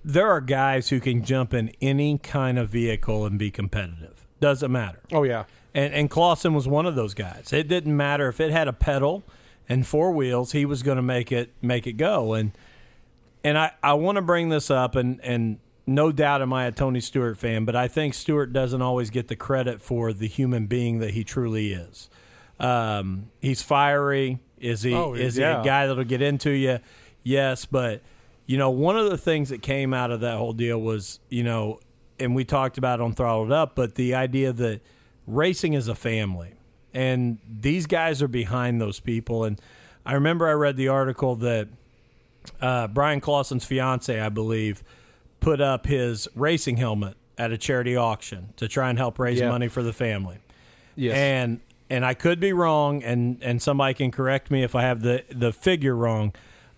There 0.06 0.30
are 0.30 0.42
guys 0.42 0.90
who 0.90 1.00
can 1.00 1.24
jump 1.24 1.54
in 1.54 1.72
any 1.82 2.18
kind 2.18 2.60
of 2.60 2.70
vehicle 2.70 3.26
and 3.26 3.40
be 3.40 3.50
competitive. 3.52 4.26
Doesn't 4.40 4.72
matter. 4.72 5.00
Oh 5.12 5.24
yeah, 5.24 5.46
And 5.74 5.94
and 5.94 6.10
Clauson 6.10 6.54
was 6.54 6.68
one 6.68 6.86
of 6.86 6.96
those 6.96 7.14
guys. 7.14 7.54
It 7.54 7.68
didn't 7.68 7.96
matter 7.96 8.28
if 8.28 8.40
it 8.42 8.52
had 8.52 8.68
a 8.68 8.74
pedal 8.74 9.24
and 9.70 9.88
four 9.88 10.12
wheels, 10.12 10.52
he 10.52 10.66
was 10.66 10.84
going 10.84 10.98
to 10.98 11.02
make 11.02 11.32
it 11.32 11.54
make 11.62 11.88
it 11.88 11.94
go. 11.94 12.34
And 12.34 12.52
and 13.46 13.58
I, 13.58 13.72
I 13.82 13.94
want 13.94 14.18
to 14.18 14.22
bring 14.22 14.50
this 14.50 14.70
up 14.70 14.96
and 14.96 15.20
and 15.24 15.60
no 15.88 16.12
doubt 16.12 16.42
am 16.42 16.52
I 16.54 16.66
a 16.66 16.72
Tony 16.72 17.00
Stewart 17.02 17.38
fan, 17.38 17.64
but 17.66 17.76
I 17.76 17.88
think 17.88 18.14
Stewart 18.14 18.52
doesn't 18.54 18.82
always 18.82 19.10
get 19.10 19.28
the 19.30 19.36
credit 19.36 19.82
for 19.82 20.12
the 20.14 20.28
human 20.28 20.66
being 20.68 21.00
that 21.00 21.12
he 21.12 21.24
truly 21.24 21.74
is. 21.74 22.10
Um, 22.60 23.30
he's 23.42 23.62
fiery. 23.62 24.40
Is 24.60 24.82
he 24.84 24.94
Oh, 24.94 25.14
is 25.14 25.36
he 25.36 25.44
a 25.44 25.62
guy 25.64 25.88
that'll 25.88 26.04
get 26.06 26.22
into 26.22 26.52
you? 26.52 26.80
Yes, 27.24 27.66
but 27.66 28.02
you 28.46 28.58
know, 28.58 28.70
one 28.70 28.98
of 28.98 29.10
the 29.10 29.18
things 29.18 29.50
that 29.50 29.62
came 29.62 29.94
out 29.94 30.12
of 30.12 30.20
that 30.22 30.38
whole 30.38 30.54
deal 30.54 30.80
was, 30.80 31.20
you 31.30 31.44
know, 31.44 31.80
and 32.20 32.36
we 32.36 32.44
talked 32.46 32.78
about 32.78 33.00
it 33.00 33.04
on 33.04 33.14
Throttled 33.14 33.52
Up, 33.52 33.76
but 33.76 33.96
the 33.96 34.14
idea 34.16 34.52
that 34.54 34.82
racing 35.26 35.74
is 35.74 35.88
a 35.88 35.96
family. 35.96 36.54
And 36.94 37.40
these 37.50 37.88
guys 37.88 38.22
are 38.22 38.28
behind 38.28 38.80
those 38.80 39.00
people. 39.00 39.44
And 39.46 39.60
I 40.06 40.14
remember 40.14 40.48
I 40.48 40.52
read 40.52 40.78
the 40.78 40.90
article 40.90 41.36
that 41.38 41.70
uh, 42.62 42.88
Bryan 42.88 43.20
Clauson's 43.22 43.66
fiance, 43.66 44.20
I 44.20 44.30
believe, 44.30 44.84
put 45.40 45.60
up 45.62 45.86
his 45.88 46.28
racing 46.36 46.78
helmet 46.78 47.16
at 47.38 47.52
a 47.52 47.58
charity 47.58 47.96
auction 47.96 48.54
to 48.58 48.68
try 48.68 48.90
and 48.90 48.98
help 49.00 49.18
raise 49.18 49.40
Yeah. 49.40 49.50
money 49.50 49.68
for 49.68 49.82
the 49.82 49.94
family. 49.94 50.38
yes, 50.96 51.16
And 51.16 51.62
and 51.90 52.06
I 52.06 52.14
could 52.14 52.40
be 52.40 52.54
wrong, 52.54 53.04
and 53.04 53.38
and 53.42 53.62
somebody 53.62 53.94
can 53.94 54.12
correct 54.12 54.50
me 54.52 54.64
if 54.64 54.76
I 54.76 54.84
have 54.84 55.02
the 55.02 55.24
the 55.32 55.52
figure 55.52 55.96
wrong. 55.96 56.34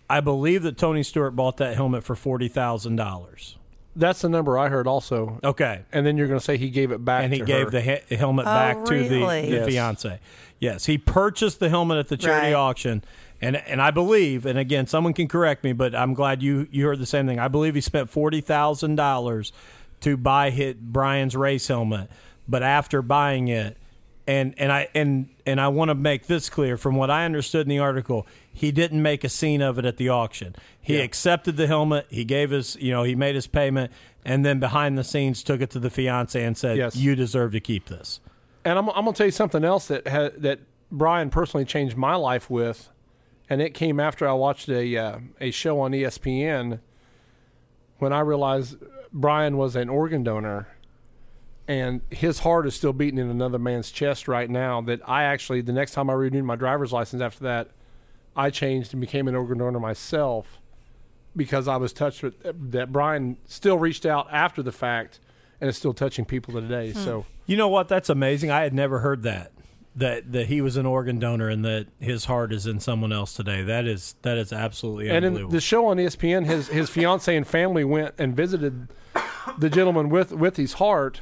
I 0.09 0.19
believe 0.19 0.63
that 0.63 0.77
Tony 0.77 1.03
Stewart 1.03 1.35
bought 1.35 1.57
that 1.57 1.75
helmet 1.75 2.03
for 2.03 2.15
forty 2.15 2.47
thousand 2.47 2.95
dollars. 2.95 3.57
that's 3.95 4.21
the 4.21 4.29
number 4.29 4.57
I 4.57 4.67
heard 4.69 4.87
also. 4.87 5.39
Okay, 5.43 5.81
And 5.93 6.05
then 6.05 6.17
you're 6.17 6.27
going 6.27 6.39
to 6.39 6.43
say 6.45 6.57
he 6.57 6.69
gave 6.69 6.91
it 6.91 7.03
back, 7.05 7.23
and 7.23 7.31
he 7.33 7.39
to 7.39 7.45
gave 7.45 7.65
her. 7.65 7.71
the 7.71 7.81
he- 7.81 8.15
helmet 8.15 8.45
Oh, 8.45 8.49
back 8.53 8.83
to 8.85 9.03
the, 9.07 9.19
the 9.19 9.47
Yes. 9.49 9.67
fiance. 9.67 10.19
Yes, 10.59 10.85
he 10.85 10.97
purchased 10.97 11.59
the 11.59 11.69
helmet 11.69 11.97
at 11.99 12.07
the 12.09 12.17
charity 12.17 12.47
Right. 12.47 12.53
auction, 12.53 13.03
and 13.41 13.55
and 13.57 13.81
I 13.81 13.91
believe, 13.91 14.45
and 14.45 14.57
again, 14.59 14.85
someone 14.87 15.13
can 15.13 15.27
correct 15.27 15.63
me, 15.63 15.73
but 15.73 15.95
I'm 15.95 16.13
glad 16.13 16.41
you 16.43 16.67
you 16.71 16.85
heard 16.85 16.99
the 16.99 17.05
same 17.05 17.25
thing. 17.27 17.39
I 17.39 17.47
believe 17.47 17.73
he 17.75 17.81
spent 17.81 18.09
forty 18.09 18.41
thousand 18.41 18.95
dollars 18.95 19.51
to 20.01 20.17
buy 20.17 20.49
hit 20.51 20.91
Bryan's 20.93 21.35
race 21.35 21.67
helmet, 21.67 22.09
but 22.47 22.63
after 22.63 23.01
buying 23.01 23.47
it, 23.47 23.75
and 24.27 24.53
and 24.57 24.71
I 24.71 24.87
and 24.95 25.29
and 25.45 25.59
I 25.59 25.67
want 25.69 25.89
to 25.89 25.95
make 25.95 26.27
this 26.27 26.49
clear 26.49 26.77
from 26.77 26.95
what 26.95 27.09
I 27.09 27.25
understood 27.25 27.65
in 27.65 27.69
the 27.69 27.79
article, 27.79 28.25
he 28.57 28.71
didn't 28.71 29.01
make 29.01 29.23
a 29.25 29.29
scene 29.29 29.61
of 29.61 29.77
it 29.77 29.83
at 29.85 29.97
the 29.97 30.07
auction. 30.07 30.55
He 30.81 30.97
Yeah. 30.97 31.03
accepted 31.03 31.57
the 31.57 31.67
helmet, 31.67 32.05
he 32.09 32.23
gave 32.23 32.51
his, 32.51 32.77
you 32.79 32.91
know, 32.91 33.03
he 33.03 33.13
made 33.13 33.35
his 33.35 33.47
payment, 33.47 33.91
and 34.23 34.45
then 34.45 34.59
behind 34.59 34.97
the 34.97 35.03
scenes 35.03 35.43
took 35.43 35.59
it 35.61 35.69
to 35.71 35.79
the 35.79 35.89
fiance 35.89 36.41
and 36.41 36.57
said, 36.57 36.77
Yes. 36.77 36.95
"You 36.95 37.15
deserve 37.15 37.51
to 37.51 37.59
keep 37.59 37.87
this." 37.89 38.21
And 38.63 38.79
I'm, 38.79 38.87
I'm 38.89 39.03
going 39.03 39.13
to 39.13 39.17
tell 39.17 39.27
you 39.27 39.31
something 39.31 39.63
else 39.65 39.87
that 39.89 40.07
ha- 40.07 40.31
that 40.37 40.59
Bryan 40.91 41.29
personally 41.29 41.65
changed 41.65 41.97
my 41.97 42.15
life 42.15 42.49
with, 42.49 42.89
and 43.49 43.61
it 43.61 43.73
came 43.73 43.99
after 43.99 44.27
I 44.27 44.33
watched 44.33 44.69
a 44.69 44.97
uh, 44.97 45.19
a 45.41 45.51
show 45.51 45.81
on 45.81 45.91
ESPN 45.91 46.79
when 47.99 48.13
I 48.13 48.21
realized 48.21 48.77
Bryan 49.11 49.57
was 49.57 49.75
an 49.75 49.89
organ 49.89 50.23
donor, 50.23 50.67
and 51.67 52.01
his 52.09 52.39
heart 52.39 52.65
is 52.67 52.75
still 52.75 52.93
beating 52.93 53.19
in 53.19 53.29
another 53.29 53.59
man's 53.59 53.91
chest 53.91 54.27
right 54.27 54.49
now. 54.49 54.81
That 54.81 55.01
I 55.07 55.23
actually 55.23 55.61
the 55.61 55.73
next 55.73 55.91
time 55.91 56.09
I 56.09 56.13
renewed 56.13 56.45
my 56.45 56.55
driver's 56.55 56.91
license 56.93 57.21
after 57.21 57.43
that, 57.43 57.69
I 58.35 58.49
changed 58.49 58.93
and 58.93 59.01
became 59.01 59.27
an 59.27 59.35
organ 59.35 59.59
donor 59.59 59.79
myself 59.79 60.59
because 61.35 61.67
I 61.67 61.77
was 61.77 61.93
touched 61.93 62.23
with 62.23 62.35
that. 62.71 62.91
Bryan 62.91 63.37
still 63.45 63.77
reached 63.77 64.05
out 64.05 64.27
after 64.31 64.61
the 64.63 64.71
fact 64.71 65.19
and 65.61 65.69
is 65.69 65.77
still 65.77 65.93
touching 65.93 66.25
people 66.25 66.53
today. 66.53 66.93
So. 66.93 67.21
Hmm. 67.21 67.31
You 67.45 67.57
know 67.57 67.67
what? 67.67 67.87
That's 67.87 68.09
amazing. 68.09 68.51
I 68.51 68.61
had 68.61 68.73
never 68.73 68.99
heard 68.99 69.23
that. 69.23 69.51
That 69.97 70.33
that 70.33 70.47
he 70.47 70.59
was 70.59 70.75
an 70.75 70.85
organ 70.85 71.19
donor 71.19 71.47
and 71.47 71.63
that 71.63 71.87
his 71.99 72.25
heart 72.25 72.51
is 72.51 72.67
in 72.67 72.81
someone 72.81 73.13
else 73.13 73.33
today. 73.33 73.63
That 73.63 73.85
is 73.85 74.15
that 74.23 74.37
is 74.37 74.51
absolutely 74.51 75.09
And 75.09 75.23
in 75.23 75.47
the 75.49 75.61
show 75.61 75.87
on 75.87 75.95
ESPN, 75.95 76.45
his 76.45 76.67
his 76.67 76.89
fiance 76.89 77.33
and 77.33 77.47
family 77.47 77.85
went 77.85 78.13
and 78.17 78.35
visited 78.35 78.89
the 79.57 79.69
gentleman 79.69 80.09
with 80.09 80.33
with 80.33 80.57
his 80.57 80.73
heart, 80.73 81.21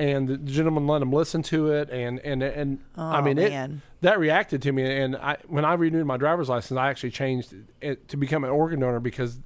and 0.00 0.26
the 0.28 0.38
gentleman 0.38 0.86
let 0.86 1.02
him 1.02 1.12
listen 1.12 1.42
to 1.44 1.70
it, 1.72 1.90
and 1.90 2.18
and 2.20 2.42
and 2.42 2.78
I 2.96 3.18
Oh, 3.18 3.22
mean 3.22 3.38
it 3.38 3.52
that 4.00 4.18
reacted 4.18 4.62
to 4.62 4.72
me, 4.72 4.82
and 5.00 5.14
I 5.16 5.36
when 5.46 5.64
I 5.64 5.74
renewed 5.74 6.06
my 6.06 6.16
driver's 6.16 6.48
license, 6.48 6.78
I 6.78 6.88
actually 6.88 7.10
changed 7.10 7.54
it 7.80 8.08
to 8.08 8.16
become 8.16 8.42
an 8.44 8.50
organ 8.50 8.80
donor 8.80 9.00
because 9.00 9.38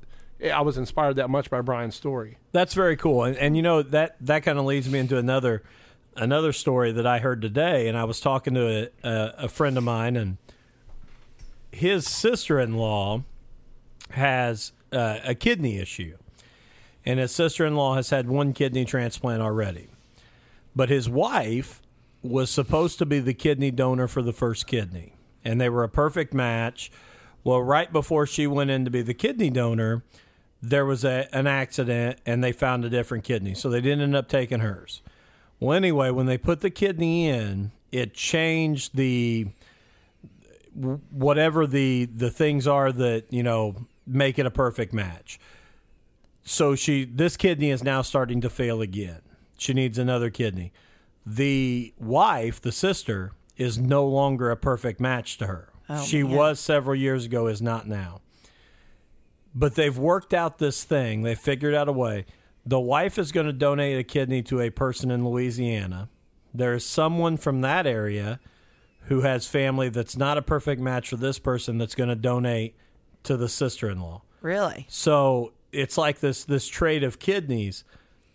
I 0.42 0.61
was 0.62 0.78
inspired 0.78 1.16
that 1.16 1.28
much 1.30 1.50
by 1.50 1.61
Bryan's 1.61 1.94
story. 1.96 2.38
That's 2.52 2.74
very 2.74 2.96
cool, 2.96 3.24
and, 3.24 3.36
and 3.36 3.57
you 3.57 3.62
know 3.62 3.82
that 3.82 4.16
that 4.20 4.42
kind 4.44 4.59
of 4.59 4.64
leads 4.64 4.88
me 4.88 4.98
into 5.00 5.18
another 5.18 5.62
another 6.16 6.52
story 6.52 6.92
that 6.92 7.07
I 7.07 7.18
heard 7.18 7.42
today. 7.42 7.88
And 7.88 7.98
I 7.98 8.05
was 8.05 8.20
talking 8.20 8.55
to 8.55 8.88
a, 9.05 9.09
a, 9.09 9.34
a 9.44 9.48
friend 9.48 9.76
of 9.76 9.82
mine, 9.84 10.16
and 10.16 10.36
his 11.72 12.07
sister 12.07 12.61
in 12.61 12.74
law 12.76 13.24
has 14.11 14.70
uh, 14.92 15.18
a 15.24 15.34
kidney 15.34 15.78
issue, 15.78 16.16
and 17.05 17.18
his 17.18 17.32
sister 17.32 17.66
in 17.66 17.74
law 17.74 17.96
has 17.96 18.11
had 18.11 18.28
one 18.28 18.52
kidney 18.52 18.84
transplant 18.84 19.42
already, 19.42 19.88
but 20.75 20.89
his 20.89 21.09
wife 21.09 21.81
was 22.22 22.51
supposed 22.51 22.99
to 22.99 23.07
be 23.07 23.18
the 23.20 23.35
kidney 23.35 23.70
donor 23.70 24.09
for 24.09 24.22
the 24.22 24.33
first 24.33 24.66
kidney, 24.66 25.14
and 25.45 25.61
they 25.61 25.68
were 25.68 25.85
a 25.85 25.89
perfect 25.89 26.33
match. 26.33 26.91
Well, 27.43 27.62
right 27.62 27.93
before 27.93 28.27
she 28.27 28.47
went 28.47 28.70
in 28.70 28.85
to 28.85 28.91
be 28.91 29.03
the 29.03 29.14
kidney 29.14 29.51
donor, 29.51 30.03
there 30.62 30.87
was 30.87 31.05
a, 31.05 31.29
an 31.33 31.47
accident 31.47 32.18
and 32.25 32.43
they 32.43 32.53
found 32.53 32.85
a 32.85 32.89
different 32.89 33.25
kidney. 33.25 33.55
So 33.55 33.68
they 33.68 33.83
didn't 33.83 34.01
end 34.01 34.16
up 34.16 34.29
taking 34.29 34.61
hers. 34.61 35.03
Well, 35.61 35.77
anyway, 35.77 36.11
when 36.11 36.27
they 36.27 36.39
put 36.39 36.61
the 36.62 36.70
kidney 36.70 37.29
in, 37.29 37.72
it 37.93 38.14
changed 38.14 38.97
the 38.97 39.49
whatever 40.75 41.66
the 41.68 42.07
the 42.07 42.31
things 42.31 42.66
are 42.66 42.91
that 42.91 43.33
you 43.33 43.45
know 43.45 43.87
make 44.07 44.39
it 44.39 44.47
a 44.47 44.51
perfect 44.51 44.93
match. 44.93 45.39
So 46.43 46.75
she 46.75 47.05
this 47.05 47.37
kidney 47.37 47.70
is 47.70 47.85
now 47.85 48.03
starting 48.03 48.41
to 48.41 48.51
fail 48.51 48.81
again. 48.81 49.20
She 49.65 49.73
needs 49.73 49.99
another 49.99 50.29
kidney. 50.29 50.73
The 51.25 51.95
wife, 51.99 52.61
the 52.61 52.71
sister, 52.71 53.33
is 53.57 53.79
no 53.79 54.07
longer 54.07 54.51
a 54.51 54.59
perfect 54.59 55.01
match 55.01 55.39
to 55.39 55.47
her. 55.47 55.71
Oh, 55.89 56.05
she 56.05 56.23
man. 56.23 56.33
was 56.33 56.61
several 56.61 56.95
years 56.95 57.25
ago, 57.25 57.47
is 57.47 57.62
not 57.62 57.89
now. 57.89 58.21
But 59.55 59.75
they've 59.75 59.97
worked 59.97 60.35
out 60.35 60.59
this 60.59 60.85
thing. 60.85 61.23
They 61.23 61.35
figured 61.35 61.75
out 61.75 61.89
a 61.89 61.93
way. 61.93 62.27
The 62.67 62.79
wife 62.79 63.19
is 63.19 63.33
going 63.33 63.47
to 63.47 63.55
donate 63.55 63.99
a 63.99 64.05
kidney 64.05 64.43
to 64.43 64.61
a 64.61 64.69
person 64.69 65.11
in 65.11 65.27
Louisiana. 65.27 66.11
There 66.53 66.75
is 66.75 66.85
someone 66.85 67.39
from 67.39 67.62
that 67.62 67.87
area 67.87 68.41
who 69.05 69.23
has 69.23 69.47
family 69.47 69.89
that's 69.89 70.17
not 70.17 70.37
a 70.37 70.43
perfect 70.43 70.81
match 70.81 71.09
for 71.09 71.17
this 71.17 71.39
person 71.39 71.79
that's 71.79 71.95
going 71.95 72.11
to 72.11 72.17
donate 72.17 72.77
to 73.23 73.39
the 73.39 73.49
sister-in-law. 73.49 74.21
Really? 74.43 74.85
So 74.91 75.53
it's 75.73 75.97
like 75.97 76.21
this 76.21 76.45
this 76.45 76.69
trade 76.69 77.03
of 77.03 77.19
kidneys, 77.19 77.85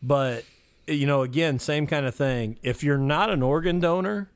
but 0.01 0.43
you 0.89 1.05
know, 1.05 1.21
again, 1.21 1.59
same 1.59 1.87
kind 1.87 2.05
of 2.05 2.15
thing. 2.15 2.59
If 2.63 2.83
you're 2.83 2.97
not 2.97 3.29
an 3.29 3.41
organ 3.41 3.79
donor, 3.79 4.29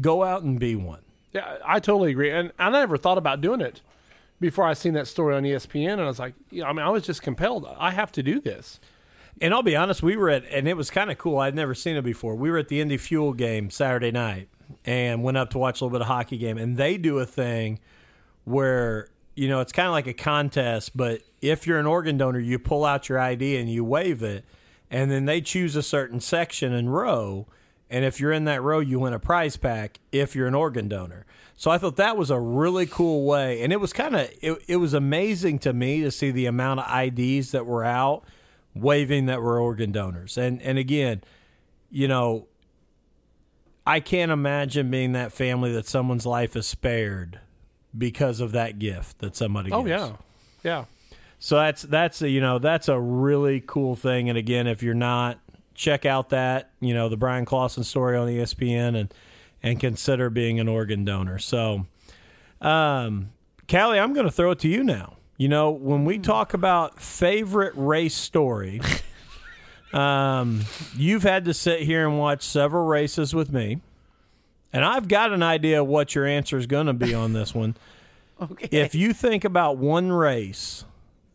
go 0.00 0.22
out 0.22 0.42
and 0.42 0.58
be 0.58 0.76
one. 0.76 1.02
Yeah, 1.32 1.58
I 1.64 1.80
totally 1.80 2.10
agree. 2.10 2.30
And 2.30 2.52
I 2.58 2.70
never 2.70 2.96
thought 2.96 3.18
about 3.18 3.40
doing 3.40 3.60
it 3.60 3.80
before 4.40 4.64
I 4.64 4.74
seen 4.74 4.94
that 4.94 5.06
story 5.06 5.34
on 5.34 5.42
ESPN. 5.42 5.94
And 5.94 6.02
I 6.02 6.06
was 6.06 6.18
like, 6.18 6.34
you 6.50 6.62
know, 6.62 6.68
I 6.68 6.72
mean, 6.72 6.84
I 6.84 6.90
was 6.90 7.04
just 7.04 7.22
compelled. 7.22 7.66
I 7.78 7.90
have 7.90 8.12
to 8.12 8.22
do 8.22 8.40
this. 8.40 8.80
And 9.40 9.54
I'll 9.54 9.62
be 9.62 9.76
honest, 9.76 10.02
we 10.02 10.16
were 10.16 10.30
at, 10.30 10.44
and 10.46 10.66
it 10.66 10.76
was 10.76 10.90
kind 10.90 11.10
of 11.10 11.18
cool. 11.18 11.38
I'd 11.38 11.54
never 11.54 11.74
seen 11.74 11.96
it 11.96 12.02
before. 12.02 12.34
We 12.34 12.50
were 12.50 12.58
at 12.58 12.68
the 12.68 12.80
Indy 12.80 12.96
Fuel 12.96 13.32
game 13.32 13.70
Saturday 13.70 14.10
night 14.10 14.48
and 14.84 15.22
went 15.22 15.36
up 15.36 15.50
to 15.50 15.58
watch 15.58 15.80
a 15.80 15.84
little 15.84 15.96
bit 15.96 16.00
of 16.02 16.08
hockey 16.08 16.38
game. 16.38 16.58
And 16.58 16.76
they 16.76 16.96
do 16.96 17.18
a 17.18 17.26
thing 17.26 17.78
where, 18.44 19.08
you 19.36 19.48
know, 19.48 19.60
it's 19.60 19.72
kind 19.72 19.86
of 19.86 19.92
like 19.92 20.08
a 20.08 20.14
contest, 20.14 20.96
but 20.96 21.20
if 21.40 21.66
you're 21.66 21.78
an 21.78 21.86
organ 21.86 22.18
donor, 22.18 22.40
you 22.40 22.58
pull 22.58 22.84
out 22.84 23.08
your 23.08 23.20
ID 23.20 23.56
and 23.58 23.70
you 23.70 23.84
wave 23.84 24.22
it, 24.22 24.44
and 24.90 25.10
then 25.10 25.24
they 25.26 25.40
choose 25.40 25.76
a 25.76 25.82
certain 25.82 26.20
section 26.20 26.72
and 26.72 26.92
row. 26.94 27.46
And 27.90 28.04
if 28.04 28.20
you're 28.20 28.32
in 28.32 28.44
that 28.44 28.62
row, 28.62 28.80
you 28.80 28.98
win 29.00 29.12
a 29.14 29.18
prize 29.18 29.56
pack 29.56 29.98
if 30.12 30.36
you're 30.36 30.46
an 30.46 30.54
organ 30.54 30.88
donor. 30.88 31.24
So 31.56 31.70
I 31.70 31.78
thought 31.78 31.96
that 31.96 32.16
was 32.16 32.30
a 32.30 32.38
really 32.38 32.86
cool 32.86 33.24
way. 33.24 33.62
And 33.62 33.72
it 33.72 33.80
was 33.80 33.92
kind 33.92 34.14
of, 34.14 34.30
it, 34.42 34.62
it 34.68 34.76
was 34.76 34.94
amazing 34.94 35.58
to 35.60 35.72
me 35.72 36.02
to 36.02 36.10
see 36.10 36.30
the 36.30 36.46
amount 36.46 36.80
of 36.80 36.86
IDs 37.02 37.50
that 37.52 37.66
were 37.66 37.84
out 37.84 38.24
waving 38.74 39.26
that 39.26 39.40
were 39.42 39.58
organ 39.58 39.90
donors. 39.90 40.36
And 40.38 40.60
and 40.62 40.78
again, 40.78 41.22
you 41.90 42.06
know, 42.06 42.46
I 43.86 44.00
can't 44.00 44.30
imagine 44.30 44.90
being 44.90 45.12
that 45.12 45.32
family 45.32 45.72
that 45.72 45.86
someone's 45.86 46.26
life 46.26 46.54
is 46.56 46.66
spared 46.66 47.40
because 47.96 48.40
of 48.40 48.52
that 48.52 48.78
gift 48.78 49.18
that 49.20 49.34
somebody 49.34 49.72
Oh, 49.72 49.82
gives. 49.82 50.02
Oh, 50.02 50.18
yeah. 50.62 50.70
Yeah. 50.70 50.84
So 51.38 51.56
that's 51.56 51.82
that's 51.82 52.22
a, 52.22 52.28
you 52.28 52.40
know 52.40 52.58
that's 52.58 52.88
a 52.88 52.98
really 52.98 53.62
cool 53.66 53.96
thing. 53.96 54.28
And 54.28 54.36
again, 54.36 54.66
if 54.66 54.82
you're 54.82 54.94
not, 54.94 55.38
check 55.74 56.04
out 56.04 56.30
that 56.30 56.70
you 56.80 56.94
know 56.94 57.08
the 57.08 57.16
Bryan 57.16 57.46
Clauson 57.46 57.84
story 57.84 58.16
on 58.16 58.28
ESPN 58.28 58.96
and 58.98 59.14
and 59.62 59.80
consider 59.80 60.30
being 60.30 60.60
an 60.60 60.68
organ 60.68 61.04
donor. 61.04 61.38
So, 61.38 61.86
um, 62.60 63.30
Callie, 63.70 63.98
I'm 63.98 64.12
going 64.12 64.26
to 64.26 64.32
throw 64.32 64.52
it 64.52 64.58
to 64.60 64.68
you 64.68 64.82
now. 64.82 65.16
You 65.36 65.48
know, 65.48 65.70
when 65.70 66.04
we 66.04 66.18
talk 66.18 66.54
about 66.54 67.00
favorite 67.00 67.72
race 67.76 68.14
story, 68.14 68.80
um, 69.92 70.64
you've 70.96 71.22
had 71.22 71.44
to 71.44 71.54
sit 71.54 71.82
here 71.82 72.06
and 72.06 72.18
watch 72.18 72.42
several 72.42 72.86
races 72.86 73.34
with 73.34 73.52
me, 73.52 73.80
and 74.72 74.84
I've 74.84 75.06
got 75.06 75.32
an 75.32 75.44
idea 75.44 75.84
what 75.84 76.16
your 76.16 76.26
answer 76.26 76.58
is 76.58 76.66
going 76.66 76.86
to 76.86 76.92
be 76.92 77.14
on 77.14 77.32
this 77.32 77.54
one. 77.54 77.76
Okay. 78.40 78.68
If 78.70 78.94
you 78.94 79.12
think 79.14 79.44
about 79.44 79.78
one 79.78 80.12
race 80.12 80.84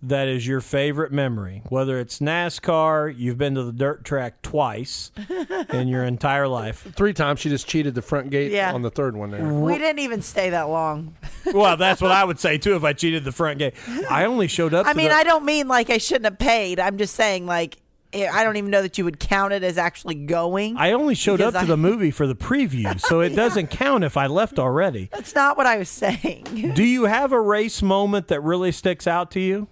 that 0.03 0.27
is 0.27 0.45
your 0.45 0.61
favorite 0.61 1.11
memory, 1.11 1.63
whether 1.69 1.99
it's 1.99 2.19
NASCAR, 2.19 3.13
you've 3.17 3.37
been 3.37 3.55
to 3.55 3.63
the 3.63 3.71
dirt 3.71 4.03
track 4.03 4.41
twice 4.41 5.11
in 5.69 5.87
your 5.87 6.03
entire 6.03 6.47
life. 6.47 6.85
Three 6.95 7.13
times 7.13 7.39
she 7.39 7.49
just 7.49 7.67
cheated 7.67 7.95
the 7.95 8.01
front 8.01 8.29
gate 8.29 8.51
Yeah. 8.51 8.73
on 8.73 8.81
the 8.81 8.91
third 8.91 9.15
one 9.15 9.31
there. 9.31 9.43
we 9.43 9.77
didn't 9.77 9.99
even 9.99 10.21
stay 10.21 10.49
that 10.51 10.63
long. 10.69 11.15
Well, 11.53 11.75
that's 11.75 12.01
what 12.01 12.11
I 12.11 12.23
would 12.23 12.39
say 12.39 12.57
too 12.57 12.77
if 12.77 12.85
I 12.85 12.93
cheated 12.93 13.25
the 13.25 13.33
front 13.33 13.59
gate. 13.59 13.73
I 14.09 14.23
only 14.25 14.47
showed 14.47 14.73
up. 14.73 14.87
I 14.87 14.93
mean, 14.93 15.09
the- 15.09 15.15
I 15.15 15.23
don't 15.25 15.43
mean 15.43 15.67
like 15.67 15.89
I 15.89 15.97
shouldn't 15.97 16.23
have 16.23 16.39
paid. 16.39 16.79
I'm 16.79 16.97
just 16.97 17.15
saying 17.15 17.45
like 17.45 17.75
I 18.15 18.43
don't 18.43 18.57
even 18.57 18.69
know 18.69 18.81
that 18.83 18.97
you 18.99 19.03
would 19.05 19.19
count 19.19 19.53
it 19.53 19.63
as 19.63 19.77
actually 19.77 20.13
going. 20.15 20.77
I 20.77 20.91
only 20.91 21.15
showed 21.15 21.41
up 21.41 21.53
to 21.55 21.59
I- 21.61 21.65
the 21.65 21.75
movie 21.89 22.11
for 22.11 22.27
the 22.27 22.35
preview, 22.35 22.97
so 23.01 23.19
it 23.21 23.35
doesn't 23.35 23.71
count 23.71 24.03
if 24.05 24.15
I 24.15 24.27
left 24.27 24.57
already. 24.59 25.09
That's 25.11 25.33
not 25.35 25.57
what 25.57 25.65
I 25.65 25.77
was 25.79 25.89
saying. 25.89 26.73
Do 26.75 26.83
you 26.83 27.05
have 27.05 27.31
a 27.33 27.41
race 27.41 27.81
moment 27.81 28.27
that 28.29 28.39
really 28.41 28.71
sticks 28.71 29.05
out 29.07 29.31
to 29.31 29.39
you? 29.41 29.67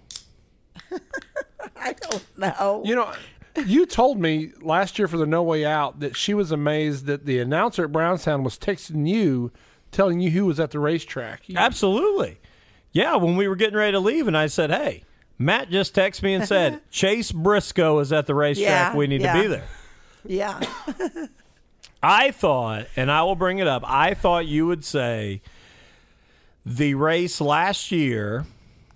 I 1.84 1.92
don't 1.92 2.38
know. 2.38 2.82
You 2.84 2.94
know, 2.94 3.12
you 3.66 3.86
told 3.86 4.18
me 4.18 4.52
last 4.60 4.98
year 4.98 5.08
for 5.08 5.16
the 5.16 5.26
No 5.26 5.42
Way 5.42 5.64
Out 5.64 6.00
that 6.00 6.16
she 6.16 6.34
was 6.34 6.52
amazed 6.52 7.06
that 7.06 7.26
the 7.26 7.38
announcer 7.38 7.84
at 7.84 7.92
Brownstown 7.92 8.44
was 8.44 8.58
texting 8.58 9.06
you, 9.08 9.50
telling 9.90 10.20
you 10.20 10.30
who 10.30 10.46
was 10.46 10.60
at 10.60 10.70
the 10.70 10.78
racetrack. 10.78 11.48
You- 11.48 11.56
Absolutely. 11.58 12.38
Yeah, 12.92 13.16
when 13.16 13.36
we 13.36 13.48
were 13.48 13.56
getting 13.56 13.76
ready 13.76 13.92
to 13.92 14.00
leave, 14.00 14.28
and 14.28 14.36
I 14.36 14.46
said, 14.46 14.70
"Hey, 14.70 15.04
Matt 15.38 15.70
just 15.70 15.94
texted 15.94 16.22
me 16.22 16.34
and 16.34 16.46
said 16.46 16.80
Chase 16.90 17.32
Briscoe 17.32 17.98
is 18.00 18.12
at 18.12 18.26
the 18.26 18.34
racetrack. 18.34 18.92
Yeah, 18.92 18.96
we 18.96 19.06
need 19.06 19.22
yeah. 19.22 19.32
to 19.34 19.40
be 19.42 19.46
there." 19.48 19.68
yeah. 20.26 20.60
I 22.02 22.32
thought, 22.32 22.86
and 22.96 23.10
I 23.10 23.22
will 23.22 23.36
bring 23.36 23.58
it 23.58 23.68
up. 23.68 23.82
I 23.86 24.14
thought 24.14 24.46
you 24.46 24.66
would 24.66 24.84
say 24.84 25.40
the 26.66 26.94
race 26.94 27.40
last 27.40 27.92
year. 27.92 28.44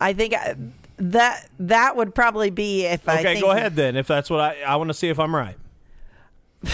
I 0.01 0.13
think 0.13 0.35
I, 0.35 0.57
that 0.99 1.49
that 1.59 1.97
would 1.97 2.15
probably 2.15 2.51
be 2.51 2.85
if 2.85 3.09
I 3.09 3.21
Okay, 3.21 3.41
go 3.41 3.51
ahead 3.51 3.77
then. 3.77 3.97
If 3.97 4.07
that's 4.07 4.31
what 4.31 4.41
I 4.41 4.63
I 4.63 4.77
want 4.77 4.89
to 4.89 4.95
see 4.95 5.09
if 5.09 5.19
I'm 5.19 5.35
right. 5.35 5.57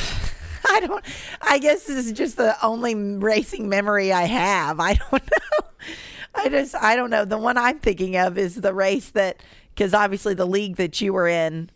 I 0.69 0.81
don't. 0.81 1.05
I 1.41 1.59
guess 1.59 1.85
this 1.85 2.07
is 2.07 2.13
just 2.13 2.37
the 2.37 2.57
only 2.65 2.95
racing 2.95 3.69
memory 3.69 4.13
I 4.13 4.23
have. 4.23 4.81
I 4.81 4.95
don't 5.11 5.13
know. 5.13 5.69
I 6.35 6.49
just 6.49 6.75
I 6.75 6.97
don't 6.97 7.11
know. 7.11 7.25
The 7.25 7.39
one 7.39 7.59
I'm 7.59 7.79
thinking 7.79 8.17
of 8.17 8.39
is 8.39 8.55
the 8.55 8.73
race 8.73 9.11
that 9.11 9.43
because 9.75 9.95
obviously 9.95 10.35
the 10.35 10.47
league 10.47 10.77
that 10.77 11.01
you 11.01 11.13
were 11.13 11.29
in, 11.29 11.71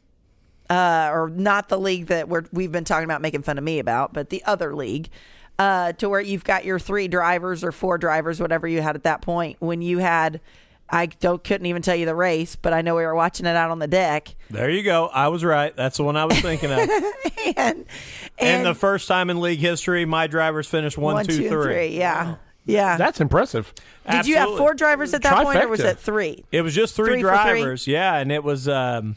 uh, 0.70 1.10
or 1.12 1.30
not 1.30 1.68
the 1.68 1.78
league 1.78 2.06
that 2.06 2.28
we're, 2.28 2.44
we've 2.52 2.72
been 2.72 2.84
talking 2.84 3.04
about 3.04 3.22
making 3.22 3.42
fun 3.42 3.58
of 3.58 3.64
me 3.64 3.78
about, 3.78 4.12
but 4.12 4.30
the 4.30 4.42
other 4.44 4.74
league. 4.74 5.08
Uh, 5.58 5.90
to 5.94 6.06
where 6.10 6.20
you've 6.20 6.44
got 6.44 6.66
your 6.66 6.78
three 6.78 7.08
drivers 7.08 7.64
or 7.64 7.72
four 7.72 7.96
drivers, 7.96 8.38
whatever 8.38 8.68
you 8.68 8.82
had 8.82 8.94
at 8.94 9.04
that 9.04 9.22
point. 9.22 9.56
When 9.58 9.80
you 9.80 9.96
had, 9.96 10.38
I 10.88 11.06
don't 11.06 11.42
couldn't 11.42 11.66
even 11.66 11.82
tell 11.82 11.96
you 11.96 12.06
the 12.06 12.14
race, 12.14 12.54
but 12.56 12.72
I 12.72 12.82
know 12.82 12.94
we 12.94 13.02
were 13.04 13.14
watching 13.14 13.46
it 13.46 13.56
out 13.56 13.70
on 13.70 13.78
the 13.80 13.88
deck, 13.88 14.34
There 14.50 14.70
you 14.70 14.82
go. 14.82 15.06
I 15.06 15.28
was 15.28 15.42
right. 15.44 15.74
That's 15.74 15.96
the 15.96 16.04
one 16.04 16.16
I 16.16 16.24
was 16.26 16.38
thinking 16.40 16.70
of. 16.70 16.78
and 16.78 16.90
and, 17.56 17.86
and 18.38 18.66
the 18.66 18.74
first 18.74 19.08
time 19.08 19.30
in 19.30 19.40
league 19.40 19.58
history, 19.58 20.04
my 20.04 20.26
drivers 20.26 20.66
finished 20.68 20.96
one, 20.98 21.14
one, 21.14 21.26
two, 21.26 21.36
two, 21.36 21.42
and 21.42 21.50
three. 21.50 21.74
three. 21.74 21.98
Yeah, 21.98 22.36
yeah. 22.64 22.96
That's 22.96 23.20
impressive. 23.20 23.72
Did 24.10 24.26
you 24.26 24.36
have 24.36 24.56
four 24.56 24.74
drivers 24.74 25.12
at 25.14 25.22
that 25.22 25.42
point, 25.44 25.62
or 25.62 25.68
was 25.68 25.80
it 25.80 25.98
three? 25.98 26.44
It 26.52 26.62
was 26.62 26.74
just 26.74 26.94
three, 26.94 27.06
Three 27.06 27.22
for 27.22 27.28
three? 27.28 27.60
drivers, 27.60 27.86
yeah, 27.86 28.14
and 28.16 28.30
it 28.30 28.44
was 28.44 28.68
um, 28.68 29.16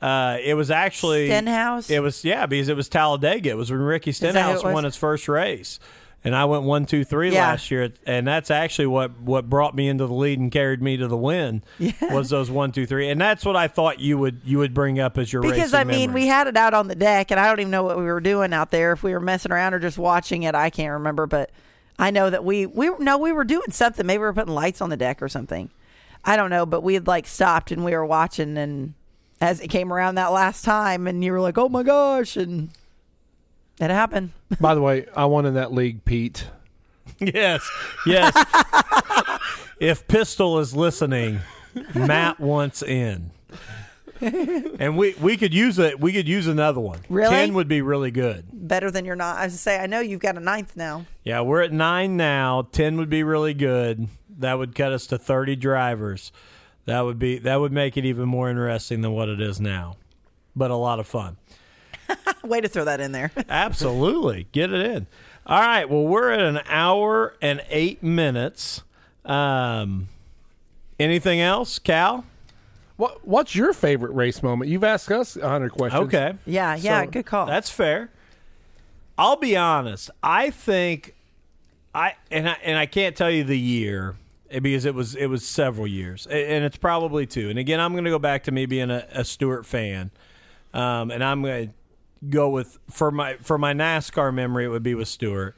uh, 0.00 0.38
it 0.42 0.54
was 0.54 0.70
actually 0.70 1.26
Stenhouse? 1.26 1.90
It 1.90 2.00
was 2.00 2.24
yeah, 2.24 2.46
because 2.46 2.68
it 2.68 2.76
was 2.76 2.88
Talladega. 2.88 3.50
It 3.50 3.56
was 3.56 3.70
when 3.70 3.80
Ricky 3.80 4.12
Stenhouse 4.12 4.62
won 4.62 4.84
his 4.84 4.96
first 4.96 5.28
race, 5.28 5.80
and 6.22 6.34
I 6.36 6.44
went 6.44 6.64
one, 6.64 6.84
two, 6.86 7.02
three 7.04 7.32
Yeah. 7.32 7.48
last 7.48 7.70
year, 7.70 7.92
and 8.06 8.26
that's 8.26 8.50
actually 8.50 8.86
what 8.88 9.18
what 9.20 9.48
brought 9.48 9.74
me 9.74 9.88
into 9.88 10.06
the 10.06 10.12
lead 10.14 10.38
and 10.38 10.50
carried 10.52 10.82
me 10.82 10.96
to 10.98 11.08
the 11.08 11.16
win. 11.16 11.62
Was 12.10 12.30
those 12.30 12.50
one, 12.50 12.72
two, 12.72 12.86
three, 12.86 13.08
and 13.08 13.20
that's 13.20 13.44
what 13.44 13.56
I 13.56 13.68
thought 13.68 14.00
you 14.00 14.18
would 14.18 14.40
you 14.44 14.58
would 14.58 14.74
bring 14.74 15.00
up 15.00 15.16
as 15.18 15.32
your 15.32 15.42
Because 15.42 15.72
I 15.74 15.84
mean, 15.84 16.10
memory. 16.10 16.22
we 16.22 16.26
had 16.28 16.46
it 16.46 16.56
out 16.56 16.74
on 16.74 16.88
the 16.88 16.94
deck, 16.94 17.30
and 17.30 17.40
I 17.40 17.48
don't 17.48 17.60
even 17.60 17.70
know 17.70 17.82
what 17.82 17.96
we 17.96 18.04
were 18.04 18.20
doing 18.20 18.52
out 18.52 18.70
there. 18.70 18.92
If 18.92 19.02
we 19.02 19.12
were 19.12 19.20
messing 19.20 19.52
around 19.52 19.74
or 19.74 19.78
just 19.78 19.98
watching 19.98 20.42
it, 20.42 20.54
I 20.54 20.70
can't 20.70 20.92
remember. 20.92 21.26
But 21.26 21.50
I 21.98 22.10
know 22.10 22.28
that 22.30 22.44
we 22.44 22.66
we 22.66 22.90
no, 22.98 23.16
we 23.18 23.32
were 23.32 23.44
doing 23.44 23.70
something. 23.70 24.06
Maybe 24.06 24.18
we 24.18 24.24
were 24.24 24.32
putting 24.34 24.54
lights 24.54 24.80
on 24.80 24.90
the 24.90 24.96
deck 24.96 25.22
or 25.22 25.28
something. 25.28 25.70
I 26.24 26.36
don't 26.36 26.50
know, 26.50 26.66
but 26.66 26.82
we 26.82 26.94
had 26.94 27.06
like 27.06 27.26
stopped 27.26 27.72
and 27.72 27.82
we 27.84 27.92
were 27.92 28.04
watching, 28.04 28.58
and 28.58 28.92
as 29.40 29.58
it 29.60 29.68
came 29.68 29.90
around 29.90 30.16
that 30.16 30.32
last 30.32 30.66
time, 30.66 31.06
and 31.06 31.24
you 31.24 31.32
were 31.32 31.40
like, 31.40 31.56
"Oh 31.56 31.70
my 31.70 31.82
gosh!" 31.82 32.36
and 32.36 32.68
it 33.80 33.90
happened. 33.90 34.30
By 34.60 34.74
the 34.74 34.82
way, 34.82 35.06
I 35.16 35.24
won 35.24 35.46
in 35.46 35.54
that 35.54 35.72
league, 35.72 36.04
Pete. 36.04 36.46
yes, 37.18 37.68
yes. 38.06 38.32
if 39.80 40.06
Pistol 40.06 40.58
is 40.58 40.74
listening, 40.76 41.40
Matt 41.94 42.38
wants 42.40 42.82
in. 42.82 43.30
and 44.20 44.98
we, 44.98 45.14
we 45.14 45.36
could 45.36 45.54
use 45.54 45.78
it. 45.78 45.98
We 45.98 46.12
could 46.12 46.28
use 46.28 46.46
another 46.46 46.80
one. 46.80 47.00
Really? 47.08 47.34
Ten 47.34 47.54
would 47.54 47.68
be 47.68 47.80
really 47.80 48.10
good. 48.10 48.44
Better 48.52 48.90
than 48.90 49.04
you're 49.06 49.16
not. 49.16 49.38
I 49.38 49.44
was 49.46 49.58
say, 49.58 49.78
I 49.78 49.86
know 49.86 50.00
you've 50.00 50.20
got 50.20 50.36
a 50.36 50.40
ninth 50.40 50.76
now. 50.76 51.06
Yeah, 51.24 51.40
we're 51.40 51.62
at 51.62 51.72
nine 51.72 52.16
now. 52.18 52.68
Ten 52.70 52.98
would 52.98 53.08
be 53.08 53.22
really 53.22 53.54
good. 53.54 54.08
that 54.38 54.58
would 54.58 54.74
cut 54.74 54.92
us 54.92 55.06
to 55.08 55.18
30 55.18 55.56
drivers. 55.56 56.32
That 56.84 57.00
would 57.02 57.18
be 57.18 57.38
that 57.38 57.60
would 57.60 57.72
make 57.72 57.96
it 57.96 58.04
even 58.04 58.28
more 58.28 58.50
interesting 58.50 59.00
than 59.00 59.12
what 59.12 59.28
it 59.28 59.40
is 59.40 59.58
now. 59.60 59.96
But 60.56 60.70
a 60.70 60.76
lot 60.76 60.98
of 60.98 61.06
fun. 61.06 61.36
Way 62.44 62.60
to 62.60 62.68
throw 62.68 62.84
that 62.84 63.00
in 63.00 63.12
there. 63.12 63.30
Absolutely. 63.48 64.46
Get 64.52 64.72
it 64.72 64.84
in. 64.84 65.06
All 65.46 65.60
right. 65.60 65.88
Well, 65.88 66.04
we're 66.04 66.30
at 66.30 66.40
an 66.40 66.60
hour 66.68 67.34
and 67.40 67.62
eight 67.70 68.02
minutes. 68.02 68.82
Um, 69.24 70.08
anything 70.98 71.40
else, 71.40 71.78
Cal? 71.78 72.24
What 72.96 73.26
What's 73.26 73.54
your 73.54 73.72
favorite 73.72 74.12
race 74.12 74.42
moment? 74.42 74.70
You've 74.70 74.84
asked 74.84 75.10
us 75.10 75.36
a 75.36 75.48
hundred 75.48 75.72
questions. 75.72 76.04
Okay. 76.04 76.34
Yeah, 76.46 76.74
yeah, 76.76 77.04
So, 77.04 77.10
good 77.10 77.26
call. 77.26 77.46
That's 77.46 77.70
fair. 77.70 78.10
I'll 79.16 79.36
be 79.36 79.56
honest. 79.56 80.10
I 80.22 80.50
think 80.50 81.14
I 81.94 82.14
and 82.30 82.48
I 82.48 82.56
and 82.62 82.78
I 82.78 82.86
can't 82.86 83.16
tell 83.16 83.30
you 83.30 83.44
the 83.44 83.58
year 83.58 84.16
because 84.50 84.84
it 84.84 84.94
was 84.94 85.14
it 85.14 85.26
was 85.26 85.46
several 85.46 85.86
years, 85.86 86.26
and 86.26 86.64
it's 86.64 86.76
probably 86.76 87.26
two. 87.26 87.50
And 87.50 87.58
again, 87.58 87.80
I'm 87.80 87.92
going 87.92 88.04
to 88.04 88.10
go 88.10 88.18
back 88.18 88.44
to 88.44 88.52
me 88.52 88.66
being 88.66 88.90
a, 88.90 89.06
a 89.12 89.24
Stewart 89.24 89.64
fan, 89.66 90.10
um, 90.74 91.10
and 91.10 91.22
I'm 91.22 91.42
going 91.42 91.68
to 91.68 91.74
go 92.28 92.48
with 92.50 92.78
for 92.90 93.10
my 93.10 93.36
for 93.36 93.58
my 93.58 93.72
NASCAR 93.72 94.32
memory. 94.34 94.64
It 94.64 94.68
would 94.68 94.82
be 94.82 94.94
with 94.94 95.08
Stewart, 95.08 95.56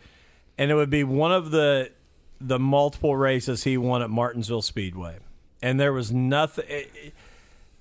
and 0.59 0.71
it 0.71 0.75
would 0.75 0.91
be 0.91 1.05
one 1.05 1.33
of 1.33 1.51
the 1.51 1.91
the 2.41 2.59
multiple 2.59 3.17
races 3.17 3.65
he 3.65 3.77
won 3.77 4.03
at 4.03 4.11
Martinsville 4.11 4.63
Speedway, 4.63 5.19
and 5.63 5.79
there 5.81 5.93
was 5.93 6.13
nothing. 6.13 6.65
It, 6.69 6.91
it- 6.95 7.15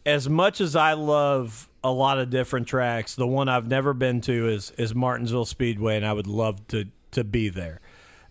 as 0.04 0.28
much 0.28 0.60
as 0.60 0.76
I 0.76 0.94
love 0.94 1.70
a 1.84 1.92
lot 1.92 2.18
of 2.18 2.32
different 2.32 2.68
tracks, 2.68 3.14
the 3.14 3.28
one 3.28 3.48
I've 3.48 3.68
never 3.68 3.94
been 3.94 4.20
to 4.22 4.48
is 4.50 4.72
is 4.72 4.96
Martinsville 4.96 5.46
Speedway, 5.46 5.96
and 5.96 6.04
I 6.06 6.14
would 6.14 6.26
love 6.26 6.68
to 6.70 6.86
to 7.12 7.24
be 7.24 7.50
there. 7.50 7.80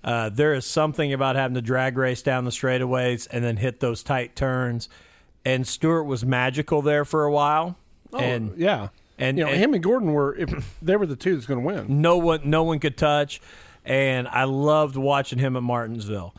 Uh, 0.02 0.30
there 0.30 0.52
is 0.52 0.66
something 0.66 1.12
about 1.12 1.36
having 1.36 1.54
to 1.54 1.62
drag 1.62 1.96
race 1.96 2.22
down 2.22 2.44
the 2.44 2.50
straightaways 2.50 3.28
and 3.30 3.44
then 3.44 3.58
hit 3.58 3.78
those 3.78 4.02
tight 4.02 4.34
turns. 4.34 4.88
And 5.44 5.64
Stewart 5.64 6.06
was 6.06 6.24
magical 6.24 6.82
there 6.82 7.04
for 7.04 7.22
a 7.24 7.30
while, 7.30 7.76
and 8.18 8.50
Oh, 8.50 8.54
yeah, 8.56 8.88
and- 9.20 9.38
you 9.38 9.44
know 9.44 9.50
and- 9.50 9.60
him 9.60 9.74
and 9.74 9.82
Gordon 9.82 10.12
were 10.12 10.34
if 10.36 10.78
they 10.82 10.96
were 10.96 11.06
the 11.06 11.16
two 11.16 11.34
that's 11.34 11.46
going 11.46 11.60
to 11.60 11.66
win. 11.66 12.00
no 12.00 12.16
one 12.18 12.40
no 12.44 12.62
one 12.62 12.78
could 12.78 12.96
touch 12.96 13.40
and 13.84 14.28
I 14.28 14.44
loved 14.44 14.96
watching 14.96 15.38
him 15.38 15.56
at 15.56 15.62
Martinsville. 15.62 16.34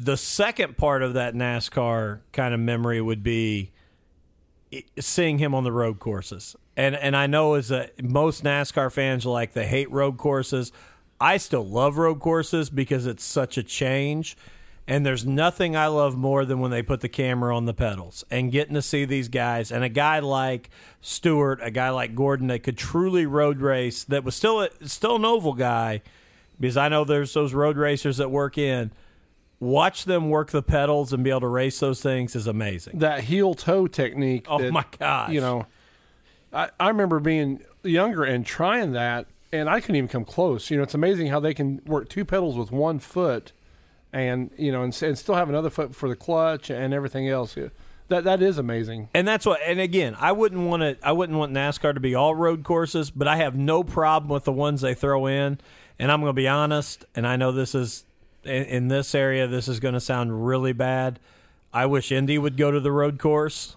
The 0.00 0.16
second 0.16 0.76
part 0.78 1.02
of 1.02 1.14
that 1.14 1.34
NASCAR 1.34 2.20
kind 2.32 2.54
of 2.54 2.60
memory 2.60 3.00
would 3.00 3.22
be 3.22 3.70
seeing 4.98 5.38
him 5.38 5.54
on 5.54 5.64
the 5.64 5.72
road 5.72 5.98
courses. 5.98 6.56
And 6.76 6.96
and 6.96 7.14
I 7.16 7.26
know 7.26 7.54
as 7.54 7.70
a, 7.70 7.90
most 8.02 8.42
NASCAR 8.42 8.90
fans 8.90 9.26
like 9.26 9.52
they 9.52 9.66
hate 9.66 9.90
road 9.90 10.16
courses. 10.16 10.72
I 11.20 11.36
still 11.36 11.64
love 11.64 11.98
road 11.98 12.18
courses 12.20 12.70
because 12.70 13.06
it's 13.06 13.22
such 13.22 13.58
a 13.58 13.62
change. 13.62 14.36
And 14.86 15.06
there's 15.06 15.24
nothing 15.24 15.76
I 15.76 15.86
love 15.86 16.16
more 16.16 16.44
than 16.44 16.58
when 16.58 16.72
they 16.72 16.82
put 16.82 17.00
the 17.00 17.08
camera 17.08 17.56
on 17.56 17.66
the 17.66 17.74
pedals 17.74 18.24
and 18.30 18.50
getting 18.50 18.74
to 18.74 18.82
see 18.82 19.04
these 19.04 19.28
guys. 19.28 19.70
And 19.70 19.84
a 19.84 19.88
guy 19.88 20.18
like 20.18 20.70
Stewart, 21.00 21.60
a 21.62 21.70
guy 21.70 21.90
like 21.90 22.16
Gordon 22.16 22.48
that 22.48 22.64
could 22.64 22.76
truly 22.76 23.24
road 23.24 23.60
race, 23.60 24.02
that 24.04 24.24
was 24.24 24.34
still 24.34 24.60
a, 24.60 24.70
still 24.88 25.16
an 25.16 25.24
oval 25.24 25.54
guy, 25.54 26.02
because 26.58 26.76
I 26.76 26.88
know 26.88 27.04
there's 27.04 27.32
those 27.32 27.54
road 27.54 27.76
racers 27.76 28.16
that 28.16 28.30
work 28.30 28.58
in. 28.58 28.90
Watch 29.60 30.04
them 30.06 30.28
work 30.28 30.50
the 30.50 30.62
pedals 30.62 31.12
and 31.12 31.22
be 31.22 31.30
able 31.30 31.42
to 31.42 31.46
race 31.46 31.78
those 31.78 32.02
things 32.02 32.34
is 32.34 32.48
amazing. 32.48 32.98
That 32.98 33.20
heel 33.22 33.54
toe 33.54 33.86
technique. 33.86 34.46
Oh 34.48 34.58
that, 34.58 34.72
my 34.72 34.84
gosh! 34.98 35.30
You 35.30 35.40
know, 35.40 35.66
I, 36.52 36.70
I 36.80 36.88
remember 36.88 37.20
being 37.20 37.62
younger 37.84 38.24
and 38.24 38.44
trying 38.44 38.90
that, 38.92 39.26
and 39.52 39.70
I 39.70 39.78
couldn't 39.78 39.94
even 39.94 40.08
come 40.08 40.24
close. 40.24 40.68
You 40.68 40.78
know, 40.78 40.82
it's 40.82 40.94
amazing 40.94 41.28
how 41.28 41.38
they 41.38 41.54
can 41.54 41.80
work 41.86 42.08
two 42.08 42.24
pedals 42.24 42.56
with 42.56 42.72
one 42.72 42.98
foot, 42.98 43.52
and 44.12 44.50
you 44.56 44.72
know, 44.72 44.82
and, 44.82 45.02
and 45.02 45.18
still 45.18 45.34
have 45.34 45.48
another 45.48 45.70
foot 45.70 45.94
for 45.94 46.08
the 46.08 46.16
clutch 46.16 46.70
and 46.70 46.92
everything 46.92 47.28
else. 47.28 47.56
That 48.08 48.24
that 48.24 48.42
is 48.42 48.58
amazing. 48.58 49.08
And 49.14 49.26
that's 49.26 49.46
what. 49.46 49.60
And 49.64 49.80
again, 49.80 50.16
I 50.18 50.32
wouldn't 50.32 50.68
want 50.68 50.82
to. 50.82 50.96
I 51.02 51.12
wouldn't 51.12 51.38
want 51.38 51.52
NASCAR 51.52 51.94
to 51.94 52.00
be 52.00 52.14
all 52.14 52.34
road 52.34 52.64
courses, 52.64 53.10
but 53.10 53.26
I 53.26 53.36
have 53.36 53.56
no 53.56 53.82
problem 53.82 54.28
with 54.30 54.44
the 54.44 54.52
ones 54.52 54.80
they 54.82 54.94
throw 54.94 55.26
in. 55.26 55.58
And 55.98 56.10
I'm 56.10 56.20
going 56.20 56.30
to 56.30 56.34
be 56.34 56.48
honest. 56.48 57.04
And 57.14 57.26
I 57.26 57.36
know 57.36 57.52
this 57.52 57.74
is 57.74 58.04
in, 58.44 58.64
in 58.64 58.88
this 58.88 59.14
area. 59.14 59.46
This 59.46 59.68
is 59.68 59.80
going 59.80 59.94
to 59.94 60.00
sound 60.00 60.46
really 60.46 60.72
bad. 60.72 61.20
I 61.72 61.86
wish 61.86 62.12
Indy 62.12 62.38
would 62.38 62.56
go 62.56 62.70
to 62.70 62.80
the 62.80 62.92
road 62.92 63.18
course. 63.18 63.76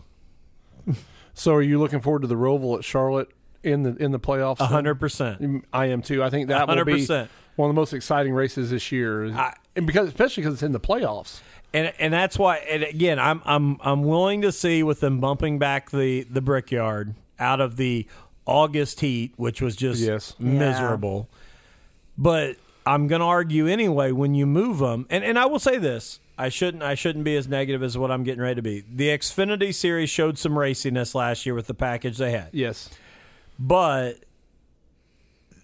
So, 1.38 1.54
are 1.54 1.62
you 1.62 1.80
looking 1.80 2.00
forward 2.00 2.22
to 2.22 2.30
the 2.30 2.36
Roval 2.36 2.78
at 2.78 2.86
Charlotte 2.86 3.28
in 3.62 3.84
the 3.84 3.94
in 3.98 4.12
the 4.14 4.20
playoffs? 4.20 4.62
A 4.62 4.68
hundred 4.68 5.02
percent. 5.02 5.66
I 5.74 5.88
am 5.88 6.02
too. 6.02 6.24
I 6.24 6.30
think 6.30 6.48
that 6.48 6.66
will 6.66 6.86
be 6.86 7.06
100%. 7.06 7.28
One 7.56 7.70
of 7.70 7.76
the 7.76 7.80
most 7.80 7.94
exciting 7.94 8.34
races 8.34 8.70
this 8.72 8.92
year, 8.92 9.28
I- 9.34 9.54
and 9.76 9.86
because 9.88 10.08
especially 10.08 10.42
because 10.44 10.56
it's 10.56 10.64
in 10.64 10.72
the 10.72 10.80
playoffs. 10.80 11.40
and 11.74 11.94
and 12.00 12.14
that's 12.14 12.38
why. 12.40 12.58
And 12.58 12.84
again, 12.84 13.20
I'm 13.20 13.42
I'm 13.46 13.78
I'm 13.82 14.04
willing 14.04 14.42
to 14.44 14.52
see 14.52 14.84
with 14.84 15.00
them 15.00 15.20
bumping 15.20 15.60
back 15.60 15.92
the 15.92 16.24
the 16.24 16.42
Brickyard 16.42 17.16
out 17.40 17.60
of 17.62 17.76
the 17.78 18.08
August 18.46 19.00
heat, 19.02 19.34
which 19.38 19.62
was 19.62 19.76
just 19.76 20.00
Yes. 20.02 20.36
miserable. 20.40 21.28
But 22.18 22.56
I'm 22.86 23.08
going 23.08 23.20
to 23.20 23.26
argue 23.26 23.68
anyway 23.68 24.12
when 24.12 24.36
you 24.36 24.46
move 24.46 24.78
them, 24.80 25.06
and 25.10 25.24
and 25.24 25.38
I 25.40 25.46
will 25.48 25.60
say 25.60 25.78
this. 25.78 26.20
I 26.38 26.50
shouldn't. 26.50 26.84
I 26.84 26.96
shouldn't 26.96 27.24
be 27.26 27.36
as 27.38 27.48
negative 27.48 27.82
as 27.82 27.98
what 27.98 28.12
I'm 28.12 28.24
getting 28.24 28.42
ready 28.42 28.56
to 28.56 28.62
be. 28.62 28.84
The 28.94 29.08
Xfinity 29.08 29.74
series 29.74 30.10
showed 30.10 30.38
some 30.38 30.54
raciness 30.58 31.16
last 31.16 31.46
year 31.46 31.56
with 31.56 31.68
the 31.68 31.74
package 31.74 32.18
they 32.18 32.32
had, 32.32 32.50
Yes, 32.52 32.90
but 33.58 34.18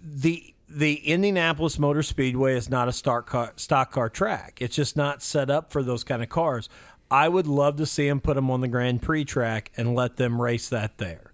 the 0.02 0.51
the 0.74 0.96
Indianapolis 0.96 1.78
Motor 1.78 2.04
Speedway 2.04 2.56
is 2.56 2.70
not 2.70 2.88
a 2.88 2.92
stock 2.92 3.26
car, 3.26 3.54
stock 3.56 3.92
car 3.92 4.10
track. 4.10 4.60
It's 4.62 4.76
just 4.76 4.96
not 4.96 5.22
set 5.22 5.50
up 5.50 5.72
for 5.72 5.84
those 5.84 6.04
kind 6.04 6.24
of 6.24 6.30
cars. 6.30 6.70
I 7.10 7.28
would 7.28 7.48
love 7.48 7.76
to 7.78 7.86
see 7.86 8.08
them 8.08 8.22
put 8.22 8.36
them 8.36 8.50
on 8.50 8.62
the 8.62 8.70
Grand 8.70 9.02
Prix 9.02 9.26
track 9.26 9.72
and 9.76 9.96
let 9.96 10.16
them 10.16 10.42
race 10.42 10.70
that 10.70 10.98
there. 10.98 11.34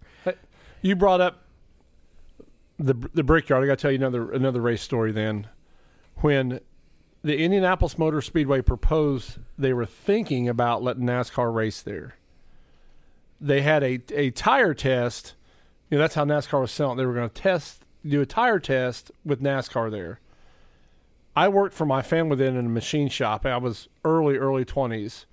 you 0.81 0.95
brought 0.95 1.21
up 1.21 1.43
the 2.79 2.95
the 3.13 3.23
Brickyard. 3.23 3.63
I 3.63 3.67
got 3.67 3.77
to 3.77 3.81
tell 3.81 3.91
you 3.91 3.97
another 3.97 4.31
another 4.31 4.61
race 4.61 4.81
story. 4.81 5.11
Then, 5.11 5.47
when 6.17 6.59
the 7.23 7.37
Indianapolis 7.37 7.97
Motor 7.97 8.21
Speedway 8.21 8.61
proposed, 8.61 9.37
they 9.57 9.73
were 9.73 9.85
thinking 9.85 10.49
about 10.49 10.81
letting 10.81 11.03
NASCAR 11.03 11.53
race 11.53 11.81
there. 11.81 12.15
They 13.39 13.61
had 13.61 13.83
a 13.83 13.99
a 14.13 14.31
tire 14.31 14.73
test. 14.73 15.35
You 15.89 15.97
know, 15.97 16.03
that's 16.03 16.15
how 16.15 16.25
NASCAR 16.25 16.61
was 16.61 16.71
selling. 16.71 16.97
They 16.97 17.05
were 17.05 17.13
going 17.13 17.29
to 17.29 17.41
test, 17.41 17.85
do 18.07 18.21
a 18.21 18.25
tire 18.25 18.59
test 18.59 19.11
with 19.25 19.41
NASCAR 19.41 19.91
there. 19.91 20.19
I 21.35 21.49
worked 21.49 21.75
for 21.75 21.85
my 21.85 22.01
family 22.01 22.35
then 22.35 22.55
in 22.55 22.65
a 22.65 22.69
machine 22.69 23.09
shop. 23.09 23.45
I 23.45 23.57
was 23.57 23.87
early, 24.03 24.37
early 24.37 24.65
twenties, 24.65 25.25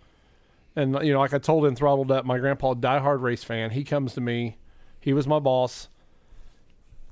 and 0.76 0.98
you 1.02 1.12
know, 1.12 1.20
like 1.20 1.32
I 1.32 1.38
told 1.38 1.64
him, 1.64 1.74
throttled 1.74 2.10
up. 2.10 2.24
My 2.24 2.38
grandpa, 2.38 2.74
diehard 2.74 3.22
race 3.22 3.42
fan, 3.42 3.70
he 3.70 3.84
comes 3.84 4.14
to 4.14 4.20
me. 4.20 4.58
He 5.00 5.12
was 5.12 5.26
my 5.26 5.38
boss. 5.38 5.88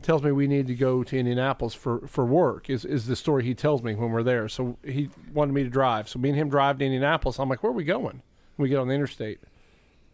Tells 0.02 0.24
me 0.24 0.32
we 0.32 0.48
need 0.48 0.66
to 0.66 0.74
go 0.74 1.04
to 1.04 1.16
Indianapolis 1.16 1.74
for, 1.74 2.08
for 2.08 2.26
work. 2.26 2.68
Is 2.68 2.84
is 2.84 3.06
the 3.06 3.14
story 3.14 3.44
he 3.44 3.54
tells 3.54 3.84
me 3.84 3.94
when 3.94 4.10
we're 4.10 4.24
there. 4.24 4.48
So 4.48 4.76
he 4.84 5.10
wanted 5.32 5.52
me 5.52 5.62
to 5.62 5.70
drive. 5.70 6.08
So 6.08 6.18
me 6.18 6.30
and 6.30 6.38
him 6.38 6.48
drive 6.48 6.78
to 6.78 6.84
Indianapolis. 6.84 7.38
I'm 7.38 7.48
like, 7.48 7.62
where 7.62 7.70
are 7.70 7.74
we 7.74 7.84
going? 7.84 8.20
We 8.56 8.68
get 8.68 8.78
on 8.78 8.88
the 8.88 8.94
interstate. 8.94 9.38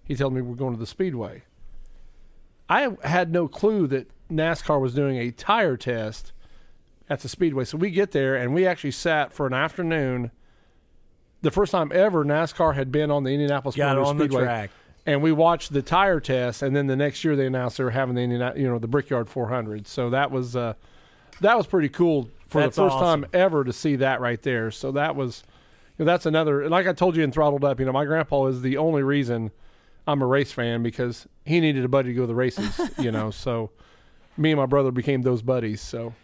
He 0.04 0.14
tells 0.14 0.32
me 0.32 0.42
we're 0.42 0.56
going 0.56 0.74
to 0.74 0.78
the 0.78 0.86
speedway. 0.86 1.42
I 2.68 2.96
had 3.02 3.32
no 3.32 3.48
clue 3.48 3.86
that 3.86 4.10
NASCAR 4.30 4.80
was 4.80 4.94
doing 4.94 5.16
a 5.18 5.30
tire 5.30 5.76
test 5.76 6.32
at 7.08 7.20
the 7.20 7.28
speedway. 7.28 7.64
So 7.64 7.78
we 7.78 7.90
get 7.90 8.12
there 8.12 8.36
and 8.36 8.54
we 8.54 8.66
actually 8.66 8.90
sat 8.90 9.32
for 9.32 9.46
an 9.46 9.54
afternoon. 9.54 10.30
The 11.42 11.50
first 11.50 11.72
time 11.72 11.90
ever 11.94 12.24
NASCAR 12.24 12.74
had 12.74 12.92
been 12.92 13.10
on 13.10 13.24
the 13.24 13.30
Indianapolis 13.30 13.76
Got 13.76 13.96
Motor 13.96 14.08
on 14.08 14.18
the 14.18 14.24
Speedway 14.24 14.42
track. 14.42 14.70
and 15.06 15.22
we 15.22 15.32
watched 15.32 15.72
the 15.72 15.82
tire 15.82 16.20
test, 16.20 16.62
and 16.62 16.74
then 16.74 16.86
the 16.88 16.96
next 16.96 17.22
year 17.24 17.36
they 17.36 17.46
announced 17.46 17.78
they 17.78 17.84
were 17.84 17.90
having 17.90 18.14
the 18.14 18.22
Indiana, 18.22 18.52
you 18.56 18.68
know 18.68 18.78
the 18.78 18.88
Brickyard 18.88 19.28
400. 19.28 19.86
So 19.86 20.10
that 20.10 20.30
was 20.30 20.56
uh, 20.56 20.74
that 21.40 21.56
was 21.56 21.66
pretty 21.66 21.88
cool 21.88 22.28
for 22.48 22.60
That's 22.60 22.76
the 22.76 22.82
first 22.82 22.96
awesome. 22.96 23.22
time 23.22 23.30
ever 23.32 23.62
to 23.64 23.72
see 23.72 23.96
that 23.96 24.20
right 24.20 24.42
there. 24.42 24.70
So 24.70 24.90
that 24.92 25.14
was 25.14 25.44
you 25.96 26.04
know, 26.04 26.10
that's 26.10 26.26
another. 26.26 26.68
Like 26.68 26.86
I 26.86 26.92
told 26.92 27.16
you 27.16 27.22
in 27.22 27.32
throttled 27.32 27.64
up, 27.64 27.78
you 27.78 27.86
know, 27.86 27.92
my 27.92 28.04
grandpa 28.04 28.46
is 28.46 28.62
the 28.62 28.76
only 28.76 29.02
reason 29.02 29.50
I'm 30.06 30.22
a 30.22 30.26
race 30.26 30.52
fan 30.52 30.82
because 30.82 31.26
he 31.44 31.60
needed 31.60 31.84
a 31.84 31.88
buddy 31.88 32.10
to 32.10 32.14
go 32.14 32.22
to 32.22 32.26
the 32.26 32.34
races. 32.34 32.80
you 32.98 33.10
know, 33.12 33.30
so 33.32 33.70
me 34.38 34.52
and 34.52 34.58
my 34.58 34.66
brother 34.66 34.90
became 34.90 35.22
those 35.22 35.42
buddies. 35.42 35.80
So 35.80 36.14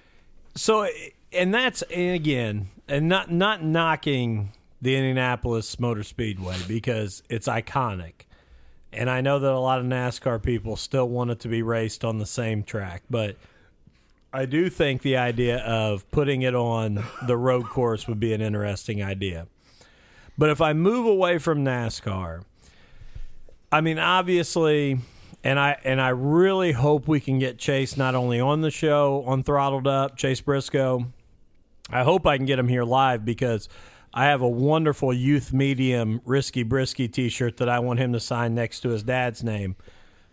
So, 0.57 0.89
and 1.33 1.53
that's 1.53 1.83
and 1.83 2.15
again, 2.15 2.71
and 2.89 3.09
not 3.09 3.31
not 3.31 3.65
knocking 3.65 4.53
the 4.81 4.97
Indianapolis 4.97 5.81
Motor 5.81 6.05
Speedway 6.05 6.57
because 6.69 7.23
it's 7.29 7.49
iconic, 7.49 8.27
and 8.93 9.11
I 9.11 9.21
know 9.21 9.39
that 9.41 9.51
a 9.51 9.59
lot 9.59 9.81
of 9.81 9.87
NASCAR 9.87 10.43
people 10.43 10.77
still 10.77 11.09
want 11.09 11.31
it 11.31 11.41
to 11.41 11.49
be 11.49 11.63
raced 11.63 12.05
on 12.05 12.19
the 12.19 12.27
same 12.27 12.63
track, 12.63 13.03
but 13.11 13.37
I 14.33 14.47
do 14.47 14.71
think 14.71 15.03
the 15.03 15.17
idea 15.17 15.59
of 15.59 16.09
putting 16.11 16.43
it 16.43 16.55
on 16.55 17.03
the 17.27 17.37
road 17.37 17.67
course 17.67 18.07
would 18.07 18.21
be 18.21 18.33
an 18.33 18.41
interesting 18.41 19.03
idea. 19.03 19.47
But 20.37 20.51
if 20.51 20.61
I 20.61 20.73
move 20.73 21.07
away 21.07 21.39
from 21.39 21.65
NASCAR, 21.65 22.45
I 23.71 23.81
mean, 23.81 23.99
obviously, 23.99 24.99
and 25.45 25.61
I 25.61 25.77
and 25.85 26.01
I 26.01 26.09
really 26.09 26.73
hope 26.73 27.07
we 27.07 27.21
can 27.21 27.39
get 27.39 27.59
Chase 27.59 27.97
not 27.97 28.15
only 28.15 28.41
on 28.41 28.63
the 28.63 28.71
show 28.71 29.23
on 29.27 29.43
Throttled 29.43 29.87
Up, 29.87 30.17
Chase 30.17 30.41
Briscoe. 30.41 31.07
I 31.91 32.03
hope 32.03 32.27
I 32.27 32.39
can 32.39 32.47
get 32.47 32.59
him 32.59 32.67
here 32.67 32.83
live 32.83 33.27
because 33.27 33.69
I 34.15 34.25
have 34.25 34.41
a 34.41 34.49
wonderful 34.49 35.13
youth 35.13 35.53
medium 35.53 36.23
risky 36.25 36.65
brisky 36.65 37.13
T-shirt 37.13 37.59
that 37.59 37.69
I 37.69 37.79
want 37.81 37.99
him 37.99 38.15
to 38.15 38.21
sign 38.21 38.55
next 38.55 38.81
to 38.81 38.89
his 38.89 39.03
dad's 39.03 39.45
name. 39.45 39.77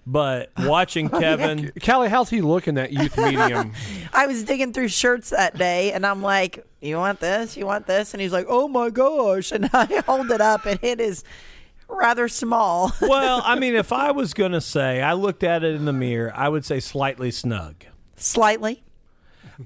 But 0.07 0.49
watching 0.59 1.09
Kevin, 1.09 1.73
Callie, 1.85 2.07
how's 2.07 2.29
he 2.29 2.39
looking 2.39 2.75
that 2.75 2.93
youth 2.93 3.17
medium? 3.17 3.73
I 4.13 4.27
was 4.27 4.43
digging 4.45 4.71
through 4.71 4.87
shirts 4.87 5.31
that 5.31 5.57
day, 5.57 5.91
and 5.91 6.05
I'm 6.05 6.21
like, 6.21 6.65
"You 6.79 6.95
want 6.95 7.19
this? 7.19 7.57
You 7.57 7.65
want 7.65 7.85
this?" 7.85 8.13
And 8.13 8.21
he's 8.21 8.31
like, 8.31 8.45
"Oh 8.47 8.69
my 8.69 8.89
gosh!" 8.89 9.51
And 9.61 9.69
I 9.73 10.01
hold 10.05 10.31
it 10.31 10.39
up, 10.39 10.65
and 10.65 10.79
it 10.81 11.01
is 11.01 11.25
rather 11.91 12.27
small. 12.27 12.91
well, 13.01 13.41
I 13.43 13.57
mean, 13.59 13.75
if 13.75 13.91
I 13.91 14.11
was 14.11 14.33
going 14.33 14.51
to 14.53 14.61
say, 14.61 15.01
I 15.01 15.13
looked 15.13 15.43
at 15.43 15.63
it 15.63 15.75
in 15.75 15.85
the 15.85 15.93
mirror, 15.93 16.31
I 16.35 16.49
would 16.49 16.65
say 16.65 16.79
slightly 16.79 17.31
snug. 17.31 17.85
Slightly. 18.15 18.83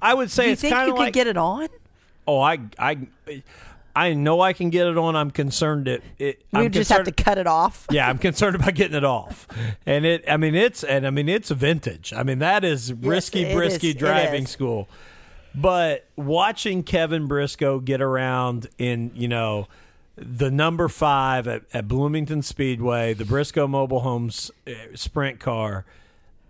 I 0.02 0.14
would 0.14 0.30
say 0.30 0.46
you 0.46 0.52
it's 0.52 0.62
kind 0.62 0.86
you 0.88 0.92
of 0.92 0.98
could 0.98 1.04
like 1.04 1.14
get 1.14 1.26
it 1.26 1.36
on? 1.36 1.68
Oh, 2.26 2.40
I, 2.40 2.58
I, 2.78 2.98
I 3.94 4.12
know 4.12 4.40
I 4.40 4.52
can 4.52 4.68
get 4.70 4.86
it 4.86 4.98
on. 4.98 5.16
I'm 5.16 5.30
concerned 5.30 5.88
it. 5.88 6.02
it 6.18 6.44
We 6.52 6.60
I'm 6.60 6.70
just 6.70 6.90
have 6.90 7.04
to 7.04 7.12
cut 7.12 7.38
it 7.38 7.46
off. 7.46 7.86
Yeah, 7.90 8.08
I'm 8.08 8.18
concerned 8.18 8.56
about 8.56 8.74
getting 8.74 8.96
it 8.96 9.04
off. 9.04 9.46
And 9.86 10.04
it, 10.04 10.24
I 10.28 10.36
mean, 10.36 10.54
it's, 10.54 10.84
and 10.84 11.06
I 11.06 11.10
mean, 11.10 11.28
it's 11.28 11.50
a 11.50 11.54
vintage. 11.54 12.12
I 12.12 12.22
mean, 12.22 12.40
that 12.40 12.64
is 12.64 12.92
risky, 12.92 13.44
it 13.44 13.56
brisky 13.56 13.90
is. 13.90 13.94
Driving 13.94 14.46
school. 14.46 14.88
But 15.54 16.06
watching 16.16 16.82
Kevin 16.82 17.26
Briscoe 17.26 17.80
get 17.80 18.02
around 18.02 18.68
in, 18.76 19.12
you 19.14 19.28
know, 19.28 19.68
the 20.16 20.50
number 20.50 20.88
five 20.88 21.46
at, 21.46 21.62
at 21.72 21.86
Bloomington 21.88 22.42
Speedway, 22.42 23.14
the 23.14 23.24
Briscoe 23.24 23.66
Mobile 23.66 24.00
Homes 24.00 24.50
uh, 24.66 24.72
sprint 24.94 25.40
car, 25.40 25.84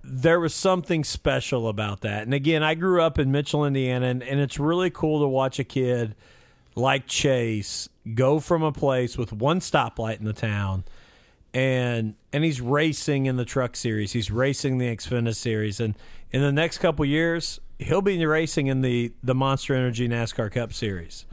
there 0.05 0.39
was 0.39 0.55
something 0.55 1.03
special 1.03 1.69
about 1.69 2.01
that. 2.03 2.23
And 2.23 2.33
again, 2.33 2.63
I 2.63 2.75
grew 2.75 3.03
up 3.03 3.19
in 3.19 3.33
Mitchell, 3.33 3.65
Indiana, 3.65 4.07
and, 4.07 4.23
and 4.23 4.41
it's 4.41 4.59
really 4.59 4.91
cool 4.91 5.21
to 5.21 5.27
watch 5.27 5.59
a 5.59 5.65
kid 5.65 6.15
like 6.77 7.07
Chase 7.07 7.89
go 8.15 8.39
from 8.39 8.63
a 8.63 8.71
place 8.71 9.19
with 9.19 9.33
one 9.33 9.61
stoplight 9.61 10.21
in 10.21 10.25
the 10.25 10.33
town 10.33 10.85
and 11.53 12.15
and 12.33 12.45
he's 12.45 12.61
racing 12.61 13.25
in 13.25 13.37
the 13.37 13.45
truck 13.47 13.77
series. 13.77 14.13
He's 14.13 14.31
racing 14.31 14.77
the 14.77 14.95
Xfinity 14.95 15.35
series 15.35 15.81
and 15.81 15.95
in 16.31 16.43
the 16.43 16.53
next 16.53 16.79
couple 16.79 17.05
years, 17.07 17.61
he'll 17.79 18.03
be 18.03 18.25
racing 18.25 18.67
in 18.67 18.83
the 18.83 19.13
the 19.23 19.35
Monster 19.35 19.75
Energy 19.75 20.07
NASCAR 20.07 20.53
Cup 20.53 20.73
series. 20.73 21.25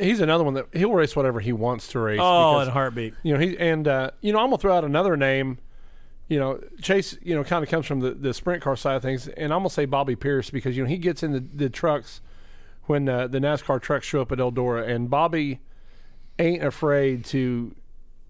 He's 0.00 0.20
another 0.20 0.44
one 0.44 0.54
that 0.54 0.66
he'll 0.72 0.92
race 0.92 1.14
whatever 1.14 1.40
he 1.40 1.52
wants 1.52 1.88
to 1.88 1.98
race. 2.00 2.18
Oh, 2.22 2.54
because- 2.54 2.66
in 2.66 2.70
a 2.70 2.72
heartbeat. 2.72 3.14
you 3.22 3.34
know 3.34 3.40
he 3.40 3.58
and 3.58 3.86
uh, 3.86 4.10
you 4.20 4.32
know 4.32 4.38
I'm 4.38 4.46
gonna 4.46 4.58
throw 4.58 4.74
out 4.76 4.84
another 4.84 5.16
name. 5.16 5.58
You 6.28 6.38
know 6.38 6.60
Chase, 6.80 7.16
you 7.22 7.34
know, 7.34 7.42
kind 7.44 7.62
of 7.64 7.68
comes 7.70 7.86
from 7.86 8.00
the, 8.00 8.12
the 8.12 8.32
sprint 8.32 8.62
car 8.62 8.76
side 8.76 8.94
of 8.96 9.02
things, 9.02 9.26
and 9.28 9.52
I'm 9.52 9.60
gonna 9.60 9.70
say 9.70 9.84
Bobby 9.84 10.14
Pierce 10.16 10.48
because 10.50 10.76
you 10.76 10.84
know 10.84 10.88
he 10.88 10.96
gets 10.98 11.22
in 11.22 11.32
the, 11.32 11.40
the 11.40 11.68
trucks 11.68 12.20
when 12.84 13.08
uh, 13.08 13.26
the 13.26 13.38
NASCAR 13.38 13.80
trucks 13.80 14.06
show 14.06 14.20
up 14.22 14.30
at 14.32 14.38
Eldora, 14.38 14.88
and 14.88 15.10
Bobby 15.10 15.60
ain't 16.38 16.64
afraid 16.64 17.24
to 17.26 17.74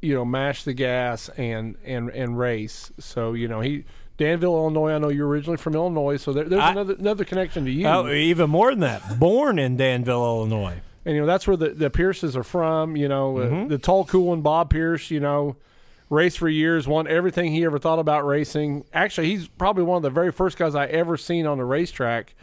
you 0.03 0.15
know 0.15 0.25
mash 0.25 0.65
the 0.65 0.73
gas 0.73 1.29
and 1.37 1.77
and 1.85 2.09
and 2.11 2.39
race. 2.39 2.91
So 2.99 3.35
you 3.35 3.49
know 3.49 3.61
he 3.61 3.85
Danville, 4.17 4.55
Illinois. 4.55 4.93
I 4.93 4.99
know 4.99 5.09
you're 5.09 5.29
originally 5.29 5.57
from 5.57 5.75
Illinois, 5.75 6.17
so 6.17 6.33
there, 6.33 6.45
there's 6.45 6.63
I- 6.63 6.73
another 6.73 6.95
another 6.95 7.25
connection 7.25 7.65
to 7.67 7.71
you. 7.71 7.87
Oh, 7.87 8.09
even 8.11 8.49
more 8.51 8.71
than 8.71 8.81
that. 8.81 9.19
Born 9.19 9.59
in 9.59 9.77
Danville, 9.77 10.23
Illinois. 10.25 10.81
And 11.05 11.15
you 11.15 11.21
know 11.21 11.27
that's 11.27 11.47
where 11.47 11.57
the, 11.57 11.71
the 11.71 11.91
Pierces 11.91 12.37
are 12.37 12.43
from. 12.43 12.97
You 12.97 13.09
know, 13.09 13.35
Mm-hmm. 13.35 13.65
uh, 13.65 13.69
the 13.69 13.79
tall, 13.79 14.05
cool 14.05 14.27
one, 14.27 14.41
Bob 14.43 14.71
Pierce. 14.71 15.11
You 15.11 15.21
know, 15.21 15.57
raced 16.09 16.39
for 16.39 16.49
years, 16.49 16.87
won 16.89 17.07
everything 17.09 17.53
he 17.53 17.65
ever 17.65 17.79
thought 17.79 17.99
about 17.99 18.27
racing. 18.27 18.85
Actually, 18.93 19.29
he's 19.29 19.49
probably 19.49 19.83
one 19.85 19.97
of 19.97 20.03
the 20.03 20.11
very 20.11 20.33
first 20.33 20.57
guys 20.59 20.75
I 20.75 20.87
ever 20.87 21.17
seen 21.17 21.47
on 21.47 21.59
the 21.59 21.65
racetrack. 21.65 22.35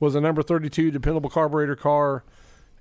Was 0.00 0.14
a 0.16 0.20
number 0.20 0.42
thirty-two 0.42 0.90
dependable 0.90 1.30
carburetor 1.30 1.76
car, 1.76 2.24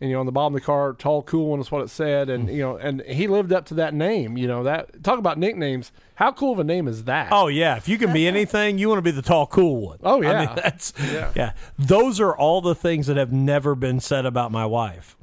and 0.02 0.10
you 0.10 0.16
know 0.16 0.20
on 0.20 0.26
the 0.26 0.32
bottom 0.34 0.54
of 0.56 0.60
the 0.62 0.66
car, 0.66 0.94
tall, 0.94 1.22
cool 1.22 1.48
one 1.52 1.60
is 1.62 1.72
what 1.72 1.82
it 1.84 1.90
said, 1.90 2.30
and 2.30 2.50
Mm. 2.50 2.54
you 2.54 2.62
know, 2.62 2.76
and 2.78 3.02
he 3.04 3.28
lived 3.28 3.54
up 3.54 3.66
to 3.68 3.74
that 3.76 3.94
name. 3.94 4.36
You 4.38 4.48
know 4.48 4.64
that 4.64 5.04
talk 5.04 5.20
about 5.20 5.38
nicknames. 5.38 5.92
How 6.16 6.32
cool 6.32 6.52
of 6.54 6.60
a 6.60 6.64
name 6.64 6.88
is 6.88 7.06
that? 7.06 7.30
Oh 7.32 7.48
yeah, 7.48 7.78
if 7.78 7.88
you 7.88 7.98
can 7.98 8.12
be 8.12 8.28
anything, 8.36 8.78
you 8.78 8.90
want 8.90 8.98
to 8.98 9.02
be 9.04 9.12
the 9.12 9.22
tall, 9.22 9.48
cool 9.48 9.80
one. 9.88 10.00
Oh, 10.04 10.22
I 10.22 10.26
yeah. 10.32 10.46
mean, 10.46 10.56
that's 10.56 10.92
Yeah. 11.14 11.32
yeah. 11.36 11.52
Those 11.80 12.20
are 12.20 12.36
all 12.36 12.60
the 12.62 12.76
things 12.76 13.08
that 13.08 13.16
have 13.18 13.32
never 13.32 13.76
been 13.76 14.00
said 14.00 14.26
about 14.26 14.52
my 14.52 14.66
wife. 14.66 15.16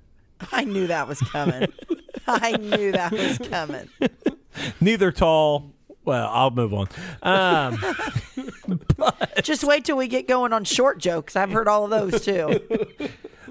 I 0.52 0.64
knew 0.64 0.86
that 0.86 1.06
was 1.09 1.18
coming. 1.20 1.72
I 2.28 2.52
knew 2.52 2.92
that 2.92 3.10
was 3.12 3.38
coming. 3.38 3.88
Neither 4.80 5.10
tall. 5.12 5.72
Well, 6.05 6.30
I'll 6.32 6.50
move 6.50 6.72
on. 6.72 6.88
Um, 7.22 7.78
Just 9.42 9.62
wait 9.64 9.84
till 9.84 9.96
we 9.96 10.09
get 10.09 10.26
going 10.26 10.52
on 10.52 10.64
short 10.64 10.98
jokes. 10.98 11.36
I've 11.36 11.50
heard 11.50 11.68
all 11.68 11.84
of 11.84 11.90
those 11.90 12.24
too. 12.24 12.60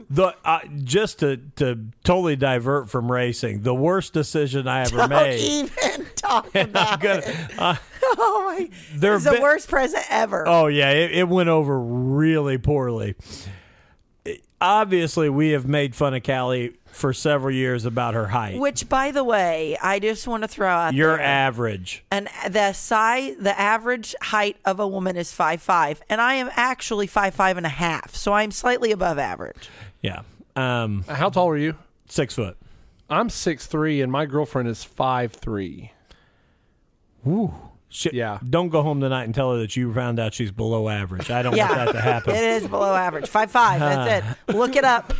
The 0.10 0.36
uh, 0.46 0.60
just 0.84 1.20
to 1.20 1.38
to 1.58 1.88
totally 2.04 2.36
divert 2.36 2.90
from 2.90 3.12
racing, 3.12 3.62
the 3.64 3.76
worst 3.76 4.14
decision 4.14 4.68
I 4.68 4.82
ever 4.82 4.98
Don't 4.98 5.10
made. 5.10 5.40
even 5.40 6.06
talk 6.16 6.48
about 6.56 7.00
gonna, 7.00 7.22
it. 7.26 7.60
uh, 7.60 7.76
Oh 8.20 8.56
my! 8.58 8.70
It's 8.94 9.24
the 9.26 9.40
worst 9.42 9.68
present 9.68 10.06
ever. 10.10 10.48
oh 10.48 10.68
yeah, 10.68 10.92
it, 10.92 11.12
it 11.12 11.28
went 11.28 11.50
over 11.50 11.78
really 11.80 12.58
poorly. 12.58 13.16
It- 14.24 14.44
obviously, 14.62 15.30
we 15.30 15.50
have 15.50 15.68
made 15.68 15.94
fun 15.96 16.14
of 16.14 16.24
Callie 16.24 16.76
for 16.86 17.12
several 17.14 17.54
years 17.54 17.86
about 17.86 18.14
her 18.16 18.28
height. 18.28 18.60
Which, 18.60 18.88
by 18.90 19.12
the 19.12 19.24
way, 19.24 19.78
I 19.84 20.00
just 20.00 20.28
want 20.28 20.44
to 20.44 20.48
throw 20.48 20.70
out 20.70 20.94
You're 20.96 21.18
there. 21.18 21.26
average. 21.26 22.04
and 22.12 22.28
the 22.50 22.72
size, 22.74 23.36
the 23.40 23.58
average 23.60 24.16
height 24.22 24.56
of 24.66 24.80
a 24.80 24.88
woman 24.88 25.16
is 25.18 25.34
five 25.34 25.62
five, 25.62 26.02
and 26.10 26.22
I 26.22 26.36
am 26.36 26.50
actually 26.56 27.08
five 27.08 27.34
five 27.36 27.58
and 27.58 27.66
a 27.66 27.70
half, 27.70 28.16
so 28.16 28.32
I'm 28.34 28.52
slightly 28.52 28.92
above 28.92 29.20
average. 29.20 29.70
Yeah. 30.02 30.22
Um, 30.56 31.04
How 31.08 31.30
tall 31.30 31.50
are 31.50 31.58
you? 31.58 31.76
six 32.10 32.34
foot. 32.36 32.58
I'm 33.10 33.30
six 33.30 33.68
three, 33.68 34.02
and 34.02 34.12
my 34.12 34.26
girlfriend 34.26 34.68
is 34.70 34.84
five 34.84 35.32
three. 35.34 35.92
Shit. 37.90 38.14
Yeah. 38.14 38.40
Don't 38.50 38.70
go 38.70 38.82
home 38.84 39.00
tonight 39.02 39.24
and 39.26 39.36
tell 39.36 39.54
her 39.54 39.60
that 39.60 39.76
you 39.76 39.94
found 39.94 40.20
out 40.20 40.34
she's 40.34 40.52
below 40.52 40.88
average. 40.90 41.30
I 41.32 41.42
don't 41.42 41.56
Yeah, 41.56 41.68
want 41.70 41.86
that 41.88 41.92
to 41.94 42.02
happen. 42.02 42.36
It 42.36 42.44
is 42.44 42.68
below 42.68 42.94
average, 42.96 43.28
five 43.28 43.52
five. 43.52 43.80
That's 43.80 44.26
it. 44.50 44.56
Look 44.56 44.76
it 44.76 44.84
up. 44.84 45.14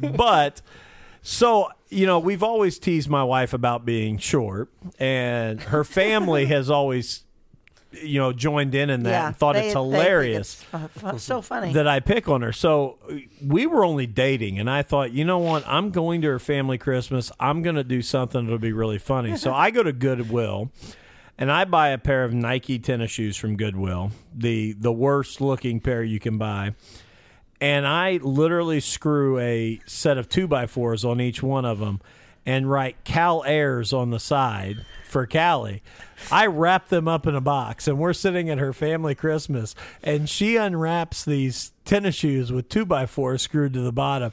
but 0.00 0.60
so 1.22 1.68
you 1.88 2.06
know 2.06 2.18
we've 2.18 2.42
always 2.42 2.78
teased 2.78 3.08
my 3.08 3.22
wife 3.24 3.52
about 3.52 3.84
being 3.84 4.18
short 4.18 4.68
and 4.98 5.60
her 5.62 5.84
family 5.84 6.46
has 6.46 6.68
always 6.70 7.24
you 8.02 8.18
know 8.20 8.32
joined 8.32 8.74
in 8.74 8.90
in 8.90 9.02
that 9.04 9.10
yeah, 9.10 9.26
and 9.28 9.36
thought 9.36 9.54
they- 9.54 9.66
it's 9.66 9.72
hilarious 9.74 10.64
it's 11.12 11.22
so 11.22 11.40
funny. 11.42 11.72
that 11.72 11.86
I 11.86 12.00
pick 12.00 12.28
on 12.28 12.42
her. 12.42 12.52
So 12.52 12.98
we 13.44 13.66
were 13.66 13.84
only 13.84 14.06
dating, 14.06 14.58
and 14.58 14.68
I 14.70 14.82
thought, 14.82 15.12
you 15.12 15.24
know 15.24 15.38
what? 15.38 15.64
I'm 15.66 15.90
going 15.90 16.22
to 16.22 16.28
her 16.28 16.38
family 16.38 16.78
Christmas. 16.78 17.30
I'm 17.38 17.62
going 17.62 17.76
to 17.76 17.84
do 17.84 18.02
something 18.02 18.44
that'll 18.44 18.58
be 18.58 18.72
really 18.72 18.98
funny. 18.98 19.36
so 19.36 19.52
I 19.54 19.70
go 19.70 19.82
to 19.82 19.92
Goodwill, 19.92 20.70
and 21.38 21.50
I 21.52 21.64
buy 21.64 21.88
a 21.88 21.98
pair 21.98 22.24
of 22.24 22.32
Nike 22.34 22.78
tennis 22.78 23.10
shoes 23.10 23.36
from 23.36 23.56
Goodwill, 23.56 24.10
the 24.34 24.72
the 24.72 24.92
worst 24.92 25.40
looking 25.40 25.80
pair 25.80 26.02
you 26.02 26.18
can 26.20 26.38
buy. 26.38 26.74
And 27.60 27.86
I 27.86 28.18
literally 28.22 28.80
screw 28.80 29.38
a 29.38 29.80
set 29.86 30.18
of 30.18 30.28
two 30.28 30.46
by 30.46 30.66
fours 30.66 31.04
on 31.04 31.20
each 31.20 31.42
one 31.42 31.64
of 31.64 31.78
them, 31.78 32.00
and 32.44 32.70
write 32.70 33.04
Cal 33.04 33.42
Airs 33.44 33.92
on 33.92 34.10
the 34.10 34.20
side 34.20 34.84
for 35.14 35.26
Callie. 35.28 35.80
I 36.32 36.46
wrap 36.46 36.88
them 36.88 37.06
up 37.06 37.24
in 37.26 37.36
a 37.36 37.40
box, 37.40 37.86
and 37.86 37.98
we're 38.00 38.12
sitting 38.12 38.50
at 38.50 38.58
her 38.58 38.72
family 38.72 39.14
Christmas, 39.14 39.76
and 40.02 40.28
she 40.28 40.56
unwraps 40.56 41.24
these 41.24 41.70
tennis 41.84 42.16
shoes 42.16 42.50
with 42.50 42.68
two 42.68 42.84
by 42.84 43.06
four 43.06 43.38
screwed 43.38 43.74
to 43.74 43.80
the 43.80 43.92
bottom. 43.92 44.32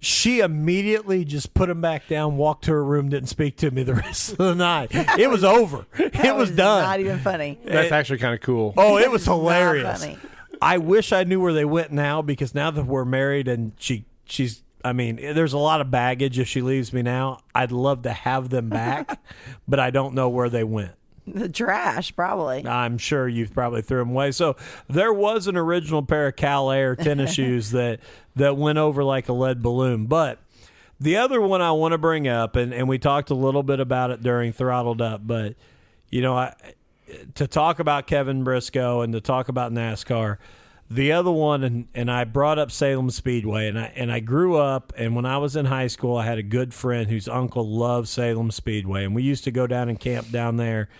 She 0.00 0.40
immediately 0.40 1.24
just 1.24 1.54
put 1.54 1.68
them 1.68 1.80
back 1.80 2.08
down, 2.08 2.36
walked 2.36 2.64
to 2.64 2.72
her 2.72 2.84
room, 2.84 3.10
didn't 3.10 3.28
speak 3.28 3.56
to 3.58 3.70
me 3.70 3.84
the 3.84 3.94
rest 4.06 4.32
of 4.32 4.38
the 4.38 4.54
night. 4.56 4.88
It 4.92 5.30
was 5.30 5.44
over. 5.44 5.86
It 5.96 6.12
That 6.14 6.36
was, 6.36 6.50
done. 6.50 6.82
Not 6.82 6.98
even 6.98 7.20
funny. 7.20 7.60
That's 7.64 7.86
It- 7.86 7.92
actually 7.92 8.18
kind 8.18 8.34
of 8.34 8.40
cool. 8.40 8.74
Oh, 8.76 8.98
it 8.98 9.08
was 9.08 9.24
Not 9.28 9.36
hilarious. 9.36 10.00
funny. 10.00 10.18
I 10.60 10.78
wish 10.78 11.12
I 11.12 11.22
knew 11.22 11.40
where 11.40 11.52
they 11.52 11.64
went 11.64 11.92
now 11.92 12.22
because 12.22 12.54
now 12.56 12.72
that 12.72 12.86
we're 12.86 13.04
married 13.04 13.46
and 13.46 13.72
she 13.78 14.04
she's 14.24 14.62
I 14.84 14.92
mean, 14.92 15.16
there's 15.16 15.52
a 15.52 15.58
lot 15.58 15.80
of 15.80 15.90
baggage 15.90 16.38
if 16.38 16.48
she 16.48 16.62
leaves 16.62 16.92
me 16.92 17.02
now. 17.02 17.40
I'd 17.54 17.72
love 17.72 18.02
to 18.02 18.12
have 18.12 18.50
them 18.50 18.68
back, 18.68 19.20
but 19.68 19.78
I 19.80 19.90
don't 19.90 20.14
know 20.14 20.28
where 20.28 20.48
they 20.48 20.64
went. 20.64 20.92
The 21.26 21.48
trash, 21.48 22.14
probably. 22.16 22.66
I'm 22.66 22.98
sure 22.98 23.28
you've 23.28 23.54
probably 23.54 23.82
threw 23.82 24.00
them 24.00 24.10
away. 24.10 24.32
So 24.32 24.56
there 24.88 25.12
was 25.12 25.46
an 25.46 25.56
original 25.56 26.02
pair 26.02 26.26
of 26.26 26.36
Cal 26.36 26.70
Air 26.70 26.96
tennis 26.96 27.32
shoes 27.34 27.70
that 27.70 28.00
that 28.34 28.56
went 28.56 28.78
over 28.78 29.04
like 29.04 29.28
a 29.28 29.32
lead 29.32 29.62
balloon. 29.62 30.06
But 30.06 30.40
the 30.98 31.16
other 31.16 31.40
one 31.40 31.62
I 31.62 31.72
want 31.72 31.92
to 31.92 31.98
bring 31.98 32.26
up, 32.26 32.56
and, 32.56 32.74
and 32.74 32.88
we 32.88 32.98
talked 32.98 33.30
a 33.30 33.34
little 33.34 33.62
bit 33.62 33.78
about 33.78 34.10
it 34.10 34.22
during 34.22 34.52
Throttled 34.52 35.00
Up, 35.00 35.24
but 35.24 35.54
you 36.10 36.22
know, 36.22 36.36
I, 36.36 36.54
to 37.34 37.46
talk 37.46 37.78
about 37.78 38.06
Kevin 38.06 38.42
Briscoe 38.44 39.02
and 39.02 39.12
to 39.12 39.20
talk 39.20 39.48
about 39.48 39.72
NASCAR. 39.72 40.38
The 40.90 41.10
other 41.12 41.30
one, 41.30 41.64
and, 41.64 41.88
and 41.94 42.10
I 42.10 42.24
brought 42.24 42.58
up 42.58 42.70
Salem 42.70 43.08
Speedway, 43.08 43.66
and 43.66 43.78
I 43.78 43.92
and 43.96 44.12
I 44.12 44.20
grew 44.20 44.56
up, 44.56 44.92
and 44.96 45.16
when 45.16 45.24
I 45.24 45.38
was 45.38 45.56
in 45.56 45.64
high 45.66 45.86
school, 45.86 46.18
I 46.18 46.26
had 46.26 46.36
a 46.36 46.42
good 46.42 46.74
friend 46.74 47.08
whose 47.08 47.28
uncle 47.28 47.66
loved 47.66 48.08
Salem 48.08 48.50
Speedway, 48.50 49.04
and 49.04 49.14
we 49.14 49.22
used 49.22 49.44
to 49.44 49.50
go 49.50 49.66
down 49.66 49.88
and 49.88 49.98
camp 49.98 50.30
down 50.30 50.58
there, 50.58 50.90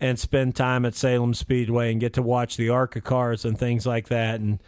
and 0.00 0.18
spend 0.18 0.54
time 0.54 0.84
at 0.84 0.94
Salem 0.94 1.32
Speedway 1.32 1.90
and 1.90 1.98
get 1.98 2.12
to 2.14 2.22
watch 2.22 2.58
the 2.58 2.68
ARCA 2.68 3.00
cars 3.00 3.46
and 3.46 3.58
things 3.58 3.86
like 3.86 4.08
that. 4.08 4.38
And 4.40 4.58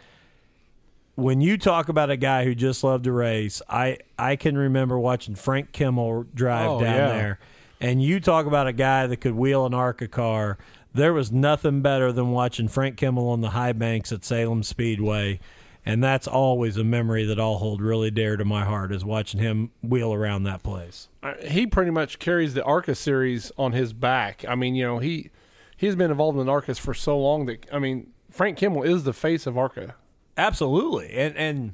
when 1.13 1.41
you 1.41 1.59
talk 1.59 1.87
about 1.87 2.09
a 2.09 2.17
guy 2.17 2.43
who 2.45 2.55
just 2.55 2.83
loved 2.83 3.03
to 3.03 3.11
race, 3.11 3.61
I 3.69 3.99
I 4.17 4.35
can 4.35 4.57
remember 4.57 4.97
watching 4.97 5.35
Frank 5.35 5.73
Kimmel 5.73 6.25
drive 6.33 6.69
Oh, 6.71 6.79
down 6.81 6.95
yeah. 6.95 7.07
there, 7.13 7.39
and 7.79 8.01
you 8.01 8.19
talk 8.19 8.47
about 8.47 8.65
a 8.65 8.73
guy 8.73 9.05
that 9.05 9.17
could 9.17 9.33
wheel 9.35 9.67
an 9.67 9.75
ARCA 9.75 10.07
car. 10.07 10.57
There 10.93 11.13
was 11.13 11.31
nothing 11.31 11.81
better 11.81 12.11
than 12.11 12.31
watching 12.31 12.67
Frank 12.67 12.97
Kimmel 12.97 13.29
on 13.29 13.41
the 13.41 13.51
high 13.51 13.73
banks 13.73 14.11
at 14.11 14.25
Salem 14.25 14.63
Speedway. 14.63 15.39
And 15.85 16.03
that's 16.03 16.27
always 16.27 16.77
a 16.77 16.83
memory 16.83 17.25
that 17.25 17.39
I'll 17.39 17.57
hold 17.57 17.81
really 17.81 18.11
dear 18.11 18.37
to 18.37 18.45
my 18.45 18.65
heart 18.65 18.91
is 18.91 19.03
watching 19.03 19.39
him 19.39 19.71
wheel 19.81 20.13
around 20.13 20.43
that 20.43 20.61
place. 20.61 21.07
Uh, 21.23 21.33
he 21.43 21.65
pretty 21.65 21.89
much 21.89 22.19
carries 22.19 22.53
the 22.53 22.63
ARCA 22.63 22.93
series 22.93 23.51
on 23.57 23.71
his 23.71 23.91
back. 23.91 24.45
I 24.47 24.53
mean, 24.53 24.75
you 24.75 24.85
know, 24.85 24.99
he 24.99 25.31
he's 25.75 25.95
been 25.95 26.11
involved 26.11 26.37
in 26.37 26.45
ARCAs 26.47 26.79
for 26.79 26.93
so 26.93 27.17
long 27.17 27.47
that 27.47 27.65
I 27.73 27.79
mean, 27.79 28.11
Frank 28.29 28.59
Kimmel 28.59 28.83
is 28.83 29.05
the 29.05 29.13
face 29.13 29.47
of 29.47 29.57
ARCA. 29.57 29.95
Absolutely. 30.37 31.13
And 31.13 31.35
and 31.35 31.73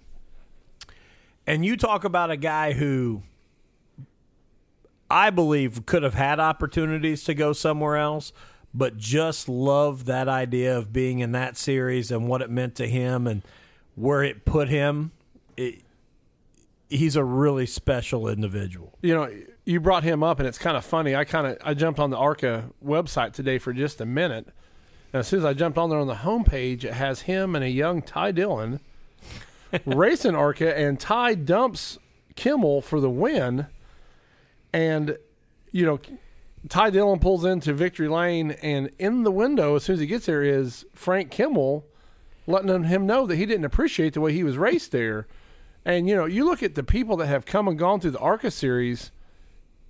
and 1.46 1.66
you 1.66 1.76
talk 1.76 2.06
about 2.06 2.32
a 2.32 2.38
guy 2.38 2.74
who 2.74 3.24
I 5.10 5.30
believe 5.30 5.86
could 5.86 6.04
have 6.04 6.14
had 6.14 6.40
opportunities 6.40 7.24
to 7.26 7.34
go 7.34 7.54
somewhere 7.54 7.98
else, 7.98 8.32
but 8.78 8.96
just 8.96 9.50
loved 9.50 10.06
that 10.06 10.28
idea 10.28 10.78
of 10.78 10.94
being 10.94 11.20
in 11.20 11.32
that 11.32 11.58
series 11.58 12.12
and 12.12 12.28
what 12.28 12.44
it 12.44 12.50
meant 12.50 12.76
to 12.76 12.88
him 12.88 13.26
and 13.26 13.42
where 13.96 14.24
it 14.24 14.46
put 14.46 14.70
him. 14.70 15.12
It, 15.58 15.82
he's 16.88 17.16
a 17.16 17.24
really 17.24 17.66
special 17.66 18.28
individual. 18.28 18.94
You 19.02 19.16
know, 19.16 19.34
you 19.66 19.80
brought 19.80 20.04
him 20.04 20.22
up, 20.22 20.40
and 20.40 20.48
it's 20.48 20.60
kind 20.60 20.78
of 20.78 20.86
funny. 20.86 21.16
I 21.16 21.26
kind 21.26 21.48
of 21.48 21.58
I 21.64 21.74
jumped 21.74 22.00
on 22.00 22.12
the 22.12 22.18
ARCA 22.18 22.70
website 22.86 23.34
today 23.34 23.58
for 23.58 23.74
just 23.74 24.00
a 24.00 24.06
minute, 24.06 24.46
and 25.12 25.20
as 25.22 25.28
soon 25.28 25.40
as 25.40 25.46
I 25.46 25.54
jumped 25.54 25.80
on 25.80 25.90
there 25.90 26.00
on 26.00 26.08
the 26.08 26.16
homepage, 26.16 26.84
it 26.84 26.94
has 26.94 27.22
him 27.22 27.56
and 27.56 27.66
a 27.66 27.70
young 27.70 28.04
Ty 28.04 28.32
Dillon 28.32 28.80
racing 29.86 30.36
ARCA, 30.36 30.78
and 30.78 31.00
Ty 31.00 31.34
dumps 31.34 31.98
Kimmel 32.36 32.82
for 32.82 33.00
the 33.00 33.10
win, 33.10 33.66
and 34.72 35.18
you 35.72 35.84
know. 35.84 36.00
Ty 36.70 36.90
Dillon 36.90 37.20
pulls 37.20 37.46
into 37.46 37.74
victory 37.74 38.08
lane, 38.08 38.52
and 38.62 38.90
in 39.00 39.24
the 39.24 39.32
window, 39.32 39.76
as 39.76 39.84
soon 39.84 39.96
as 39.96 40.00
he 40.00 40.08
gets 40.08 40.26
there, 40.26 40.44
is 40.44 40.86
Frank 40.94 41.32
Kimmel 41.32 41.86
letting 42.46 42.84
him 42.84 43.06
know 43.06 43.26
that 43.26 43.36
he 43.36 43.46
didn't 43.46 43.66
appreciate 43.66 44.14
the 44.14 44.22
way 44.22 44.34
he 44.34 44.44
was 44.44 44.58
raced 44.58 44.92
there. 44.92 45.28
And 45.86 46.08
you 46.10 46.16
know, 46.16 46.26
you 46.26 46.46
look 46.46 46.64
at 46.64 46.76
the 46.76 46.84
people 46.84 47.18
that 47.18 47.28
have 47.28 47.46
come 47.46 47.68
and 47.68 47.78
gone 47.78 48.00
through 48.00 48.12
the 48.12 48.20
ARCA 48.20 48.52
series 48.52 49.12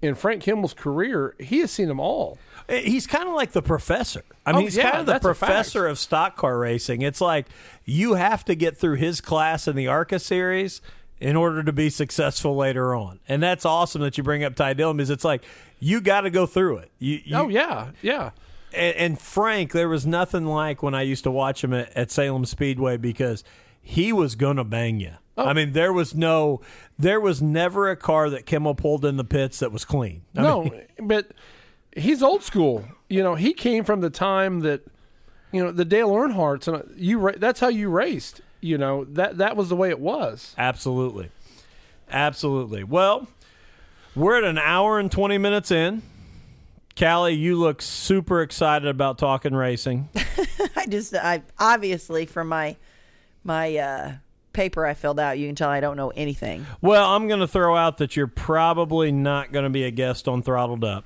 in 0.01 0.13
Frank 0.13 0.43
Kimmel's 0.43 0.73
career, 0.73 1.35
he 1.39 1.59
has 1.59 1.71
seen 1.71 1.87
them 1.87 1.99
all. 1.99 2.37
Eh, 2.69 2.81
he's 2.81 3.07
kind 3.07 3.27
of 3.27 3.33
like 3.33 3.51
the 3.51 3.63
professor. 3.63 4.23
I 4.45 4.51
oh, 4.51 4.53
mean, 4.53 4.61
Oh, 4.61 4.65
he's 4.65 4.77
yeah, 4.77 4.91
kind 4.91 4.99
of 4.99 5.05
the 5.07 5.13
that's 5.13 5.25
a 5.25 5.33
fact. 5.33 5.39
professor 5.39 5.87
of 5.87 5.97
stock 5.97 6.35
car 6.35 6.59
racing. 6.59 7.01
It's 7.01 7.21
like 7.21 7.47
you 7.85 8.13
have 8.13 8.45
to 8.45 8.53
get 8.55 8.77
through 8.77 8.95
his 8.95 9.21
class 9.21 9.67
in 9.67 9.75
the 9.75 9.87
ARCA 9.87 10.19
series 10.19 10.81
in 11.19 11.35
order 11.35 11.63
to 11.63 11.73
be 11.73 11.89
successful 11.89 12.55
later 12.55 12.93
on. 12.95 13.19
And 13.27 13.41
that's 13.41 13.65
awesome 13.65 14.01
that 14.01 14.17
you 14.17 14.23
bring 14.23 14.43
up 14.43 14.55
Ty 14.55 14.73
Dillon 14.73 14.97
because 14.97 15.09
it's 15.09 15.23
like 15.23 15.43
you 15.79 16.01
got 16.01 16.21
to 16.21 16.29
go 16.29 16.45
through 16.45 16.77
it. 16.77 16.91
You, 16.99 17.21
you, 17.23 17.35
oh 17.35 17.47
yeah, 17.47 17.91
yeah. 18.01 18.31
and, 18.73 18.95
and 18.95 19.21
Frank, 19.21 19.71
there 19.71 19.89
was 19.89 20.05
nothing 20.05 20.45
like 20.45 20.83
when 20.83 20.93
I 20.93 21.01
used 21.01 21.23
to 21.23 21.31
watch 21.31 21.63
him 21.63 21.73
at, 21.73 21.95
at 21.95 22.11
Salem 22.11 22.45
Speedway 22.45 22.97
because 22.97 23.43
he 23.81 24.13
was 24.13 24.35
gonna 24.35 24.63
bang 24.63 24.99
you. 24.99 25.13
Oh. 25.37 25.45
I 25.45 25.53
mean, 25.53 25.73
there 25.73 25.93
was 25.93 26.15
no, 26.15 26.61
there 26.97 27.19
was 27.19 27.41
never 27.41 27.89
a 27.89 27.95
car 27.95 28.29
that 28.29 28.45
Kimmel 28.45 28.73
pulled 28.73 29.05
in 29.05 29.17
the 29.17 29.23
pits 29.23 29.59
that 29.59 29.71
was 29.71 29.85
clean. 29.85 30.23
I 30.35 30.41
no, 30.41 30.63
mean, 30.63 30.81
but 31.01 31.31
he's 31.95 32.23
old 32.23 32.43
school. 32.43 32.85
You 33.07 33.23
know, 33.23 33.35
he 33.35 33.53
came 33.53 33.83
from 33.83 34.01
the 34.01 34.09
time 34.09 34.61
that 34.61 34.81
you 35.51 35.63
know 35.63 35.71
the 35.71 35.85
Dale 35.85 36.09
Earnhardt's, 36.09 36.67
and 36.67 36.83
you 36.95 37.31
that's 37.37 37.59
how 37.59 37.69
you 37.69 37.89
raced. 37.89 38.41
You 38.61 38.77
know 38.77 39.05
that 39.05 39.37
that 39.37 39.55
was 39.55 39.69
the 39.69 39.75
way 39.75 39.89
it 39.89 39.99
was. 39.99 40.53
Absolutely. 40.57 41.29
Absolutely. 42.09 42.83
Well, 42.83 43.27
we're 44.15 44.37
at 44.37 44.43
an 44.43 44.57
hour 44.57 44.99
and 44.99 45.11
20 45.11 45.37
minutes 45.37 45.71
in. 45.71 46.01
Callie, 46.97 47.33
you 47.33 47.55
look 47.57 47.81
super 47.81 48.41
excited 48.41 48.87
about 48.87 49.17
talking 49.19 49.53
racing. 49.53 50.09
I 50.75 50.87
just, 50.87 51.13
I 51.13 51.43
obviously 51.59 52.25
from 52.25 52.47
my 52.47 52.75
my 53.43 53.77
uh, 53.77 54.13
paper 54.53 54.85
I 54.85 54.95
filled 54.95 55.19
out, 55.19 55.37
you 55.37 55.47
can 55.47 55.55
tell 55.55 55.69
I 55.69 55.79
don't 55.79 55.95
know 55.97 56.09
anything. 56.09 56.65
Well, 56.81 57.15
I'm 57.15 57.27
going 57.27 57.39
to 57.39 57.47
throw 57.47 57.75
out 57.77 57.99
that 57.99 58.15
you're 58.15 58.25
probably 58.25 59.11
not 59.11 59.51
going 59.51 59.63
to 59.63 59.69
be 59.69 59.83
a 59.83 59.91
guest 59.91 60.27
on 60.27 60.41
Throttled 60.41 60.83
Up. 60.83 61.05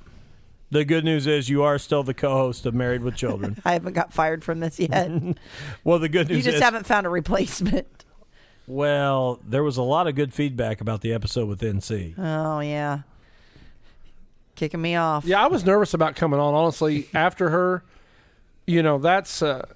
The 0.72 0.86
good 0.86 1.04
news 1.04 1.26
is 1.26 1.50
you 1.50 1.62
are 1.64 1.78
still 1.78 2.02
the 2.02 2.14
co-host 2.14 2.64
of 2.64 2.72
Married 2.72 3.02
with 3.02 3.14
Children. 3.14 3.60
I 3.64 3.74
haven't 3.74 3.92
got 3.92 4.10
fired 4.10 4.42
from 4.42 4.60
this 4.60 4.80
yet. 4.80 5.10
well, 5.84 5.98
the 5.98 6.08
good 6.08 6.30
news 6.30 6.38
is 6.38 6.46
you 6.46 6.50
just 6.50 6.56
is 6.56 6.62
haven't 6.62 6.86
found 6.86 7.04
a 7.04 7.10
replacement. 7.10 8.06
well, 8.66 9.38
there 9.46 9.62
was 9.62 9.76
a 9.76 9.82
lot 9.82 10.06
of 10.06 10.14
good 10.14 10.32
feedback 10.32 10.80
about 10.80 11.02
the 11.02 11.12
episode 11.12 11.46
with 11.46 11.60
NC. 11.60 12.14
Oh 12.18 12.60
yeah, 12.60 13.00
kicking 14.56 14.80
me 14.80 14.96
off. 14.96 15.26
Yeah, 15.26 15.44
I 15.44 15.48
was 15.48 15.62
nervous 15.62 15.92
about 15.92 16.16
coming 16.16 16.40
on. 16.40 16.54
Honestly, 16.54 17.06
after 17.12 17.50
her, 17.50 17.84
you 18.66 18.82
know, 18.82 18.96
that's 18.96 19.42
uh, 19.42 19.66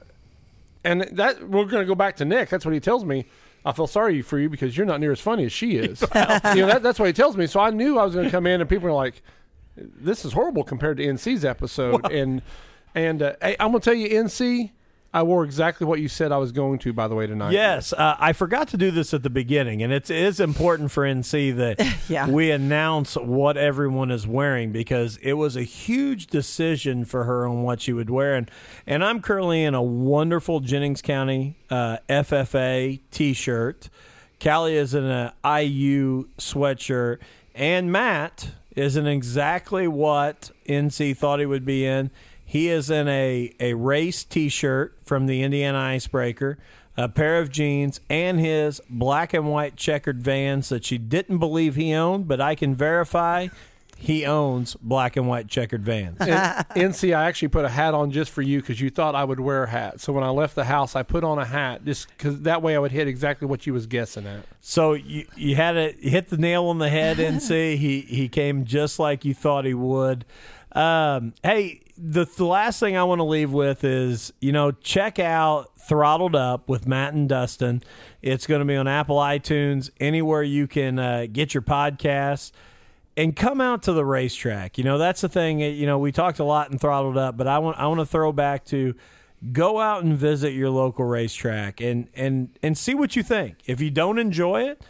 and 0.83 1.03
that 1.13 1.47
we're 1.47 1.67
going 1.67 1.83
to 1.83 1.87
go 1.87 1.95
back 1.95 2.17
to 2.17 2.25
Nick. 2.25 2.49
That's 2.49 2.65
what 2.65 2.73
he 2.73 2.81
tells 2.81 3.05
me. 3.05 3.27
I 3.67 3.73
feel 3.73 3.87
sorry 3.87 4.23
for 4.23 4.39
you 4.39 4.49
because 4.49 4.79
you're 4.79 4.87
not 4.87 5.01
near 5.01 5.13
as 5.13 5.21
funny 5.21 5.45
as 5.45 5.53
she 5.53 5.77
is. 5.77 6.01
you 6.55 6.63
know, 6.63 6.69
that, 6.69 6.83
that's 6.83 6.99
what 6.99 7.07
he 7.07 7.13
tells 7.13 7.37
me. 7.37 7.47
So 7.47 7.61
I 7.61 7.69
knew 7.69 7.99
I 7.99 8.05
was 8.07 8.15
going 8.15 8.25
to 8.25 8.31
come 8.31 8.47
in, 8.47 8.63
and 8.63 8.71
people 8.71 8.89
are 8.89 8.93
like, 8.93 9.23
"This 9.77 10.25
is 10.25 10.33
horrible 10.33 10.65
compared 10.65 10.97
to 10.99 11.05
NC's 11.07 11.45
episode." 11.45 12.11
and 12.13 12.43
and 12.95 13.23
uh, 13.23 13.35
hey, 13.43 13.57
I'm 13.61 13.71
going 13.73 13.81
to 13.81 13.85
tell 13.85 13.95
you, 13.95 14.09
NC, 14.09 14.71
I 15.13 15.23
wore 15.23 15.45
exactly 15.45 15.87
what 15.87 16.01
you 16.01 16.09
said 16.09 16.33
I 16.33 16.37
was 16.39 16.53
going 16.53 16.79
to. 16.81 16.93
By 16.93 17.09
the 17.09 17.15
way, 17.15 17.27
tonight. 17.27 17.53
Yes, 17.53 17.93
uh, 17.93 18.17
I 18.19 18.33
forgot 18.33 18.69
to 18.69 18.77
do 18.77 18.91
this 18.91 19.13
at 19.15 19.23
the 19.23 19.31
beginning, 19.31 19.83
and 19.83 19.93
it's, 19.93 20.11
it 20.11 20.17
is 20.17 20.41
important 20.41 20.91
for 20.91 21.05
NC 21.05 21.57
that 21.57 21.97
Yeah. 22.09 22.29
we 22.29 22.51
announce 22.51 23.15
what 23.17 23.57
everyone 23.57 24.11
is 24.11 24.27
wearing 24.27 24.73
because 24.73 25.17
it 25.19 25.35
was 25.35 25.57
a 25.57 25.63
huge 25.63 26.27
decision 26.29 27.05
for 27.05 27.25
her 27.25 27.47
on 27.47 27.63
what 27.63 27.81
she 27.81 27.93
would 27.93 28.11
wear. 28.11 28.35
And, 28.35 28.51
and 28.87 29.03
I'm 29.05 29.21
currently 29.23 29.63
in 29.65 29.75
a 29.75 29.83
wonderful 29.83 30.61
Jennings 30.61 31.01
County 31.03 31.57
uh, 31.71 31.99
FFA 32.09 33.01
t 33.11 33.33
shirt. 33.33 33.89
Callie 34.43 34.77
is 34.77 34.93
in 34.95 35.05
an 35.05 35.33
IU 35.45 36.29
sweatshirt, 36.39 37.19
and 37.55 37.91
Matt 37.91 38.51
is 38.77 38.97
in 38.97 39.07
exactly 39.07 39.89
what 39.89 40.51
NC 40.69 41.17
thought 41.17 41.41
he 41.41 41.47
would 41.47 41.65
be 41.65 41.85
in. 41.85 42.11
He 42.45 42.69
is 42.69 42.91
in 42.91 43.09
a, 43.09 43.53
a 43.59 43.75
race 43.75 44.23
t 44.23 44.49
shirt 44.49 44.97
from 45.05 45.27
the 45.27 45.43
Indiana 45.43 45.79
Icebreaker, 45.79 46.59
a 46.97 47.09
pair 47.09 47.41
of 47.41 47.51
jeans, 47.51 48.01
and 48.09 48.39
his 48.39 48.81
black 48.89 49.35
and 49.35 49.51
white 49.51 49.75
checkered 49.77 50.23
vans 50.23 50.69
that 50.69 50.85
she 50.85 50.99
didn't 50.99 51.39
believe 51.39 51.75
he 51.75 51.93
owned, 51.93 52.29
but 52.29 52.41
I 52.41 52.55
can 52.55 52.75
verify 52.75 53.49
he 53.99 54.27
owns 54.27 54.75
black 54.77 55.17
and 55.17 55.27
white 55.27 55.49
checkered 55.49 55.83
vans. 55.83 56.19
And 56.21 56.31
NC, 56.31 57.17
I 57.17 57.25
actually 57.25 57.49
put 57.49 57.65
a 57.65 57.69
hat 57.71 57.95
on 57.95 58.11
just 58.11 58.31
for 58.31 58.43
you 58.43 58.61
because 58.61 58.79
you 58.81 58.91
thought 58.91 59.15
I 59.15 59.25
would 59.25 59.41
wear 59.41 59.65
a 59.65 59.71
hat. 59.71 60.01
So 60.01 60.13
when 60.13 60.23
I 60.23 60.29
left 60.29 60.55
the 60.55 60.65
house, 60.65 60.95
I 60.95 61.03
put 61.03 61.25
on 61.25 61.39
a 61.39 61.47
hat 61.47 61.85
just 61.85 62.09
because 62.09 62.43
that 62.43 62.61
way 62.61 62.77
I 62.77 62.79
would 62.79 62.93
hit 62.93 63.09
exactly 63.09 63.49
what 63.49 63.67
you 63.67 63.73
was 63.73 63.87
guessing 63.87 64.27
at. 64.27 64.45
So 64.61 64.93
you 64.93 65.27
you 65.35 65.57
had 65.57 65.77
it 65.77 65.99
hit 66.01 66.29
the 66.29 66.37
nail 66.37 66.67
on 66.67 66.79
the 66.79 66.91
head, 66.91 67.17
NC. 67.17 67.77
he 67.79 68.03
he 68.03 68.29
came 68.29 68.65
just 68.67 68.99
like 68.99 69.25
you 69.25 69.33
thought 69.33 69.65
he 69.65 69.75
would. 69.75 70.27
Um, 70.73 71.33
hey, 71.43 71.81
the, 71.97 72.27
the 72.27 72.45
last 72.45 72.79
thing 72.79 72.99
I 72.99 73.05
want 73.05 73.21
to 73.21 73.25
leave 73.25 73.51
with 73.51 73.83
is 73.83 74.31
you 74.41 74.53
know 74.53 74.73
check 74.73 75.19
out 75.19 75.71
Throttled 75.89 76.37
Up 76.37 76.69
with 76.69 76.87
Matt 76.87 77.15
and 77.15 77.29
Dustin. 77.29 77.83
It's 78.21 78.47
going 78.47 78.59
to 78.59 78.67
be 78.67 78.77
on 78.77 78.87
Apple 78.87 79.17
iTunes, 79.17 79.91
anywhere 79.99 80.43
you 80.43 80.67
can 80.67 80.99
uh, 80.99 81.27
get 81.33 81.55
your 81.55 81.63
podcasts. 81.63 82.53
And 83.17 83.35
come 83.35 83.63
out 83.63 83.83
to 83.85 83.93
the 83.93 84.05
racetrack. 84.05 84.77
You 84.77 84.85
know 84.85 84.99
that's 84.99 85.23
the 85.23 85.29
thing. 85.29 85.61
You 85.61 85.87
know 85.87 85.99
we 85.99 86.13
talked 86.13 86.39
a 86.39 86.45
lot 86.45 86.71
and 86.71 86.81
Throttled 86.81 87.17
Up, 87.17 87.37
but 87.37 87.47
I 87.47 87.59
want 87.59 87.79
I 87.79 87.87
want 87.87 88.01
to 88.01 88.07
throw 88.07 88.31
back 88.31 88.65
to 88.67 88.95
go 89.53 89.81
out 89.81 90.05
and 90.05 90.17
visit 90.17 90.53
your 90.53 90.71
local 90.71 91.05
racetrack 91.05 91.81
and 91.81 92.09
and 92.15 92.51
and 92.63 92.77
see 92.77 92.95
what 92.95 93.17
you 93.17 93.23
think. 93.23 93.57
If 93.67 93.81
you 93.81 93.91
don't 93.91 94.19
enjoy 94.19 94.65
it, 94.65 94.83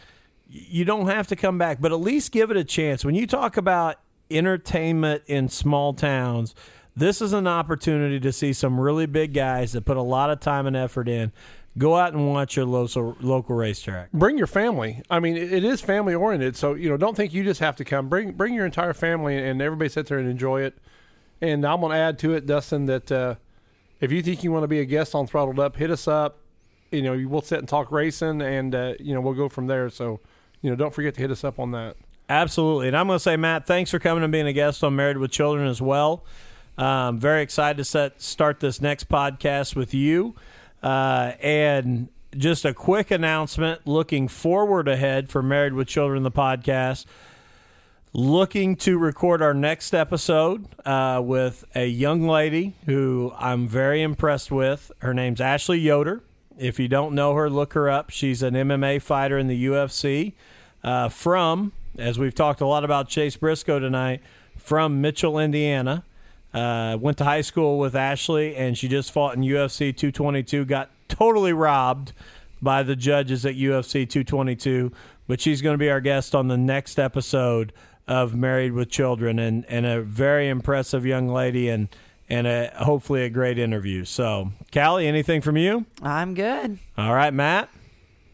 you 0.49 0.85
don't 0.85 1.07
have 1.07 1.27
to 1.27 1.35
come 1.35 1.57
back, 1.57 1.79
but 1.79 1.91
at 1.91 1.99
least 1.99 2.31
give 2.31 2.51
it 2.51 2.57
a 2.57 2.63
chance. 2.63 3.03
When 3.03 3.15
you 3.15 3.27
talk 3.27 3.57
about 3.57 3.97
entertainment 4.29 5.23
in 5.27 5.49
small 5.49 5.93
towns, 5.93 6.55
this 6.95 7.21
is 7.21 7.33
an 7.33 7.47
opportunity 7.47 8.19
to 8.19 8.31
see 8.31 8.53
some 8.53 8.79
really 8.79 9.05
big 9.05 9.33
guys 9.33 9.73
that 9.73 9.85
put 9.85 9.97
a 9.97 10.01
lot 10.01 10.29
of 10.29 10.39
time 10.39 10.65
and 10.65 10.75
effort 10.75 11.07
in. 11.07 11.31
Go 11.77 11.95
out 11.95 12.13
and 12.13 12.27
watch 12.27 12.55
your 12.55 12.65
local 12.65 13.15
local 13.21 13.55
racetrack. 13.55 14.11
Bring 14.11 14.37
your 14.37 14.47
family. 14.47 15.01
I 15.09 15.19
mean, 15.19 15.37
it, 15.37 15.63
is 15.63 15.81
family 15.81 16.15
oriented, 16.15 16.55
so 16.55 16.73
you 16.73 16.89
know, 16.89 16.97
don't 16.97 17.15
think 17.15 17.33
you 17.33 17.43
just 17.43 17.59
have 17.59 17.75
to 17.77 17.85
come. 17.85 18.09
Bring 18.09 18.31
bring 18.31 18.53
your 18.53 18.65
entire 18.65 18.93
family, 18.93 19.37
and 19.37 19.61
everybody 19.61 19.89
sit 19.89 20.07
there 20.07 20.17
and 20.17 20.29
enjoy 20.29 20.61
it. 20.61 20.77
And 21.41 21.65
I'm 21.65 21.81
going 21.81 21.91
to 21.91 21.97
add 21.97 22.17
to 22.19 22.33
it, 22.33 22.47
Dustin, 22.47 22.87
that 22.87 23.11
uh, 23.11 23.35
if 23.99 24.11
you 24.11 24.23
think 24.23 24.43
you 24.43 24.51
want 24.51 24.63
to 24.63 24.67
be 24.67 24.79
a 24.79 24.85
guest 24.85 25.13
on 25.13 25.27
Throttled 25.27 25.59
Up, 25.59 25.75
hit 25.75 25.91
us 25.91 26.07
up. 26.07 26.39
You 26.91 27.03
know, 27.03 27.27
we'll 27.27 27.41
sit 27.41 27.59
and 27.59 27.67
talk 27.67 27.91
racing, 27.91 28.41
and 28.41 28.73
uh, 28.73 28.93
you 28.99 29.13
know, 29.13 29.21
we'll 29.21 29.33
go 29.33 29.49
from 29.49 29.67
there. 29.67 29.89
So, 29.89 30.19
you 30.61 30.69
know, 30.69 30.75
don't 30.75 30.93
forget 30.93 31.13
to 31.15 31.21
hit 31.21 31.31
us 31.31 31.43
up 31.43 31.59
on 31.59 31.71
that. 31.71 31.97
Absolutely. 32.29 32.87
And 32.87 32.97
I'm 32.97 33.07
going 33.07 33.17
to 33.17 33.23
say, 33.23 33.37
Matt, 33.37 33.65
thanks 33.67 33.91
for 33.91 33.99
coming 33.99 34.23
and 34.23 34.31
being 34.31 34.47
a 34.47 34.53
guest 34.53 34.83
on 34.83 34.95
Married 34.95 35.17
with 35.17 35.31
Children 35.31 35.67
as 35.67 35.81
well. 35.81 36.25
Um, 36.77 37.17
very 37.17 37.41
excited 37.41 37.77
to 37.77 37.85
set, 37.85 38.21
start 38.21 38.59
this 38.59 38.81
next 38.81 39.09
podcast 39.09 39.75
with 39.75 39.93
you. 39.93 40.35
Uh, 40.81 41.33
and 41.41 42.09
just 42.35 42.65
a 42.65 42.73
quick 42.73 43.11
announcement 43.11 43.87
looking 43.87 44.27
forward 44.27 44.87
ahead 44.87 45.29
for 45.29 45.41
Married 45.41 45.73
with 45.73 45.87
Children, 45.87 46.23
the 46.23 46.31
podcast. 46.31 47.05
Looking 48.13 48.75
to 48.77 48.97
record 48.97 49.41
our 49.41 49.53
next 49.53 49.93
episode 49.93 50.65
uh, 50.85 51.21
with 51.23 51.65
a 51.75 51.85
young 51.85 52.27
lady 52.27 52.73
who 52.85 53.33
I'm 53.37 53.67
very 53.67 54.01
impressed 54.01 54.51
with. 54.51 54.91
Her 54.99 55.13
name's 55.13 55.41
Ashley 55.41 55.79
Yoder. 55.79 56.23
If 56.57 56.79
you 56.79 56.87
don't 56.87 57.13
know 57.13 57.35
her, 57.35 57.49
look 57.49 57.73
her 57.73 57.89
up. 57.89 58.09
She's 58.09 58.41
an 58.41 58.55
MMA 58.55 59.01
fighter 59.01 59.37
in 59.37 59.47
the 59.47 59.65
UFC 59.67 60.33
uh, 60.83 61.09
from, 61.09 61.73
as 61.97 62.17
we've 62.17 62.33
talked 62.33 62.61
a 62.61 62.65
lot 62.65 62.83
about 62.83 63.07
Chase 63.07 63.35
Briscoe 63.35 63.79
tonight, 63.79 64.21
from 64.57 64.99
Mitchell, 65.01 65.37
Indiana. 65.37 66.03
Uh, 66.57 66.97
went 66.97 67.17
to 67.19 67.23
high 67.23 67.41
school 67.41 67.77
with 67.77 67.95
Ashley, 67.95 68.55
and 68.55 68.77
she 68.77 68.87
just 68.87 69.11
fought 69.11 69.35
in 69.35 69.41
UFC 69.41 69.95
222. 69.95 70.65
Got 70.65 70.89
totally 71.07 71.53
robbed 71.53 72.13
by 72.61 72.81
the 72.81 72.95
judges 72.95 73.45
at 73.45 73.55
UFC 73.55 74.09
222, 74.09 74.91
but 75.27 75.39
she's 75.39 75.61
going 75.61 75.75
to 75.75 75.77
be 75.77 75.89
our 75.89 76.01
guest 76.01 76.33
on 76.33 76.47
the 76.47 76.57
next 76.57 76.97
episode 76.97 77.73
of 78.07 78.33
Married 78.33 78.71
with 78.71 78.89
Children, 78.89 79.37
and, 79.37 79.65
and 79.65 79.85
a 79.85 80.01
very 80.01 80.49
impressive 80.49 81.05
young 81.05 81.27
lady, 81.27 81.69
and 81.69 81.89
and 82.29 82.45
a, 82.47 82.71
hopefully 82.75 83.23
a 83.23 83.29
great 83.29 83.57
interview. 83.57 84.03
So, 84.03 84.51
Callie, 84.73 85.07
anything 85.07 85.41
from 85.41 85.57
you? 85.57 85.85
I'm 86.01 86.33
good. 86.33 86.79
All 86.97 87.13
right, 87.13 87.33
Matt. 87.33 87.69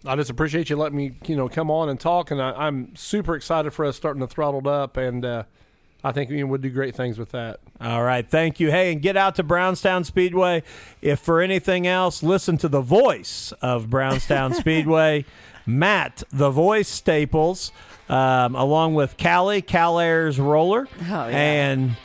I 0.06 0.16
just 0.16 0.30
appreciate 0.30 0.70
you 0.70 0.76
letting 0.76 0.98
me, 0.98 1.14
you 1.28 1.36
know, 1.36 1.48
come 1.48 1.70
on 1.70 1.90
and 1.90 2.00
talk, 2.00 2.32
and 2.32 2.42
I, 2.42 2.52
I'm 2.52 2.96
super 2.96 3.36
excited 3.36 3.72
for 3.72 3.86
us 3.86 3.96
starting 3.96 4.22
to 4.22 4.28
throttled 4.28 4.68
up, 4.68 4.98
and 4.98 5.24
uh, 5.24 5.44
I 6.04 6.12
think 6.12 6.30
we 6.30 6.44
would 6.44 6.62
do 6.62 6.70
great 6.70 6.96
things 6.96 7.18
with 7.18 7.32
that. 7.32 7.60
All 7.80 8.04
right, 8.04 8.28
thank 8.30 8.60
you. 8.60 8.72
Hey, 8.72 8.92
and 8.92 9.02
get 9.02 9.16
out 9.16 9.36
to 9.36 9.44
Brownstown 9.44 10.04
Speedway. 10.04 10.64
If 11.02 11.20
for 11.20 11.42
anything 11.42 11.88
else, 11.88 12.22
listen 12.22 12.58
to 12.58 12.68
the 12.68 12.82
voice 12.82 13.54
of 13.62 13.90
Brownstown 13.90 14.54
Speedway, 14.54 15.24
Matt, 15.66 16.24
the 16.32 16.50
voice 16.50 16.90
Staples, 16.90 17.72
um, 18.10 18.56
along 18.56 18.96
with 18.96 19.16
Callie, 19.18 19.62
Cal 19.62 20.00
Airs 20.00 20.40
Roller, 20.40 20.88
Oh, 21.04 21.28
yeah. 21.28 21.38
and 21.38 21.98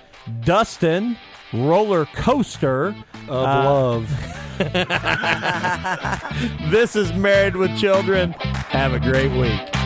Dustin, 0.45 1.17
Roller 1.53 2.05
Coaster. 2.07 2.95
Of 3.29 3.29
love. 3.29 4.35
This 6.71 6.97
is 6.97 7.13
Married 7.13 7.57
with 7.57 7.77
Children. 7.79 8.33
Have 8.33 8.93
a 8.93 9.01
great 9.01 9.31
week. 9.33 9.78